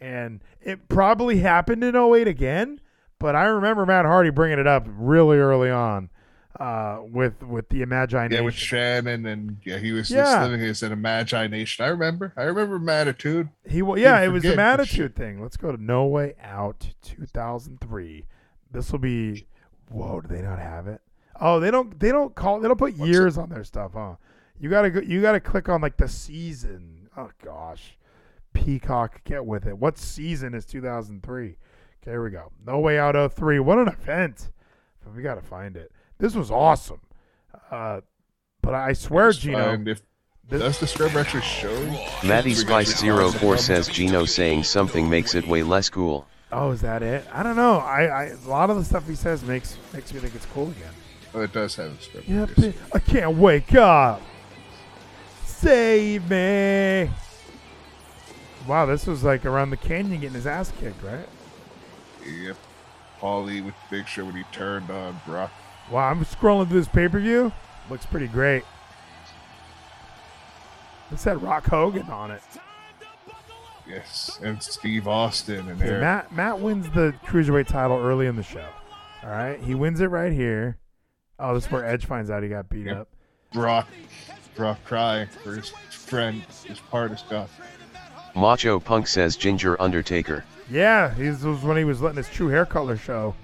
And 0.01 0.43
it 0.61 0.89
probably 0.89 1.39
happened 1.39 1.85
in 1.85 1.95
08 1.95 2.26
again, 2.26 2.80
but 3.20 3.37
I 3.37 3.45
remember 3.45 3.87
Matt 3.87 4.05
Hardy 4.07 4.30
bringing 4.30 4.59
it 4.59 4.66
up 4.66 4.85
really 4.89 5.39
early 5.39 5.70
on 5.70 6.11
uh, 6.59 6.99
with 7.05 7.43
with 7.45 7.68
the 7.68 7.82
Imagination. 7.82 8.32
Yeah, 8.32 8.41
with 8.41 8.55
Shannon 8.55 9.24
and 9.26 9.59
yeah, 9.64 9.78
he 9.78 9.93
was 9.93 10.11
Yeah. 10.11 10.24
just 10.24 10.41
living 10.43 10.61
his 10.61 10.82
an 10.82 10.91
imagination. 10.91 11.85
I 11.85 11.89
remember. 11.89 12.32
I 12.37 12.43
remember 12.43 12.80
Mattitude. 12.80 13.49
He 13.64 13.80
wa- 13.82 13.95
yeah, 13.95 14.20
it 14.20 14.28
was 14.28 14.43
the 14.43 14.51
forget 14.51 14.57
the 14.78 14.82
attitude 14.82 15.14
thing. 15.14 15.41
Let's 15.41 15.57
go 15.57 15.70
to 15.70 15.80
No 15.82 16.07
Way 16.07 16.35
Out 16.43 16.95
2003. 17.03 18.26
This 18.72 18.91
will 18.91 18.99
be. 18.99 19.47
Whoa, 19.91 20.20
do 20.20 20.28
they 20.28 20.43
not 20.43 20.59
have 20.59 20.87
it? 20.87 21.01
Oh, 21.41 21.61
they 21.61 21.70
don't. 21.70 21.99
They 21.99 22.11
don't 22.11 22.35
call. 22.35 22.61
They 22.61 22.68
don't 22.68 22.76
put 22.78 22.97
What's 22.97 23.11
years 23.11 23.39
on 23.39 23.49
their 23.49 23.64
stuff, 23.64 23.93
huh? 23.95 24.14
You 24.59 24.70
gotta 24.70 24.91
go. 24.91 25.01
You 25.01 25.20
gotta 25.20 25.41
click 25.41 25.68
on 25.68 25.80
like 25.80 25.97
the 25.97 26.09
season. 26.09 27.09
Oh 27.16 27.30
gosh, 27.45 27.99
Peacock, 28.53 29.22
get 29.24 29.45
with 29.45 29.66
it. 29.66 29.76
What 29.76 29.99
season 29.99 30.55
is 30.55 30.64
2003? 30.64 31.47
Okay, 31.47 31.57
here 32.11 32.22
we 32.22 32.30
go. 32.30 32.53
No 32.64 32.78
Way 32.80 32.99
Out 32.99 33.16
of 33.16 33.35
03. 33.35 33.59
What 33.61 33.78
an 33.78 33.89
event! 33.89 34.51
But 35.03 35.14
we 35.14 35.22
gotta 35.22 35.43
find 35.43 35.76
it. 35.76 35.93
This 36.18 36.35
was 36.35 36.51
awesome. 36.51 37.01
Uh, 37.70 38.01
but 38.62 38.74
I 38.74 38.93
swear, 38.93 39.32
Geno. 39.32 39.72
If 39.72 39.85
this- 39.85 40.61
does 40.61 40.78
the 40.78 40.87
scrub 40.87 41.16
actually 41.16 41.43
show? 41.43 41.74
Matty 42.22 42.55
Spice 42.55 43.03
04 43.03 43.59
says 43.59 43.89
Geno 43.89 44.24
saying 44.24 44.64
something 44.64 45.09
makes 45.09 45.35
it 45.35 45.47
way 45.49 45.62
less 45.62 45.89
cool. 45.89 46.26
Oh, 46.57 46.70
is 46.70 46.82
that 46.82 47.02
it? 47.02 47.26
I 47.32 47.42
don't 47.42 47.57
know. 47.57 47.78
I, 47.78 48.05
I 48.05 48.24
a 48.26 48.48
lot 48.48 48.70
of 48.70 48.76
the 48.76 48.84
stuff 48.84 49.09
he 49.09 49.16
says 49.16 49.42
makes 49.42 49.76
makes 49.92 50.14
me 50.14 50.20
think 50.20 50.36
it's 50.36 50.46
cool 50.46 50.70
again. 50.70 50.92
Oh, 51.34 51.40
it 51.40 51.52
does 51.52 51.74
have 51.74 51.90
a. 51.90 52.22
Yeah, 52.30 52.46
Yes. 52.57 52.74
I 52.94 53.00
can't 53.00 53.36
wake 53.36 53.74
up. 53.74 54.22
Save 55.44 56.30
me. 56.30 57.11
Wow, 58.68 58.86
this 58.86 59.05
was 59.07 59.24
like 59.24 59.44
around 59.44 59.70
the 59.70 59.76
canyon 59.76 60.20
getting 60.20 60.34
his 60.36 60.46
ass 60.46 60.72
kicked, 60.78 61.02
right? 61.02 61.26
Yep. 62.24 62.57
Paulie 63.20 63.64
with 63.64 63.74
Big 63.90 64.07
Show 64.07 64.24
when 64.24 64.36
he 64.36 64.44
turned 64.52 64.90
on 64.90 65.20
Brock. 65.26 65.50
Wow, 65.90 66.09
I'm 66.09 66.24
scrolling 66.24 66.68
through 66.68 66.80
this 66.80 66.88
pay 66.88 67.09
per 67.09 67.18
view. 67.18 67.52
Looks 67.90 68.07
pretty 68.07 68.28
great. 68.28 68.62
It 71.11 71.18
said 71.18 71.42
Rock 71.42 71.66
Hogan 71.66 72.09
on 72.11 72.30
it. 72.30 72.42
Yes, 73.87 74.39
and 74.43 74.62
Steve 74.62 75.07
Austin 75.07 75.68
and 75.68 75.80
Okay, 75.80 75.91
Eric. 75.91 76.01
Matt 76.01 76.32
Matt 76.32 76.59
wins 76.61 76.89
the 76.91 77.14
cruiserweight 77.26 77.66
title 77.66 77.99
early 77.99 78.26
in 78.26 78.37
the 78.37 78.43
show. 78.43 78.66
All 79.22 79.30
right, 79.30 79.61
he 79.61 79.74
wins 79.74 80.01
it 80.01 80.07
right 80.07 80.32
here. 80.32 80.78
Oh, 81.39 81.55
this 81.55 81.66
is 81.66 81.70
where 81.70 81.85
Edge 81.85 82.07
finds 82.07 82.30
out 82.30 82.43
he 82.43 82.49
got 82.49 82.68
beat 82.68 82.87
Yep. 82.87 82.97
up. 82.97 83.09
Brock, 83.53 83.89
Brock 84.57 84.78
crying 84.85 85.28
for 85.43 85.53
his 85.55 85.68
friend, 85.91 86.43
his 86.66 86.80
part 86.80 87.12
is 87.12 87.22
gone. 87.28 87.49
Macho 88.35 88.80
Punk 88.80 89.07
says 89.07 89.37
Ginger 89.37 89.80
Undertaker. 89.80 90.45
Yeah, 90.70 91.12
this 91.16 91.43
was 91.43 91.62
when 91.62 91.76
he 91.76 91.85
was 91.85 92.01
letting 92.01 92.16
his 92.16 92.28
true 92.30 92.49
hair 92.49 92.64
color 92.66 92.97
show. 92.97 93.35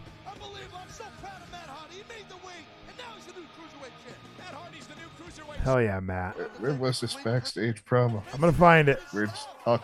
Hell 5.62 5.82
yeah, 5.82 6.00
Matt. 6.00 6.36
Where 6.60 6.72
was 6.74 7.00
this 7.00 7.14
backstage 7.16 7.84
promo? 7.84 8.22
I'm 8.32 8.40
gonna 8.40 8.52
find 8.52 8.88
it. 8.88 9.00
Where's 9.12 9.30
oh, 9.66 9.78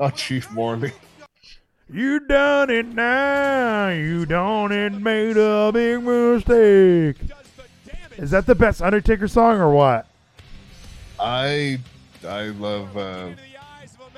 oh 0.00 0.10
Chief 0.10 0.50
Morley? 0.50 0.92
You 1.92 2.20
done 2.20 2.70
it 2.70 2.86
now. 2.86 3.88
You 3.90 4.24
done 4.24 4.72
it. 4.72 4.92
Made 4.94 5.36
a 5.36 5.70
big 5.72 6.02
mistake. 6.02 7.16
Is 8.16 8.30
that 8.30 8.46
the 8.46 8.54
best 8.54 8.80
Undertaker 8.80 9.28
song 9.28 9.60
or 9.60 9.72
what? 9.72 10.06
I 11.20 11.78
I 12.26 12.44
love 12.44 12.96
uh, 12.96 13.30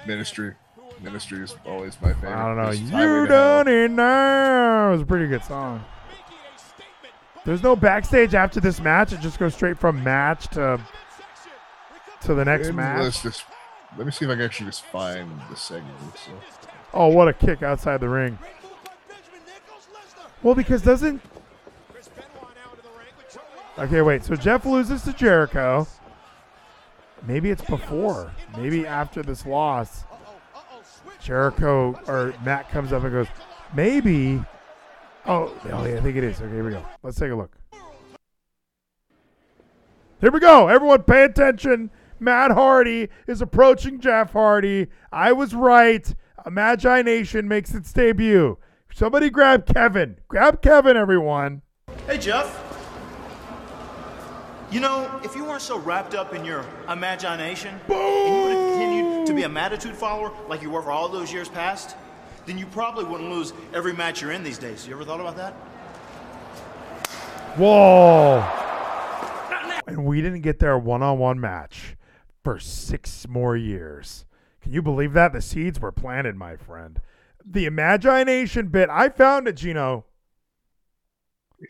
Ministry. 0.07 0.55
Ministry 1.03 1.43
is 1.43 1.57
always 1.67 2.01
my 2.01 2.13
favorite. 2.15 2.33
I 2.33 2.47
don't 2.47 2.57
know. 2.57 2.71
You 2.71 3.27
done 3.27 3.69
it 3.69 3.91
now. 3.91 4.89
It 4.89 4.93
was 4.93 5.03
a 5.03 5.07
pretty 5.07 5.27
good 5.27 5.45
song. 5.45 5.85
There's 7.45 7.63
no 7.63 7.77
backstage 7.77 8.35
after 8.35 8.61
this 8.61 8.81
match. 8.81 9.13
It 9.13 9.21
just 9.21 9.39
goes 9.39 9.55
straight 9.55 9.79
from 9.79 10.03
match 10.03 10.49
to 10.49 10.81
to 12.23 12.35
the 12.35 12.45
next 12.45 12.73
match. 12.73 13.03
Let's 13.03 13.23
just 13.23 13.45
let 13.97 14.07
me 14.07 14.13
see 14.13 14.25
if 14.25 14.31
I 14.31 14.35
can 14.35 14.43
actually 14.43 14.67
just 14.67 14.85
find 14.85 15.31
the 15.51 15.57
segment. 15.57 15.97
So. 16.17 16.33
Oh, 16.93 17.09
what 17.09 17.29
a 17.29 17.33
kick 17.33 17.63
outside 17.63 18.01
the 18.01 18.09
ring. 18.09 18.39
Well, 20.43 20.55
because 20.55 20.83
doesn't. 20.83 21.23
Okay, 23.79 24.03
wait. 24.03 24.25
So 24.25 24.37
Jeff 24.37 24.65
loses 24.67 25.03
to 25.03 25.13
Jericho. 25.13 25.87
Maybe 27.27 27.51
it's 27.51 27.65
before. 27.65 28.33
Maybe 28.57 28.87
after 28.87 29.23
this 29.23 29.47
loss, 29.47 30.05
Jericho 31.21 31.99
or 32.07 32.35
Matt 32.45 32.71
comes 32.71 32.93
up 32.93 33.03
and 33.03 33.13
goes, 33.13 33.27
maybe. 33.75 34.45
Oh, 35.27 35.53
oh 35.73 35.87
yeah, 35.87 35.97
I 35.97 36.01
think 36.01 36.17
it 36.17 36.25
is. 36.25 36.41
Okay, 36.41 36.53
here 36.53 36.65
we 36.65 36.73
go. 36.73 36.85
Let's 37.03 37.19
take 37.19 37.31
a 37.31 37.35
look. 37.35 37.57
Here 40.21 40.31
we 40.31 40.39
go. 40.41 40.69
Everyone 40.69 41.03
pay 41.03 41.25
attention. 41.25 41.91
Matt 42.25 42.53
Hardy 42.53 43.11
is 43.27 43.43
approaching 43.43 44.01
Jeff 44.01 44.33
Hardy. 44.33 44.89
I 45.13 45.33
was 45.33 45.55
right. 45.55 46.13
A 46.47 46.51
Magi 46.51 47.03
Nation 47.03 47.47
makes 47.47 47.75
its 47.75 47.93
debut. 47.93 48.59
Somebody 48.93 49.29
grab 49.29 49.67
Kevin. 49.67 50.17
Grab 50.29 50.63
Kevin, 50.63 50.97
everyone. 50.97 51.61
Hey, 52.07 52.17
Jeff. 52.17 52.63
You 54.71 54.81
know, 54.81 55.21
if 55.23 55.37
you 55.37 55.45
weren't 55.45 55.63
so 55.63 55.79
wrapped 55.79 56.15
up 56.15 56.35
in 56.35 56.45
your 56.45 56.65
imagination, 56.89 57.79
and 57.89 58.27
you 58.27 58.43
would 58.43 58.53
have 58.53 58.71
continued 58.71 59.27
to 59.27 59.35
be 59.35 59.43
a 59.43 59.49
Mattitude 59.49 59.95
follower 59.95 60.33
like 60.49 60.63
you 60.63 60.71
were 60.71 60.83
for 60.83 60.91
all 60.91 61.09
those 61.09 61.31
years 61.33 61.49
past, 61.51 61.95
then 62.47 62.57
you 62.57 62.67
probably 62.67 63.05
wouldn't 63.05 63.31
lose 63.31 63.53
every 63.75 63.93
match 63.93 64.23
you're 64.23 64.33
in 64.33 64.43
these 64.43 64.59
days. 64.59 64.89
You 64.89 64.95
ever 64.95 65.05
thought 65.05 65.21
about 65.21 65.37
that? 65.37 65.53
Whoa. 67.59 68.41
And 69.87 70.07
we 70.07 70.23
didn't 70.23 70.41
get 70.41 70.59
their 70.59 70.79
one 70.79 71.03
on 71.03 71.19
one 71.19 71.39
match 71.39 71.97
for 72.45 72.59
six 72.61 73.27
more 73.27 73.57
years. 73.57 74.27
Can 74.61 74.73
you 74.73 74.83
believe 74.83 75.15
that? 75.15 75.33
The 75.33 75.43
seeds 75.43 75.81
were 75.81 75.93
planted, 75.93 76.37
my 76.37 76.57
friend. 76.57 77.01
The 77.45 77.67
Imagination 77.67 78.69
bit, 78.69 78.89
I 78.91 79.09
found 79.09 79.49
it, 79.49 79.57
Geno. 79.57 80.05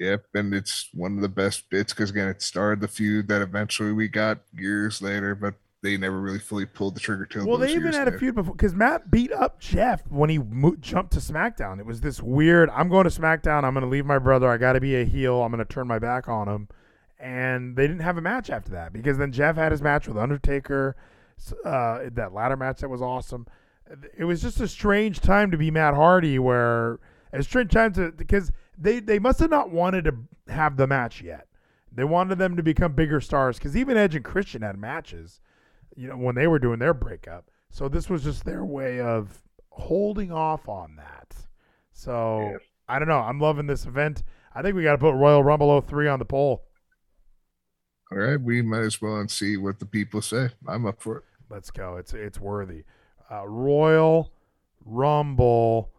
Yep, 0.01 0.27
and 0.35 0.55
it's 0.55 0.89
one 0.93 1.15
of 1.17 1.23
the 1.23 1.29
best 1.29 1.71
bits 1.71 1.93
because 1.93 2.11
again, 2.11 2.29
it 2.29 2.43
started 2.43 2.81
the 2.81 2.89
feud 2.89 3.29
that 3.29 3.43
eventually 3.43 3.93
we 3.93 4.09
got 4.09 4.41
years 4.53 5.01
later, 5.01 5.35
but 5.35 5.55
they 5.83 5.97
never 5.97 6.21
really 6.21 6.39
fully 6.39 6.65
pulled 6.65 6.97
the 6.97 7.01
trigger 7.01 7.27
till 7.27 7.47
Well, 7.47 7.59
they 7.59 7.73
even 7.75 7.93
had 7.93 8.09
a 8.09 8.19
feud 8.19 8.35
before 8.35 8.55
because 8.55 8.75
Matt 8.75 9.11
beat 9.11 9.31
up 9.31 9.61
Jeff 9.61 10.03
when 10.09 10.31
he 10.31 10.39
mo- 10.39 10.77
jumped 10.81 11.13
to 11.13 11.21
SmackDown. 11.21 11.79
It 11.79 11.87
was 11.87 12.01
this 12.01 12.23
weird. 12.23 12.71
I'm 12.71 12.89
going 12.89 13.09
to 13.09 13.21
SmackDown. 13.21 13.65
I'm 13.65 13.75
going 13.75 13.85
to 13.85 13.91
leave 13.91 14.07
my 14.07 14.19
brother. 14.19 14.49
I 14.49 14.57
got 14.57 14.73
to 14.73 14.81
be 14.81 14.97
a 14.97 15.05
heel. 15.05 15.43
I'm 15.43 15.53
going 15.53 15.65
to 15.65 15.73
turn 15.73 15.87
my 15.87 15.99
back 15.99 16.29
on 16.29 16.49
him. 16.49 16.69
And 17.25 17.75
they 17.75 17.87
didn't 17.87 18.03
have 18.03 18.19
a 18.19 18.21
match 18.21 18.51
after 18.51 18.71
that 18.73 18.93
because 18.93 19.17
then 19.17 19.33
Jeff 19.33 19.57
had 19.57 19.73
his 19.73 19.81
match 19.81 20.07
with 20.07 20.19
Undertaker. 20.19 20.95
Uh, 21.65 22.01
that 22.13 22.35
ladder 22.35 22.57
match 22.57 22.81
that 22.81 22.91
was 22.91 23.01
awesome. 23.01 23.47
It 24.17 24.25
was 24.25 24.43
just 24.43 24.61
a 24.61 24.69
strange 24.69 25.21
time 25.21 25.51
to 25.51 25.57
be 25.57 25.71
Matt 25.71 25.95
Hardy, 25.95 26.39
where 26.39 27.01
a 27.33 27.43
strange 27.43 27.73
time 27.73 27.95
to 27.95 28.13
because 28.13 28.53
they 28.77 29.01
they 29.01 29.19
must 29.19 29.41
have 29.41 29.49
not 29.49 29.71
wanted 29.71 30.05
to 30.05 30.15
have 30.53 30.77
the 30.77 30.87
match 30.87 31.23
yet. 31.23 31.47
They 31.91 32.05
wanted 32.05 32.39
them 32.39 32.57
to 32.57 32.63
become 32.63 32.93
bigger 32.93 33.23
stars 33.23 33.57
because 33.57 33.75
even 33.75 33.97
Edge 33.97 34.15
and 34.15 34.25
Christian 34.25 34.61
had 34.61 34.77
matches 34.77 35.41
you 35.97 36.09
know, 36.09 36.17
when 36.17 36.35
they 36.35 36.47
were 36.47 36.59
doing 36.59 36.79
their 36.79 36.95
breakup. 36.95 37.51
So 37.71 37.89
this 37.89 38.11
was 38.11 38.23
just 38.23 38.45
their 38.45 38.65
way 38.65 39.01
of 39.01 39.43
holding 39.71 40.31
off 40.31 40.69
on 40.69 40.97
that. 40.97 41.35
So. 41.93 42.59
I 42.89 42.99
don't 42.99 43.09
know. 43.09 43.21
I'm 43.21 43.41
loving 43.41 43.67
this 43.67 43.87
event. 43.87 44.23
I 44.55 44.63
think 44.63 44.77
we 44.77 44.83
got 44.83 44.93
to 44.93 44.99
put 44.99 45.15
Royal 45.15 45.43
Rumble 45.43 45.81
03 45.81 46.09
on 46.09 46.19
the 46.19 46.25
poll. 46.25 46.65
All 48.13 48.19
right, 48.19 48.41
we 48.41 48.63
might 48.63 48.83
as 48.83 49.01
well 49.01 49.17
and 49.17 49.31
see 49.31 49.57
what 49.57 49.79
the 49.79 49.87
people 49.87 50.23
say. 50.23 50.51
I'm 50.69 50.87
up 50.87 51.01
for 51.01 51.19
it. 51.19 51.25
Let's 51.49 51.71
go. 51.71 51.97
It's 51.97 52.13
it's 52.13 52.41
worthy. 52.41 52.85
Uh, 53.31 53.47
Royal 53.47 54.33
Rumble 54.85 55.91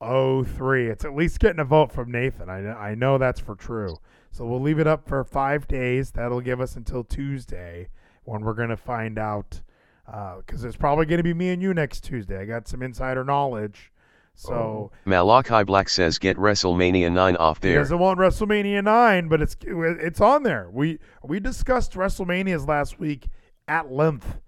03. 0.00 0.88
It's 0.88 1.04
at 1.04 1.14
least 1.14 1.40
getting 1.40 1.60
a 1.60 1.64
vote 1.64 1.92
from 1.92 2.10
Nathan. 2.10 2.48
I 2.50 2.90
I 2.90 2.94
know 2.94 3.18
that's 3.18 3.40
for 3.40 3.54
true. 3.54 3.96
So 4.30 4.44
we'll 4.44 4.60
leave 4.60 4.78
it 4.78 4.86
up 4.86 5.08
for 5.08 5.24
five 5.24 5.66
days. 5.66 6.10
That'll 6.10 6.42
give 6.42 6.60
us 6.60 6.76
until 6.76 7.04
Tuesday 7.04 7.88
when 8.24 8.42
we're 8.42 8.54
to 8.68 8.76
find 8.76 9.18
out. 9.18 9.62
Because 10.04 10.62
it's 10.62 10.76
probably 10.76 11.06
going 11.06 11.16
to 11.18 11.24
be 11.24 11.34
me 11.34 11.48
and 11.48 11.62
you 11.62 11.72
next 11.72 12.02
Tuesday. 12.04 12.38
I 12.40 12.44
got 12.44 12.68
some 12.68 12.82
insider 12.82 13.24
knowledge. 13.24 13.90
So 14.38 14.90
Malachi 15.06 15.64
Black 15.64 15.88
says 15.88 16.18
get 16.18 16.36
WrestleMania 16.36 17.10
9 17.10 17.36
off 17.36 17.60
there. 17.60 17.70
he 17.70 17.74
there. 17.74 17.82
doesn't 17.82 17.98
want 17.98 18.18
WrestleMania 18.18 18.84
nine, 18.84 19.28
but 19.28 19.40
it's 19.40 19.56
it's 19.64 20.20
on 20.20 20.42
there. 20.42 20.68
We 20.70 20.98
we 21.24 21.40
discussed 21.40 21.92
WrestleManias 21.94 22.68
last 22.68 22.98
week 23.00 23.28
at 23.66 23.90
length, 23.90 24.38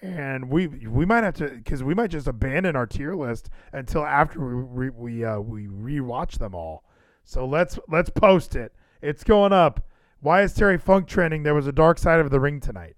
and 0.00 0.48
we 0.48 0.66
we 0.68 1.04
might 1.04 1.24
have 1.24 1.34
to 1.34 1.48
because 1.50 1.82
we 1.84 1.94
might 1.94 2.10
just 2.10 2.26
abandon 2.26 2.74
our 2.74 2.86
tier 2.86 3.14
list 3.14 3.50
until 3.72 4.04
after 4.04 4.40
we 4.40 4.88
we 4.88 4.90
we, 4.90 5.24
uh, 5.24 5.38
we 5.40 5.66
rewatch 5.66 6.38
them 6.38 6.54
all. 6.54 6.82
So 7.24 7.44
let's 7.46 7.78
let's 7.88 8.08
post 8.10 8.56
it. 8.56 8.72
It's 9.02 9.24
going 9.24 9.52
up. 9.52 9.86
Why 10.20 10.40
is 10.40 10.54
Terry 10.54 10.78
Funk 10.78 11.06
trending? 11.06 11.42
There 11.42 11.54
was 11.54 11.66
a 11.66 11.72
dark 11.72 11.98
side 11.98 12.18
of 12.20 12.30
the 12.30 12.40
ring 12.40 12.60
tonight, 12.60 12.96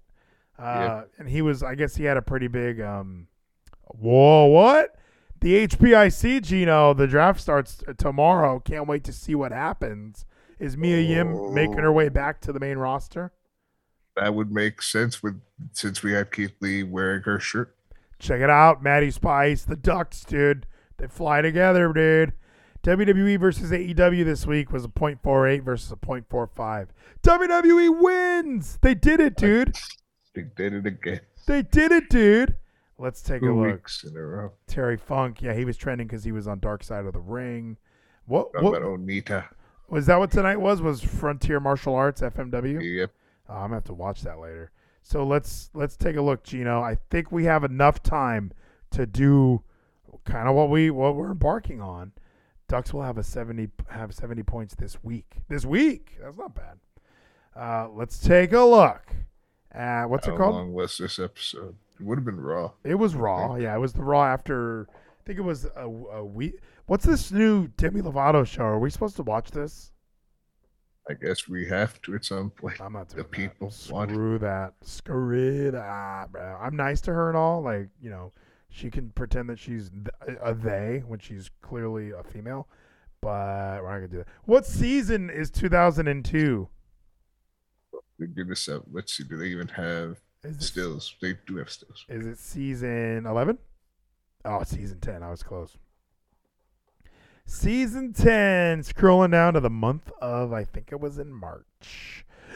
uh, 0.57 0.63
Yeah. 0.63 1.01
and 1.19 1.27
he 1.27 1.41
was. 1.41 1.61
I 1.61 1.75
guess 1.75 1.95
he 1.97 2.05
had 2.05 2.15
a 2.15 2.21
pretty 2.21 2.47
big. 2.47 2.79
um 2.79 3.27
Whoa! 3.89 4.45
What? 4.45 4.96
The 5.39 5.67
HPIC, 5.67 6.41
Geno. 6.43 6.93
The 6.93 7.07
draft 7.07 7.39
starts 7.39 7.83
tomorrow. 7.97 8.59
Can't 8.59 8.87
wait 8.87 9.03
to 9.05 9.13
see 9.13 9.35
what 9.35 9.51
happens. 9.51 10.25
Is 10.59 10.75
Mia 10.75 10.99
Yim 10.99 11.53
making 11.53 11.77
her 11.77 11.91
way 11.91 12.09
back 12.09 12.41
to 12.41 12.51
the 12.51 12.59
main 12.59 12.77
roster? 12.77 13.31
That 14.15 14.33
would 14.33 14.51
make 14.51 14.81
sense 14.81 15.21
with 15.21 15.39
since 15.73 16.01
we 16.01 16.13
had 16.13 16.31
Keith 16.31 16.53
Lee 16.59 16.81
wearing 16.81 17.21
her 17.23 17.39
shirt. 17.39 17.75
Check 18.17 18.41
it 18.41 18.49
out, 18.49 18.81
Maddie 18.81 19.11
Spice, 19.11 19.63
the 19.63 19.75
Ducks, 19.75 20.23
dude. 20.23 20.65
They 20.97 21.05
fly 21.07 21.41
together, 21.41 21.93
dude. 21.93 22.33
WWE 22.83 23.39
versus 23.39 23.69
AEW 23.69 24.25
this 24.25 24.47
week 24.47 24.71
was 24.71 24.85
a 24.85 24.87
.48 24.87 25.61
versus 25.63 25.91
a 25.91 25.95
.45. 25.97 26.87
WWE 27.21 28.01
wins. 28.01 28.79
They 28.81 28.95
did 28.95 29.19
it, 29.19 29.35
dude. 29.35 29.75
They 30.35 30.43
did 30.55 30.73
it 30.73 30.85
again. 30.85 31.21
They 31.47 31.63
did 31.63 31.91
it, 31.91 32.11
dude. 32.11 32.57
Let's 32.99 33.21
take 33.21 33.41
a 33.43 33.45
look. 33.45 33.73
weeks 33.73 34.03
in 34.03 34.17
a 34.17 34.21
row. 34.21 34.51
Terry 34.67 34.97
Funk, 34.97 35.41
yeah, 35.41 35.53
he 35.53 35.65
was 35.65 35.77
trending 35.77 36.07
because 36.07 36.23
he 36.23 36.31
was 36.31 36.47
on 36.47 36.59
Dark 36.59 36.83
Side 36.83 37.05
of 37.05 37.13
the 37.13 37.19
Ring. 37.19 37.77
What, 38.25 38.51
Talking 38.53 38.69
what 38.71 38.77
about 38.81 38.99
Onita. 38.99 39.45
was 39.87 40.05
that? 40.07 40.17
What 40.17 40.31
tonight 40.31 40.57
was? 40.57 40.81
Was 40.81 41.01
Frontier 41.01 41.59
Martial 41.59 41.93
Arts 41.95 42.21
FMW? 42.21 42.81
Yep. 42.81 43.11
Oh, 43.49 43.53
I'm 43.53 43.61
gonna 43.65 43.75
have 43.75 43.83
to 43.85 43.93
watch 43.93 44.21
that 44.23 44.39
later. 44.39 44.71
So 45.03 45.23
let's 45.25 45.69
let's 45.73 45.95
take 45.95 46.15
a 46.17 46.21
look, 46.21 46.43
Geno. 46.43 46.81
I 46.81 46.97
think 47.09 47.31
we 47.31 47.45
have 47.45 47.63
enough 47.63 48.01
time 48.03 48.51
to 48.91 49.05
do 49.05 49.61
kind 50.25 50.49
of 50.49 50.55
what 50.55 50.69
we 50.69 50.89
what 50.89 51.15
we're 51.15 51.31
embarking 51.31 51.79
on. 51.81 52.11
Ducks 52.67 52.93
will 52.93 53.03
have 53.03 53.17
a 53.17 53.23
seventy 53.23 53.69
have 53.89 54.13
seventy 54.13 54.43
points 54.43 54.75
this 54.75 55.01
week. 55.03 55.37
This 55.47 55.65
week, 55.65 56.17
that's 56.21 56.37
not 56.37 56.53
bad. 56.55 56.79
Uh, 57.55 57.87
let's 57.89 58.19
take 58.19 58.51
a 58.51 58.59
look. 58.61 59.03
Uh, 59.73 60.03
what's 60.03 60.25
How 60.25 60.33
it 60.33 60.37
called? 60.37 60.55
long 60.55 60.73
was 60.73 60.97
this 60.97 61.19
episode? 61.19 61.75
It 61.99 62.05
would 62.05 62.17
have 62.17 62.25
been 62.25 62.39
Raw. 62.39 62.71
It 62.83 62.95
was 62.95 63.15
Raw. 63.15 63.55
Yeah, 63.55 63.75
it 63.75 63.79
was 63.79 63.93
the 63.93 64.03
Raw 64.03 64.23
after 64.23 64.87
I 64.91 65.23
think 65.25 65.39
it 65.39 65.43
was 65.43 65.65
a, 65.75 65.85
a 65.85 66.25
week. 66.25 66.59
What's 66.85 67.05
this 67.05 67.31
new 67.31 67.67
Demi 67.67 68.01
Lovato 68.01 68.45
show? 68.45 68.63
Are 68.63 68.79
we 68.79 68.89
supposed 68.89 69.15
to 69.17 69.23
watch 69.23 69.51
this? 69.51 69.91
I 71.09 71.13
guess 71.13 71.47
we 71.47 71.65
have 71.67 72.01
to 72.03 72.15
at 72.15 72.25
some 72.25 72.49
point. 72.49 72.81
I'm 72.81 72.93
not 72.93 73.09
the 73.09 73.15
doing 73.23 73.27
people 73.29 73.69
that. 73.69 73.91
want 73.93 74.11
Screw 74.11 74.37
that. 74.39 74.73
Screw 74.81 75.71
that, 75.71 75.81
ah, 75.81 76.25
bro. 76.29 76.57
I'm 76.61 76.75
nice 76.75 77.01
to 77.01 77.13
her 77.13 77.29
and 77.29 77.37
all. 77.37 77.61
Like, 77.61 77.89
you 78.01 78.09
know, 78.09 78.33
she 78.69 78.89
can 78.89 79.09
pretend 79.11 79.49
that 79.49 79.57
she's 79.59 79.89
th- 79.89 80.37
a 80.41 80.53
they 80.53 81.03
when 81.07 81.19
she's 81.19 81.49
clearly 81.61 82.11
a 82.11 82.23
female. 82.23 82.67
But 83.21 83.81
we're 83.81 83.89
not 83.89 83.95
gonna 83.95 84.07
do 84.07 84.17
that. 84.17 84.27
What 84.43 84.65
season 84.65 85.29
is 85.29 85.49
2002? 85.49 86.67
Give 88.35 88.49
us 88.51 88.67
a 88.67 88.81
let's 88.91 89.13
see. 89.13 89.23
Do 89.23 89.37
they 89.37 89.47
even 89.47 89.67
have 89.69 90.17
Is 90.47 90.57
it, 90.57 90.63
stills? 90.63 91.15
They 91.21 91.35
do 91.45 91.57
have 91.57 91.69
stills. 91.69 92.05
is 92.09 92.25
it 92.25 92.37
season 92.39 93.25
11? 93.25 93.57
Oh, 94.45 94.63
season 94.63 94.99
10. 94.99 95.23
I 95.23 95.29
was 95.29 95.43
close. 95.43 95.77
Season 97.45 98.11
10, 98.11 98.81
scrolling 98.81 99.31
down 99.31 99.53
to 99.53 99.61
the 99.61 99.69
month 99.69 100.11
of, 100.21 100.51
I 100.51 100.65
think 100.65 100.91
it 100.91 100.99
was 100.99 101.17
in 101.17 101.31
March. 101.31 102.25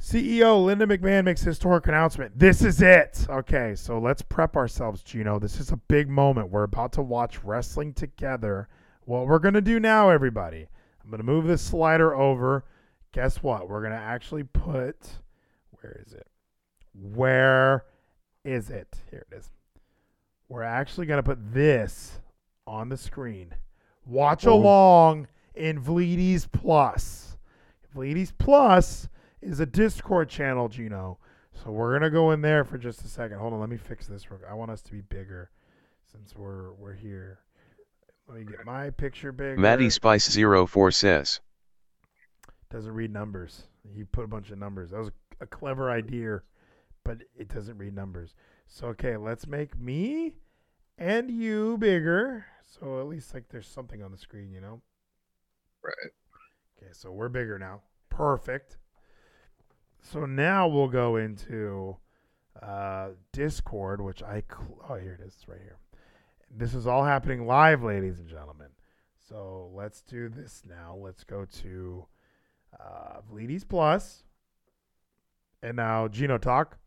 CEO 0.00 0.64
Linda 0.64 0.84
McMahon 0.84 1.24
makes 1.24 1.42
historic 1.42 1.86
announcement. 1.86 2.36
This 2.36 2.62
is 2.62 2.82
it. 2.82 3.24
Okay, 3.30 3.76
so 3.76 4.00
let's 4.00 4.20
prep 4.20 4.56
ourselves, 4.56 5.04
Geno. 5.04 5.38
This 5.38 5.60
is 5.60 5.70
a 5.70 5.76
big 5.76 6.08
moment. 6.08 6.50
We're 6.50 6.64
about 6.64 6.92
to 6.94 7.02
watch 7.02 7.44
wrestling 7.44 7.94
together. 7.94 8.68
What 9.04 9.28
we're 9.28 9.38
going 9.38 9.54
to 9.54 9.60
do 9.60 9.78
now, 9.78 10.10
everybody, 10.10 10.66
I'm 11.02 11.10
going 11.10 11.20
to 11.20 11.24
move 11.24 11.46
this 11.46 11.62
slider 11.62 12.14
over. 12.16 12.64
Guess 13.12 13.44
what? 13.44 13.68
We're 13.68 13.80
going 13.80 13.92
to 13.92 13.98
actually 13.98 14.42
put, 14.42 14.96
where 15.80 16.02
is 16.04 16.12
it? 16.14 16.26
Where 16.94 17.84
is 18.44 18.70
it? 18.70 18.88
Here 19.10 19.24
it 19.30 19.36
is. 19.36 19.50
We're 20.48 20.62
actually 20.62 21.06
going 21.06 21.18
to 21.18 21.22
put 21.22 21.38
this 21.52 22.18
on 22.66 22.88
the 22.88 22.96
screen. 22.96 23.54
Watch 24.06 24.46
Oh. 24.46 24.54
along 24.54 25.28
in 25.54 25.80
Vleeties 25.82 26.50
Plus. 26.50 27.36
Vleeties 27.94 28.32
Plus 28.36 29.08
is 29.40 29.60
a 29.60 29.66
Discord 29.66 30.28
channel, 30.28 30.68
Geno. 30.68 31.18
So 31.52 31.70
we're 31.70 31.92
gonna 31.92 32.10
go 32.10 32.30
in 32.30 32.40
there 32.40 32.64
for 32.64 32.78
just 32.78 33.04
a 33.04 33.08
second. 33.08 33.38
Hold 33.38 33.52
on, 33.52 33.60
let 33.60 33.68
me 33.68 33.76
fix 33.76 34.06
this. 34.06 34.30
real- 34.30 34.40
I 34.48 34.54
want 34.54 34.70
us 34.70 34.80
to 34.82 34.92
be 34.92 35.02
bigger 35.02 35.50
since 36.10 36.34
we're 36.34 36.72
we're 36.72 36.94
here. 36.94 37.40
Let 38.26 38.38
me 38.38 38.44
get 38.44 38.64
my 38.64 38.90
picture 38.90 39.30
big. 39.32 39.58
Maddie 39.58 39.90
Spice 39.90 40.34
04 40.34 40.90
says. 40.90 41.40
doesn't 42.70 42.94
read 42.94 43.12
numbers. 43.12 43.64
He 43.94 44.02
put 44.04 44.24
a 44.24 44.28
bunch 44.28 44.50
of 44.50 44.58
numbers. 44.58 44.90
That 44.90 44.98
was 45.00 45.10
a 45.40 45.46
clever 45.46 45.90
idea, 45.90 46.40
but 47.04 47.18
it 47.36 47.48
doesn't 47.48 47.78
read 47.78 47.94
numbers. 47.94 48.34
So 48.66 48.88
okay, 48.88 49.16
let's 49.16 49.46
make 49.46 49.78
me 49.78 50.34
and 50.98 51.30
you 51.30 51.76
bigger. 51.78 52.46
So 52.64 53.00
at 53.00 53.06
least 53.06 53.34
like 53.34 53.48
there's 53.48 53.68
something 53.68 54.02
on 54.02 54.10
the 54.10 54.18
screen, 54.18 54.52
you 54.52 54.60
know. 54.60 54.80
Right. 55.82 56.12
Okay, 56.78 56.92
so 56.92 57.10
we're 57.10 57.28
bigger 57.28 57.58
now. 57.58 57.80
Perfect. 58.08 58.76
So 60.00 60.26
now 60.26 60.68
we'll 60.68 60.88
go 60.88 61.16
into 61.16 61.96
uh, 62.60 63.10
Discord, 63.32 64.00
which 64.00 64.22
I 64.22 64.42
cl- 64.48 64.78
oh 64.88 64.94
here 64.94 65.18
it 65.20 65.26
is, 65.26 65.34
it's 65.34 65.48
right 65.48 65.60
here. 65.60 65.78
This 66.50 66.74
is 66.74 66.86
all 66.86 67.04
happening 67.04 67.46
live, 67.46 67.82
ladies 67.82 68.18
and 68.18 68.28
gentlemen. 68.28 68.68
So 69.28 69.70
let's 69.74 70.02
do 70.02 70.28
this 70.28 70.62
now. 70.68 70.94
Let's 70.94 71.24
go 71.24 71.46
to 71.62 72.06
uh, 72.78 73.20
Vleeties 73.32 73.66
Plus, 73.66 74.24
and 75.62 75.76
now 75.76 76.08
Geno 76.08 76.36
talk. 76.38 76.78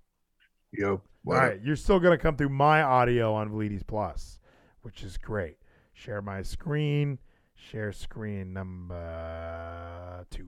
Yo. 0.78 0.92
All 0.92 1.02
What 1.24 1.38
right, 1.38 1.60
you're 1.64 1.76
still 1.76 2.00
gonna 2.00 2.18
come 2.18 2.36
through 2.36 2.50
my 2.50 2.82
audio 2.84 3.34
on 3.34 3.50
Vleeties 3.50 3.86
Plus, 3.86 4.40
which 4.82 5.04
is 5.04 5.18
great. 5.18 5.58
Share 5.94 6.22
my 6.22 6.42
screen. 6.42 7.20
Share 7.56 7.92
screen 7.92 8.54
number 8.54 10.26
two. 10.30 10.48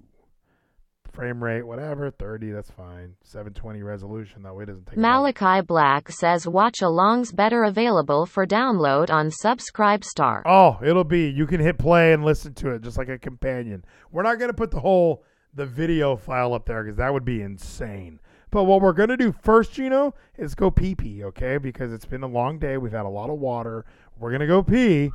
Frame 1.12 1.44
rate, 1.44 1.64
whatever, 1.64 2.12
30, 2.12 2.52
that's 2.52 2.70
fine. 2.70 3.16
720 3.24 3.82
resolution, 3.82 4.44
that 4.44 4.54
way 4.56 4.64
it 4.64 4.66
doesn't 4.68 4.86
take. 4.86 4.98
long. 4.98 5.24
Malachi 5.24 5.62
Black 5.66 6.12
says 6.12 6.48
watch 6.48 6.80
alongs 6.82 7.36
better 7.36 7.64
available 7.64 8.28
for 8.28 8.46
download 8.46 9.10
on 9.10 9.32
Subscribe 9.32 10.04
Star. 10.04 10.44
Oh, 10.46 10.78
it'll 10.84 11.04
be. 11.04 11.28
You 11.28 11.48
can 11.48 11.60
hit 11.60 11.80
play 11.80 12.14
and 12.14 12.24
listen 12.24 12.54
to 12.56 12.70
it 12.70 12.84
just 12.84 13.00
like 13.00 13.10
a 13.10 13.18
companion. 13.18 13.84
We're 14.12 14.22
not 14.24 14.38
going 14.38 14.50
to 14.52 14.54
put 14.54 14.70
the 14.70 14.82
whole 14.82 15.24
the 15.56 15.66
video 15.66 16.16
file 16.18 16.54
up 16.54 16.68
there 16.68 16.84
because 16.84 16.98
that 16.98 17.12
would 17.12 17.26
be 17.26 17.42
insane. 17.42 18.20
But 18.50 18.64
what 18.64 18.82
we're 18.82 18.94
going 18.94 19.10
to 19.10 19.18
do 19.18 19.34
first, 19.44 19.74
Geno, 19.74 20.14
is 20.38 20.56
go 20.56 20.72
pee 20.72 20.96
pee, 20.96 21.24
okay? 21.26 21.58
Because 21.58 21.92
it's 21.92 22.06
been 22.06 22.24
a 22.24 22.28
long 22.28 22.60
day. 22.60 22.78
We've 22.78 22.92
had 22.92 23.06
a 23.06 23.10
lot 23.10 23.30
of 23.30 23.40
water. 23.40 23.86
We're 24.18 24.30
going 24.30 24.42
to 24.42 24.48
go 24.48 24.64
pee. 24.64 25.12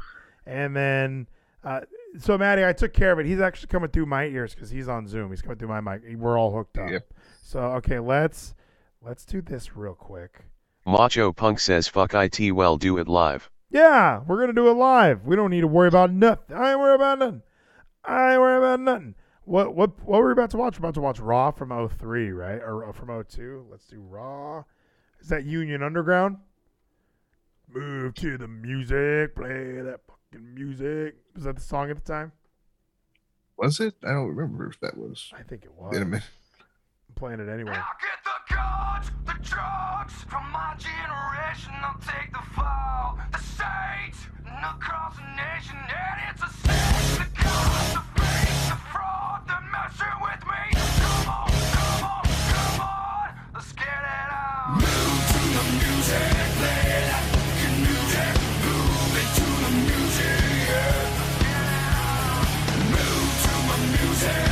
And 0.47 0.77
then, 0.77 1.29
uh, 1.65 1.81
so 2.19 2.37
Maddie, 2.37 2.65
I 2.65 2.73
took 2.73 2.93
care 2.93 3.13
of 3.13 3.19
it. 3.19 3.27
He's 3.27 3.41
actually 3.41 3.69
coming 3.69 3.91
through 3.91 4.07
my 4.07 4.27
ears 4.27 4.55
because 4.55 4.71
he's 4.71 4.89
on 4.89 5.07
Zoom. 5.07 5.31
He's 5.31 5.41
coming 5.41 5.59
through 5.59 5.69
my 5.69 5.81
mic. 5.81 6.03
We're 6.17 6.39
all 6.39 6.53
hooked 6.53 6.79
up. 6.79 6.91
Yep. 6.91 7.15
So, 7.43 7.61
okay, 7.61 7.99
let's 7.99 8.55
let's 9.01 9.25
do 9.25 9.41
this 9.41 9.77
real 9.77 9.95
quick. 9.95 10.45
Macho 10.85 11.33
Punk 11.33 11.61
says 11.61 11.87
fuck 11.87 12.13
it 12.15 12.53
well 12.53 12.77
do 12.77 12.99
it 12.99 13.09
live. 13.09 13.51
Yeah, 13.71 14.23
we're 14.27 14.41
gonna 14.41 14.53
do 14.53 14.69
it 14.69 14.75
live. 14.75 15.25
We 15.25 15.37
don't 15.37 15.51
need 15.51 15.63
to 15.63 15.67
worry 15.67 15.89
about 15.89 16.13
nothing. 16.13 16.57
I 16.57 16.73
ain't 16.73 16.81
worry 16.81 16.95
about 16.95 17.19
nothing. 17.19 17.43
I 18.05 18.33
ain't 18.33 18.41
worry 18.41 18.59
about 18.59 18.81
nothing. 18.81 19.15
What 19.45 19.75
what 19.75 19.91
what 20.05 20.21
were 20.21 20.27
we 20.29 20.33
about 20.33 20.51
to 20.51 20.57
watch? 20.57 20.79
We're 20.79 20.87
about 20.87 20.95
to 20.95 21.01
watch 21.01 21.19
Raw 21.19 21.51
from 21.51 21.89
03, 21.89 22.31
right? 22.31 22.61
Or 22.61 22.89
uh, 22.89 22.93
from 22.93 23.09
02. 23.25 23.67
Let's 23.71 23.87
do 23.87 24.01
Raw. 24.01 24.65
Is 25.21 25.29
that 25.29 25.45
Union 25.45 25.83
Underground? 25.83 26.39
Move 27.69 28.15
to 28.17 28.37
the 28.39 28.49
music, 28.49 29.35
play 29.35 29.81
that 29.81 30.01
fucking 30.07 30.55
music. 30.55 31.17
Was 31.35 31.45
that 31.45 31.57
the 31.57 31.63
song 31.63 31.91
at 31.91 31.97
the 31.97 32.03
time? 32.03 32.33
was 33.57 33.79
it? 33.81 33.95
I 34.03 34.09
don't 34.09 34.35
remember 34.35 34.67
if 34.69 34.81
that 34.81 34.97
was. 34.99 35.31
I 35.37 35.43
think 35.43 35.65
it 35.65 35.73
was. 35.77 35.97
In 35.97 36.03
a 36.03 36.07
minute. 36.07 36.25
I'm 37.09 37.15
playing 37.15 37.41
it 37.41 37.49
anyway. 37.49 37.73
I'll 37.73 37.99
get 38.01 38.19
the 38.25 38.55
guns, 38.55 39.11
the 39.25 39.35
drugs 39.49 40.15
from 40.29 40.51
my 40.51 40.75
generation. 40.79 41.73
I'll 41.81 42.01
take 42.01 42.33
the 42.33 42.43
fall, 42.55 43.19
the 43.31 43.39
states, 43.39 44.27
and 44.45 44.65
across 44.65 45.17
the 45.17 45.23
nation. 45.37 45.77
And 45.79 46.21
it's 46.31 46.43
a 46.43 46.49
sin, 46.49 47.23
the 47.23 47.41
cost, 47.41 47.95
the 47.95 48.12
with 50.23 50.45
me. 50.47 50.63
Come 50.77 51.29
on, 51.29 51.51
come 51.75 52.05
on, 52.05 52.25
come 52.53 52.81
on, 52.81 53.29
let's 53.55 53.73
get 53.73 53.87
it 53.87 54.31
on. 54.33 54.75
Move 54.75 55.21
to 55.33 55.41
the 55.57 55.65
music, 55.83 56.33
music. 57.85 58.35
Move 58.65 59.29
to 59.37 59.47
the 59.63 59.71
music, 59.89 60.43
yeah. 60.71 61.33
Move 62.95 63.33
to 63.45 63.53
my 63.69 63.79
music, 63.97 64.52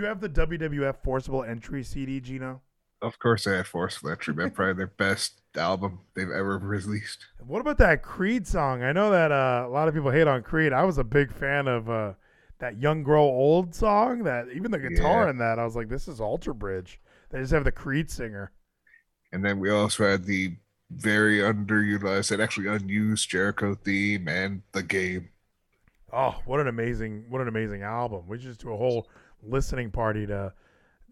you 0.00 0.06
have 0.06 0.20
the 0.20 0.28
WWF 0.28 0.96
Forcible 1.04 1.44
Entry 1.44 1.82
CD, 1.84 2.20
Geno? 2.20 2.62
Of 3.02 3.18
course, 3.18 3.46
I 3.46 3.56
had 3.56 3.66
Forcible 3.66 4.10
Entry, 4.10 4.34
man. 4.34 4.50
Probably 4.50 4.74
their 4.74 4.86
best 4.88 5.40
album 5.56 6.00
they've 6.14 6.30
ever 6.30 6.58
released. 6.58 7.26
What 7.46 7.60
about 7.60 7.78
that 7.78 8.02
Creed 8.02 8.46
song? 8.46 8.82
I 8.82 8.92
know 8.92 9.10
that 9.10 9.32
uh, 9.32 9.64
a 9.66 9.70
lot 9.70 9.88
of 9.88 9.94
people 9.94 10.10
hate 10.10 10.26
on 10.26 10.42
Creed. 10.42 10.72
I 10.72 10.84
was 10.84 10.98
a 10.98 11.04
big 11.04 11.32
fan 11.32 11.66
of 11.66 11.88
uh, 11.88 12.12
that 12.58 12.78
Young 12.78 13.02
Grow 13.02 13.22
Old 13.22 13.74
song. 13.74 14.24
That 14.24 14.48
even 14.54 14.70
the 14.70 14.78
guitar 14.78 15.24
Yeah. 15.24 15.30
in 15.30 15.38
that, 15.38 15.58
I 15.58 15.64
was 15.64 15.76
like, 15.76 15.88
this 15.88 16.08
is 16.08 16.20
Alter 16.20 16.52
Bridge. 16.52 17.00
They 17.30 17.40
just 17.40 17.52
have 17.52 17.64
the 17.64 17.72
Creed 17.72 18.10
singer. 18.10 18.52
And 19.32 19.44
then 19.44 19.60
we 19.60 19.70
also 19.70 20.08
had 20.10 20.24
the 20.24 20.56
very 20.90 21.38
underutilized 21.38 22.32
and 22.32 22.42
actually 22.42 22.66
unused 22.66 23.30
Jericho 23.30 23.76
theme 23.76 24.28
and 24.28 24.62
the 24.72 24.82
game. 24.82 25.28
Oh, 26.12 26.34
what 26.44 26.58
an 26.58 26.66
amazing, 26.66 27.26
what 27.28 27.40
an 27.40 27.46
amazing 27.48 27.82
album. 27.82 28.24
We 28.26 28.36
just 28.38 28.60
do 28.60 28.72
a 28.72 28.76
whole 28.76 29.08
listening 29.42 29.90
party 29.90 30.26
to 30.26 30.52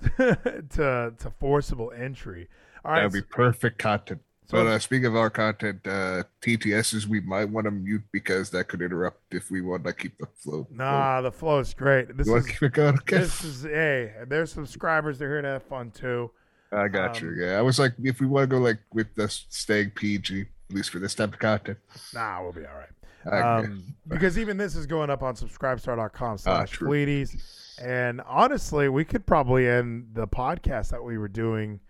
to 0.17 1.13
to 1.19 1.31
Forcible 1.41 1.93
Entry. 1.97 2.49
All 2.85 2.93
right, 2.93 3.01
That 3.01 3.13
would 3.13 3.13
be 3.13 3.23
perfect 3.23 3.79
content. 3.79 4.21
but 4.51 4.67
uh, 4.67 4.79
speaking 4.79 5.07
of 5.07 5.17
our 5.17 5.31
content, 5.31 5.81
uh, 5.87 6.23
TTSs 6.41 7.07
we 7.07 7.21
might 7.21 7.49
want 7.51 7.65
to 7.67 7.71
mute 7.71 8.03
because 8.13 8.51
that 8.51 8.69
could 8.69 8.81
interrupt 8.81 9.35
if 9.35 9.51
we 9.51 9.61
want 9.61 9.85
to 9.85 9.93
keep 9.93 10.17
the 10.19 10.27
flow. 10.37 10.67
Nah, 10.71 11.21
the 11.21 11.33
flow 11.33 11.59
is 11.59 11.75
great. 11.75 12.17
This 12.17 12.27
You 12.27 12.35
wanna 12.35 12.45
is 12.45 12.51
keep 12.51 12.63
it 12.63 12.73
going? 12.73 12.95
Okay. 12.99 13.19
this 13.19 13.45
is 13.45 13.63
hey, 13.65 14.13
there's 14.27 14.53
subscribers. 14.53 15.19
They're 15.19 15.29
here 15.29 15.43
to 15.43 15.49
have 15.49 15.63
fun 15.65 15.91
too. 15.91 16.31
I 16.71 16.89
got 16.89 17.21
Um, 17.23 17.29
you. 17.29 17.45
Yeah, 17.47 17.59
I 17.59 17.63
was 17.63 17.79
like, 17.79 17.95
if 18.03 18.21
we 18.21 18.27
want 18.27 18.49
to 18.49 18.57
go 18.57 18.63
like 18.63 18.79
with 18.93 19.15
the 19.17 19.29
staying 19.29 19.91
PG, 19.91 20.43
at 20.71 20.75
least 20.77 20.91
for 20.91 20.99
this 20.99 21.15
type 21.15 21.33
of 21.33 21.39
content. 21.39 21.79
Nah, 22.15 22.43
we'll 22.43 22.53
be 22.53 22.65
all 22.67 22.75
right. 22.75 22.89
Um, 23.27 23.95
because 24.09 24.39
even 24.39 24.57
this 24.57 24.75
is 24.77 24.87
going 24.87 25.11
up 25.11 25.23
on 25.23 25.35
subscribestar.com 25.35 26.39
slash 26.39 26.63
Ah, 26.63 26.65
true. 26.67 26.89
Vleeties. 26.89 27.81
And 27.83 28.21
honestly, 28.27 28.89
we 28.89 29.05
could 29.05 29.27
probably 29.27 29.69
end 29.69 30.09
the 30.13 30.27
podcast 30.27 30.91
that 30.91 31.03
we 31.03 31.19
were 31.19 31.29
doing 31.29 31.81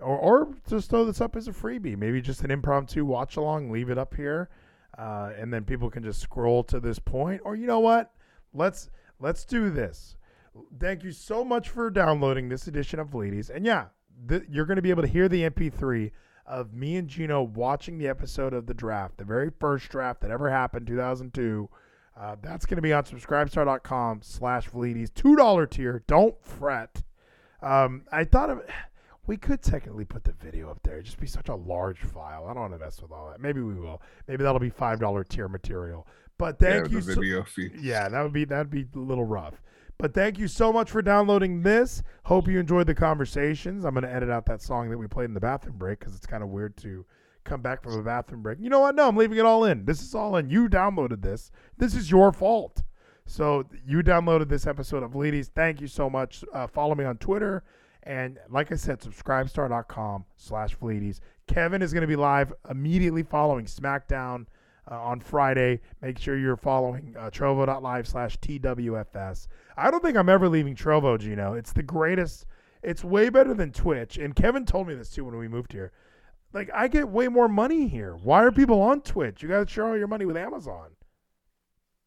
or, 0.00 0.16
or 0.18 0.54
just 0.68 0.90
throw 0.90 1.04
this 1.04 1.20
up 1.20 1.36
as 1.36 1.48
a 1.48 1.52
freebie. 1.52 1.96
Maybe 1.96 2.20
just 2.20 2.42
an 2.42 2.50
impromptu 2.50 3.04
watch 3.04 3.36
along, 3.36 3.70
leave 3.70 3.90
it 3.90 3.98
up 3.98 4.14
here. 4.14 4.48
Uh, 4.96 5.32
and 5.38 5.52
then 5.52 5.64
people 5.64 5.90
can 5.90 6.02
just 6.02 6.20
scroll 6.20 6.62
to 6.64 6.80
this 6.80 6.98
point. 6.98 7.40
Or 7.44 7.54
you 7.54 7.66
know 7.66 7.80
what? 7.80 8.12
Let's 8.52 8.90
let's 9.20 9.44
do 9.44 9.70
this. 9.70 10.16
Thank 10.80 11.04
you 11.04 11.12
so 11.12 11.44
much 11.44 11.68
for 11.68 11.88
downloading 11.90 12.48
this 12.48 12.66
edition 12.66 12.98
of 12.98 13.08
Vleeties. 13.10 13.48
And 13.48 13.64
yeah, 13.64 13.86
th- 14.28 14.42
you're 14.48 14.66
going 14.66 14.76
to 14.76 14.82
be 14.82 14.90
able 14.90 15.02
to 15.02 15.08
hear 15.08 15.28
the 15.28 15.48
MP3 15.48 16.10
of 16.48 16.72
me 16.74 16.96
and 16.96 17.08
Geno 17.08 17.42
watching 17.42 17.98
the 17.98 18.08
episode 18.08 18.54
of 18.54 18.66
the 18.66 18.74
draft, 18.74 19.18
the 19.18 19.24
very 19.24 19.50
first 19.60 19.88
draft 19.90 20.20
that 20.22 20.30
ever 20.30 20.50
happened, 20.50 20.86
2002. 20.86 21.68
Uh, 22.18 22.36
that's 22.42 22.66
going 22.66 22.76
to 22.76 22.82
be 22.82 22.92
on 22.92 23.04
subscribestar.com 23.04 24.20
slash 24.22 24.68
Vleeties. 24.70 25.10
$2 25.12 25.70
tier. 25.70 26.02
Don't 26.08 26.34
fret. 26.42 27.02
Um, 27.62 28.02
I 28.10 28.24
thought 28.24 28.50
of 28.50 28.62
we 29.26 29.36
could 29.36 29.62
technically 29.62 30.04
put 30.04 30.24
the 30.24 30.32
video 30.32 30.70
up 30.70 30.80
there. 30.82 30.94
It'd 30.94 31.04
just 31.04 31.20
be 31.20 31.26
such 31.26 31.48
a 31.48 31.54
large 31.54 32.00
file. 32.00 32.46
I 32.46 32.54
don't 32.54 32.62
want 32.62 32.72
to 32.72 32.78
mess 32.78 33.00
with 33.00 33.12
all 33.12 33.28
that. 33.30 33.40
Maybe 33.40 33.60
we 33.60 33.74
will. 33.74 34.00
Maybe 34.26 34.42
that'll 34.42 34.58
be 34.58 34.70
$5 34.70 35.28
tier 35.28 35.48
material. 35.48 36.06
But 36.38 36.58
thank 36.58 36.86
yeah, 36.86 36.92
you 36.92 37.00
the 37.02 37.14
so- 37.14 37.20
video 37.20 37.44
feed. 37.44 37.72
yeah, 37.80 38.08
that 38.08 38.22
would 38.22 38.32
be 38.32 38.44
that'd 38.44 38.70
be 38.70 38.86
a 38.94 38.98
little 38.98 39.24
rough. 39.24 39.60
But 39.98 40.14
thank 40.14 40.38
you 40.38 40.46
so 40.46 40.72
much 40.72 40.92
for 40.92 41.02
downloading 41.02 41.62
this. 41.62 42.04
Hope 42.24 42.46
you 42.46 42.60
enjoyed 42.60 42.86
the 42.86 42.94
conversations. 42.94 43.84
I'm 43.84 43.94
going 43.94 44.04
to 44.04 44.12
edit 44.12 44.30
out 44.30 44.46
that 44.46 44.62
song 44.62 44.90
that 44.90 44.98
we 44.98 45.08
played 45.08 45.24
in 45.24 45.34
the 45.34 45.40
bathroom 45.40 45.76
break 45.76 45.98
because 45.98 46.14
it's 46.14 46.26
kind 46.26 46.44
of 46.44 46.50
weird 46.50 46.76
to 46.78 47.04
come 47.42 47.62
back 47.62 47.82
from 47.82 47.98
a 47.98 48.02
bathroom 48.02 48.42
break. 48.42 48.58
You 48.60 48.70
know 48.70 48.78
what? 48.78 48.94
No, 48.94 49.08
I'm 49.08 49.16
leaving 49.16 49.38
it 49.38 49.44
all 49.44 49.64
in. 49.64 49.84
This 49.84 50.00
is 50.00 50.14
all 50.14 50.36
in. 50.36 50.50
You 50.50 50.68
downloaded 50.68 51.20
this. 51.22 51.50
This 51.78 51.96
is 51.96 52.12
your 52.12 52.32
fault. 52.32 52.84
So 53.26 53.64
you 53.84 53.98
downloaded 53.98 54.48
this 54.48 54.68
episode 54.68 55.02
of 55.02 55.10
Vleeties. 55.10 55.50
Thank 55.52 55.80
you 55.80 55.88
so 55.88 56.08
much. 56.08 56.44
Uh, 56.52 56.68
follow 56.68 56.94
me 56.94 57.04
on 57.04 57.18
Twitter. 57.18 57.64
And 58.04 58.38
like 58.48 58.70
I 58.70 58.76
said, 58.76 59.00
subscribestar.com 59.00 60.24
slash 60.36 60.76
Vleeties. 60.78 61.18
Kevin 61.48 61.82
is 61.82 61.92
going 61.92 62.02
to 62.02 62.06
be 62.06 62.16
live 62.16 62.52
immediately 62.70 63.24
following 63.24 63.66
SmackDown 63.66 64.46
uh, 64.90 65.00
on 65.00 65.20
Friday. 65.20 65.80
Make 66.02 66.18
sure 66.18 66.38
you're 66.38 66.56
following 66.56 67.14
uh, 67.18 67.30
trovo.live 67.30 68.06
slash 68.06 68.38
TWFS. 68.38 69.48
I 69.76 69.90
don't 69.90 70.02
think 70.02 70.16
I'm 70.16 70.28
ever 70.28 70.48
leaving 70.48 70.74
Trovo, 70.74 71.18
Geno. 71.18 71.54
It's 71.54 71.72
the 71.72 71.82
greatest. 71.82 72.46
It's 72.82 73.04
way 73.04 73.28
better 73.28 73.54
than 73.54 73.72
Twitch. 73.72 74.18
And 74.18 74.34
Kevin 74.34 74.64
told 74.64 74.88
me 74.88 74.94
this 74.94 75.10
too 75.10 75.24
when 75.24 75.36
we 75.36 75.48
moved 75.48 75.72
here. 75.72 75.92
Like, 76.52 76.70
I 76.74 76.88
get 76.88 77.08
way 77.08 77.28
more 77.28 77.48
money 77.48 77.88
here. 77.88 78.16
Why 78.16 78.42
are 78.42 78.52
people 78.52 78.80
on 78.80 79.02
Twitch? 79.02 79.42
You 79.42 79.48
got 79.48 79.68
to 79.68 79.72
share 79.72 79.86
all 79.86 79.98
your 79.98 80.06
money 80.06 80.24
with 80.24 80.36
Amazon. 80.36 80.90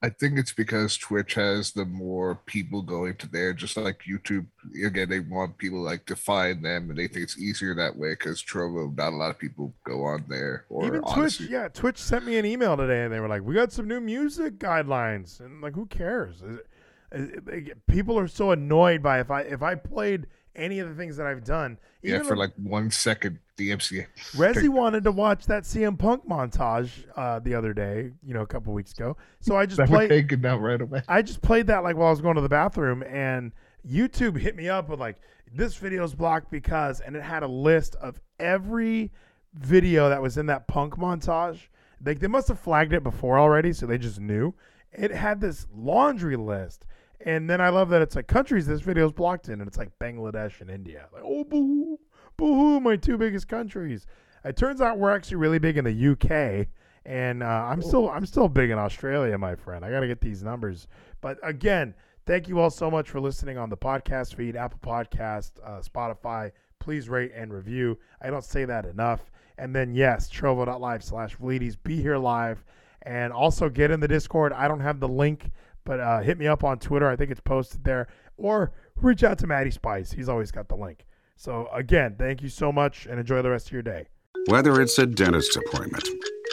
I 0.03 0.09
think 0.09 0.39
it's 0.39 0.51
because 0.53 0.97
Twitch 0.97 1.35
has 1.35 1.71
the 1.71 1.85
more 1.85 2.35
people 2.47 2.81
going 2.81 3.15
to 3.17 3.27
there, 3.29 3.53
just 3.53 3.77
like 3.77 3.99
YouTube. 4.09 4.47
Again, 4.83 5.09
they 5.09 5.19
want 5.19 5.59
people 5.59 5.79
like 5.81 6.07
to 6.07 6.15
find 6.15 6.65
them, 6.65 6.89
and 6.89 6.97
they 6.97 7.07
think 7.07 7.23
it's 7.23 7.37
easier 7.37 7.75
that 7.75 7.95
way 7.95 8.13
because 8.13 8.41
Trovo, 8.41 8.95
not 8.97 9.13
a 9.13 9.15
lot 9.15 9.29
of 9.29 9.37
people 9.37 9.73
go 9.83 10.03
on 10.05 10.25
there. 10.27 10.65
Or 10.69 10.85
Even 10.87 11.01
Odysee. 11.03 11.13
Twitch, 11.13 11.49
yeah, 11.51 11.67
Twitch 11.67 11.99
sent 11.99 12.25
me 12.25 12.37
an 12.37 12.45
email 12.45 12.75
today, 12.75 13.03
and 13.03 13.13
they 13.13 13.19
were 13.19 13.27
like, 13.27 13.43
"We 13.43 13.53
got 13.53 13.71
some 13.71 13.87
new 13.87 14.01
music 14.01 14.57
guidelines," 14.57 15.39
and 15.39 15.61
like, 15.61 15.75
who 15.75 15.85
cares? 15.85 16.37
Is 16.41 16.57
it- 16.57 16.67
is 17.13 17.29
it- 17.47 17.85
people 17.85 18.17
are 18.17 18.27
so 18.27 18.49
annoyed 18.51 19.03
by 19.03 19.19
if 19.19 19.29
I 19.29 19.41
if 19.41 19.61
I 19.61 19.75
played 19.75 20.25
any 20.55 20.79
of 20.79 20.89
the 20.89 20.95
things 20.95 21.17
that 21.17 21.25
I've 21.27 21.43
done. 21.43 21.77
Yeah, 22.01 22.19
for 22.23 22.29
though- 22.35 22.41
like 22.41 22.53
one 22.55 22.91
second, 22.91 23.39
DMCA. 23.57 24.07
Resi 24.33 24.69
wanted 24.69 25.03
to 25.03 25.11
watch 25.11 25.45
that 25.45 25.63
CM 25.63 25.97
Punk 25.97 26.27
montage 26.27 27.05
uh, 27.15 27.39
the 27.39 27.53
other 27.55 27.73
day, 27.73 28.11
you 28.23 28.33
know, 28.33 28.41
a 28.41 28.47
couple 28.47 28.73
weeks 28.73 28.91
ago. 28.93 29.15
So 29.39 29.55
I 29.55 29.65
just 29.65 29.77
That 29.77 29.87
played. 29.87 30.09
taken 30.09 30.45
out 30.45 30.61
right 30.61 30.81
away. 30.81 31.03
I 31.07 31.21
just 31.21 31.41
played 31.41 31.67
that 31.67 31.83
like 31.83 31.95
while 31.95 32.07
I 32.07 32.11
was 32.11 32.21
going 32.21 32.35
to 32.35 32.41
the 32.41 32.49
bathroom, 32.49 33.03
and 33.03 33.51
YouTube 33.87 34.37
hit 34.37 34.55
me 34.55 34.67
up 34.69 34.89
with 34.89 34.99
like 34.99 35.17
this 35.53 35.75
video's 35.75 36.13
blocked 36.15 36.49
because, 36.51 37.01
and 37.01 37.15
it 37.15 37.23
had 37.23 37.43
a 37.43 37.47
list 37.47 37.95
of 37.95 38.19
every 38.39 39.11
video 39.53 40.09
that 40.09 40.21
was 40.21 40.37
in 40.37 40.45
that 40.47 40.67
punk 40.67 40.95
montage. 40.95 41.59
Like 42.03 42.19
they 42.19 42.27
must 42.27 42.47
have 42.47 42.59
flagged 42.59 42.93
it 42.93 43.03
before 43.03 43.37
already, 43.37 43.73
so 43.73 43.85
they 43.85 43.97
just 43.97 44.19
knew. 44.19 44.53
It 44.91 45.11
had 45.11 45.39
this 45.39 45.67
laundry 45.73 46.35
list, 46.35 46.85
and 47.25 47.49
then 47.49 47.61
I 47.61 47.69
love 47.69 47.89
that 47.89 48.01
it's 48.01 48.15
like 48.15 48.27
countries 48.27 48.65
this 48.65 48.81
video 48.81 49.05
is 49.05 49.11
blocked 49.11 49.47
in, 49.49 49.59
and 49.59 49.67
it's 49.67 49.77
like 49.77 49.97
Bangladesh 49.99 50.61
and 50.61 50.69
India. 50.69 51.07
Like 51.13 51.23
oh 51.25 51.43
boo, 51.43 51.99
boo 52.37 52.53
hoo, 52.55 52.79
my 52.79 52.95
two 52.95 53.17
biggest 53.17 53.47
countries. 53.47 54.05
It 54.43 54.55
turns 54.57 54.81
out 54.81 54.97
we're 54.97 55.15
actually 55.15 55.37
really 55.37 55.59
big 55.59 55.77
in 55.77 55.85
the 55.85 56.11
UK, 56.11 56.67
and 57.05 57.43
uh, 57.43 57.45
I'm 57.45 57.81
still 57.81 58.09
I'm 58.09 58.25
still 58.25 58.47
big 58.47 58.69
in 58.69 58.77
Australia, 58.77 59.37
my 59.37 59.55
friend. 59.55 59.85
I 59.85 59.91
got 59.91 60.01
to 60.01 60.07
get 60.07 60.21
these 60.21 60.43
numbers. 60.43 60.87
But 61.21 61.37
again, 61.43 61.93
thank 62.25 62.47
you 62.47 62.59
all 62.59 62.69
so 62.69 62.89
much 62.89 63.09
for 63.09 63.19
listening 63.19 63.57
on 63.57 63.69
the 63.69 63.77
podcast 63.77 64.35
feed, 64.35 64.55
Apple 64.55 64.79
Podcast, 64.79 65.51
uh, 65.63 65.81
Spotify. 65.81 66.51
Please 66.79 67.09
rate 67.09 67.31
and 67.35 67.53
review. 67.53 67.97
I 68.21 68.29
don't 68.29 68.43
say 68.43 68.65
that 68.65 68.85
enough. 68.85 69.31
And 69.57 69.75
then 69.75 69.93
yes, 69.93 70.29
trovo.live 70.29 71.03
slash 71.03 71.37
Vleeties. 71.37 71.77
Be 71.83 72.01
here 72.01 72.17
live. 72.17 72.63
And 73.03 73.31
also 73.31 73.69
get 73.69 73.91
in 73.91 73.99
the 73.99 74.07
Discord. 74.07 74.53
I 74.53 74.67
don't 74.67 74.79
have 74.79 74.99
the 74.99 75.07
link, 75.07 75.51
but 75.83 75.99
uh, 75.99 76.21
hit 76.21 76.37
me 76.37 76.47
up 76.47 76.63
on 76.63 76.79
Twitter. 76.79 77.09
I 77.09 77.15
think 77.15 77.31
it's 77.31 77.41
posted 77.41 77.83
there. 77.83 78.07
Or 78.37 78.71
reach 78.95 79.23
out 79.23 79.37
to 79.39 79.47
Matty 79.47 79.71
Spice. 79.71 80.11
He's 80.11 80.29
always 80.29 80.51
got 80.51 80.67
the 80.67 80.75
link. 80.75 81.05
So 81.35 81.67
again, 81.73 82.15
thank 82.17 82.41
you 82.41 82.49
so 82.49 82.71
much 82.71 83.05
and 83.05 83.19
enjoy 83.19 83.41
the 83.41 83.49
rest 83.49 83.67
of 83.67 83.73
your 83.73 83.81
day. 83.81 84.07
Whether 84.47 84.81
it's 84.81 84.97
a 84.97 85.05
dentist 85.05 85.55
appointment, 85.55 86.07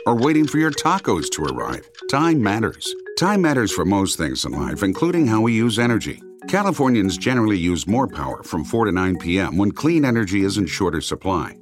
or 0.07 0.15
waiting 0.15 0.47
for 0.47 0.59
your 0.59 0.71
tacos 0.71 1.29
to 1.31 1.45
arrive. 1.45 1.89
Time 2.11 2.43
matters. 2.43 2.95
Time 3.19 3.43
matters 3.43 3.73
for 3.73 3.85
most 3.85 4.17
things 4.17 4.45
in 4.45 4.53
life, 4.53 4.83
including 4.83 5.27
how 5.27 5.41
we 5.41 5.55
use 5.55 5.79
energy. 5.79 6.23
Californians 6.49 7.19
generally 7.19 7.59
use 7.59 7.87
more 7.87 8.07
power 8.07 8.43
from 8.43 8.65
4 8.65 8.87
to 8.87 8.93
9 8.93 9.19
p.m. 9.19 9.59
when 9.59 9.71
clean 9.71 10.05
energy 10.05 10.45
is 10.45 10.57
in 10.57 10.67
shorter 10.67 11.01
supply. 11.03 11.57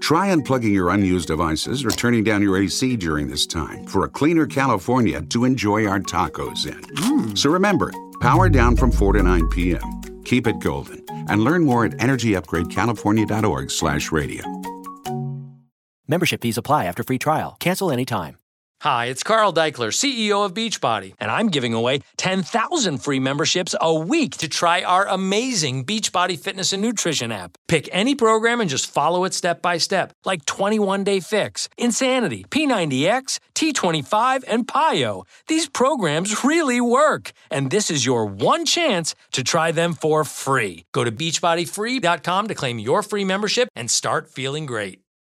Try 0.00 0.32
unplugging 0.32 0.72
your 0.72 0.90
unused 0.90 1.28
devices 1.28 1.84
or 1.84 1.90
turning 1.90 2.24
down 2.24 2.42
your 2.42 2.56
AC 2.58 2.96
during 2.96 3.28
this 3.28 3.46
time 3.46 3.86
for 3.86 4.04
a 4.04 4.08
cleaner 4.08 4.46
California 4.46 5.22
to 5.22 5.44
enjoy 5.44 5.86
our 5.86 6.00
tacos 6.00 6.66
in. 6.66 6.82
Hmm. 6.96 7.34
So 7.34 7.50
remember, 7.50 7.92
power 8.20 8.48
down 8.48 8.76
from 8.76 8.90
4 8.90 9.14
to 9.14 9.22
9 9.22 9.48
p.m. 9.48 10.22
Keep 10.24 10.46
it 10.46 10.58
golden 10.58 11.04
and 11.28 11.42
learn 11.42 11.64
more 11.64 11.84
at 11.84 11.92
energyupgradecalifornia.org 11.92 13.70
slash 13.70 14.12
radio. 14.12 14.44
Membership 16.08 16.42
fees 16.42 16.58
apply 16.58 16.84
after 16.84 17.02
free 17.02 17.18
trial. 17.18 17.56
Cancel 17.58 17.90
anytime. 17.90 18.36
Hi, 18.82 19.06
it's 19.06 19.22
Carl 19.22 19.54
Daikeler, 19.54 19.88
CEO 19.88 20.44
of 20.44 20.52
Beachbody, 20.52 21.14
and 21.18 21.30
I'm 21.30 21.48
giving 21.48 21.72
away 21.72 22.00
10,000 22.18 22.98
free 22.98 23.18
memberships 23.18 23.74
a 23.80 23.94
week 23.94 24.36
to 24.36 24.48
try 24.48 24.82
our 24.82 25.08
amazing 25.08 25.86
Beachbody 25.86 26.38
fitness 26.38 26.74
and 26.74 26.82
nutrition 26.82 27.32
app. 27.32 27.56
Pick 27.68 27.88
any 27.90 28.14
program 28.14 28.60
and 28.60 28.68
just 28.68 28.86
follow 28.86 29.24
it 29.24 29.32
step 29.32 29.62
by 29.62 29.78
step, 29.78 30.12
like 30.26 30.44
21 30.44 31.04
Day 31.04 31.20
Fix, 31.20 31.70
Insanity, 31.78 32.44
P90X, 32.50 33.38
T25, 33.54 34.44
and 34.46 34.66
PiYo. 34.68 35.24
These 35.48 35.70
programs 35.70 36.44
really 36.44 36.80
work, 36.80 37.32
and 37.50 37.70
this 37.70 37.90
is 37.90 38.04
your 38.04 38.26
one 38.26 38.66
chance 38.66 39.14
to 39.32 39.42
try 39.42 39.72
them 39.72 39.94
for 39.94 40.22
free. 40.22 40.84
Go 40.92 41.02
to 41.02 41.10
beachbodyfree.com 41.10 42.48
to 42.48 42.54
claim 42.54 42.78
your 42.78 43.02
free 43.02 43.24
membership 43.24 43.70
and 43.74 43.90
start 43.90 44.28
feeling 44.28 44.66
great. 44.66 45.05